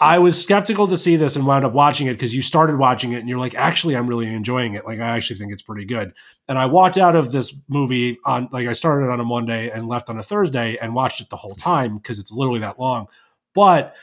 I 0.00 0.18
was 0.18 0.40
skeptical 0.40 0.86
to 0.86 0.96
see 0.96 1.16
this 1.16 1.34
and 1.34 1.44
wound 1.44 1.64
up 1.64 1.72
watching 1.72 2.06
it 2.06 2.12
because 2.12 2.32
you 2.34 2.40
started 2.40 2.78
watching 2.78 3.12
it 3.12 3.18
and 3.18 3.28
you're 3.28 3.38
like, 3.38 3.56
actually, 3.56 3.96
I'm 3.96 4.06
really 4.06 4.32
enjoying 4.32 4.74
it. 4.74 4.86
Like, 4.86 5.00
I 5.00 5.08
actually 5.08 5.36
think 5.36 5.52
it's 5.52 5.62
pretty 5.62 5.84
good. 5.84 6.12
And 6.46 6.56
I 6.56 6.66
walked 6.66 6.98
out 6.98 7.16
of 7.16 7.32
this 7.32 7.60
movie 7.68 8.18
on, 8.24 8.48
like, 8.52 8.68
I 8.68 8.74
started 8.74 9.10
on 9.10 9.18
a 9.18 9.24
Monday 9.24 9.70
and 9.70 9.88
left 9.88 10.08
on 10.08 10.18
a 10.18 10.22
Thursday 10.22 10.78
and 10.80 10.94
watched 10.94 11.20
it 11.20 11.30
the 11.30 11.36
whole 11.36 11.56
time 11.56 11.96
because 11.96 12.20
it's 12.20 12.30
literally 12.30 12.60
that 12.60 12.78
long. 12.78 13.08
But 13.54 13.96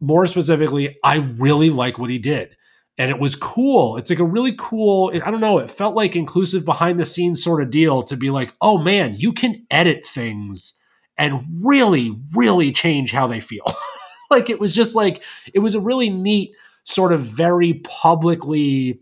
more 0.00 0.24
specifically, 0.26 0.98
I 1.02 1.16
really 1.16 1.70
like 1.70 1.98
what 1.98 2.10
he 2.10 2.18
did. 2.18 2.56
And 2.96 3.10
it 3.10 3.18
was 3.18 3.34
cool. 3.34 3.96
It's 3.96 4.10
like 4.10 4.18
a 4.20 4.24
really 4.24 4.54
cool, 4.56 5.10
I 5.24 5.30
don't 5.30 5.40
know, 5.40 5.58
it 5.58 5.70
felt 5.70 5.96
like 5.96 6.14
inclusive 6.14 6.64
behind 6.64 7.00
the 7.00 7.04
scenes 7.04 7.42
sort 7.42 7.62
of 7.62 7.70
deal 7.70 8.02
to 8.04 8.16
be 8.16 8.30
like, 8.30 8.52
oh 8.60 8.78
man, 8.78 9.16
you 9.16 9.32
can 9.32 9.66
edit 9.70 10.06
things 10.06 10.74
and 11.16 11.44
really, 11.64 12.16
really 12.36 12.70
change 12.72 13.10
how 13.10 13.26
they 13.26 13.40
feel. 13.40 13.64
like 14.40 14.50
it 14.50 14.60
was 14.60 14.74
just 14.74 14.94
like 14.94 15.22
it 15.52 15.58
was 15.58 15.74
a 15.74 15.80
really 15.80 16.08
neat 16.08 16.54
sort 16.84 17.12
of 17.12 17.20
very 17.20 17.74
publicly 17.84 19.00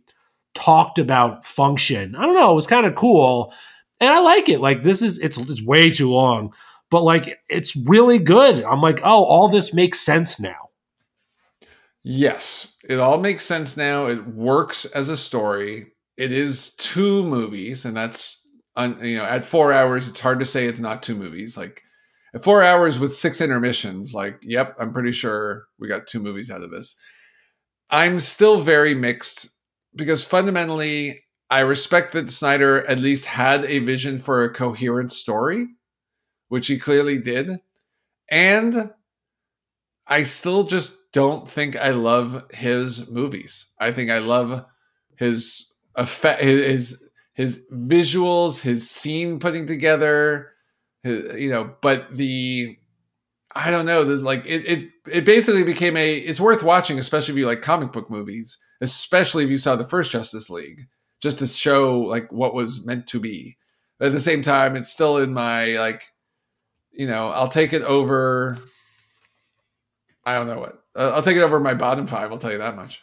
talked 0.54 0.98
about 0.98 1.46
function. 1.46 2.14
I 2.16 2.22
don't 2.22 2.34
know, 2.34 2.50
it 2.50 2.56
was 2.56 2.66
kind 2.66 2.86
of 2.86 2.94
cool. 2.94 3.52
And 4.00 4.10
I 4.10 4.20
like 4.20 4.48
it. 4.48 4.60
Like 4.60 4.82
this 4.82 5.02
is 5.02 5.18
it's 5.18 5.38
it's 5.38 5.62
way 5.62 5.90
too 5.90 6.10
long, 6.10 6.54
but 6.90 7.02
like 7.02 7.38
it's 7.48 7.76
really 7.76 8.18
good. 8.18 8.62
I'm 8.62 8.80
like, 8.80 9.00
"Oh, 9.02 9.24
all 9.24 9.48
this 9.48 9.74
makes 9.74 10.00
sense 10.00 10.38
now." 10.38 10.70
Yes, 12.04 12.78
it 12.88 13.00
all 13.00 13.18
makes 13.18 13.44
sense 13.44 13.76
now. 13.76 14.06
It 14.06 14.26
works 14.28 14.84
as 14.84 15.08
a 15.08 15.16
story. 15.16 15.92
It 16.16 16.32
is 16.32 16.74
two 16.76 17.24
movies 17.24 17.84
and 17.84 17.96
that's 17.96 18.48
you 19.02 19.18
know, 19.18 19.24
at 19.24 19.42
4 19.42 19.72
hours 19.72 20.06
it's 20.06 20.20
hard 20.20 20.38
to 20.38 20.44
say 20.44 20.66
it's 20.66 20.78
not 20.80 21.02
two 21.02 21.16
movies. 21.16 21.56
Like 21.56 21.82
four 22.42 22.62
hours 22.62 22.98
with 22.98 23.14
six 23.14 23.40
intermissions, 23.40 24.14
like, 24.14 24.38
yep, 24.42 24.76
I'm 24.78 24.92
pretty 24.92 25.12
sure 25.12 25.64
we 25.78 25.88
got 25.88 26.06
two 26.06 26.20
movies 26.20 26.50
out 26.50 26.62
of 26.62 26.70
this. 26.70 26.98
I'm 27.90 28.18
still 28.18 28.58
very 28.58 28.94
mixed 28.94 29.60
because 29.94 30.24
fundamentally, 30.24 31.24
I 31.50 31.60
respect 31.60 32.12
that 32.12 32.28
Snyder 32.28 32.84
at 32.86 32.98
least 32.98 33.24
had 33.24 33.64
a 33.64 33.78
vision 33.78 34.18
for 34.18 34.44
a 34.44 34.52
coherent 34.52 35.10
story, 35.10 35.66
which 36.48 36.66
he 36.66 36.78
clearly 36.78 37.18
did. 37.18 37.60
And 38.30 38.90
I 40.06 40.22
still 40.24 40.62
just 40.62 41.12
don't 41.12 41.48
think 41.48 41.76
I 41.76 41.90
love 41.90 42.44
his 42.52 43.10
movies. 43.10 43.72
I 43.80 43.92
think 43.92 44.10
I 44.10 44.18
love 44.18 44.64
his 45.16 45.74
effect, 45.94 46.42
his 46.42 47.04
his 47.32 47.64
visuals, 47.72 48.62
his 48.62 48.90
scene 48.90 49.38
putting 49.38 49.66
together, 49.66 50.52
you 51.04 51.50
know, 51.50 51.74
but 51.80 52.16
the 52.16 52.78
I 53.54 53.70
don't 53.70 53.86
know, 53.86 54.04
the, 54.04 54.16
like 54.16 54.46
it, 54.46 54.66
it 54.66 54.90
it 55.10 55.24
basically 55.24 55.62
became 55.62 55.96
a 55.96 56.16
it's 56.16 56.40
worth 56.40 56.62
watching, 56.62 56.98
especially 56.98 57.34
if 57.34 57.38
you 57.38 57.46
like 57.46 57.62
comic 57.62 57.92
book 57.92 58.10
movies, 58.10 58.62
especially 58.80 59.44
if 59.44 59.50
you 59.50 59.58
saw 59.58 59.76
the 59.76 59.84
first 59.84 60.12
Justice 60.12 60.50
League, 60.50 60.86
just 61.20 61.38
to 61.40 61.46
show 61.46 62.00
like 62.00 62.30
what 62.32 62.54
was 62.54 62.84
meant 62.84 63.06
to 63.08 63.20
be. 63.20 63.56
At 64.00 64.12
the 64.12 64.20
same 64.20 64.42
time, 64.42 64.76
it's 64.76 64.88
still 64.88 65.16
in 65.16 65.32
my 65.32 65.78
like, 65.78 66.04
you 66.92 67.08
know, 67.08 67.30
I'll 67.30 67.48
take 67.48 67.72
it 67.72 67.82
over. 67.82 68.58
I 70.24 70.34
don't 70.34 70.46
know 70.46 70.60
what. 70.60 70.82
I'll 70.94 71.22
take 71.22 71.36
it 71.36 71.42
over 71.42 71.58
my 71.58 71.74
bottom 71.74 72.06
five. 72.06 72.30
I'll 72.30 72.38
tell 72.38 72.52
you 72.52 72.58
that 72.58 72.76
much. 72.76 73.02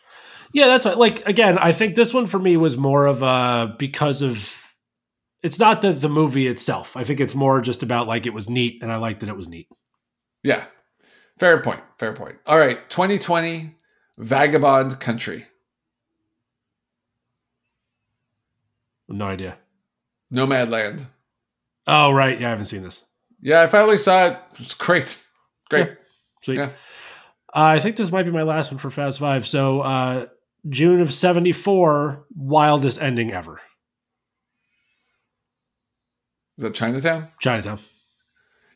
Yeah, 0.53 0.67
that's 0.67 0.85
what, 0.85 0.97
like 0.97 1.27
again. 1.27 1.57
I 1.57 1.73
think 1.73 1.95
this 1.95 2.13
one 2.13 2.27
for 2.27 2.39
me 2.39 2.55
was 2.55 2.77
more 2.77 3.07
of 3.07 3.23
a 3.23 3.75
because 3.77 4.21
of. 4.21 4.64
It's 5.45 5.59
not 5.59 5.83
the 5.83 5.91
the 5.91 6.09
movie 6.09 6.47
itself. 6.47 6.97
I 6.97 7.03
think 7.03 7.19
it's 7.19 7.35
more 7.35 7.61
just 7.61 7.83
about 7.83 8.07
like 8.07 8.25
it 8.25 8.33
was 8.33 8.49
neat, 8.49 8.81
and 8.81 8.91
I 8.91 8.95
liked 8.95 9.19
that 9.19 9.29
it 9.29 9.37
was 9.37 9.47
neat. 9.47 9.67
Yeah, 10.41 10.65
fair 11.37 11.61
point. 11.61 11.81
Fair 11.99 12.13
point. 12.13 12.37
All 12.47 12.57
right, 12.57 12.89
2020, 12.89 13.75
Vagabond 14.17 14.99
Country. 14.99 15.45
No 19.07 19.27
idea. 19.27 19.59
Nomadland. 20.33 21.05
Oh 21.85 22.11
right, 22.11 22.41
yeah, 22.41 22.47
I 22.47 22.49
haven't 22.49 22.65
seen 22.65 22.81
this. 22.81 23.03
Yeah, 23.39 23.61
I 23.61 23.67
finally 23.67 23.97
saw 23.97 24.25
it. 24.25 24.39
It's 24.57 24.73
great, 24.73 25.23
great. 25.69 25.89
Yeah. 25.89 25.93
Sweet. 26.41 26.57
Yeah. 26.57 26.69
Uh, 27.53 27.69
I 27.75 27.79
think 27.79 27.97
this 27.97 28.11
might 28.11 28.23
be 28.23 28.31
my 28.31 28.41
last 28.41 28.71
one 28.71 28.79
for 28.79 28.89
Fast 28.89 29.19
Five. 29.19 29.45
So 29.45 29.81
uh, 29.81 30.25
June 30.69 31.01
of 31.01 31.13
'74, 31.13 32.25
wildest 32.35 32.99
ending 32.99 33.31
ever. 33.31 33.61
Is 36.57 36.63
that 36.63 36.73
Chinatown? 36.73 37.27
Chinatown. 37.39 37.79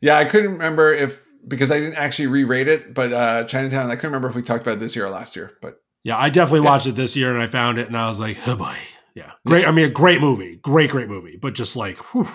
Yeah, 0.02 0.18
I 0.18 0.26
couldn't 0.26 0.52
remember 0.52 0.94
if 0.94 1.26
because 1.48 1.72
I 1.72 1.80
didn't 1.80 1.96
actually 1.96 2.28
re-rate 2.28 2.68
it, 2.68 2.94
but 2.94 3.14
uh, 3.14 3.44
Chinatown. 3.46 3.90
I 3.90 3.96
couldn't 3.96 4.12
remember 4.12 4.30
if 4.30 4.36
we 4.36 4.42
talked 4.42 4.62
about 4.62 4.78
it 4.78 4.80
this 4.80 4.96
year 4.96 5.06
or 5.06 5.10
last 5.10 5.36
year. 5.36 5.54
But 5.62 5.82
yeah, 6.04 6.18
I 6.18 6.30
definitely 6.30 6.66
yeah. 6.66 6.72
watched 6.72 6.88
it 6.88 6.96
this 6.96 7.16
year, 7.16 7.34
and 7.34 7.42
I 7.42 7.48
found 7.48 7.78
it, 7.78 7.88
and 7.88 7.98
I 7.98 8.08
was 8.08 8.20
like, 8.20 8.38
oh 8.48 8.56
boy, 8.56 8.76
yeah, 9.14 9.32
great. 9.46 9.68
I 9.68 9.72
mean, 9.72 9.86
a 9.86 9.90
great 9.90 10.22
movie, 10.22 10.58
great, 10.58 10.90
great 10.90 11.10
movie, 11.10 11.38
but 11.38 11.56
just 11.56 11.76
like, 11.76 11.98
whew. 12.14 12.30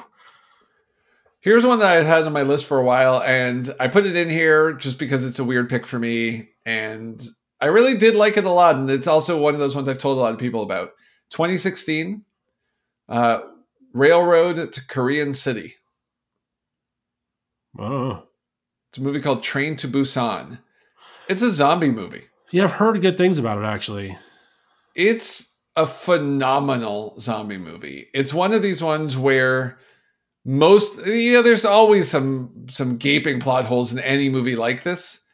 here's 1.41 1.65
one 1.65 1.79
that 1.79 1.99
I 1.99 2.03
had 2.03 2.25
on 2.25 2.33
my 2.33 2.43
list 2.43 2.67
for 2.67 2.79
a 2.79 2.85
while, 2.85 3.23
and 3.23 3.73
I 3.79 3.89
put 3.89 4.07
it 4.07 4.17
in 4.17 4.31
here 4.31 4.73
just 4.73 4.99
because 4.99 5.25
it's 5.25 5.39
a 5.39 5.45
weird 5.45 5.69
pick 5.69 5.87
for 5.87 5.99
me, 5.99 6.51
and 6.67 7.23
I 7.61 7.67
really 7.67 7.97
did 7.97 8.15
like 8.15 8.37
it 8.37 8.45
a 8.45 8.51
lot, 8.51 8.77
and 8.77 8.91
it's 8.91 9.07
also 9.07 9.41
one 9.41 9.55
of 9.55 9.61
those 9.61 9.75
ones 9.75 9.89
I've 9.89 9.99
told 9.99 10.19
a 10.19 10.21
lot 10.21 10.35
of 10.35 10.41
people 10.41 10.63
about. 10.63 10.91
2016, 11.31 12.25
uh, 13.09 13.41
Railroad 13.95 14.73
to 14.73 14.87
Korean 14.87 15.33
City. 15.33 15.75
Oh. 17.79 18.25
It's 18.91 18.99
a 18.99 19.03
movie 19.03 19.21
called 19.21 19.43
Train 19.43 19.77
to 19.77 19.89
Busan. 19.89 20.59
It's 21.29 21.43
a 21.43 21.51
zombie 21.51 21.91
movie. 21.91 22.25
Yeah, 22.51 22.65
I've 22.65 22.73
heard 22.73 23.01
good 23.01 23.17
things 23.17 23.39
about 23.39 23.59
it 23.59 23.65
actually. 23.65 24.17
It's 24.95 25.57
a 25.77 25.87
phenomenal 25.87 27.19
zombie 27.19 27.59
movie. 27.59 28.09
It's 28.13 28.35
one 28.35 28.53
of 28.53 28.63
these 28.63 28.83
ones 28.83 29.17
where 29.17 29.79
most 30.45 31.07
you 31.07 31.33
know 31.33 31.43
there's 31.43 31.65
always 31.65 32.11
some 32.11 32.67
some 32.69 32.97
gaping 32.97 33.41
plot 33.41 33.65
holes 33.65 33.93
in 33.93 33.99
any 34.01 34.29
movie 34.29 34.57
like 34.57 34.83
this. 34.83 35.25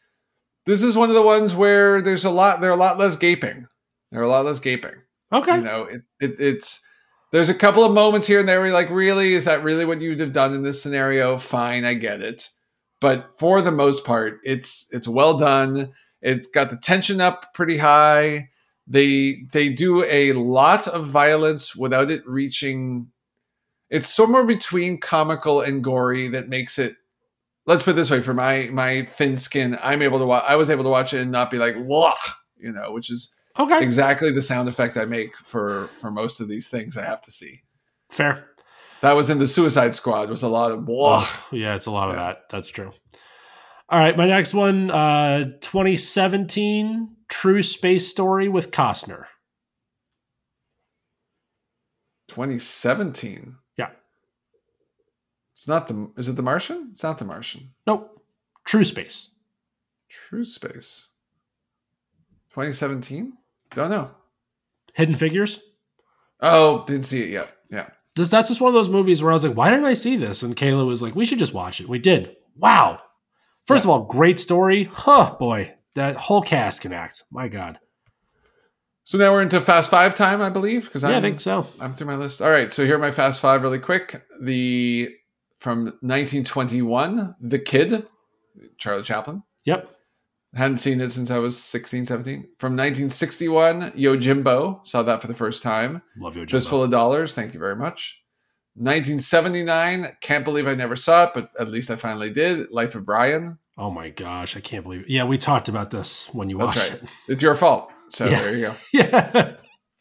This 0.66 0.82
is 0.82 0.96
one 0.96 1.08
of 1.08 1.14
the 1.14 1.22
ones 1.22 1.54
where 1.54 2.00
there's 2.00 2.24
a 2.24 2.30
lot 2.30 2.60
there 2.60 2.70
are 2.70 2.74
a 2.74 2.76
lot 2.76 2.98
less 2.98 3.16
gaping. 3.16 3.66
There 4.10 4.20
are 4.20 4.24
a 4.24 4.28
lot 4.28 4.46
less 4.46 4.60
gaping. 4.60 4.94
Okay. 5.32 5.56
You 5.56 5.62
know, 5.62 5.84
it, 5.84 6.02
it 6.20 6.40
it's 6.40 6.86
there's 7.32 7.48
a 7.48 7.54
couple 7.54 7.84
of 7.84 7.92
moments 7.92 8.26
here 8.26 8.40
and 8.40 8.48
there 8.48 8.58
where 8.58 8.66
you're 8.66 8.74
like, 8.74 8.90
really, 8.90 9.34
is 9.34 9.44
that 9.44 9.62
really 9.62 9.84
what 9.84 10.00
you'd 10.00 10.20
have 10.20 10.32
done 10.32 10.52
in 10.52 10.62
this 10.62 10.82
scenario? 10.82 11.38
Fine, 11.38 11.84
I 11.84 11.94
get 11.94 12.20
it. 12.20 12.48
But 13.00 13.30
for 13.38 13.62
the 13.62 13.72
most 13.72 14.04
part, 14.04 14.40
it's 14.44 14.88
it's 14.92 15.08
well 15.08 15.38
done. 15.38 15.92
It's 16.20 16.48
got 16.48 16.70
the 16.70 16.76
tension 16.76 17.20
up 17.20 17.54
pretty 17.54 17.78
high 17.78 18.50
they 18.90 19.44
they 19.52 19.68
do 19.68 20.04
a 20.04 20.32
lot 20.32 20.88
of 20.88 21.06
violence 21.06 21.76
without 21.76 22.10
it 22.10 22.26
reaching 22.26 23.06
it's 23.88 24.08
somewhere 24.08 24.44
between 24.44 24.98
comical 24.98 25.60
and 25.60 25.82
gory 25.82 26.26
that 26.26 26.48
makes 26.48 26.78
it 26.78 26.96
let's 27.66 27.84
put 27.84 27.92
it 27.92 27.94
this 27.94 28.10
way 28.10 28.20
for 28.20 28.34
my 28.34 28.68
my 28.72 29.02
thin 29.02 29.36
skin 29.36 29.78
i'm 29.82 30.02
able 30.02 30.18
to 30.18 30.26
watch 30.26 30.44
i 30.48 30.56
was 30.56 30.68
able 30.68 30.82
to 30.82 30.90
watch 30.90 31.14
it 31.14 31.20
and 31.20 31.30
not 31.30 31.52
be 31.52 31.56
like 31.56 31.76
whoa 31.76 32.10
you 32.58 32.72
know 32.72 32.90
which 32.90 33.10
is 33.10 33.34
okay 33.60 33.82
exactly 33.82 34.30
the 34.30 34.42
sound 34.42 34.68
effect 34.68 34.96
i 34.96 35.04
make 35.04 35.36
for 35.36 35.88
for 35.98 36.10
most 36.10 36.40
of 36.40 36.48
these 36.48 36.68
things 36.68 36.96
i 36.96 37.04
have 37.04 37.20
to 37.20 37.30
see 37.30 37.62
fair 38.08 38.46
that 39.00 39.14
was 39.14 39.30
in 39.30 39.38
the 39.38 39.46
suicide 39.46 39.94
squad 39.94 40.28
was 40.28 40.42
a 40.42 40.48
lot 40.48 40.72
of 40.72 40.86
oh, 40.90 41.46
yeah 41.52 41.74
it's 41.74 41.86
a 41.86 41.90
lot 41.90 42.06
yeah. 42.06 42.10
of 42.10 42.16
that 42.16 42.48
that's 42.50 42.68
true 42.68 42.92
all 43.88 43.98
right 43.98 44.16
my 44.16 44.26
next 44.26 44.54
one 44.54 44.90
uh 44.90 45.44
2017 45.60 47.16
True 47.30 47.62
Space 47.62 48.08
Story 48.08 48.48
with 48.48 48.72
Costner. 48.72 49.26
2017. 52.26 53.56
Yeah. 53.78 53.90
It's 55.56 55.68
not 55.68 55.86
the 55.86 56.10
is 56.16 56.28
it 56.28 56.36
the 56.36 56.42
Martian? 56.42 56.88
It's 56.90 57.02
not 57.02 57.18
the 57.18 57.24
Martian. 57.24 57.70
Nope. 57.86 58.20
True 58.64 58.84
Space. 58.84 59.30
True 60.08 60.44
Space. 60.44 61.10
2017? 62.50 63.32
Don't 63.74 63.90
know. 63.90 64.10
Hidden 64.94 65.14
Figures? 65.14 65.60
Oh, 66.40 66.84
didn't 66.86 67.04
see 67.04 67.22
it 67.22 67.30
yet. 67.30 67.56
Yeah. 67.70 67.88
Does 68.14 68.30
that's 68.30 68.48
just 68.48 68.60
one 68.60 68.68
of 68.68 68.74
those 68.74 68.88
movies 68.88 69.22
where 69.22 69.30
I 69.30 69.34
was 69.34 69.44
like, 69.44 69.56
why 69.56 69.70
didn't 69.70 69.84
I 69.84 69.94
see 69.94 70.16
this? 70.16 70.42
And 70.42 70.56
Kayla 70.56 70.86
was 70.86 71.02
like, 71.02 71.14
we 71.14 71.24
should 71.24 71.38
just 71.38 71.54
watch 71.54 71.80
it. 71.80 71.88
We 71.88 71.98
did. 71.98 72.36
Wow. 72.56 73.00
First 73.66 73.84
yeah. 73.84 73.92
of 73.92 74.00
all, 74.00 74.06
great 74.06 74.40
story. 74.40 74.84
Huh, 74.84 75.36
boy 75.38 75.74
that 75.94 76.16
whole 76.16 76.42
cast 76.42 76.82
can 76.82 76.92
act. 76.92 77.24
My 77.30 77.48
God. 77.48 77.78
So 79.04 79.18
now 79.18 79.32
we're 79.32 79.42
into 79.42 79.60
Fast 79.60 79.90
Five 79.90 80.14
time, 80.14 80.40
I 80.40 80.50
believe. 80.50 80.84
Because 80.84 81.02
yeah, 81.02 81.18
I 81.18 81.20
think 81.20 81.40
so. 81.40 81.66
I'm 81.80 81.94
through 81.94 82.06
my 82.06 82.16
list. 82.16 82.40
All 82.40 82.50
right, 82.50 82.72
so 82.72 82.84
here 82.84 82.96
are 82.96 83.00
my 83.00 83.10
Fast 83.10 83.40
Five 83.40 83.62
really 83.62 83.78
quick. 83.78 84.22
The 84.40 85.10
from 85.58 85.84
1921, 85.84 87.36
The 87.40 87.58
Kid, 87.58 88.06
Charlie 88.78 89.02
Chaplin. 89.02 89.42
Yep. 89.64 89.94
Hadn't 90.54 90.78
seen 90.78 91.00
it 91.00 91.10
since 91.12 91.30
I 91.30 91.38
was 91.38 91.62
16, 91.62 92.06
17. 92.06 92.40
From 92.56 92.72
1961, 92.72 93.92
Yojimbo. 93.92 94.84
Saw 94.84 95.02
that 95.04 95.20
for 95.20 95.28
the 95.28 95.34
first 95.34 95.62
time. 95.62 96.02
Love 96.18 96.34
Yojimbo. 96.34 96.50
Fistful 96.50 96.82
of 96.82 96.90
Dollars. 96.90 97.34
Thank 97.34 97.54
you 97.54 97.60
very 97.60 97.76
much. 97.76 98.24
1979. 98.74 100.06
Can't 100.20 100.44
believe 100.44 100.66
I 100.66 100.74
never 100.74 100.96
saw 100.96 101.24
it, 101.24 101.30
but 101.34 101.50
at 101.58 101.68
least 101.68 101.90
I 101.90 101.96
finally 101.96 102.30
did. 102.30 102.70
Life 102.70 102.94
of 102.94 103.04
Brian. 103.06 103.58
Oh 103.78 103.90
my 103.90 104.10
gosh, 104.10 104.56
I 104.56 104.60
can't 104.60 104.82
believe 104.82 105.02
it. 105.02 105.08
Yeah, 105.08 105.24
we 105.24 105.38
talked 105.38 105.68
about 105.68 105.90
this 105.90 106.28
when 106.34 106.50
you 106.50 106.58
That's 106.58 106.76
watched 106.76 106.92
right. 106.92 107.02
it. 107.02 107.08
It's 107.28 107.42
your 107.42 107.54
fault. 107.54 107.90
So 108.08 108.26
yeah. 108.26 108.42
there 108.42 108.56
you 108.56 108.66
go. 108.66 108.74
yeah. 108.92 109.52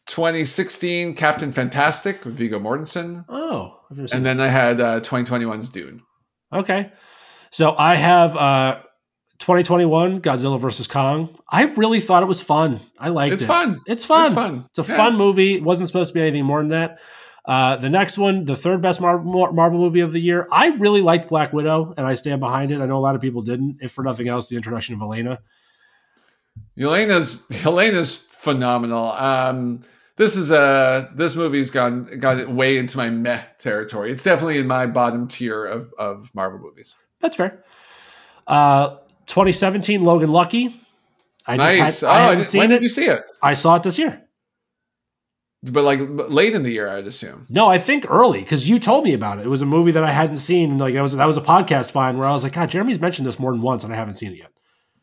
2016 0.06 1.14
Captain 1.14 1.52
Fantastic 1.52 2.24
with 2.24 2.34
Viggo 2.34 2.58
Mortensen. 2.58 3.24
Oh, 3.28 3.80
and 4.12 4.26
then 4.26 4.40
I 4.40 4.48
had 4.48 4.80
uh, 4.80 5.00
2021's 5.00 5.68
Dune. 5.68 6.02
Okay. 6.52 6.90
So 7.50 7.76
I 7.76 7.94
have 7.94 8.36
uh, 8.36 8.80
2021 9.40 10.20
Godzilla 10.20 10.60
versus 10.60 10.86
Kong. 10.86 11.36
I 11.48 11.64
really 11.64 12.00
thought 12.00 12.22
it 12.22 12.26
was 12.26 12.40
fun. 12.40 12.80
I 12.98 13.08
liked 13.08 13.32
it's 13.32 13.42
it. 13.42 13.46
Fun. 13.46 13.80
It's 13.86 14.04
fun. 14.04 14.26
It's 14.26 14.34
fun. 14.34 14.64
It's 14.68 14.78
a 14.78 14.82
yeah. 14.82 14.96
fun 14.96 15.16
movie. 15.16 15.54
It 15.54 15.62
wasn't 15.62 15.88
supposed 15.88 16.10
to 16.10 16.14
be 16.14 16.20
anything 16.20 16.44
more 16.44 16.60
than 16.60 16.68
that. 16.68 17.00
Uh, 17.46 17.76
the 17.76 17.88
next 17.88 18.18
one, 18.18 18.44
the 18.44 18.54
third 18.54 18.82
best 18.82 19.00
Marvel, 19.00 19.52
Marvel 19.52 19.78
movie 19.78 20.00
of 20.00 20.12
the 20.12 20.20
year, 20.20 20.46
I 20.52 20.68
really 20.68 21.00
liked 21.00 21.28
Black 21.28 21.52
Widow, 21.52 21.94
and 21.96 22.06
I 22.06 22.14
stand 22.14 22.38
behind 22.38 22.70
it. 22.70 22.80
I 22.80 22.86
know 22.86 22.98
a 22.98 23.00
lot 23.00 23.14
of 23.14 23.22
people 23.22 23.40
didn't. 23.40 23.78
If 23.80 23.92
for 23.92 24.04
nothing 24.04 24.28
else, 24.28 24.48
the 24.48 24.56
introduction 24.56 24.94
of 24.94 25.00
Elena. 25.00 25.40
Elena's 26.78 27.46
Elena's 27.64 28.18
phenomenal. 28.18 29.12
Um, 29.12 29.80
this 30.16 30.36
is 30.36 30.50
a 30.50 31.10
this 31.14 31.34
movie's 31.34 31.70
gone 31.70 32.04
got 32.18 32.46
way 32.48 32.76
into 32.76 32.98
my 32.98 33.08
meh 33.08 33.40
territory. 33.58 34.12
It's 34.12 34.22
definitely 34.22 34.58
in 34.58 34.66
my 34.66 34.86
bottom 34.86 35.26
tier 35.26 35.64
of 35.64 35.92
of 35.98 36.30
Marvel 36.34 36.58
movies. 36.58 36.96
That's 37.20 37.36
fair. 37.36 37.64
Uh, 38.46 38.96
2017 39.30 40.02
Logan 40.02 40.30
Lucky. 40.30 40.74
I 41.46 41.56
nice. 41.56 42.02
Had, 42.02 42.10
I 42.10 42.34
oh, 42.34 42.58
when 42.58 42.68
did 42.68 42.82
you 42.82 42.88
see 42.88 43.06
it? 43.06 43.24
I 43.42 43.54
saw 43.54 43.76
it 43.76 43.82
this 43.82 43.98
year. 43.98 44.22
But 45.62 45.84
like 45.84 46.00
late 46.00 46.54
in 46.54 46.62
the 46.62 46.70
year, 46.70 46.88
I'd 46.88 47.06
assume. 47.06 47.46
No, 47.50 47.68
I 47.68 47.78
think 47.78 48.06
early 48.08 48.40
because 48.40 48.68
you 48.68 48.78
told 48.78 49.04
me 49.04 49.12
about 49.12 49.38
it. 49.38 49.46
It 49.46 49.48
was 49.48 49.60
a 49.60 49.66
movie 49.66 49.90
that 49.92 50.04
I 50.04 50.10
hadn't 50.10 50.36
seen. 50.36 50.78
Like 50.78 50.94
I 50.96 51.02
was 51.02 51.14
that 51.14 51.26
was 51.26 51.36
a 51.36 51.42
podcast 51.42 51.92
find 51.92 52.18
where 52.18 52.26
I 52.26 52.32
was 52.32 52.42
like, 52.42 52.54
God, 52.54 52.70
Jeremy's 52.70 53.00
mentioned 53.00 53.26
this 53.26 53.38
more 53.38 53.52
than 53.52 53.60
once, 53.60 53.84
and 53.84 53.92
I 53.92 53.96
haven't 53.96 54.14
seen 54.14 54.32
it 54.32 54.38
yet. 54.38 54.52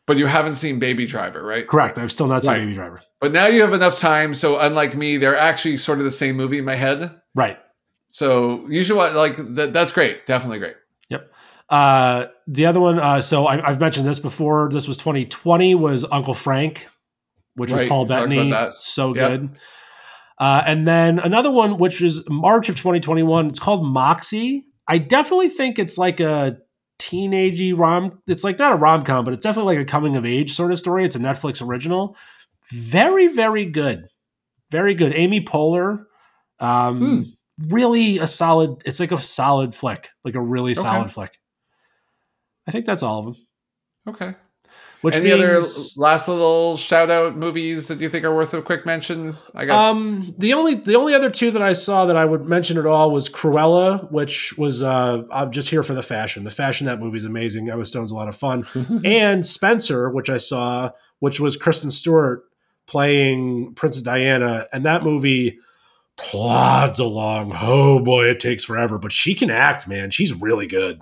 But 0.06 0.16
you 0.16 0.26
haven't 0.26 0.54
seen 0.54 0.78
Baby 0.78 1.06
Driver, 1.06 1.42
right? 1.42 1.68
Correct. 1.68 1.98
I've 1.98 2.10
still 2.10 2.26
not 2.26 2.42
seen 2.42 2.52
right. 2.52 2.58
Baby 2.60 2.72
Driver. 2.72 3.02
But 3.20 3.32
now 3.32 3.46
you 3.46 3.60
have 3.60 3.74
enough 3.74 3.98
time. 3.98 4.34
So 4.34 4.58
unlike 4.58 4.96
me, 4.96 5.16
they're 5.16 5.36
actually 5.36 5.76
sort 5.76 5.98
of 5.98 6.04
the 6.04 6.10
same 6.10 6.36
movie 6.36 6.58
in 6.58 6.64
my 6.64 6.76
head. 6.76 7.20
Right. 7.34 7.58
So 8.08 8.66
you 8.68 8.82
should 8.82 8.96
watch. 8.96 9.14
Like 9.14 9.36
that, 9.54 9.72
that's 9.72 9.92
great. 9.92 10.26
Definitely 10.26 10.58
great. 10.58 10.76
Uh, 11.68 12.26
the 12.46 12.66
other 12.66 12.80
one. 12.80 12.98
Uh, 12.98 13.20
so 13.20 13.46
I, 13.46 13.56
have 13.68 13.80
mentioned 13.80 14.06
this 14.06 14.18
before. 14.18 14.68
This 14.70 14.88
was 14.88 14.96
2020. 14.96 15.74
Was 15.74 16.04
Uncle 16.10 16.34
Frank, 16.34 16.88
which 17.54 17.70
right. 17.70 17.80
was 17.80 17.88
Paul 17.88 18.06
Bettany. 18.06 18.52
So 18.70 19.14
yep. 19.14 19.30
good. 19.30 19.50
Uh, 20.38 20.62
and 20.64 20.86
then 20.86 21.18
another 21.18 21.50
one, 21.50 21.78
which 21.78 22.00
is 22.00 22.22
March 22.28 22.68
of 22.68 22.76
2021. 22.76 23.48
It's 23.48 23.58
called 23.58 23.84
Moxie. 23.84 24.64
I 24.86 24.98
definitely 24.98 25.48
think 25.48 25.78
it's 25.78 25.98
like 25.98 26.20
a 26.20 26.58
teenagey 26.98 27.76
rom. 27.76 28.22
It's 28.26 28.44
like 28.44 28.58
not 28.58 28.72
a 28.72 28.76
rom 28.76 29.02
com, 29.02 29.24
but 29.24 29.34
it's 29.34 29.42
definitely 29.42 29.76
like 29.76 29.82
a 29.82 29.90
coming 29.90 30.16
of 30.16 30.24
age 30.24 30.54
sort 30.54 30.72
of 30.72 30.78
story. 30.78 31.04
It's 31.04 31.16
a 31.16 31.20
Netflix 31.20 31.66
original. 31.66 32.16
Very, 32.70 33.26
very 33.28 33.66
good. 33.66 34.06
Very 34.70 34.94
good. 34.94 35.12
Amy 35.14 35.40
Poehler. 35.40 36.04
Um, 36.60 36.98
hmm. 36.98 37.22
Really 37.68 38.18
a 38.18 38.26
solid. 38.26 38.82
It's 38.84 39.00
like 39.00 39.10
a 39.10 39.18
solid 39.18 39.74
flick, 39.74 40.10
like 40.24 40.36
a 40.36 40.40
really 40.40 40.72
okay. 40.72 40.80
solid 40.80 41.10
flick. 41.10 41.36
I 42.68 42.70
think 42.70 42.84
that's 42.86 43.02
all 43.02 43.20
of 43.20 43.24
them. 43.24 43.46
Okay. 44.06 44.34
Which 45.00 45.14
Any 45.14 45.30
means, 45.30 45.42
other 45.42 45.62
last 45.96 46.26
little 46.26 46.76
shout 46.76 47.08
out 47.08 47.36
movies 47.36 47.86
that 47.86 48.00
you 48.00 48.08
think 48.08 48.24
are 48.24 48.34
worth 48.34 48.52
a 48.52 48.60
quick 48.60 48.84
mention? 48.84 49.36
I 49.54 49.64
got 49.64 49.90
um 49.90 50.34
the 50.38 50.54
only 50.54 50.74
the 50.74 50.96
only 50.96 51.14
other 51.14 51.30
two 51.30 51.52
that 51.52 51.62
I 51.62 51.72
saw 51.72 52.06
that 52.06 52.16
I 52.16 52.24
would 52.24 52.46
mention 52.46 52.78
at 52.78 52.86
all 52.86 53.12
was 53.12 53.28
Cruella, 53.28 54.10
which 54.10 54.58
was 54.58 54.82
uh 54.82 55.22
I'm 55.32 55.52
just 55.52 55.70
here 55.70 55.84
for 55.84 55.94
the 55.94 56.02
fashion. 56.02 56.42
The 56.42 56.50
fashion 56.50 56.88
that 56.88 56.98
movie 56.98 57.18
is 57.18 57.24
amazing. 57.24 57.70
Emma 57.70 57.84
Stone's 57.84 58.10
a 58.10 58.14
lot 58.16 58.26
of 58.26 58.34
fun, 58.34 58.66
and 59.04 59.46
Spencer, 59.46 60.10
which 60.10 60.28
I 60.28 60.36
saw, 60.36 60.90
which 61.20 61.38
was 61.38 61.56
Kristen 61.56 61.92
Stewart 61.92 62.42
playing 62.88 63.74
Princess 63.74 64.02
Diana, 64.02 64.66
and 64.72 64.84
that 64.84 65.04
movie 65.04 65.58
plods 66.16 66.98
along. 66.98 67.56
Oh 67.60 68.00
boy, 68.00 68.26
it 68.26 68.40
takes 68.40 68.64
forever, 68.64 68.98
but 68.98 69.12
she 69.12 69.36
can 69.36 69.48
act, 69.48 69.86
man. 69.86 70.10
She's 70.10 70.34
really 70.34 70.66
good. 70.66 71.00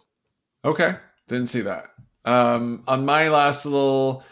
Okay, 0.66 0.96
didn't 1.28 1.46
see 1.46 1.62
that. 1.62 1.86
Um, 2.24 2.82
on 2.88 3.04
my 3.04 3.28
last 3.28 3.64
little, 3.66 4.24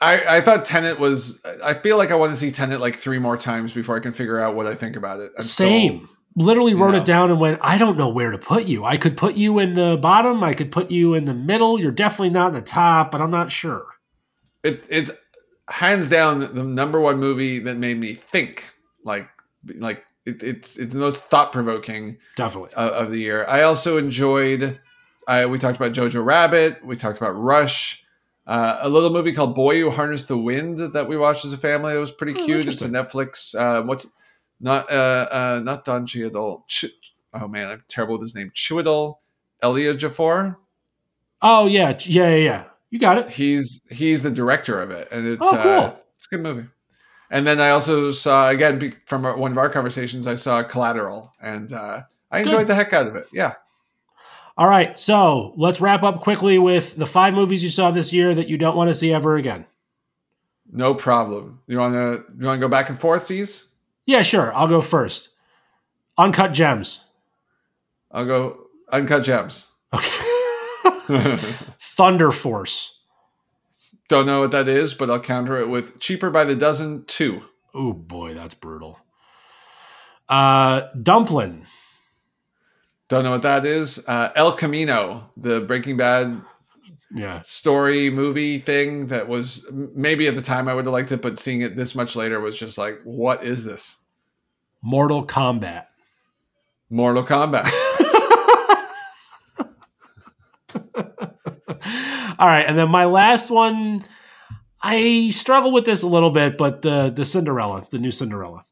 I, 0.00 0.38
I 0.38 0.40
thought 0.40 0.64
Tenet 0.64 0.98
was. 0.98 1.44
I 1.62 1.74
feel 1.74 1.96
like 1.96 2.10
I 2.10 2.16
want 2.16 2.30
to 2.30 2.36
see 2.36 2.50
Tenet 2.50 2.80
like 2.80 2.94
three 2.94 3.18
more 3.18 3.36
times 3.36 3.72
before 3.72 3.96
I 3.96 4.00
can 4.00 4.12
figure 4.12 4.38
out 4.38 4.54
what 4.54 4.66
I 4.66 4.74
think 4.74 4.96
about 4.96 5.20
it. 5.20 5.32
I'm 5.36 5.42
Same. 5.42 5.98
Still, 5.98 6.10
Literally 6.38 6.74
wrote 6.74 6.90
know. 6.90 6.98
it 6.98 7.06
down 7.06 7.30
and 7.30 7.40
went. 7.40 7.58
I 7.62 7.78
don't 7.78 7.96
know 7.96 8.10
where 8.10 8.30
to 8.30 8.36
put 8.36 8.66
you. 8.66 8.84
I 8.84 8.98
could 8.98 9.16
put 9.16 9.36
you 9.36 9.58
in 9.58 9.72
the 9.72 9.96
bottom. 9.96 10.44
I 10.44 10.52
could 10.52 10.70
put 10.70 10.90
you 10.90 11.14
in 11.14 11.24
the 11.24 11.32
middle. 11.32 11.80
You're 11.80 11.90
definitely 11.92 12.28
not 12.28 12.48
in 12.48 12.54
the 12.54 12.60
top, 12.60 13.10
but 13.10 13.22
I'm 13.22 13.30
not 13.30 13.50
sure. 13.50 13.86
It, 14.62 14.84
it's 14.90 15.10
hands 15.70 16.10
down 16.10 16.40
the 16.40 16.62
number 16.62 17.00
one 17.00 17.18
movie 17.18 17.58
that 17.60 17.78
made 17.78 17.96
me 17.98 18.12
think. 18.12 18.68
Like, 19.02 19.30
like 19.76 20.04
it, 20.26 20.42
it's 20.42 20.76
it's 20.78 20.92
the 20.92 21.00
most 21.00 21.22
thought 21.22 21.52
provoking, 21.52 22.18
definitely 22.36 22.74
of 22.74 23.10
the 23.10 23.18
year. 23.18 23.46
I 23.48 23.62
also 23.62 23.96
enjoyed 23.96 24.78
We 25.28 25.58
talked 25.58 25.76
about 25.76 25.92
Jojo 25.92 26.24
Rabbit. 26.24 26.84
We 26.84 26.96
talked 26.96 27.18
about 27.18 27.32
Rush. 27.32 28.04
Uh, 28.46 28.78
a 28.80 28.88
little 28.88 29.10
movie 29.10 29.32
called 29.32 29.56
Boy 29.56 29.80
Who 29.80 29.90
Harnessed 29.90 30.28
the 30.28 30.38
Wind 30.38 30.78
that 30.78 31.08
we 31.08 31.16
watched 31.16 31.44
as 31.44 31.52
a 31.52 31.56
family. 31.56 31.94
That 31.94 32.00
was 32.00 32.12
pretty 32.12 32.40
oh, 32.40 32.44
cute. 32.44 32.66
It's 32.66 32.82
a 32.82 32.88
Netflix. 32.88 33.58
Uh, 33.58 33.82
what's 33.82 34.14
not 34.60 34.90
uh, 34.90 35.26
uh, 35.30 35.60
not 35.64 35.84
Don. 35.84 36.06
Ch- 36.06 36.84
oh 37.34 37.48
man, 37.48 37.70
I'm 37.70 37.84
terrible 37.88 38.14
with 38.14 38.22
his 38.22 38.34
name. 38.36 38.52
Chiwetel 38.54 39.16
Ejiofor. 39.62 40.56
Oh 41.42 41.66
yeah, 41.66 41.96
yeah, 42.02 42.28
yeah, 42.28 42.36
yeah. 42.36 42.64
You 42.90 43.00
got 43.00 43.18
it. 43.18 43.30
He's 43.30 43.82
he's 43.90 44.22
the 44.22 44.30
director 44.30 44.80
of 44.80 44.92
it, 44.92 45.08
and 45.10 45.26
it's 45.26 45.42
oh, 45.42 45.60
cool. 45.60 45.72
Uh, 45.72 45.88
it's 46.14 46.26
a 46.26 46.36
good 46.36 46.42
movie. 46.42 46.68
And 47.28 47.44
then 47.44 47.60
I 47.60 47.70
also 47.70 48.12
saw 48.12 48.48
again 48.48 48.94
from 49.06 49.24
one 49.24 49.50
of 49.50 49.58
our 49.58 49.68
conversations. 49.68 50.28
I 50.28 50.36
saw 50.36 50.62
Collateral, 50.62 51.32
and 51.42 51.72
uh, 51.72 52.02
I 52.30 52.40
enjoyed 52.40 52.58
good. 52.58 52.68
the 52.68 52.74
heck 52.76 52.92
out 52.92 53.08
of 53.08 53.16
it. 53.16 53.26
Yeah. 53.32 53.54
All 54.58 54.66
right, 54.66 54.98
so 54.98 55.52
let's 55.56 55.80
wrap 55.80 56.02
up 56.02 56.20
quickly 56.20 56.58
with 56.58 56.96
the 56.96 57.06
five 57.06 57.34
movies 57.34 57.62
you 57.62 57.68
saw 57.68 57.90
this 57.90 58.12
year 58.12 58.34
that 58.34 58.48
you 58.48 58.56
don't 58.56 58.76
want 58.76 58.88
to 58.88 58.94
see 58.94 59.12
ever 59.12 59.36
again. 59.36 59.66
No 60.72 60.94
problem. 60.94 61.60
You 61.66 61.78
want 61.78 61.94
to 61.94 62.24
you 62.38 62.46
want 62.46 62.58
to 62.60 62.66
go 62.66 62.68
back 62.68 62.88
and 62.88 62.98
forth, 62.98 63.28
these? 63.28 63.68
Yeah, 64.06 64.22
sure. 64.22 64.54
I'll 64.54 64.68
go 64.68 64.80
first. 64.80 65.30
Uncut 66.18 66.52
Gems. 66.52 67.04
I'll 68.10 68.24
go 68.24 68.66
Uncut 68.90 69.24
Gems. 69.24 69.70
Okay. 69.92 70.22
Thunder 71.78 72.30
Force. 72.32 73.00
Don't 74.08 74.26
know 74.26 74.40
what 74.40 74.52
that 74.52 74.68
is, 74.68 74.94
but 74.94 75.10
I'll 75.10 75.20
counter 75.20 75.56
it 75.56 75.68
with 75.68 75.98
Cheaper 76.00 76.30
by 76.30 76.44
the 76.44 76.54
Dozen 76.54 77.04
2. 77.06 77.42
Oh 77.74 77.92
boy, 77.92 78.34
that's 78.34 78.54
brutal. 78.54 78.98
Uh 80.28 80.88
Dumpling. 81.00 81.66
Don't 83.08 83.22
know 83.22 83.30
what 83.30 83.42
that 83.42 83.64
is. 83.64 84.06
Uh, 84.08 84.32
El 84.34 84.52
Camino, 84.52 85.30
the 85.36 85.60
Breaking 85.60 85.96
Bad 85.96 86.42
yeah 87.14 87.40
story 87.42 88.10
movie 88.10 88.58
thing 88.58 89.06
that 89.06 89.28
was 89.28 89.64
maybe 89.70 90.26
at 90.26 90.34
the 90.34 90.42
time 90.42 90.68
I 90.68 90.74
would 90.74 90.86
have 90.86 90.92
liked 90.92 91.12
it, 91.12 91.22
but 91.22 91.38
seeing 91.38 91.60
it 91.60 91.76
this 91.76 91.94
much 91.94 92.16
later 92.16 92.40
was 92.40 92.58
just 92.58 92.76
like, 92.78 93.00
what 93.04 93.44
is 93.44 93.64
this? 93.64 94.02
Mortal 94.82 95.24
Kombat. 95.26 95.86
Mortal 96.90 97.24
Kombat. 97.24 97.70
All 102.38 102.46
right, 102.46 102.66
and 102.66 102.76
then 102.76 102.90
my 102.90 103.06
last 103.06 103.50
one, 103.50 104.04
I 104.82 105.30
struggle 105.30 105.72
with 105.72 105.86
this 105.86 106.02
a 106.02 106.06
little 106.06 106.30
bit, 106.30 106.58
but 106.58 106.82
the 106.82 107.10
the 107.14 107.24
Cinderella, 107.24 107.86
the 107.90 107.98
new 107.98 108.10
Cinderella. 108.10 108.64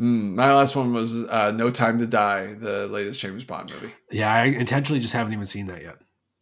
Mm, 0.00 0.34
my 0.34 0.52
last 0.54 0.74
one 0.76 0.94
was 0.94 1.24
uh, 1.24 1.52
No 1.52 1.70
Time 1.70 1.98
to 1.98 2.06
Die, 2.06 2.54
the 2.54 2.88
latest 2.88 3.20
James 3.20 3.44
Bond 3.44 3.70
movie. 3.70 3.92
Yeah, 4.10 4.32
I 4.32 4.44
intentionally 4.44 5.00
just 5.00 5.12
haven't 5.12 5.34
even 5.34 5.44
seen 5.44 5.66
that 5.66 5.82
yet. 5.82 5.96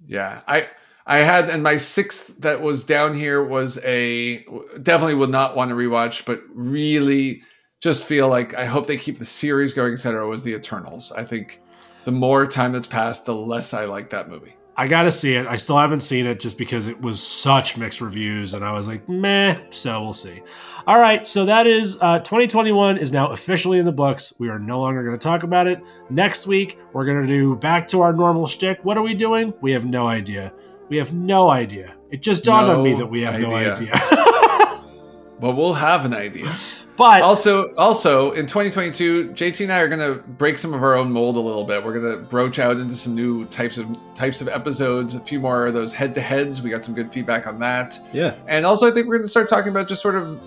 Yeah, 0.06 0.42
I 0.46 0.68
I 1.06 1.18
had 1.18 1.48
and 1.50 1.62
my 1.62 1.76
sixth 1.76 2.40
that 2.42 2.60
was 2.60 2.84
down 2.84 3.14
here 3.14 3.42
was 3.42 3.82
a 3.84 4.44
definitely 4.80 5.14
would 5.14 5.30
not 5.30 5.56
want 5.56 5.70
to 5.70 5.74
rewatch, 5.74 6.24
but 6.24 6.40
really 6.54 7.42
just 7.80 8.06
feel 8.06 8.28
like 8.28 8.54
I 8.54 8.66
hope 8.66 8.86
they 8.86 8.96
keep 8.96 9.18
the 9.18 9.24
series 9.24 9.72
going, 9.72 9.94
etc. 9.94 10.26
Was 10.26 10.44
the 10.44 10.54
Eternals. 10.54 11.10
I 11.10 11.24
think 11.24 11.60
the 12.04 12.12
more 12.12 12.46
time 12.46 12.72
that's 12.72 12.86
passed, 12.86 13.26
the 13.26 13.34
less 13.34 13.74
I 13.74 13.86
like 13.86 14.10
that 14.10 14.28
movie. 14.28 14.54
I 14.78 14.86
gotta 14.86 15.10
see 15.10 15.34
it. 15.34 15.44
I 15.44 15.56
still 15.56 15.76
haven't 15.76 16.00
seen 16.00 16.24
it 16.24 16.38
just 16.38 16.56
because 16.56 16.86
it 16.86 17.00
was 17.00 17.20
such 17.20 17.76
mixed 17.76 18.00
reviews, 18.00 18.54
and 18.54 18.64
I 18.64 18.70
was 18.70 18.86
like, 18.86 19.08
meh. 19.08 19.58
So 19.70 20.00
we'll 20.04 20.12
see. 20.12 20.40
All 20.86 21.00
right, 21.00 21.26
so 21.26 21.44
that 21.46 21.66
is 21.66 21.98
uh, 22.00 22.20
2021 22.20 22.96
is 22.96 23.10
now 23.10 23.26
officially 23.26 23.80
in 23.80 23.84
the 23.84 23.92
books. 23.92 24.32
We 24.38 24.48
are 24.48 24.58
no 24.60 24.80
longer 24.80 25.02
going 25.02 25.18
to 25.18 25.22
talk 25.22 25.42
about 25.42 25.66
it. 25.66 25.80
Next 26.10 26.46
week, 26.46 26.78
we're 26.92 27.04
going 27.04 27.20
to 27.20 27.26
do 27.26 27.56
back 27.56 27.88
to 27.88 28.02
our 28.02 28.12
normal 28.12 28.46
shtick. 28.46 28.78
What 28.84 28.96
are 28.96 29.02
we 29.02 29.14
doing? 29.14 29.52
We 29.60 29.72
have 29.72 29.84
no 29.84 30.06
idea. 30.06 30.52
We 30.88 30.96
have 30.98 31.12
no 31.12 31.50
idea. 31.50 31.96
It 32.10 32.22
just 32.22 32.44
dawned 32.44 32.68
no 32.68 32.78
on 32.78 32.84
me 32.84 32.94
that 32.94 33.06
we 33.06 33.22
have 33.22 33.34
idea. 33.34 33.48
no 33.48 33.56
idea. 33.56 33.90
but 35.40 35.56
we'll 35.56 35.74
have 35.74 36.04
an 36.04 36.14
idea. 36.14 36.54
But 36.98 37.22
also, 37.22 37.72
also 37.76 38.32
in 38.32 38.46
2022, 38.46 39.30
JT 39.30 39.62
and 39.62 39.72
I 39.72 39.80
are 39.80 39.88
gonna 39.88 40.14
break 40.16 40.58
some 40.58 40.74
of 40.74 40.82
our 40.82 40.96
own 40.96 41.12
mold 41.12 41.36
a 41.36 41.40
little 41.40 41.62
bit. 41.62 41.84
We're 41.84 41.98
gonna 41.98 42.16
broach 42.16 42.58
out 42.58 42.78
into 42.78 42.96
some 42.96 43.14
new 43.14 43.44
types 43.46 43.78
of 43.78 43.86
types 44.14 44.40
of 44.40 44.48
episodes. 44.48 45.14
A 45.14 45.20
few 45.20 45.38
more 45.38 45.66
of 45.66 45.74
those 45.74 45.94
head 45.94 46.12
to 46.16 46.20
heads. 46.20 46.60
We 46.60 46.70
got 46.70 46.84
some 46.84 46.96
good 46.96 47.12
feedback 47.12 47.46
on 47.46 47.60
that. 47.60 47.96
Yeah. 48.12 48.34
And 48.48 48.66
also, 48.66 48.88
I 48.88 48.90
think 48.90 49.06
we're 49.06 49.18
gonna 49.18 49.28
start 49.28 49.48
talking 49.48 49.70
about 49.70 49.86
just 49.86 50.02
sort 50.02 50.16
of 50.16 50.40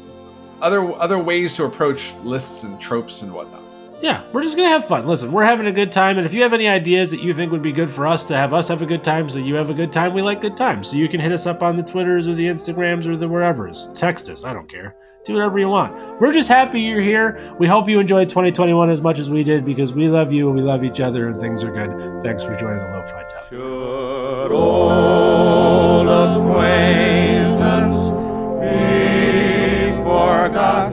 other 0.61 0.93
other 0.99 1.17
ways 1.17 1.55
to 1.55 1.63
approach 1.63 2.13
lists 2.17 2.65
and 2.65 2.79
tropes 2.81 3.21
and 3.21 3.33
whatnot 3.33 3.60
yeah, 4.01 4.23
we're 4.31 4.41
just 4.41 4.57
gonna 4.57 4.69
have 4.69 4.85
fun. 4.85 5.05
Listen, 5.07 5.31
we're 5.31 5.43
having 5.43 5.67
a 5.67 5.71
good 5.71 5.91
time, 5.91 6.17
and 6.17 6.25
if 6.25 6.33
you 6.33 6.41
have 6.41 6.53
any 6.53 6.67
ideas 6.67 7.11
that 7.11 7.21
you 7.21 7.33
think 7.33 7.51
would 7.51 7.61
be 7.61 7.71
good 7.71 7.89
for 7.89 8.07
us 8.07 8.23
to 8.25 8.35
have 8.35 8.53
us 8.53 8.67
have 8.67 8.81
a 8.81 8.85
good 8.85 9.03
time, 9.03 9.29
so 9.29 9.37
you 9.39 9.55
have 9.55 9.69
a 9.69 9.73
good 9.73 9.91
time, 9.91 10.13
we 10.13 10.21
like 10.21 10.41
good 10.41 10.57
times. 10.57 10.89
So 10.89 10.97
you 10.97 11.07
can 11.07 11.19
hit 11.19 11.31
us 11.31 11.45
up 11.45 11.61
on 11.61 11.75
the 11.77 11.83
Twitters 11.83 12.27
or 12.27 12.33
the 12.33 12.45
Instagrams 12.45 13.05
or 13.05 13.15
the 13.15 13.27
wherever's. 13.27 13.89
Text 13.93 14.27
us, 14.29 14.43
I 14.43 14.53
don't 14.53 14.67
care. 14.67 14.95
Do 15.23 15.35
whatever 15.35 15.59
you 15.59 15.67
want. 15.67 16.19
We're 16.19 16.33
just 16.33 16.49
happy 16.49 16.81
you're 16.81 16.99
here. 16.99 17.39
We 17.59 17.67
hope 17.67 17.87
you 17.87 17.99
enjoyed 17.99 18.27
2021 18.27 18.89
as 18.89 19.03
much 19.03 19.19
as 19.19 19.29
we 19.29 19.43
did 19.43 19.63
because 19.63 19.93
we 19.93 20.09
love 20.09 20.33
you 20.33 20.47
and 20.47 20.55
we 20.55 20.63
love 20.63 20.83
each 20.83 20.99
other 20.99 21.27
and 21.27 21.39
things 21.39 21.63
are 21.63 21.71
good. 21.71 22.23
Thanks 22.23 22.41
for 22.41 22.55
joining 22.55 22.79
the 22.79 22.89
Low 22.97 23.05
Fi 23.05 23.21
Talk. 23.29 23.49
Should 23.49 24.51
acquaintance 26.41 28.11
be 28.59 29.91
forgotten? 30.03 30.90